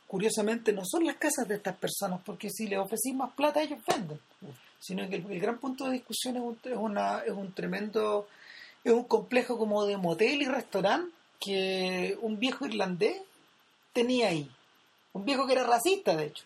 curiosamente 0.08 0.72
no 0.72 0.84
son 0.84 1.04
las 1.04 1.16
casas 1.16 1.46
de 1.46 1.56
estas 1.56 1.76
personas, 1.76 2.20
porque 2.24 2.48
si 2.50 2.66
les 2.66 2.78
ofrecís 2.78 3.14
más 3.14 3.32
plata 3.34 3.62
ellos 3.62 3.78
venden, 3.86 4.18
sino 4.80 5.08
que 5.08 5.16
el, 5.16 5.40
gran 5.40 5.58
punto 5.58 5.84
de 5.84 5.92
discusión 5.92 6.36
es 6.36 6.42
un, 6.42 6.58
es, 6.64 6.76
una, 6.76 7.18
es 7.20 7.32
un 7.32 7.52
tremendo, 7.52 8.26
es 8.82 8.92
un 8.92 9.04
complejo 9.04 9.58
como 9.58 9.84
de 9.84 9.98
motel 9.98 10.42
y 10.42 10.46
restaurante 10.46 11.12
que 11.38 12.18
un 12.22 12.38
viejo 12.40 12.66
irlandés 12.66 13.20
tenía 13.92 14.28
ahí, 14.28 14.50
un 15.12 15.24
viejo 15.24 15.46
que 15.46 15.52
era 15.52 15.64
racista 15.64 16.16
de 16.16 16.26
hecho, 16.26 16.44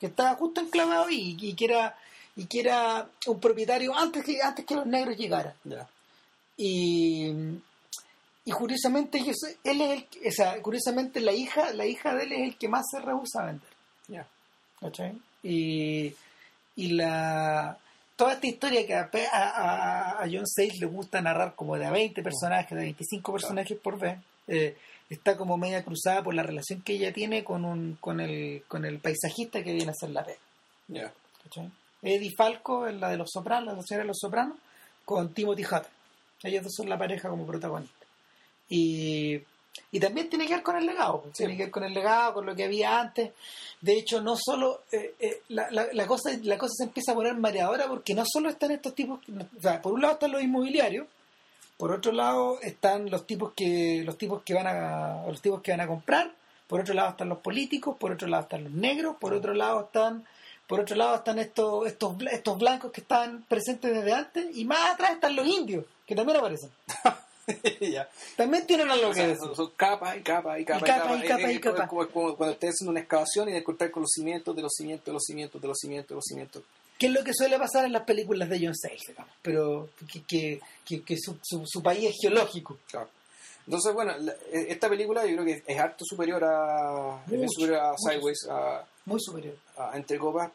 que 0.00 0.06
estaba 0.06 0.34
justo 0.34 0.62
enclavado 0.62 1.04
ahí 1.04 1.36
y, 1.38 1.52
que 1.52 1.66
era 1.66 1.96
y 2.34 2.46
que 2.46 2.60
era 2.60 3.06
un 3.26 3.38
propietario 3.38 3.94
antes 3.94 4.24
que 4.24 4.40
antes 4.40 4.64
que 4.64 4.74
los 4.74 4.86
negros 4.86 5.18
llegaran. 5.18 5.54
Y 6.56 7.30
y 8.44 8.50
curiosamente 8.50 9.18
él 9.18 9.30
es 9.30 9.48
el 9.64 10.06
o 10.26 10.30
sea, 10.32 10.60
curiosamente 10.62 11.20
la 11.20 11.32
hija 11.32 11.72
la 11.72 11.86
hija 11.86 12.14
de 12.14 12.24
él 12.24 12.32
es 12.32 12.40
el 12.40 12.56
que 12.56 12.68
más 12.68 12.84
se 12.90 13.00
rehúsa 13.00 13.42
a 13.42 13.46
vender. 13.46 13.68
Ya. 14.08 14.26
Y, 15.44 16.14
y 16.74 16.88
la 16.88 17.78
toda 18.16 18.34
esta 18.34 18.46
historia 18.46 18.86
que 18.86 18.94
a, 18.94 20.22
a, 20.22 20.26
John 20.30 20.46
Sayles 20.46 20.80
le 20.80 20.86
gusta 20.86 21.20
narrar 21.20 21.54
como 21.54 21.76
de 21.76 21.86
a 21.86 21.90
20 21.90 22.22
personajes 22.22 22.70
de 22.70 22.84
25 22.84 23.32
personajes 23.32 23.78
por 23.78 23.98
vez 23.98 24.18
eh, 24.48 24.76
está 25.08 25.36
como 25.36 25.56
media 25.56 25.84
cruzada 25.84 26.22
por 26.22 26.34
la 26.34 26.42
relación 26.42 26.82
que 26.82 26.94
ella 26.94 27.12
tiene 27.12 27.44
con 27.44 27.64
un 27.64 27.96
con 28.00 28.20
el 28.20 28.64
con 28.66 28.84
el 28.84 28.98
paisajista 28.98 29.62
que 29.62 29.72
viene 29.72 29.90
a 29.90 29.92
hacer 29.92 30.10
la 30.10 30.24
pega 30.24 30.38
ya. 30.88 31.12
Eddie 32.02 32.32
Falco 32.36 32.86
la 32.86 33.08
de 33.08 33.16
los 33.16 33.30
sopranos 33.30 33.76
la 33.76 33.82
señora 33.82 34.02
de 34.02 34.08
los 34.08 34.18
sopranos 34.18 34.56
con 35.04 35.32
Timothy 35.32 35.64
Hutton 35.64 35.92
ellos 36.42 36.64
dos 36.64 36.74
son 36.74 36.88
la 36.88 36.98
pareja 36.98 37.28
como 37.28 37.46
protagonistas 37.46 38.01
y, 38.72 39.38
y 39.90 40.00
también 40.00 40.30
tiene 40.30 40.46
que 40.46 40.54
ver 40.54 40.62
con 40.62 40.76
el 40.76 40.86
legado, 40.86 41.20
pues, 41.20 41.34
tiene 41.34 41.58
que 41.58 41.64
ver 41.64 41.70
con 41.70 41.84
el 41.84 41.92
legado, 41.92 42.32
con 42.32 42.46
lo 42.46 42.56
que 42.56 42.64
había 42.64 42.98
antes. 42.98 43.32
De 43.82 43.92
hecho, 43.92 44.22
no 44.22 44.34
solo 44.34 44.84
eh, 44.90 45.14
eh, 45.20 45.42
la, 45.48 45.68
la, 45.70 46.06
cosa, 46.06 46.30
la 46.42 46.56
cosa 46.56 46.72
se 46.78 46.84
empieza 46.84 47.12
a 47.12 47.14
poner 47.14 47.34
mareadora 47.34 47.86
porque 47.86 48.14
no 48.14 48.24
solo 48.26 48.48
están 48.48 48.70
estos 48.70 48.94
tipos, 48.94 49.20
o 49.28 49.60
sea, 49.60 49.82
por 49.82 49.92
un 49.92 50.00
lado 50.00 50.14
están 50.14 50.32
los 50.32 50.42
inmobiliarios, 50.42 51.06
por 51.76 51.92
otro 51.92 52.12
lado 52.12 52.60
están 52.62 53.10
los 53.10 53.26
tipos 53.26 53.52
que 53.54 54.02
los 54.06 54.16
tipos 54.16 54.42
que 54.42 54.54
van 54.54 54.66
a 54.66 55.24
los 55.26 55.42
tipos 55.42 55.60
que 55.60 55.72
van 55.72 55.82
a 55.82 55.86
comprar, 55.86 56.32
por 56.66 56.80
otro 56.80 56.94
lado 56.94 57.10
están 57.10 57.28
los 57.28 57.38
políticos, 57.38 57.96
por 57.98 58.12
otro 58.12 58.28
lado 58.28 58.44
están 58.44 58.64
los 58.64 58.72
negros, 58.72 59.16
por 59.20 59.34
otro 59.34 59.52
lado 59.52 59.82
están 59.82 60.24
por 60.66 60.80
otro 60.80 60.96
lado 60.96 61.16
están 61.16 61.38
estos 61.38 61.86
estos 61.86 62.14
estos 62.30 62.58
blancos 62.58 62.90
que 62.92 63.02
están 63.02 63.44
presentes 63.48 63.92
desde 63.92 64.14
antes 64.14 64.56
y 64.56 64.64
más 64.64 64.94
atrás 64.94 65.12
están 65.12 65.36
los 65.36 65.46
indios 65.46 65.84
que 66.06 66.14
también 66.14 66.38
aparecen. 66.38 66.70
También 68.36 68.66
tienen 68.66 68.90
algo 68.90 69.12
que 69.12 69.26
decir. 69.26 69.48
Son, 69.54 69.70
capas 69.76 70.16
y 70.16 70.20
capas 70.20 70.60
y 70.60 70.64
capas 70.64 70.82
y 70.82 71.26
capas. 71.26 71.52
Y 71.52 71.60
capas, 71.60 71.88
Como, 71.88 72.36
cuando 72.36 72.50
estés 72.52 72.70
haciendo 72.70 72.90
una 72.90 73.00
excavación 73.00 73.48
y 73.48 73.52
descortar 73.52 73.90
con 73.90 74.02
los 74.02 74.10
cimientos 74.10 74.54
de 74.54 74.62
los 74.62 74.72
cimientos 74.72 75.06
de 75.06 75.12
los 75.12 75.22
cimientos 75.24 75.60
de 75.60 75.68
los 75.68 75.78
cimientos 75.78 76.08
de 76.08 76.14
los 76.14 76.24
cimientos. 76.24 76.62
Que 76.98 77.06
es 77.06 77.12
lo 77.12 77.24
que 77.24 77.32
suele 77.34 77.58
pasar 77.58 77.84
en 77.84 77.92
las 77.92 78.04
películas 78.04 78.48
de 78.48 78.60
John 78.64 78.76
Sayles, 78.76 79.02
digamos. 79.08 79.32
Pero 79.42 79.88
que, 80.28 80.60
que, 80.84 81.02
que, 81.02 81.16
su, 81.18 81.36
su, 81.42 81.82
país 81.82 82.10
es 82.10 82.16
geológico. 82.20 82.78
Claro. 82.88 83.08
Entonces, 83.66 83.92
bueno, 83.92 84.12
e, 84.52 84.66
esta 84.68 84.88
película 84.88 85.26
yo 85.26 85.32
creo 85.32 85.44
que 85.44 85.62
es 85.66 85.78
harto 85.78 86.04
superior 86.04 86.44
a, 86.44 87.24
superior 87.48 87.80
a 87.80 87.94
Sideways. 87.96 88.46
A, 88.48 88.84
muy 89.06 89.20
superior. 89.20 89.56
A 89.76 89.96
Entre 89.96 90.18
Copas. 90.18 90.52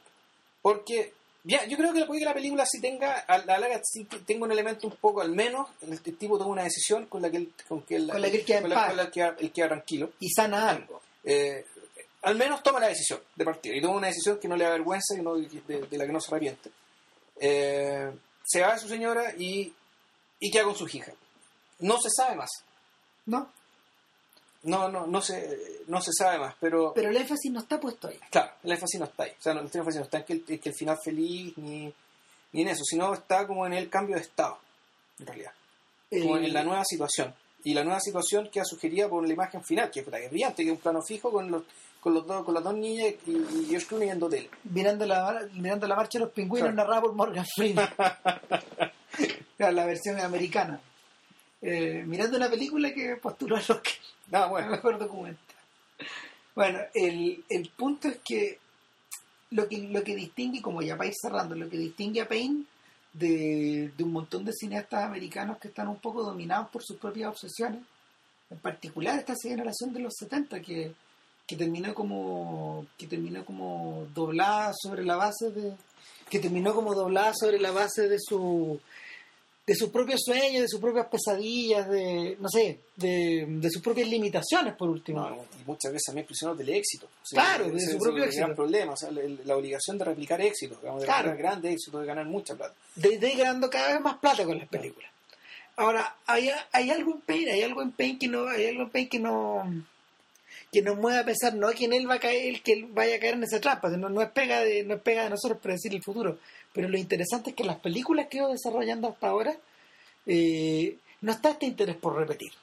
Porque 0.61 1.13
ya, 1.47 1.65
yo 1.65 1.77
creo 1.77 1.93
que 1.93 2.03
puede 2.03 2.19
que 2.19 2.25
la 2.25 2.33
película 2.33 2.65
sí 2.65 2.81
tenga, 2.81 3.19
a 3.19 3.37
la 3.37 3.57
larga 3.57 3.79
sí 3.81 4.03
tenga 4.25 4.43
un 4.43 4.51
elemento 4.51 4.87
un 4.87 4.97
poco, 4.97 5.21
al 5.21 5.31
menos, 5.31 5.69
el 5.81 6.01
tipo 6.17 6.37
toma 6.37 6.51
una 6.51 6.63
decisión 6.63 7.05
con 7.05 7.21
la 7.21 7.31
que 7.31 7.37
él, 7.37 7.53
con 7.69 7.83
que 7.83 7.95
él, 7.95 8.09
con 8.11 8.21
la 8.21 8.29
que 8.29 8.37
él 8.39 8.45
queda, 8.45 8.61
con 8.61 8.69
la, 8.69 9.09
que 9.09 9.51
queda, 9.51 9.67
tranquilo. 9.69 10.11
Y 10.19 10.29
sana 10.29 10.69
algo. 10.69 11.01
Eh, 11.23 11.65
al 12.23 12.35
menos 12.35 12.61
toma 12.61 12.81
la 12.81 12.89
decisión 12.89 13.21
de 13.33 13.45
partir. 13.45 13.73
Y 13.73 13.81
toma 13.81 13.95
una 13.95 14.07
decisión 14.07 14.39
que 14.39 14.49
no 14.49 14.57
le 14.57 14.65
da 14.65 14.71
vergüenza 14.71 15.15
y 15.17 15.21
no, 15.21 15.35
de, 15.35 15.87
la 15.91 16.05
que 16.05 16.11
no 16.11 16.19
se 16.19 16.31
arrepiente. 16.31 16.69
Eh, 17.39 18.11
se 18.43 18.61
va 18.61 18.73
de 18.73 18.79
su 18.79 18.89
señora 18.89 19.33
y, 19.37 19.73
y 20.41 20.51
queda 20.51 20.65
con 20.65 20.75
su 20.75 20.85
hija. 20.85 21.13
No 21.79 21.97
se 22.01 22.09
sabe 22.09 22.35
más. 22.35 22.49
¿No? 23.25 23.49
No, 24.63 24.89
no, 24.89 25.07
no 25.07 25.21
se, 25.21 25.81
no 25.87 26.01
se 26.01 26.11
sabe 26.11 26.39
más, 26.39 26.55
pero... 26.59 26.91
Pero 26.93 27.09
el 27.09 27.17
énfasis 27.17 27.51
no 27.51 27.59
está 27.59 27.79
puesto 27.79 28.07
ahí. 28.09 28.19
Claro, 28.29 28.51
el 28.63 28.71
énfasis 28.71 28.99
no 28.99 29.05
está 29.05 29.23
ahí. 29.23 29.31
O 29.39 29.41
sea, 29.41 29.53
no, 29.53 29.61
el 29.61 29.65
énfasis 29.67 29.95
no 29.95 30.03
está 30.03 30.17
en 30.17 30.23
que 30.23 30.33
el, 30.33 30.43
en 30.47 30.59
que 30.59 30.69
el 30.69 30.75
final 30.75 30.97
feliz 31.03 31.57
ni, 31.57 31.93
ni 32.51 32.61
en 32.61 32.67
eso, 32.67 32.83
sino 32.83 33.13
está 33.13 33.45
como 33.47 33.65
en 33.65 33.73
el 33.73 33.89
cambio 33.89 34.15
de 34.15 34.21
estado, 34.23 34.57
en 35.19 35.27
realidad. 35.27 35.51
Como 36.09 36.37
en 36.37 36.53
la 36.53 36.63
nueva 36.63 36.83
situación. 36.85 37.33
Y 37.63 37.73
la 37.73 37.83
nueva 37.83 37.99
situación 37.99 38.49
queda 38.51 38.65
sugerida 38.65 39.07
por 39.09 39.25
la 39.27 39.33
imagen 39.33 39.63
final, 39.63 39.89
que 39.91 40.01
es 40.01 40.05
que 40.07 40.25
es 40.25 40.31
brillante, 40.31 40.63
que 40.63 40.69
es 40.69 40.75
un 40.75 40.81
plano 40.81 41.01
fijo 41.01 41.31
con 41.31 41.49
los, 41.51 41.63
con 41.99 42.13
los 42.13 42.25
dos, 42.25 42.43
con 42.45 42.53
las 42.53 42.63
dos 42.63 42.75
niñas 42.75 43.13
y, 43.25 43.31
y 43.31 43.65
George 43.69 43.87
Clooney 43.87 44.09
en 44.09 44.23
hotel. 44.23 44.49
mirando 44.65 45.05
la, 45.05 45.47
mirando 45.53 45.87
la 45.87 45.95
marcha 45.95 46.17
de 46.19 46.25
los 46.25 46.33
pingüinos 46.33 46.71
Claro. 46.71 46.75
narrada 46.75 47.01
por 47.01 47.13
Morgan 47.13 47.45
Freeman. 47.55 47.89
La 49.57 49.85
versión 49.85 50.19
americana. 50.19 50.79
Eh, 51.61 52.03
mirando 52.05 52.37
una 52.37 52.49
película 52.49 52.93
que 52.93 53.15
postuló. 53.17 53.57
Ah, 53.57 53.81
el 54.31 54.49
bueno. 54.49 54.71
mejor 54.71 54.99
documental. 54.99 55.55
Bueno, 56.55 56.79
el, 56.93 57.43
el 57.49 57.69
punto 57.69 58.07
es 58.07 58.17
que 58.25 58.59
lo 59.51 59.67
que 59.67 59.77
lo 59.77 60.03
que 60.03 60.15
distingue, 60.15 60.61
como 60.61 60.81
ya 60.81 60.97
ir 61.05 61.13
cerrando, 61.21 61.55
lo 61.55 61.69
que 61.69 61.77
distingue 61.77 62.21
a 62.21 62.27
Payne 62.27 62.63
de, 63.13 63.91
de 63.95 64.03
un 64.03 64.11
montón 64.11 64.43
de 64.45 64.53
cineastas 64.53 65.03
americanos 65.03 65.57
que 65.57 65.69
están 65.69 65.87
un 65.87 65.97
poco 65.97 66.23
dominados 66.23 66.69
por 66.69 66.83
sus 66.83 66.97
propias 66.97 67.29
obsesiones, 67.29 67.81
en 68.49 68.57
particular 68.59 69.17
esta 69.19 69.33
generación 69.41 69.93
de 69.93 69.99
los 69.99 70.13
70 70.17 70.61
que, 70.61 70.93
que 71.45 71.55
terminó 71.55 71.93
como 71.93 72.85
que 72.97 73.07
terminó 73.07 73.45
como 73.45 74.07
doblada 74.13 74.73
sobre 74.75 75.03
la 75.05 75.15
base 75.15 75.51
de 75.51 75.73
que 76.29 76.39
terminó 76.39 76.75
como 76.75 76.93
doblada 76.93 77.33
sobre 77.33 77.59
la 77.59 77.71
base 77.71 78.09
de 78.09 78.17
su 78.19 78.79
de 79.67 79.75
sus 79.75 79.89
propios 79.89 80.21
sueños, 80.23 80.61
de 80.61 80.67
sus 80.69 80.79
propias 80.79 81.07
pesadillas, 81.07 81.89
de 81.89 82.37
no 82.39 82.47
sé, 82.47 82.79
de, 82.95 83.45
de 83.47 83.69
sus 83.69 83.81
propias 83.81 84.07
limitaciones 84.07 84.73
por 84.75 84.89
último. 84.89 85.29
No, 85.29 85.45
y 85.61 85.65
muchas 85.65 85.91
veces 85.91 86.05
también 86.05 86.25
prisioneros 86.25 86.57
del 86.57 86.69
éxito. 86.69 87.07
O 87.07 87.25
sea, 87.25 87.43
Claro, 87.43 87.69
de 87.69 87.79
su 87.81 87.97
propio 87.97 88.23
es 88.23 88.29
el 88.29 88.35
gran 88.37 88.49
éxito. 88.51 88.55
problema, 88.55 88.93
o 88.93 88.97
sea, 88.97 89.11
la, 89.11 89.21
la 89.43 89.57
obligación 89.57 89.97
de 89.97 90.05
replicar 90.05 90.39
éxito, 90.39 90.77
digamos, 90.79 91.01
de 91.01 91.05
Claro. 91.07 91.29
replicar 91.31 91.51
grandes 91.51 91.73
éxitos, 91.73 91.99
de 92.01 92.07
ganar 92.07 92.25
mucha 92.27 92.55
plata. 92.55 92.73
de, 92.95 93.17
de 93.17 93.29
ir 93.33 93.37
ganando 93.39 93.69
cada 93.69 93.91
vez 93.93 94.01
más 94.01 94.17
plata 94.19 94.45
con 94.45 94.57
las 94.57 94.69
películas. 94.69 95.11
Ahora, 95.75 96.15
hay, 96.25 96.49
hay 96.71 96.89
algo 96.89 97.11
en 97.11 97.21
Payne, 97.21 97.51
hay 97.51 97.61
algo 97.63 97.81
en 97.81 97.91
Payne 97.91 98.17
que 98.17 98.27
no, 98.29 98.47
hay 98.47 98.65
algo 98.67 98.83
en 98.83 98.89
Payne 98.89 99.09
que 99.09 99.19
no 99.19 99.63
que 100.71 100.81
nos 100.81 100.97
mueve 100.97 101.19
a 101.19 101.23
pensar 101.25 101.53
no 101.55 101.69
que 101.71 101.85
en 101.85 101.93
él 101.93 102.09
va 102.09 102.15
a 102.15 102.19
caer, 102.19 102.61
que 102.61 102.73
él 102.73 102.87
vaya 102.89 103.15
a 103.15 103.19
caer 103.19 103.35
en 103.35 103.43
esa 103.43 103.61
trampa, 103.61 103.89
no, 103.89 104.09
no 104.09 104.21
es 104.21 104.29
pega 104.31 104.59
de, 104.61 104.83
no 104.83 104.95
es 104.95 105.01
pega 105.01 105.23
de 105.23 105.29
nosotros 105.29 105.59
predecir 105.61 105.93
el 105.93 106.03
futuro. 106.03 106.39
Pero 106.77 106.87
lo 106.89 106.97
interesante 106.97 107.49
es 107.49 107.55
que 107.57 107.63
las 107.65 107.79
películas 107.79 108.27
que 108.27 108.37
he 108.37 108.39
ido 108.41 108.51
desarrollando 108.51 109.09
hasta 109.09 109.27
ahora 109.27 109.57
eh, 110.27 110.95
no 111.21 111.31
está 111.31 111.49
este 111.49 111.65
interés 111.65 111.95
por 111.97 112.15
repetir. 112.15 112.53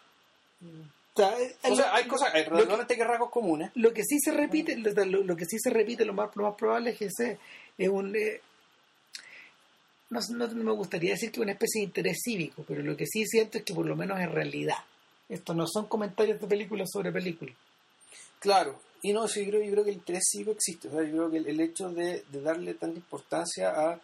O 0.63 1.17
sea, 1.17 1.39
eh, 1.41 1.55
O 1.65 1.69
lo- 1.71 1.77
sea, 1.77 1.95
hay 1.95 2.05
cosas, 2.07 2.33
hay 2.33 2.45
que- 2.45 2.51
realmente 2.51 2.97
que 2.97 3.05
rasgos 3.05 3.31
comunes. 3.31 3.71
lo 3.75 3.93
que 3.93 4.03
sí 4.05 4.19
se 4.21 4.31
repite, 4.33 4.77
lo, 4.77 4.93
lo- 5.05 5.23
lo 5.25 5.37
que 5.37 5.45
sí 5.47 5.59
se 5.59 5.71
repite, 5.71 6.05
lo 6.05 6.13
más, 6.15 6.31
lo 6.37 6.45
más 6.45 6.55
probable 6.55 6.91
es 6.91 6.99
que 6.99 7.07
ese 7.07 7.39
es 7.77 7.89
un 7.89 8.15
eh, 8.17 8.41
no, 10.11 10.21
no- 10.31 10.49
me 10.49 10.73
gustaría 10.73 11.13
decir 11.13 11.33
que 11.33 11.41
una 11.41 11.53
especie 11.53 11.81
de 11.81 11.87
interés 11.87 12.19
cívico, 12.23 12.65
pero 12.69 12.83
lo 12.83 12.97
que 12.97 13.07
sí 13.07 13.25
siento 13.27 13.59
es 13.59 13.65
que 13.65 13.75
por 13.75 13.87
lo 13.87 13.97
menos 13.97 14.21
es 14.21 14.31
realidad. 14.31 14.79
Esto 15.29 15.55
no 15.55 15.67
son 15.67 15.87
comentarios 15.87 16.41
de 16.41 16.47
películas 16.47 16.89
sobre 16.93 17.11
películas. 17.11 17.57
Claro, 18.39 18.79
y 19.05 19.13
no, 19.13 19.29
sí, 19.29 19.45
yo 19.45 19.51
creo, 19.51 19.63
yo 19.63 19.71
creo 19.73 19.85
que 19.85 19.91
el 19.91 19.97
interés 19.97 20.25
cívico 20.31 20.53
existe. 20.53 20.89
O 20.89 20.93
sea, 20.93 21.03
yo 21.03 21.11
creo 21.11 21.31
que 21.31 21.37
el, 21.37 21.61
hecho 21.61 21.91
de, 21.91 22.25
darle 22.33 22.73
tanta 22.73 22.97
importancia 22.97 23.69
a. 23.69 24.01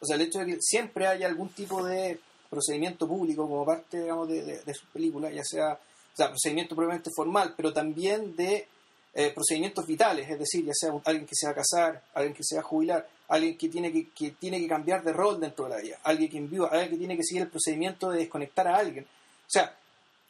O 0.00 0.04
sea, 0.04 0.16
el 0.16 0.22
hecho 0.22 0.40
de 0.40 0.46
que 0.46 0.56
siempre 0.60 1.06
haya 1.06 1.28
algún 1.28 1.50
tipo 1.50 1.84
de 1.84 2.18
procedimiento 2.48 3.06
público 3.06 3.46
como 3.46 3.64
parte, 3.64 4.00
digamos, 4.00 4.28
de, 4.28 4.42
de, 4.42 4.58
de 4.58 4.74
sus 4.74 4.88
películas, 4.88 5.32
ya 5.32 5.44
sea, 5.44 5.74
o 5.74 6.16
sea, 6.16 6.30
procedimiento 6.30 6.74
probablemente 6.74 7.10
formal, 7.14 7.54
pero 7.56 7.72
también 7.72 8.34
de 8.34 8.66
eh, 9.14 9.30
procedimientos 9.32 9.86
vitales, 9.86 10.28
es 10.28 10.38
decir, 10.40 10.64
ya 10.64 10.72
sea 10.74 10.92
alguien 11.04 11.26
que 11.26 11.36
se 11.36 11.46
va 11.46 11.52
a 11.52 11.54
casar, 11.54 12.02
alguien 12.14 12.34
que 12.34 12.42
se 12.42 12.56
va 12.56 12.62
a 12.62 12.64
jubilar, 12.64 13.08
alguien 13.28 13.56
que 13.56 13.68
tiene 13.68 13.92
que, 13.92 14.08
que 14.10 14.32
tiene 14.32 14.58
que 14.58 14.66
cambiar 14.66 15.04
de 15.04 15.12
rol 15.12 15.38
dentro 15.38 15.66
de 15.66 15.70
la 15.70 15.80
vida, 15.80 15.98
alguien 16.02 16.28
que 16.28 16.38
envió, 16.38 16.68
alguien 16.68 16.90
que 16.90 16.96
tiene 16.96 17.16
que 17.16 17.22
seguir 17.22 17.42
el 17.42 17.50
procedimiento 17.50 18.10
de 18.10 18.18
desconectar 18.18 18.66
a 18.66 18.78
alguien. 18.78 19.04
O 19.04 19.50
sea, 19.50 19.76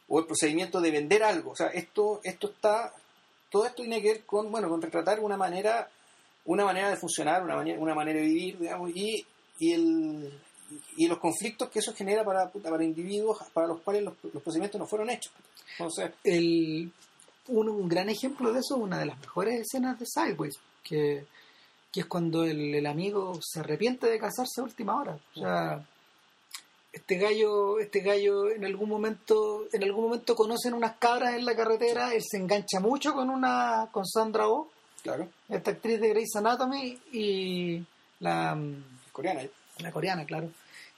o 0.08 0.18
el 0.18 0.26
procedimiento 0.26 0.80
de 0.80 0.90
vender 0.90 1.22
algo. 1.22 1.52
O 1.52 1.56
sea, 1.56 1.68
esto, 1.68 2.20
esto 2.24 2.48
está, 2.48 2.92
todo 3.50 3.66
esto 3.66 3.82
tiene 3.82 4.00
que 4.00 4.12
ver 4.12 4.24
con, 4.24 4.50
bueno, 4.50 4.68
con 4.68 4.80
retratar 4.80 5.20
una 5.20 5.36
manera, 5.36 5.88
una 6.44 6.64
manera 6.64 6.90
de 6.90 6.96
funcionar, 6.96 7.42
una 7.42 7.56
manera, 7.56 7.78
una 7.78 7.94
manera 7.94 8.20
de 8.20 8.26
vivir, 8.26 8.58
digamos, 8.58 8.90
y, 8.94 9.26
y 9.58 9.72
el 9.72 10.32
y 10.96 11.08
los 11.08 11.18
conflictos 11.18 11.68
que 11.68 11.80
eso 11.80 11.92
genera 11.94 12.24
para, 12.24 12.48
para 12.48 12.84
individuos 12.84 13.38
para 13.52 13.66
los 13.66 13.80
cuales 13.80 14.04
los, 14.04 14.14
los 14.32 14.42
procedimientos 14.42 14.80
no 14.80 14.86
fueron 14.86 15.10
hechos. 15.10 15.32
Entonces, 15.72 16.12
El, 16.22 16.92
un, 17.48 17.68
un 17.68 17.88
gran 17.88 18.08
ejemplo 18.08 18.52
de 18.52 18.60
eso 18.60 18.76
es 18.76 18.82
una 18.82 18.98
de 18.98 19.06
las 19.06 19.18
mejores 19.18 19.60
escenas 19.60 19.98
de 19.98 20.06
Sideways, 20.06 20.58
que, 20.84 21.24
que 21.92 22.00
es 22.00 22.06
cuando 22.06 22.44
el, 22.44 22.74
el 22.74 22.86
amigo 22.86 23.40
se 23.42 23.60
arrepiente 23.60 24.06
de 24.06 24.20
casarse 24.20 24.60
a 24.60 24.64
última 24.64 25.00
hora. 25.00 25.18
O 25.34 25.40
sea, 25.40 25.84
este 26.92 27.16
gallo, 27.18 27.78
este 27.78 28.00
gallo 28.00 28.50
en 28.50 28.64
algún 28.64 28.88
momento, 28.88 29.64
en 29.72 29.82
algún 29.84 30.04
momento 30.06 30.34
conocen 30.34 30.74
unas 30.74 30.96
cabras 30.96 31.34
en 31.34 31.44
la 31.44 31.54
carretera, 31.56 32.12
él 32.14 32.22
se 32.28 32.36
engancha 32.38 32.80
mucho 32.80 33.12
con 33.14 33.30
una, 33.30 33.88
con 33.92 34.06
Sandra 34.06 34.48
Oh, 34.48 34.68
claro, 35.02 35.28
esta 35.48 35.70
actriz 35.70 36.00
de 36.00 36.08
Grey's 36.08 36.34
Anatomy 36.36 36.98
y 37.12 37.82
la, 38.20 38.58
coreana. 39.12 39.42
la 39.78 39.92
coreana, 39.92 40.24
claro. 40.24 40.50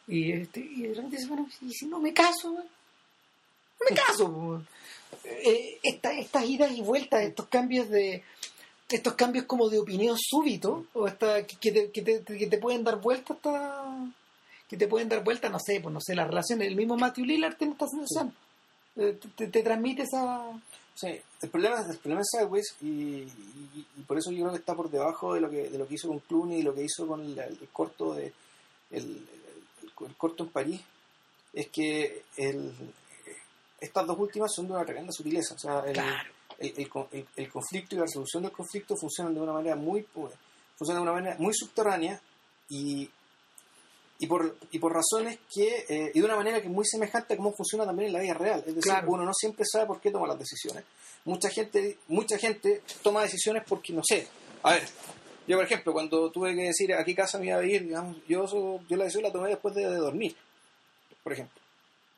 Y, 0.08 0.32
este, 0.32 0.60
y 0.60 0.82
de 0.82 0.94
repente 0.94 1.16
dice, 1.16 1.28
bueno, 1.28 1.46
¿y 1.60 1.70
si 1.72 1.86
no 1.86 2.00
me 2.00 2.12
caso? 2.12 2.50
No 2.52 3.86
me 3.88 3.96
caso. 3.96 4.62
Eh, 5.24 5.78
esta- 5.82 6.12
estas 6.18 6.44
idas 6.46 6.72
y 6.72 6.80
vueltas, 6.80 7.22
estos 7.22 7.46
cambios 7.46 7.88
de 7.90 8.22
estos 8.88 9.14
cambios 9.14 9.46
como 9.46 9.70
de 9.70 9.78
opinión 9.78 10.16
súbito 10.18 10.84
o 10.92 11.06
esta, 11.08 11.46
que, 11.46 11.56
que 11.56 11.72
te, 11.72 11.90
que, 11.90 12.02
te, 12.02 12.22
que 12.38 12.46
te 12.46 12.58
pueden 12.58 12.84
dar 12.84 13.00
vuelta 13.00 13.32
hasta 13.32 13.90
que 14.72 14.76
te 14.78 14.88
pueden 14.88 15.08
dar 15.08 15.22
vuelta 15.22 15.48
no 15.48 15.58
sé 15.60 15.80
pues 15.80 15.92
no 15.92 16.00
sé 16.00 16.14
las 16.16 16.26
relaciones 16.26 16.66
el 16.66 16.76
mismo 16.76 16.96
Matthew 16.96 17.26
Lillard 17.26 17.56
tiene 17.56 17.74
esta 17.74 17.86
sensación 17.86 18.34
Eh, 18.96 19.16
te, 19.20 19.28
te- 19.28 19.46
te 19.48 19.62
transmite 19.62 20.02
esa 20.02 20.50
Sí, 20.94 21.08
el 21.40 21.48
problema, 21.48 21.80
el 21.90 21.96
problema 21.98 22.20
es 22.20 22.28
Sideways 22.30 22.74
y, 22.82 22.86
y- 22.86 23.86
y 23.96 24.02
por 24.06 24.18
eso 24.18 24.30
yo 24.30 24.40
creo 24.40 24.52
que 24.52 24.58
está 24.58 24.74
por 24.74 24.90
debajo 24.90 25.32
de 25.34 25.40
lo 25.40 25.48
que, 25.48 25.70
de 25.70 25.78
lo 25.78 25.86
que 25.88 25.94
hizo 25.94 26.08
con 26.08 26.18
Clooney 26.20 26.58
y 26.58 26.62
lo 26.62 26.74
que 26.74 26.84
hizo 26.84 27.06
con 27.06 27.20
el, 27.22 27.38
el 27.38 27.68
corto 27.72 28.12
de 28.14 28.32
el, 28.90 29.02
el- 29.02 29.26
el 30.06 30.16
corto 30.16 30.44
en 30.44 30.50
París 30.50 30.80
es 31.54 31.68
que 31.68 32.22
estas 33.80 34.06
dos 34.06 34.18
últimas 34.18 34.52
son 34.54 34.66
de 34.66 34.72
una 34.74 34.84
tremenda 34.84 35.12
sutileza. 35.12 35.54
O 35.54 35.58
sea, 35.58 35.80
el, 35.86 35.92
Claro. 35.94 36.30
el, 36.58 36.72
el 36.76 36.88
con- 36.88 37.08
el- 37.12 37.26
el 37.36 37.50
conflicto 37.50 37.94
y 37.94 37.98
la 37.98 38.04
resolución 38.04 38.42
del 38.42 38.52
conflicto 38.52 38.96
funcionan 38.96 39.34
de 39.34 39.40
una 39.40 39.52
manera 39.52 39.76
muy 39.76 40.02
pura, 40.02 40.34
funcionan 40.76 41.02
de 41.04 41.10
una 41.10 41.18
manera 41.20 41.36
muy 41.38 41.52
subterránea 41.54 42.20
y, 42.68 43.08
y, 44.22 44.26
por, 44.28 44.56
y 44.70 44.78
por 44.78 44.92
razones 44.94 45.38
que, 45.52 45.84
eh, 45.88 46.12
y 46.14 46.20
de 46.20 46.24
una 46.24 46.36
manera 46.36 46.60
que 46.60 46.68
es 46.68 46.72
muy 46.72 46.84
semejante 46.86 47.34
a 47.34 47.36
cómo 47.36 47.52
funciona 47.52 47.84
también 47.84 48.06
en 48.08 48.12
la 48.12 48.20
vida 48.20 48.34
real. 48.34 48.60
Es 48.60 48.66
decir, 48.74 48.82
Claro. 48.92 49.10
uno 49.10 49.24
no 49.24 49.32
siempre 49.34 49.64
sabe 49.70 49.86
por 49.86 50.00
qué 50.00 50.10
toma 50.12 50.28
las 50.28 50.38
decisiones. 50.38 50.84
Mucha 51.24 51.48
gente, 51.50 51.98
mucha 52.08 52.38
gente 52.38 52.82
toma 53.02 53.22
decisiones 53.22 53.64
porque, 53.66 53.92
no 53.92 54.02
sé, 54.04 54.26
a 54.62 54.74
ver, 54.74 54.84
yo 55.48 55.56
por 55.56 55.64
ejemplo, 55.66 55.92
cuando 55.92 56.30
tuve 56.30 56.54
que 56.54 56.62
decir 56.62 56.94
a 56.94 57.04
qué 57.04 57.14
casa 57.16 57.38
me 57.38 57.46
iba 57.46 57.58
a 57.58 57.64
ir, 57.64 57.82
digamos, 57.84 58.16
yo, 58.28 58.46
yo 58.88 58.96
la 58.96 59.04
decisión 59.04 59.24
la 59.24 59.32
tomé 59.32 59.48
después 59.48 59.74
de, 59.74 59.82
de 59.88 59.96
dormir, 59.96 60.36
por 61.24 61.32
ejemplo. 61.32 61.60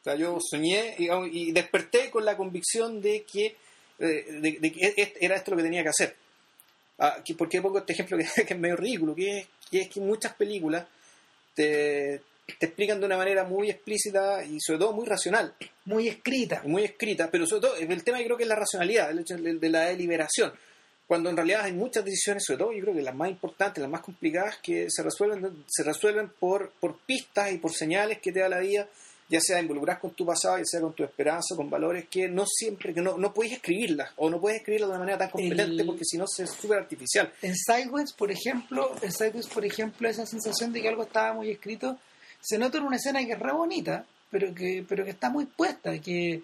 O 0.01 0.05
sea, 0.05 0.15
yo 0.17 0.39
soñé 0.41 0.95
digamos, 0.99 1.29
y 1.33 1.53
desperté 1.53 2.11
con 2.11 2.25
la 2.27 2.37
convicción 2.37 3.01
de 3.01 3.23
que, 3.25 3.57
eh, 3.99 4.25
de, 4.41 4.59
de 4.61 4.73
que 4.73 4.87
e- 4.95 5.15
era 5.21 5.37
esto 5.37 5.53
lo 5.53 5.57
que 5.57 5.63
tenía 5.63 5.83
que 5.83 5.89
hacer. 5.89 6.15
Ah, 6.99 7.17
¿Por 7.39 7.49
qué 7.49 7.63
pongo 7.63 7.79
este 7.79 7.95
ejemplo 7.95 8.19
que, 8.19 8.25
que 8.47 8.53
es 8.55 8.61
medio 8.61 8.77
ridículo? 8.77 9.15
Que 9.15 9.39
es, 9.39 9.49
que 9.71 9.81
es 9.81 9.89
que 9.89 10.01
muchas 10.01 10.35
películas 10.35 10.87
te, 11.55 12.21
te 12.59 12.67
explican 12.67 13.01
de 13.01 13.07
una 13.07 13.17
manera 13.17 13.45
muy 13.45 13.71
explícita 13.71 14.45
y 14.45 14.61
sobre 14.61 14.81
todo 14.81 14.93
muy 14.93 15.07
racional, 15.07 15.55
muy 15.85 16.09
escrita 16.09 16.63
muy 16.65 16.85
escrita, 16.85 17.31
pero 17.31 17.47
sobre 17.47 17.63
todo 17.63 17.77
el 17.77 18.05
tema 18.05 18.19
yo 18.19 18.25
creo 18.27 18.37
que 18.37 18.43
es 18.43 18.49
la 18.49 18.57
racionalidad, 18.57 19.11
el 19.11 19.21
hecho 19.21 19.37
de, 19.37 19.55
de 19.55 19.69
la 19.69 19.87
deliberación. 19.87 20.53
Cuando 21.07 21.29
en 21.29 21.37
realidad 21.37 21.63
hay 21.63 21.73
muchas 21.73 22.05
decisiones, 22.05 22.45
sobre 22.47 22.59
todo 22.59 22.73
yo 22.73 22.81
creo 22.81 22.95
que 22.95 23.03
las 23.03 23.15
más 23.15 23.29
importantes, 23.29 23.83
las 23.83 23.91
más 23.91 24.01
complicadas, 24.01 24.57
que 24.63 24.87
se 24.89 25.03
resuelven, 25.03 25.65
se 25.67 25.83
resuelven 25.83 26.31
por, 26.41 26.73
por 26.81 26.99
pistas 27.01 27.53
y 27.53 27.59
por 27.59 27.73
señales 27.73 28.21
que 28.21 28.33
te 28.33 28.41
da 28.41 28.49
la 28.49 28.61
vida, 28.61 28.89
ya 29.29 29.41
sea 29.41 29.61
involucradas 29.61 30.01
con 30.01 30.11
tu 30.13 30.27
pasado, 30.27 30.59
ya 30.59 30.65
sea 30.65 30.81
con 30.81 30.93
tu 30.93 31.03
esperanza, 31.03 31.57
con 31.57 31.71
valores 31.71 32.07
que 32.09 32.29
no 32.29 32.45
siempre, 32.47 32.93
que 32.93 33.01
no, 33.01 33.17
no 33.17 33.33
puedes 33.33 33.53
escribirlas, 33.55 34.11
o 34.17 34.29
no 34.29 34.41
puedes 34.41 34.59
escribirlas 34.59 34.89
de 34.91 34.95
una 34.97 35.01
manera 35.01 35.19
tan 35.19 35.31
competente 35.31 35.83
El- 35.83 35.87
porque 35.87 36.05
si 36.05 36.19
no 36.19 36.25
es 36.25 36.51
súper 36.51 36.79
artificial. 36.79 37.33
En 37.43 37.55
Sideways, 37.57 38.13
por 38.13 38.31
ejemplo, 38.31 38.93
en 39.03 39.11
Sideways, 39.13 39.47
por 39.49 39.65
ejemplo, 39.65 40.09
esa 40.09 40.27
sensación 40.27 40.73
de 40.73 40.83
que 40.83 40.89
algo 40.89 41.03
estaba 41.05 41.33
muy 41.33 41.51
escrito 41.51 41.99
se 42.41 42.59
nota 42.59 42.77
en 42.79 42.85
una 42.85 42.97
escena 42.97 43.25
que 43.25 43.33
es 43.33 43.39
re 43.39 43.53
bonita, 43.53 44.05
pero 44.31 44.55
que, 44.55 44.85
pero 44.87 45.05
que 45.05 45.11
está 45.13 45.31
muy 45.31 45.47
puesta, 45.47 45.99
que 45.99 46.43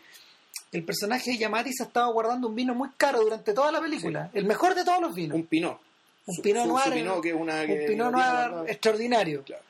el 0.72 0.84
personaje 0.84 1.32
de 1.32 1.36
Yamati 1.38 1.72
se 1.74 1.82
estaba 1.82 2.10
guardando 2.12 2.48
un 2.48 2.54
vino 2.54 2.74
muy 2.74 2.88
caro 2.96 3.20
durante 3.20 3.52
toda 3.52 3.70
la 3.72 3.80
película, 3.80 4.30
el 4.32 4.44
mejor 4.46 4.74
de 4.74 4.84
todos 4.84 5.00
los 5.02 5.14
vinos, 5.14 5.36
Un 5.36 5.46
pinot. 5.46 5.78
Un 6.26 6.36
Pinot 6.42 6.66
Noir, 6.66 6.92
pinot, 6.92 7.22
que 7.22 7.34
un 7.34 7.46
Pinot 7.88 8.12
Noir 8.12 8.70
extraordinario. 8.70 9.42
Claro. 9.42 9.62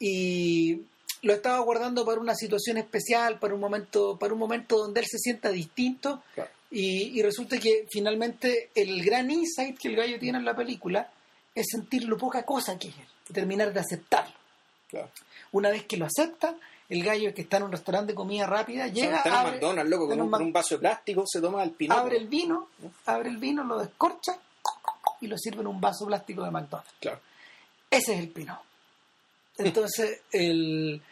Y, 0.00 0.82
lo 1.22 1.32
estaba 1.32 1.58
guardando 1.60 2.04
para 2.04 2.20
una 2.20 2.34
situación 2.34 2.76
especial, 2.76 3.38
para 3.38 3.54
un 3.54 3.60
momento, 3.60 4.18
para 4.18 4.32
un 4.32 4.38
momento 4.38 4.78
donde 4.78 5.00
él 5.00 5.06
se 5.06 5.18
sienta 5.18 5.50
distinto. 5.50 6.22
Claro. 6.34 6.50
Y, 6.70 7.18
y 7.18 7.22
resulta 7.22 7.58
que 7.58 7.86
finalmente 7.90 8.70
el 8.74 9.02
gran 9.02 9.30
insight 9.30 9.78
que 9.78 9.88
el 9.88 9.96
gallo 9.96 10.18
tiene 10.18 10.38
en 10.38 10.44
la 10.44 10.54
película 10.54 11.10
es 11.54 11.66
sentir 11.70 12.04
lo 12.04 12.16
poca 12.18 12.44
cosa 12.44 12.78
que 12.78 12.88
es 12.88 12.94
él 12.98 13.06
terminar 13.32 13.72
de 13.72 13.80
aceptarlo. 13.80 14.34
Claro. 14.88 15.10
Una 15.52 15.70
vez 15.70 15.84
que 15.84 15.96
lo 15.96 16.06
acepta, 16.06 16.54
el 16.88 17.04
gallo 17.04 17.34
que 17.34 17.42
está 17.42 17.58
en 17.58 17.64
un 17.64 17.72
restaurante 17.72 18.12
de 18.12 18.16
comida 18.16 18.46
rápida 18.46 18.86
llega, 18.88 19.18
está 19.18 19.28
en 19.28 19.34
abre, 19.34 19.52
McDonald's, 19.52 19.90
loco, 19.90 20.08
con 20.08 20.20
un, 20.20 20.26
un 20.26 20.30
con 20.30 20.42
un 20.42 20.52
vaso 20.52 20.74
de 20.76 20.80
plástico, 20.80 21.24
se 21.26 21.40
toma 21.40 21.62
el 21.62 21.72
pino. 21.72 21.94
abre 21.94 22.16
el 22.16 22.28
vino, 22.28 22.68
abre 23.06 23.28
el 23.28 23.36
vino, 23.36 23.64
lo 23.64 23.78
descorcha 23.78 24.38
y 25.20 25.26
lo 25.26 25.36
sirve 25.36 25.60
en 25.60 25.66
un 25.66 25.80
vaso 25.80 26.06
plástico 26.06 26.42
de 26.44 26.50
McDonald's. 26.50 26.92
Claro. 27.00 27.20
Ese 27.90 28.14
es 28.14 28.20
el 28.20 28.28
Pinot. 28.28 28.67
Entonces, 29.58 30.20
el... 30.32 31.02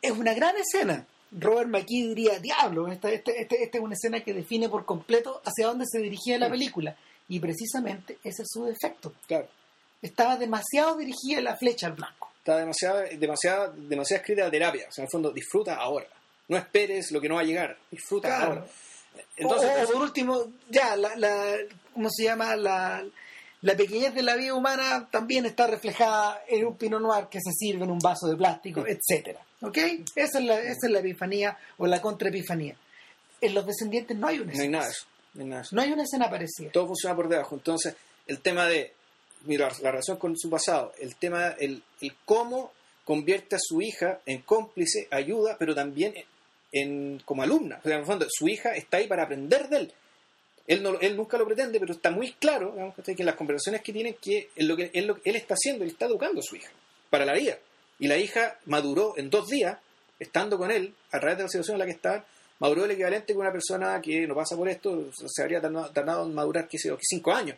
es 0.00 0.10
una 0.10 0.34
gran 0.34 0.54
escena. 0.56 1.06
Robert 1.30 1.68
McKee 1.70 2.08
diría, 2.08 2.38
diablo, 2.40 2.88
esta, 2.88 3.10
esta, 3.10 3.30
esta- 3.32 3.54
esta 3.56 3.78
es 3.78 3.84
una 3.84 3.94
escena 3.94 4.20
que 4.20 4.34
define 4.34 4.68
por 4.68 4.84
completo 4.84 5.40
hacia 5.44 5.66
dónde 5.66 5.86
se 5.90 5.98
dirigía 6.00 6.38
la 6.38 6.50
película. 6.50 6.96
Y 7.28 7.40
precisamente 7.40 8.18
ese 8.24 8.42
es 8.42 8.48
su 8.52 8.64
defecto. 8.64 9.14
Claro. 9.26 9.48
Estaba 10.02 10.36
demasiado 10.36 10.96
dirigida 10.96 11.40
la 11.40 11.56
flecha 11.56 11.86
al 11.86 11.92
blanco. 11.94 12.30
Está 12.38 12.58
demasiado, 12.58 13.02
demasiado, 13.18 13.72
demasiado 13.76 14.20
escrita 14.20 14.44
la 14.44 14.50
terapia. 14.50 14.86
O 14.88 14.92
sea, 14.92 15.02
en 15.02 15.06
el 15.06 15.10
fondo, 15.10 15.30
disfruta 15.30 15.76
ahora. 15.76 16.06
No 16.48 16.56
esperes 16.58 17.12
lo 17.12 17.20
que 17.20 17.28
no 17.28 17.36
va 17.36 17.42
a 17.42 17.44
llegar. 17.44 17.78
Disfruta 17.90 18.28
Claro. 18.28 18.44
ahora. 18.52 18.66
Entonces, 19.36 19.70
o, 19.70 19.82
o 19.84 19.92
por 19.92 20.02
último, 20.02 20.52
ya, 20.68 20.96
la, 20.96 21.14
la, 21.16 21.56
¿cómo 21.94 22.08
se 22.10 22.24
llama? 22.24 22.56
La, 22.56 23.04
la 23.62 23.76
pequeñez 23.76 24.14
de 24.14 24.22
la 24.22 24.36
vida 24.36 24.54
humana 24.54 25.08
también 25.10 25.46
está 25.46 25.66
reflejada 25.66 26.42
en 26.48 26.66
un 26.66 26.76
Pinot 26.76 27.00
Noir 27.00 27.26
que 27.28 27.38
se 27.40 27.52
sirve 27.52 27.84
en 27.84 27.90
un 27.90 27.98
vaso 27.98 28.26
de 28.28 28.36
plástico, 28.36 28.84
etcétera. 28.86 29.40
¿Ok? 29.60 29.78
Esa 30.16 30.38
es 30.38 30.44
la, 30.44 30.58
esa 30.60 30.86
es 30.86 30.90
la 30.90 30.98
epifanía 30.98 31.56
o 31.78 31.86
la 31.86 32.00
contraepifanía. 32.00 32.76
En 33.40 33.54
Los 33.54 33.66
Descendientes 33.66 34.16
no 34.16 34.26
hay 34.26 34.40
una 34.40 34.46
no 34.46 34.50
hay 34.52 34.58
escena. 34.58 34.78
nada 34.78 34.90
eso. 34.90 35.06
No 35.34 35.42
hay 35.42 35.48
nada 35.48 35.62
eso. 35.62 35.76
No 35.76 35.82
hay 35.82 35.92
una 35.92 36.02
escena 36.02 36.30
parecida. 36.30 36.70
Todo 36.72 36.86
funciona 36.88 37.16
por 37.16 37.28
debajo. 37.28 37.54
Entonces, 37.54 37.94
el 38.26 38.40
tema 38.40 38.66
de 38.66 38.92
mira, 39.44 39.70
la 39.82 39.90
relación 39.90 40.16
con 40.16 40.36
su 40.36 40.48
pasado, 40.50 40.92
el 40.98 41.16
tema, 41.16 41.48
el, 41.58 41.82
el 42.00 42.14
cómo 42.24 42.72
convierte 43.04 43.56
a 43.56 43.60
su 43.60 43.82
hija 43.82 44.20
en 44.26 44.42
cómplice, 44.42 45.08
ayuda, 45.10 45.56
pero 45.58 45.74
también 45.74 46.14
en, 46.70 47.20
como 47.24 47.42
alumna. 47.42 47.78
O 47.80 47.82
sea, 47.82 47.94
en 47.94 48.00
el 48.00 48.06
fondo, 48.06 48.26
su 48.30 48.48
hija 48.48 48.74
está 48.74 48.98
ahí 48.98 49.06
para 49.06 49.24
aprender 49.24 49.68
de 49.68 49.76
él. 49.76 49.92
Él, 50.66 50.82
no, 50.82 50.98
él 51.00 51.16
nunca 51.16 51.36
lo 51.38 51.44
pretende, 51.46 51.80
pero 51.80 51.92
está 51.92 52.10
muy 52.10 52.32
claro 52.32 52.70
digamos, 52.72 52.94
que 52.94 53.14
en 53.18 53.26
las 53.26 53.34
conversaciones 53.34 53.82
que 53.82 53.92
tienen 53.92 54.14
que 54.20 54.50
él, 54.54 54.66
lo 54.68 54.76
que 54.76 54.90
él, 54.94 55.06
lo 55.06 55.18
él 55.24 55.36
está 55.36 55.54
haciendo, 55.54 55.82
él 55.84 55.90
está 55.90 56.06
educando 56.06 56.40
a 56.40 56.42
su 56.42 56.54
hija 56.56 56.70
para 57.10 57.24
la 57.24 57.34
vida. 57.34 57.58
Y 57.98 58.06
la 58.08 58.16
hija 58.16 58.58
maduró 58.66 59.14
en 59.16 59.28
dos 59.30 59.48
días, 59.48 59.78
estando 60.18 60.56
con 60.58 60.70
él, 60.70 60.94
a 61.10 61.18
través 61.20 61.36
de 61.38 61.42
la 61.44 61.48
situación 61.48 61.74
en 61.74 61.78
la 61.80 61.84
que 61.86 61.92
está, 61.92 62.24
maduró 62.60 62.84
el 62.84 62.92
equivalente 62.92 63.32
que 63.32 63.38
una 63.38 63.50
persona 63.52 64.00
que 64.00 64.26
no 64.26 64.34
pasa 64.34 64.56
por 64.56 64.68
esto 64.68 65.10
se 65.26 65.42
habría 65.42 65.60
tardado, 65.60 66.26
en 66.26 66.34
madurar, 66.34 66.68
qué 66.68 66.78
sé 66.78 66.88
yo, 66.88 66.98
cinco 67.00 67.32
años. 67.32 67.56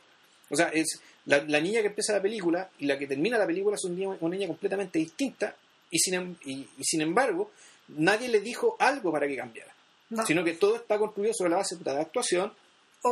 O 0.51 0.57
sea, 0.57 0.69
es 0.69 1.01
la, 1.27 1.43
la 1.47 1.61
niña 1.61 1.81
que 1.83 1.89
empieza 1.89 2.13
la 2.15 2.23
película 2.23 2.71
y 2.79 2.87
la 2.87 2.99
que 2.99 3.07
termina 3.07 3.37
la 3.39 3.47
película 3.47 3.77
es 3.77 3.85
un 3.85 3.97
niño- 3.97 4.17
una 4.21 4.35
niña 4.37 4.47
completamente 4.49 4.99
distinta 4.99 5.55
y 5.91 5.99
sin, 5.99 6.15
em- 6.15 6.37
y, 6.45 6.67
y 6.79 6.85
sin 6.85 7.01
embargo 7.03 7.51
nadie 7.89 8.29
le 8.29 8.41
dijo 8.41 8.77
algo 8.79 9.13
para 9.13 9.27
que 9.27 9.37
cambiara. 9.37 9.75
No. 10.11 10.25
Sino 10.27 10.45
que 10.45 10.55
todo 10.55 10.77
está 10.77 10.99
construido 10.99 11.33
sobre 11.35 11.51
la 11.51 11.57
base 11.57 11.77
de 11.77 11.91
actuación, 11.91 12.53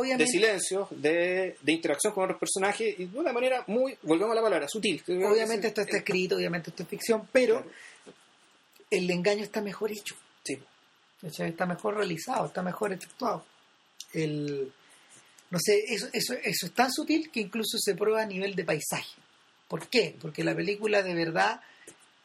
de 0.01 0.27
silencio, 0.27 0.87
de, 0.89 1.55
de 1.61 1.71
interacción 1.71 2.13
con 2.13 2.23
otros 2.23 2.39
personajes 2.39 2.95
y 2.97 3.05
de 3.05 3.19
una 3.19 3.31
manera 3.31 3.63
muy, 3.67 3.95
volvemos 4.01 4.31
a 4.31 4.35
la 4.35 4.41
palabra, 4.41 4.67
sutil. 4.67 5.03
obviamente 5.07 5.67
esto 5.67 5.81
está 5.81 5.97
escrito, 5.97 6.35
obviamente 6.35 6.71
esto 6.71 6.83
es 6.83 6.89
ficción, 6.89 7.27
pero 7.31 7.63
el 8.89 9.09
engaño 9.09 9.43
está 9.43 9.61
mejor 9.61 9.91
hecho. 9.91 10.15
Sí, 10.43 10.57
¿cachai? 11.21 11.49
Está 11.49 11.65
mejor 11.65 11.95
realizado, 11.95 12.47
está 12.47 12.63
mejor 12.63 12.91
efectuado. 12.91 13.45
El, 14.13 14.71
no 15.51 15.59
sé, 15.59 15.83
eso, 15.87 16.07
eso, 16.11 16.33
eso 16.33 16.65
es 16.65 16.73
tan 16.73 16.91
sutil 16.91 17.29
que 17.29 17.41
incluso 17.41 17.77
se 17.79 17.93
prueba 17.95 18.23
a 18.23 18.25
nivel 18.25 18.55
de 18.55 18.63
paisaje. 18.63 19.21
¿Por 19.67 19.87
qué? 19.87 20.15
Porque 20.19 20.43
la 20.43 20.55
película 20.55 21.03
de 21.03 21.13
verdad, 21.13 21.61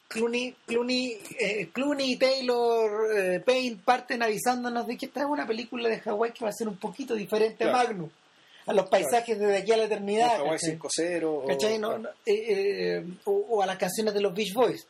Clooney, 0.09 0.55
Clooney, 0.65 1.17
eh, 1.39 1.69
Clooney 1.71 2.13
y 2.13 2.17
Taylor 2.17 3.15
eh, 3.15 3.39
Payne 3.45 3.77
parten 3.85 4.23
avisándonos 4.23 4.87
de 4.87 4.97
que 4.97 5.05
esta 5.05 5.19
es 5.21 5.27
una 5.27 5.45
película 5.45 5.87
de 5.87 5.99
Hawái 5.99 6.31
que 6.33 6.43
va 6.43 6.49
a 6.49 6.53
ser 6.53 6.67
un 6.67 6.77
poquito 6.77 7.13
diferente 7.13 7.57
Claro. 7.63 7.77
a 7.77 7.83
Magnum, 7.83 8.09
a 8.65 8.73
los 8.73 8.89
paisajes 8.89 9.37
desde 9.39 9.57
aquí 9.57 9.71
a 9.71 9.77
la 9.77 9.83
eternidad. 9.85 10.37
Hawái 10.37 10.57
¿cachai? 10.57 10.77
5-0 10.79 11.23
o- 11.25 11.45
¿Cachai? 11.45 11.77
No, 11.77 11.97
no, 11.99 12.09
eh, 12.25 12.43
eh, 12.47 13.05
o, 13.25 13.31
o 13.49 13.61
a 13.61 13.67
las 13.67 13.77
canciones 13.77 14.13
de 14.15 14.21
los 14.21 14.33
Beach 14.33 14.53
Boys. 14.53 14.87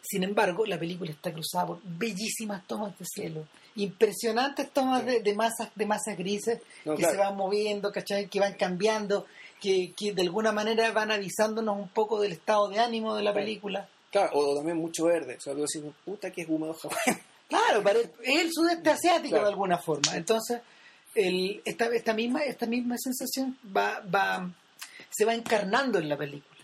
Sin 0.00 0.22
embargo, 0.22 0.64
la 0.64 0.78
película 0.78 1.10
está 1.10 1.32
cruzada 1.32 1.66
por 1.66 1.80
bellísimas 1.82 2.64
tomas 2.66 2.96
de 2.98 3.04
cielo, 3.04 3.46
impresionantes 3.76 4.70
tomas 4.70 5.04
de, 5.04 5.20
de 5.20 5.34
masas 5.34 5.70
de 5.74 5.86
masas 5.86 6.16
grises 6.16 6.60
No, 6.84 6.92
que 6.94 6.98
claro. 7.02 7.14
se 7.14 7.18
van 7.20 7.36
moviendo, 7.36 7.90
¿cachai? 7.92 8.28
que 8.28 8.38
van 8.40 8.54
cambiando, 8.54 9.26
que, 9.60 9.92
que 9.96 10.12
de 10.12 10.22
alguna 10.22 10.52
manera 10.52 10.90
van 10.92 11.10
avisándonos 11.10 11.76
un 11.78 11.88
poco 11.88 12.20
del 12.20 12.32
estado 12.32 12.68
de 12.68 12.78
ánimo 12.78 13.14
de 13.16 13.22
la 13.22 13.32
película. 13.34 13.88
Claro, 14.10 14.30
o 14.34 14.56
también 14.56 14.76
mucho 14.78 15.04
verde. 15.04 15.36
O 15.36 15.40
sea, 15.40 15.52
tú 15.54 15.60
decís, 15.60 15.82
puta 16.04 16.30
que 16.30 16.42
es 16.42 16.48
húmedo 16.48 16.74
Hawái. 16.74 17.18
Claro, 17.48 17.82
para 17.82 17.98
el- 18.00 18.10
es 18.22 18.40
el 18.42 18.50
sudeste 18.52 18.90
asiático 18.90 19.30
Claro. 19.30 19.44
de 19.46 19.50
alguna 19.52 19.78
forma. 19.78 20.14
Entonces, 20.14 20.60
el, 21.14 21.62
esta, 21.64 21.86
esta, 21.86 22.12
misma, 22.12 22.40
esta 22.42 22.66
misma 22.66 22.96
sensación 22.98 23.56
va, 23.74 24.00
va, 24.14 24.50
se 25.10 25.24
va 25.24 25.32
encarnando 25.34 25.98
en 25.98 26.08
la 26.10 26.16
película. 26.18 26.56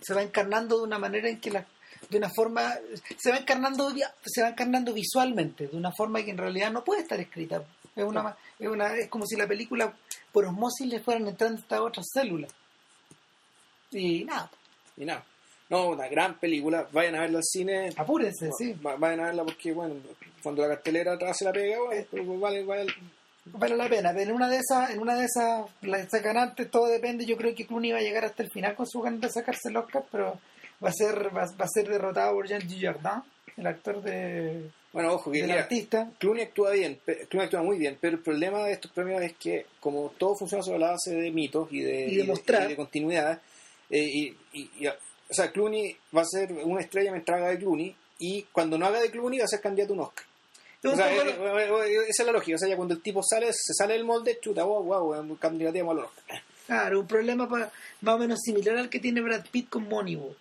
Se 0.00 0.14
va 0.14 0.22
encarnando 0.22 0.78
de 0.78 0.84
una 0.84 0.98
manera 0.98 1.28
en 1.28 1.40
que 1.40 1.50
la, 1.50 1.66
de 2.08 2.16
una 2.18 2.30
forma, 2.34 2.74
se 3.18 3.30
va 3.30 3.36
encarnando, 3.36 3.92
se 4.24 4.42
va 4.42 4.48
encarnando 4.48 4.94
visualmente, 4.94 5.68
de 5.68 5.76
una 5.76 5.92
forma 5.92 6.22
que 6.24 6.30
en 6.30 6.38
realidad 6.38 6.70
no 6.72 6.84
puede 6.84 7.02
estar 7.02 7.20
escrita. 7.20 7.62
Es 7.94 8.04
una, 8.04 8.34
es 8.58 8.68
una, 8.68 8.94
es 8.96 9.08
como 9.08 9.26
si 9.26 9.36
la 9.36 9.46
película 9.46 9.92
por 10.32 10.44
osmosis 10.46 10.86
le 10.86 11.00
fueran 11.00 11.28
entrando 11.28 11.60
estas 11.60 11.80
otras 11.80 12.06
células. 12.12 12.52
Y 13.90 14.24
nada, 14.24 14.50
Y 14.96 15.04
nada. 15.04 15.24
No, 15.68 15.90
una 15.90 16.08
gran 16.08 16.34
película. 16.38 16.86
Vayan 16.92 17.14
a 17.16 17.20
verla 17.20 17.38
al 17.38 17.44
cine. 17.44 17.90
apúrense, 17.96 18.50
sí. 18.58 18.72
Va- 18.84 18.96
Vayan 18.96 19.20
a 19.20 19.24
verla 19.26 19.44
porque, 19.44 19.72
bueno, 19.72 19.94
cuando 20.42 20.62
la 20.62 20.68
cartelera 20.74 21.12
atrás 21.14 21.36
se 21.38 21.44
la 21.44 21.52
pega, 21.52 21.78
bueno, 21.78 22.04
pues, 22.10 22.24
pues, 22.26 22.40
vale, 22.40 22.64
vale. 22.64 22.86
vale 23.46 23.76
la 23.76 23.88
pena, 23.88 24.10
pero 24.12 24.30
en 24.30 24.36
una 24.36 24.48
de 24.48 24.58
esas, 24.58 24.90
en 24.90 25.00
una 25.00 25.14
de 25.14 25.24
esas, 25.26 25.66
la 25.82 26.08
sacan 26.08 26.36
antes, 26.38 26.70
todo 26.70 26.86
depende, 26.86 27.24
yo 27.24 27.36
creo 27.36 27.54
que 27.54 27.66
Clooney 27.66 27.92
va 27.92 27.98
a 27.98 28.02
llegar 28.02 28.24
hasta 28.24 28.42
el 28.42 28.50
final 28.50 28.74
con 28.74 28.86
su 28.88 29.00
ganas 29.00 29.20
de 29.20 29.30
sacarse 29.30 29.68
el 29.68 29.76
Oscar, 29.76 30.04
pero 30.10 30.38
va 30.84 30.88
a 30.88 30.92
ser, 30.92 31.26
va, 31.36 31.42
va 31.60 31.64
a 31.64 31.68
ser 31.72 31.88
derrotado 31.88 32.32
por 32.34 32.48
Jean 32.48 32.66
Dujardin, 32.66 33.22
el 33.56 33.66
actor 33.66 34.02
de, 34.02 34.70
Bueno, 34.92 35.12
ojo, 35.14 35.30
que 35.30 35.38
del 35.38 35.46
mira, 35.48 35.60
artista. 35.62 36.10
Clooney 36.18 36.42
actúa 36.44 36.72
bien, 36.72 36.98
Clooney 37.04 37.44
actúa 37.46 37.62
muy 37.62 37.78
bien, 37.78 37.96
pero 38.00 38.16
el 38.16 38.22
problema 38.22 38.64
de 38.64 38.72
estos 38.72 38.90
premios 38.90 39.22
es 39.22 39.34
que, 39.34 39.66
como 39.78 40.12
todo 40.18 40.34
funciona 40.36 40.64
sobre 40.64 40.80
la 40.80 40.90
base 40.92 41.14
de 41.14 41.30
mitos 41.30 41.68
y 41.72 41.80
de, 41.82 42.06
Y 42.08 42.16
de 42.16 42.24
mostrar. 42.24 42.64
y 42.64 42.68
de 42.70 42.76
continuidad, 42.76 43.40
eh, 43.88 44.02
y, 44.52 44.86
o 44.88 44.92
sea, 45.34 45.52
Clooney 45.52 45.96
va 46.16 46.22
a 46.22 46.24
ser 46.24 46.52
una 46.52 46.80
estrella 46.80 47.12
mientras 47.12 47.38
haga 47.38 47.50
de 47.50 47.58
Clooney, 47.58 47.94
y 48.18 48.42
cuando 48.52 48.76
no 48.78 48.86
haga 48.86 49.00
de 49.00 49.10
Clooney 49.12 49.38
va 49.38 49.44
a 49.44 49.48
ser 49.48 49.60
candidato 49.60 49.92
a 49.92 49.96
un 49.96 50.02
Oscar. 50.02 50.24
O 50.82 50.96
sea, 50.96 51.12
eh, 51.14 51.18
eh, 51.20 51.96
esa 52.08 52.22
es 52.22 52.26
la 52.26 52.32
lógica. 52.32 52.56
O 52.56 52.58
sea, 52.58 52.68
ya 52.68 52.74
cuando 52.76 52.94
el 52.94 53.02
tipo 53.02 53.22
sale, 53.22 53.52
se 53.52 53.74
sale 53.74 53.92
del 53.92 54.04
molde, 54.04 54.38
chuta, 54.40 54.64
wow, 54.64 54.82
wow, 54.82 55.38
candidateamos 55.38 55.96
al 55.96 56.04
Oscar. 56.04 56.42
claro, 56.66 57.00
un 57.00 57.06
problema 57.06 57.48
pa- 57.48 57.70
más 58.00 58.14
o 58.14 58.18
menos 58.18 58.40
similar 58.42 58.76
al 58.78 58.88
que 58.90 58.98
tiene 58.98 59.20
Brad 59.20 59.44
Pitt 59.52 59.68
con 59.68 59.86
Moneyball, 59.88 60.36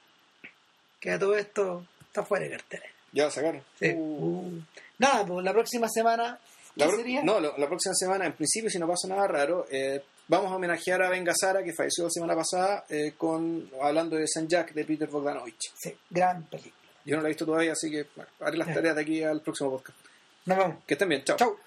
que 0.99 1.11
a 1.11 1.19
todo 1.19 1.35
esto 1.37 1.85
está 2.07 2.23
fuera 2.23 2.45
de 2.45 2.51
cartera. 2.51 2.83
Ya 3.11 3.29
sacaron. 3.31 3.63
Sí. 3.79 3.91
Uh. 3.95 4.25
Uh. 4.25 4.61
Nada, 4.97 5.25
pues 5.25 5.43
la 5.43 5.53
próxima 5.53 5.87
semana, 5.89 6.39
¿qué 6.75 6.85
La 6.85 6.91
sería? 6.91 7.23
No, 7.23 7.39
la 7.39 7.67
próxima 7.67 7.95
semana, 7.95 8.25
en 8.25 8.33
principio, 8.33 8.69
si 8.69 8.79
no 8.79 8.87
pasa 8.87 9.07
nada 9.07 9.27
raro, 9.27 9.65
eh, 9.71 10.01
vamos 10.27 10.51
a 10.51 10.55
homenajear 10.55 11.01
a 11.03 11.09
Ben 11.09 11.23
Gazzara, 11.23 11.63
que 11.63 11.73
falleció 11.73 12.03
la 12.05 12.09
semana 12.09 12.35
pasada, 12.35 12.85
eh, 12.89 13.13
con 13.17 13.69
hablando 13.81 14.17
de 14.17 14.27
San 14.27 14.47
Jack 14.47 14.73
de 14.73 14.85
Peter 14.85 15.07
Bogdanovich. 15.07 15.71
Sí, 15.77 15.95
gran 16.09 16.43
película. 16.43 16.75
Yo 17.05 17.15
no 17.15 17.21
la 17.21 17.29
he 17.29 17.31
visto 17.31 17.45
todavía, 17.45 17.71
así 17.71 17.89
que 17.89 18.05
bueno, 18.15 18.29
haré 18.41 18.57
las 18.57 18.73
tareas 18.73 18.95
de 18.95 19.01
aquí 19.01 19.23
al 19.23 19.41
próximo 19.41 19.71
podcast. 19.71 19.97
Nos 20.45 20.57
vemos. 20.57 20.77
Que 20.85 20.93
estén 20.93 21.09
bien, 21.09 21.23
chao. 21.23 21.37
Chau. 21.37 21.57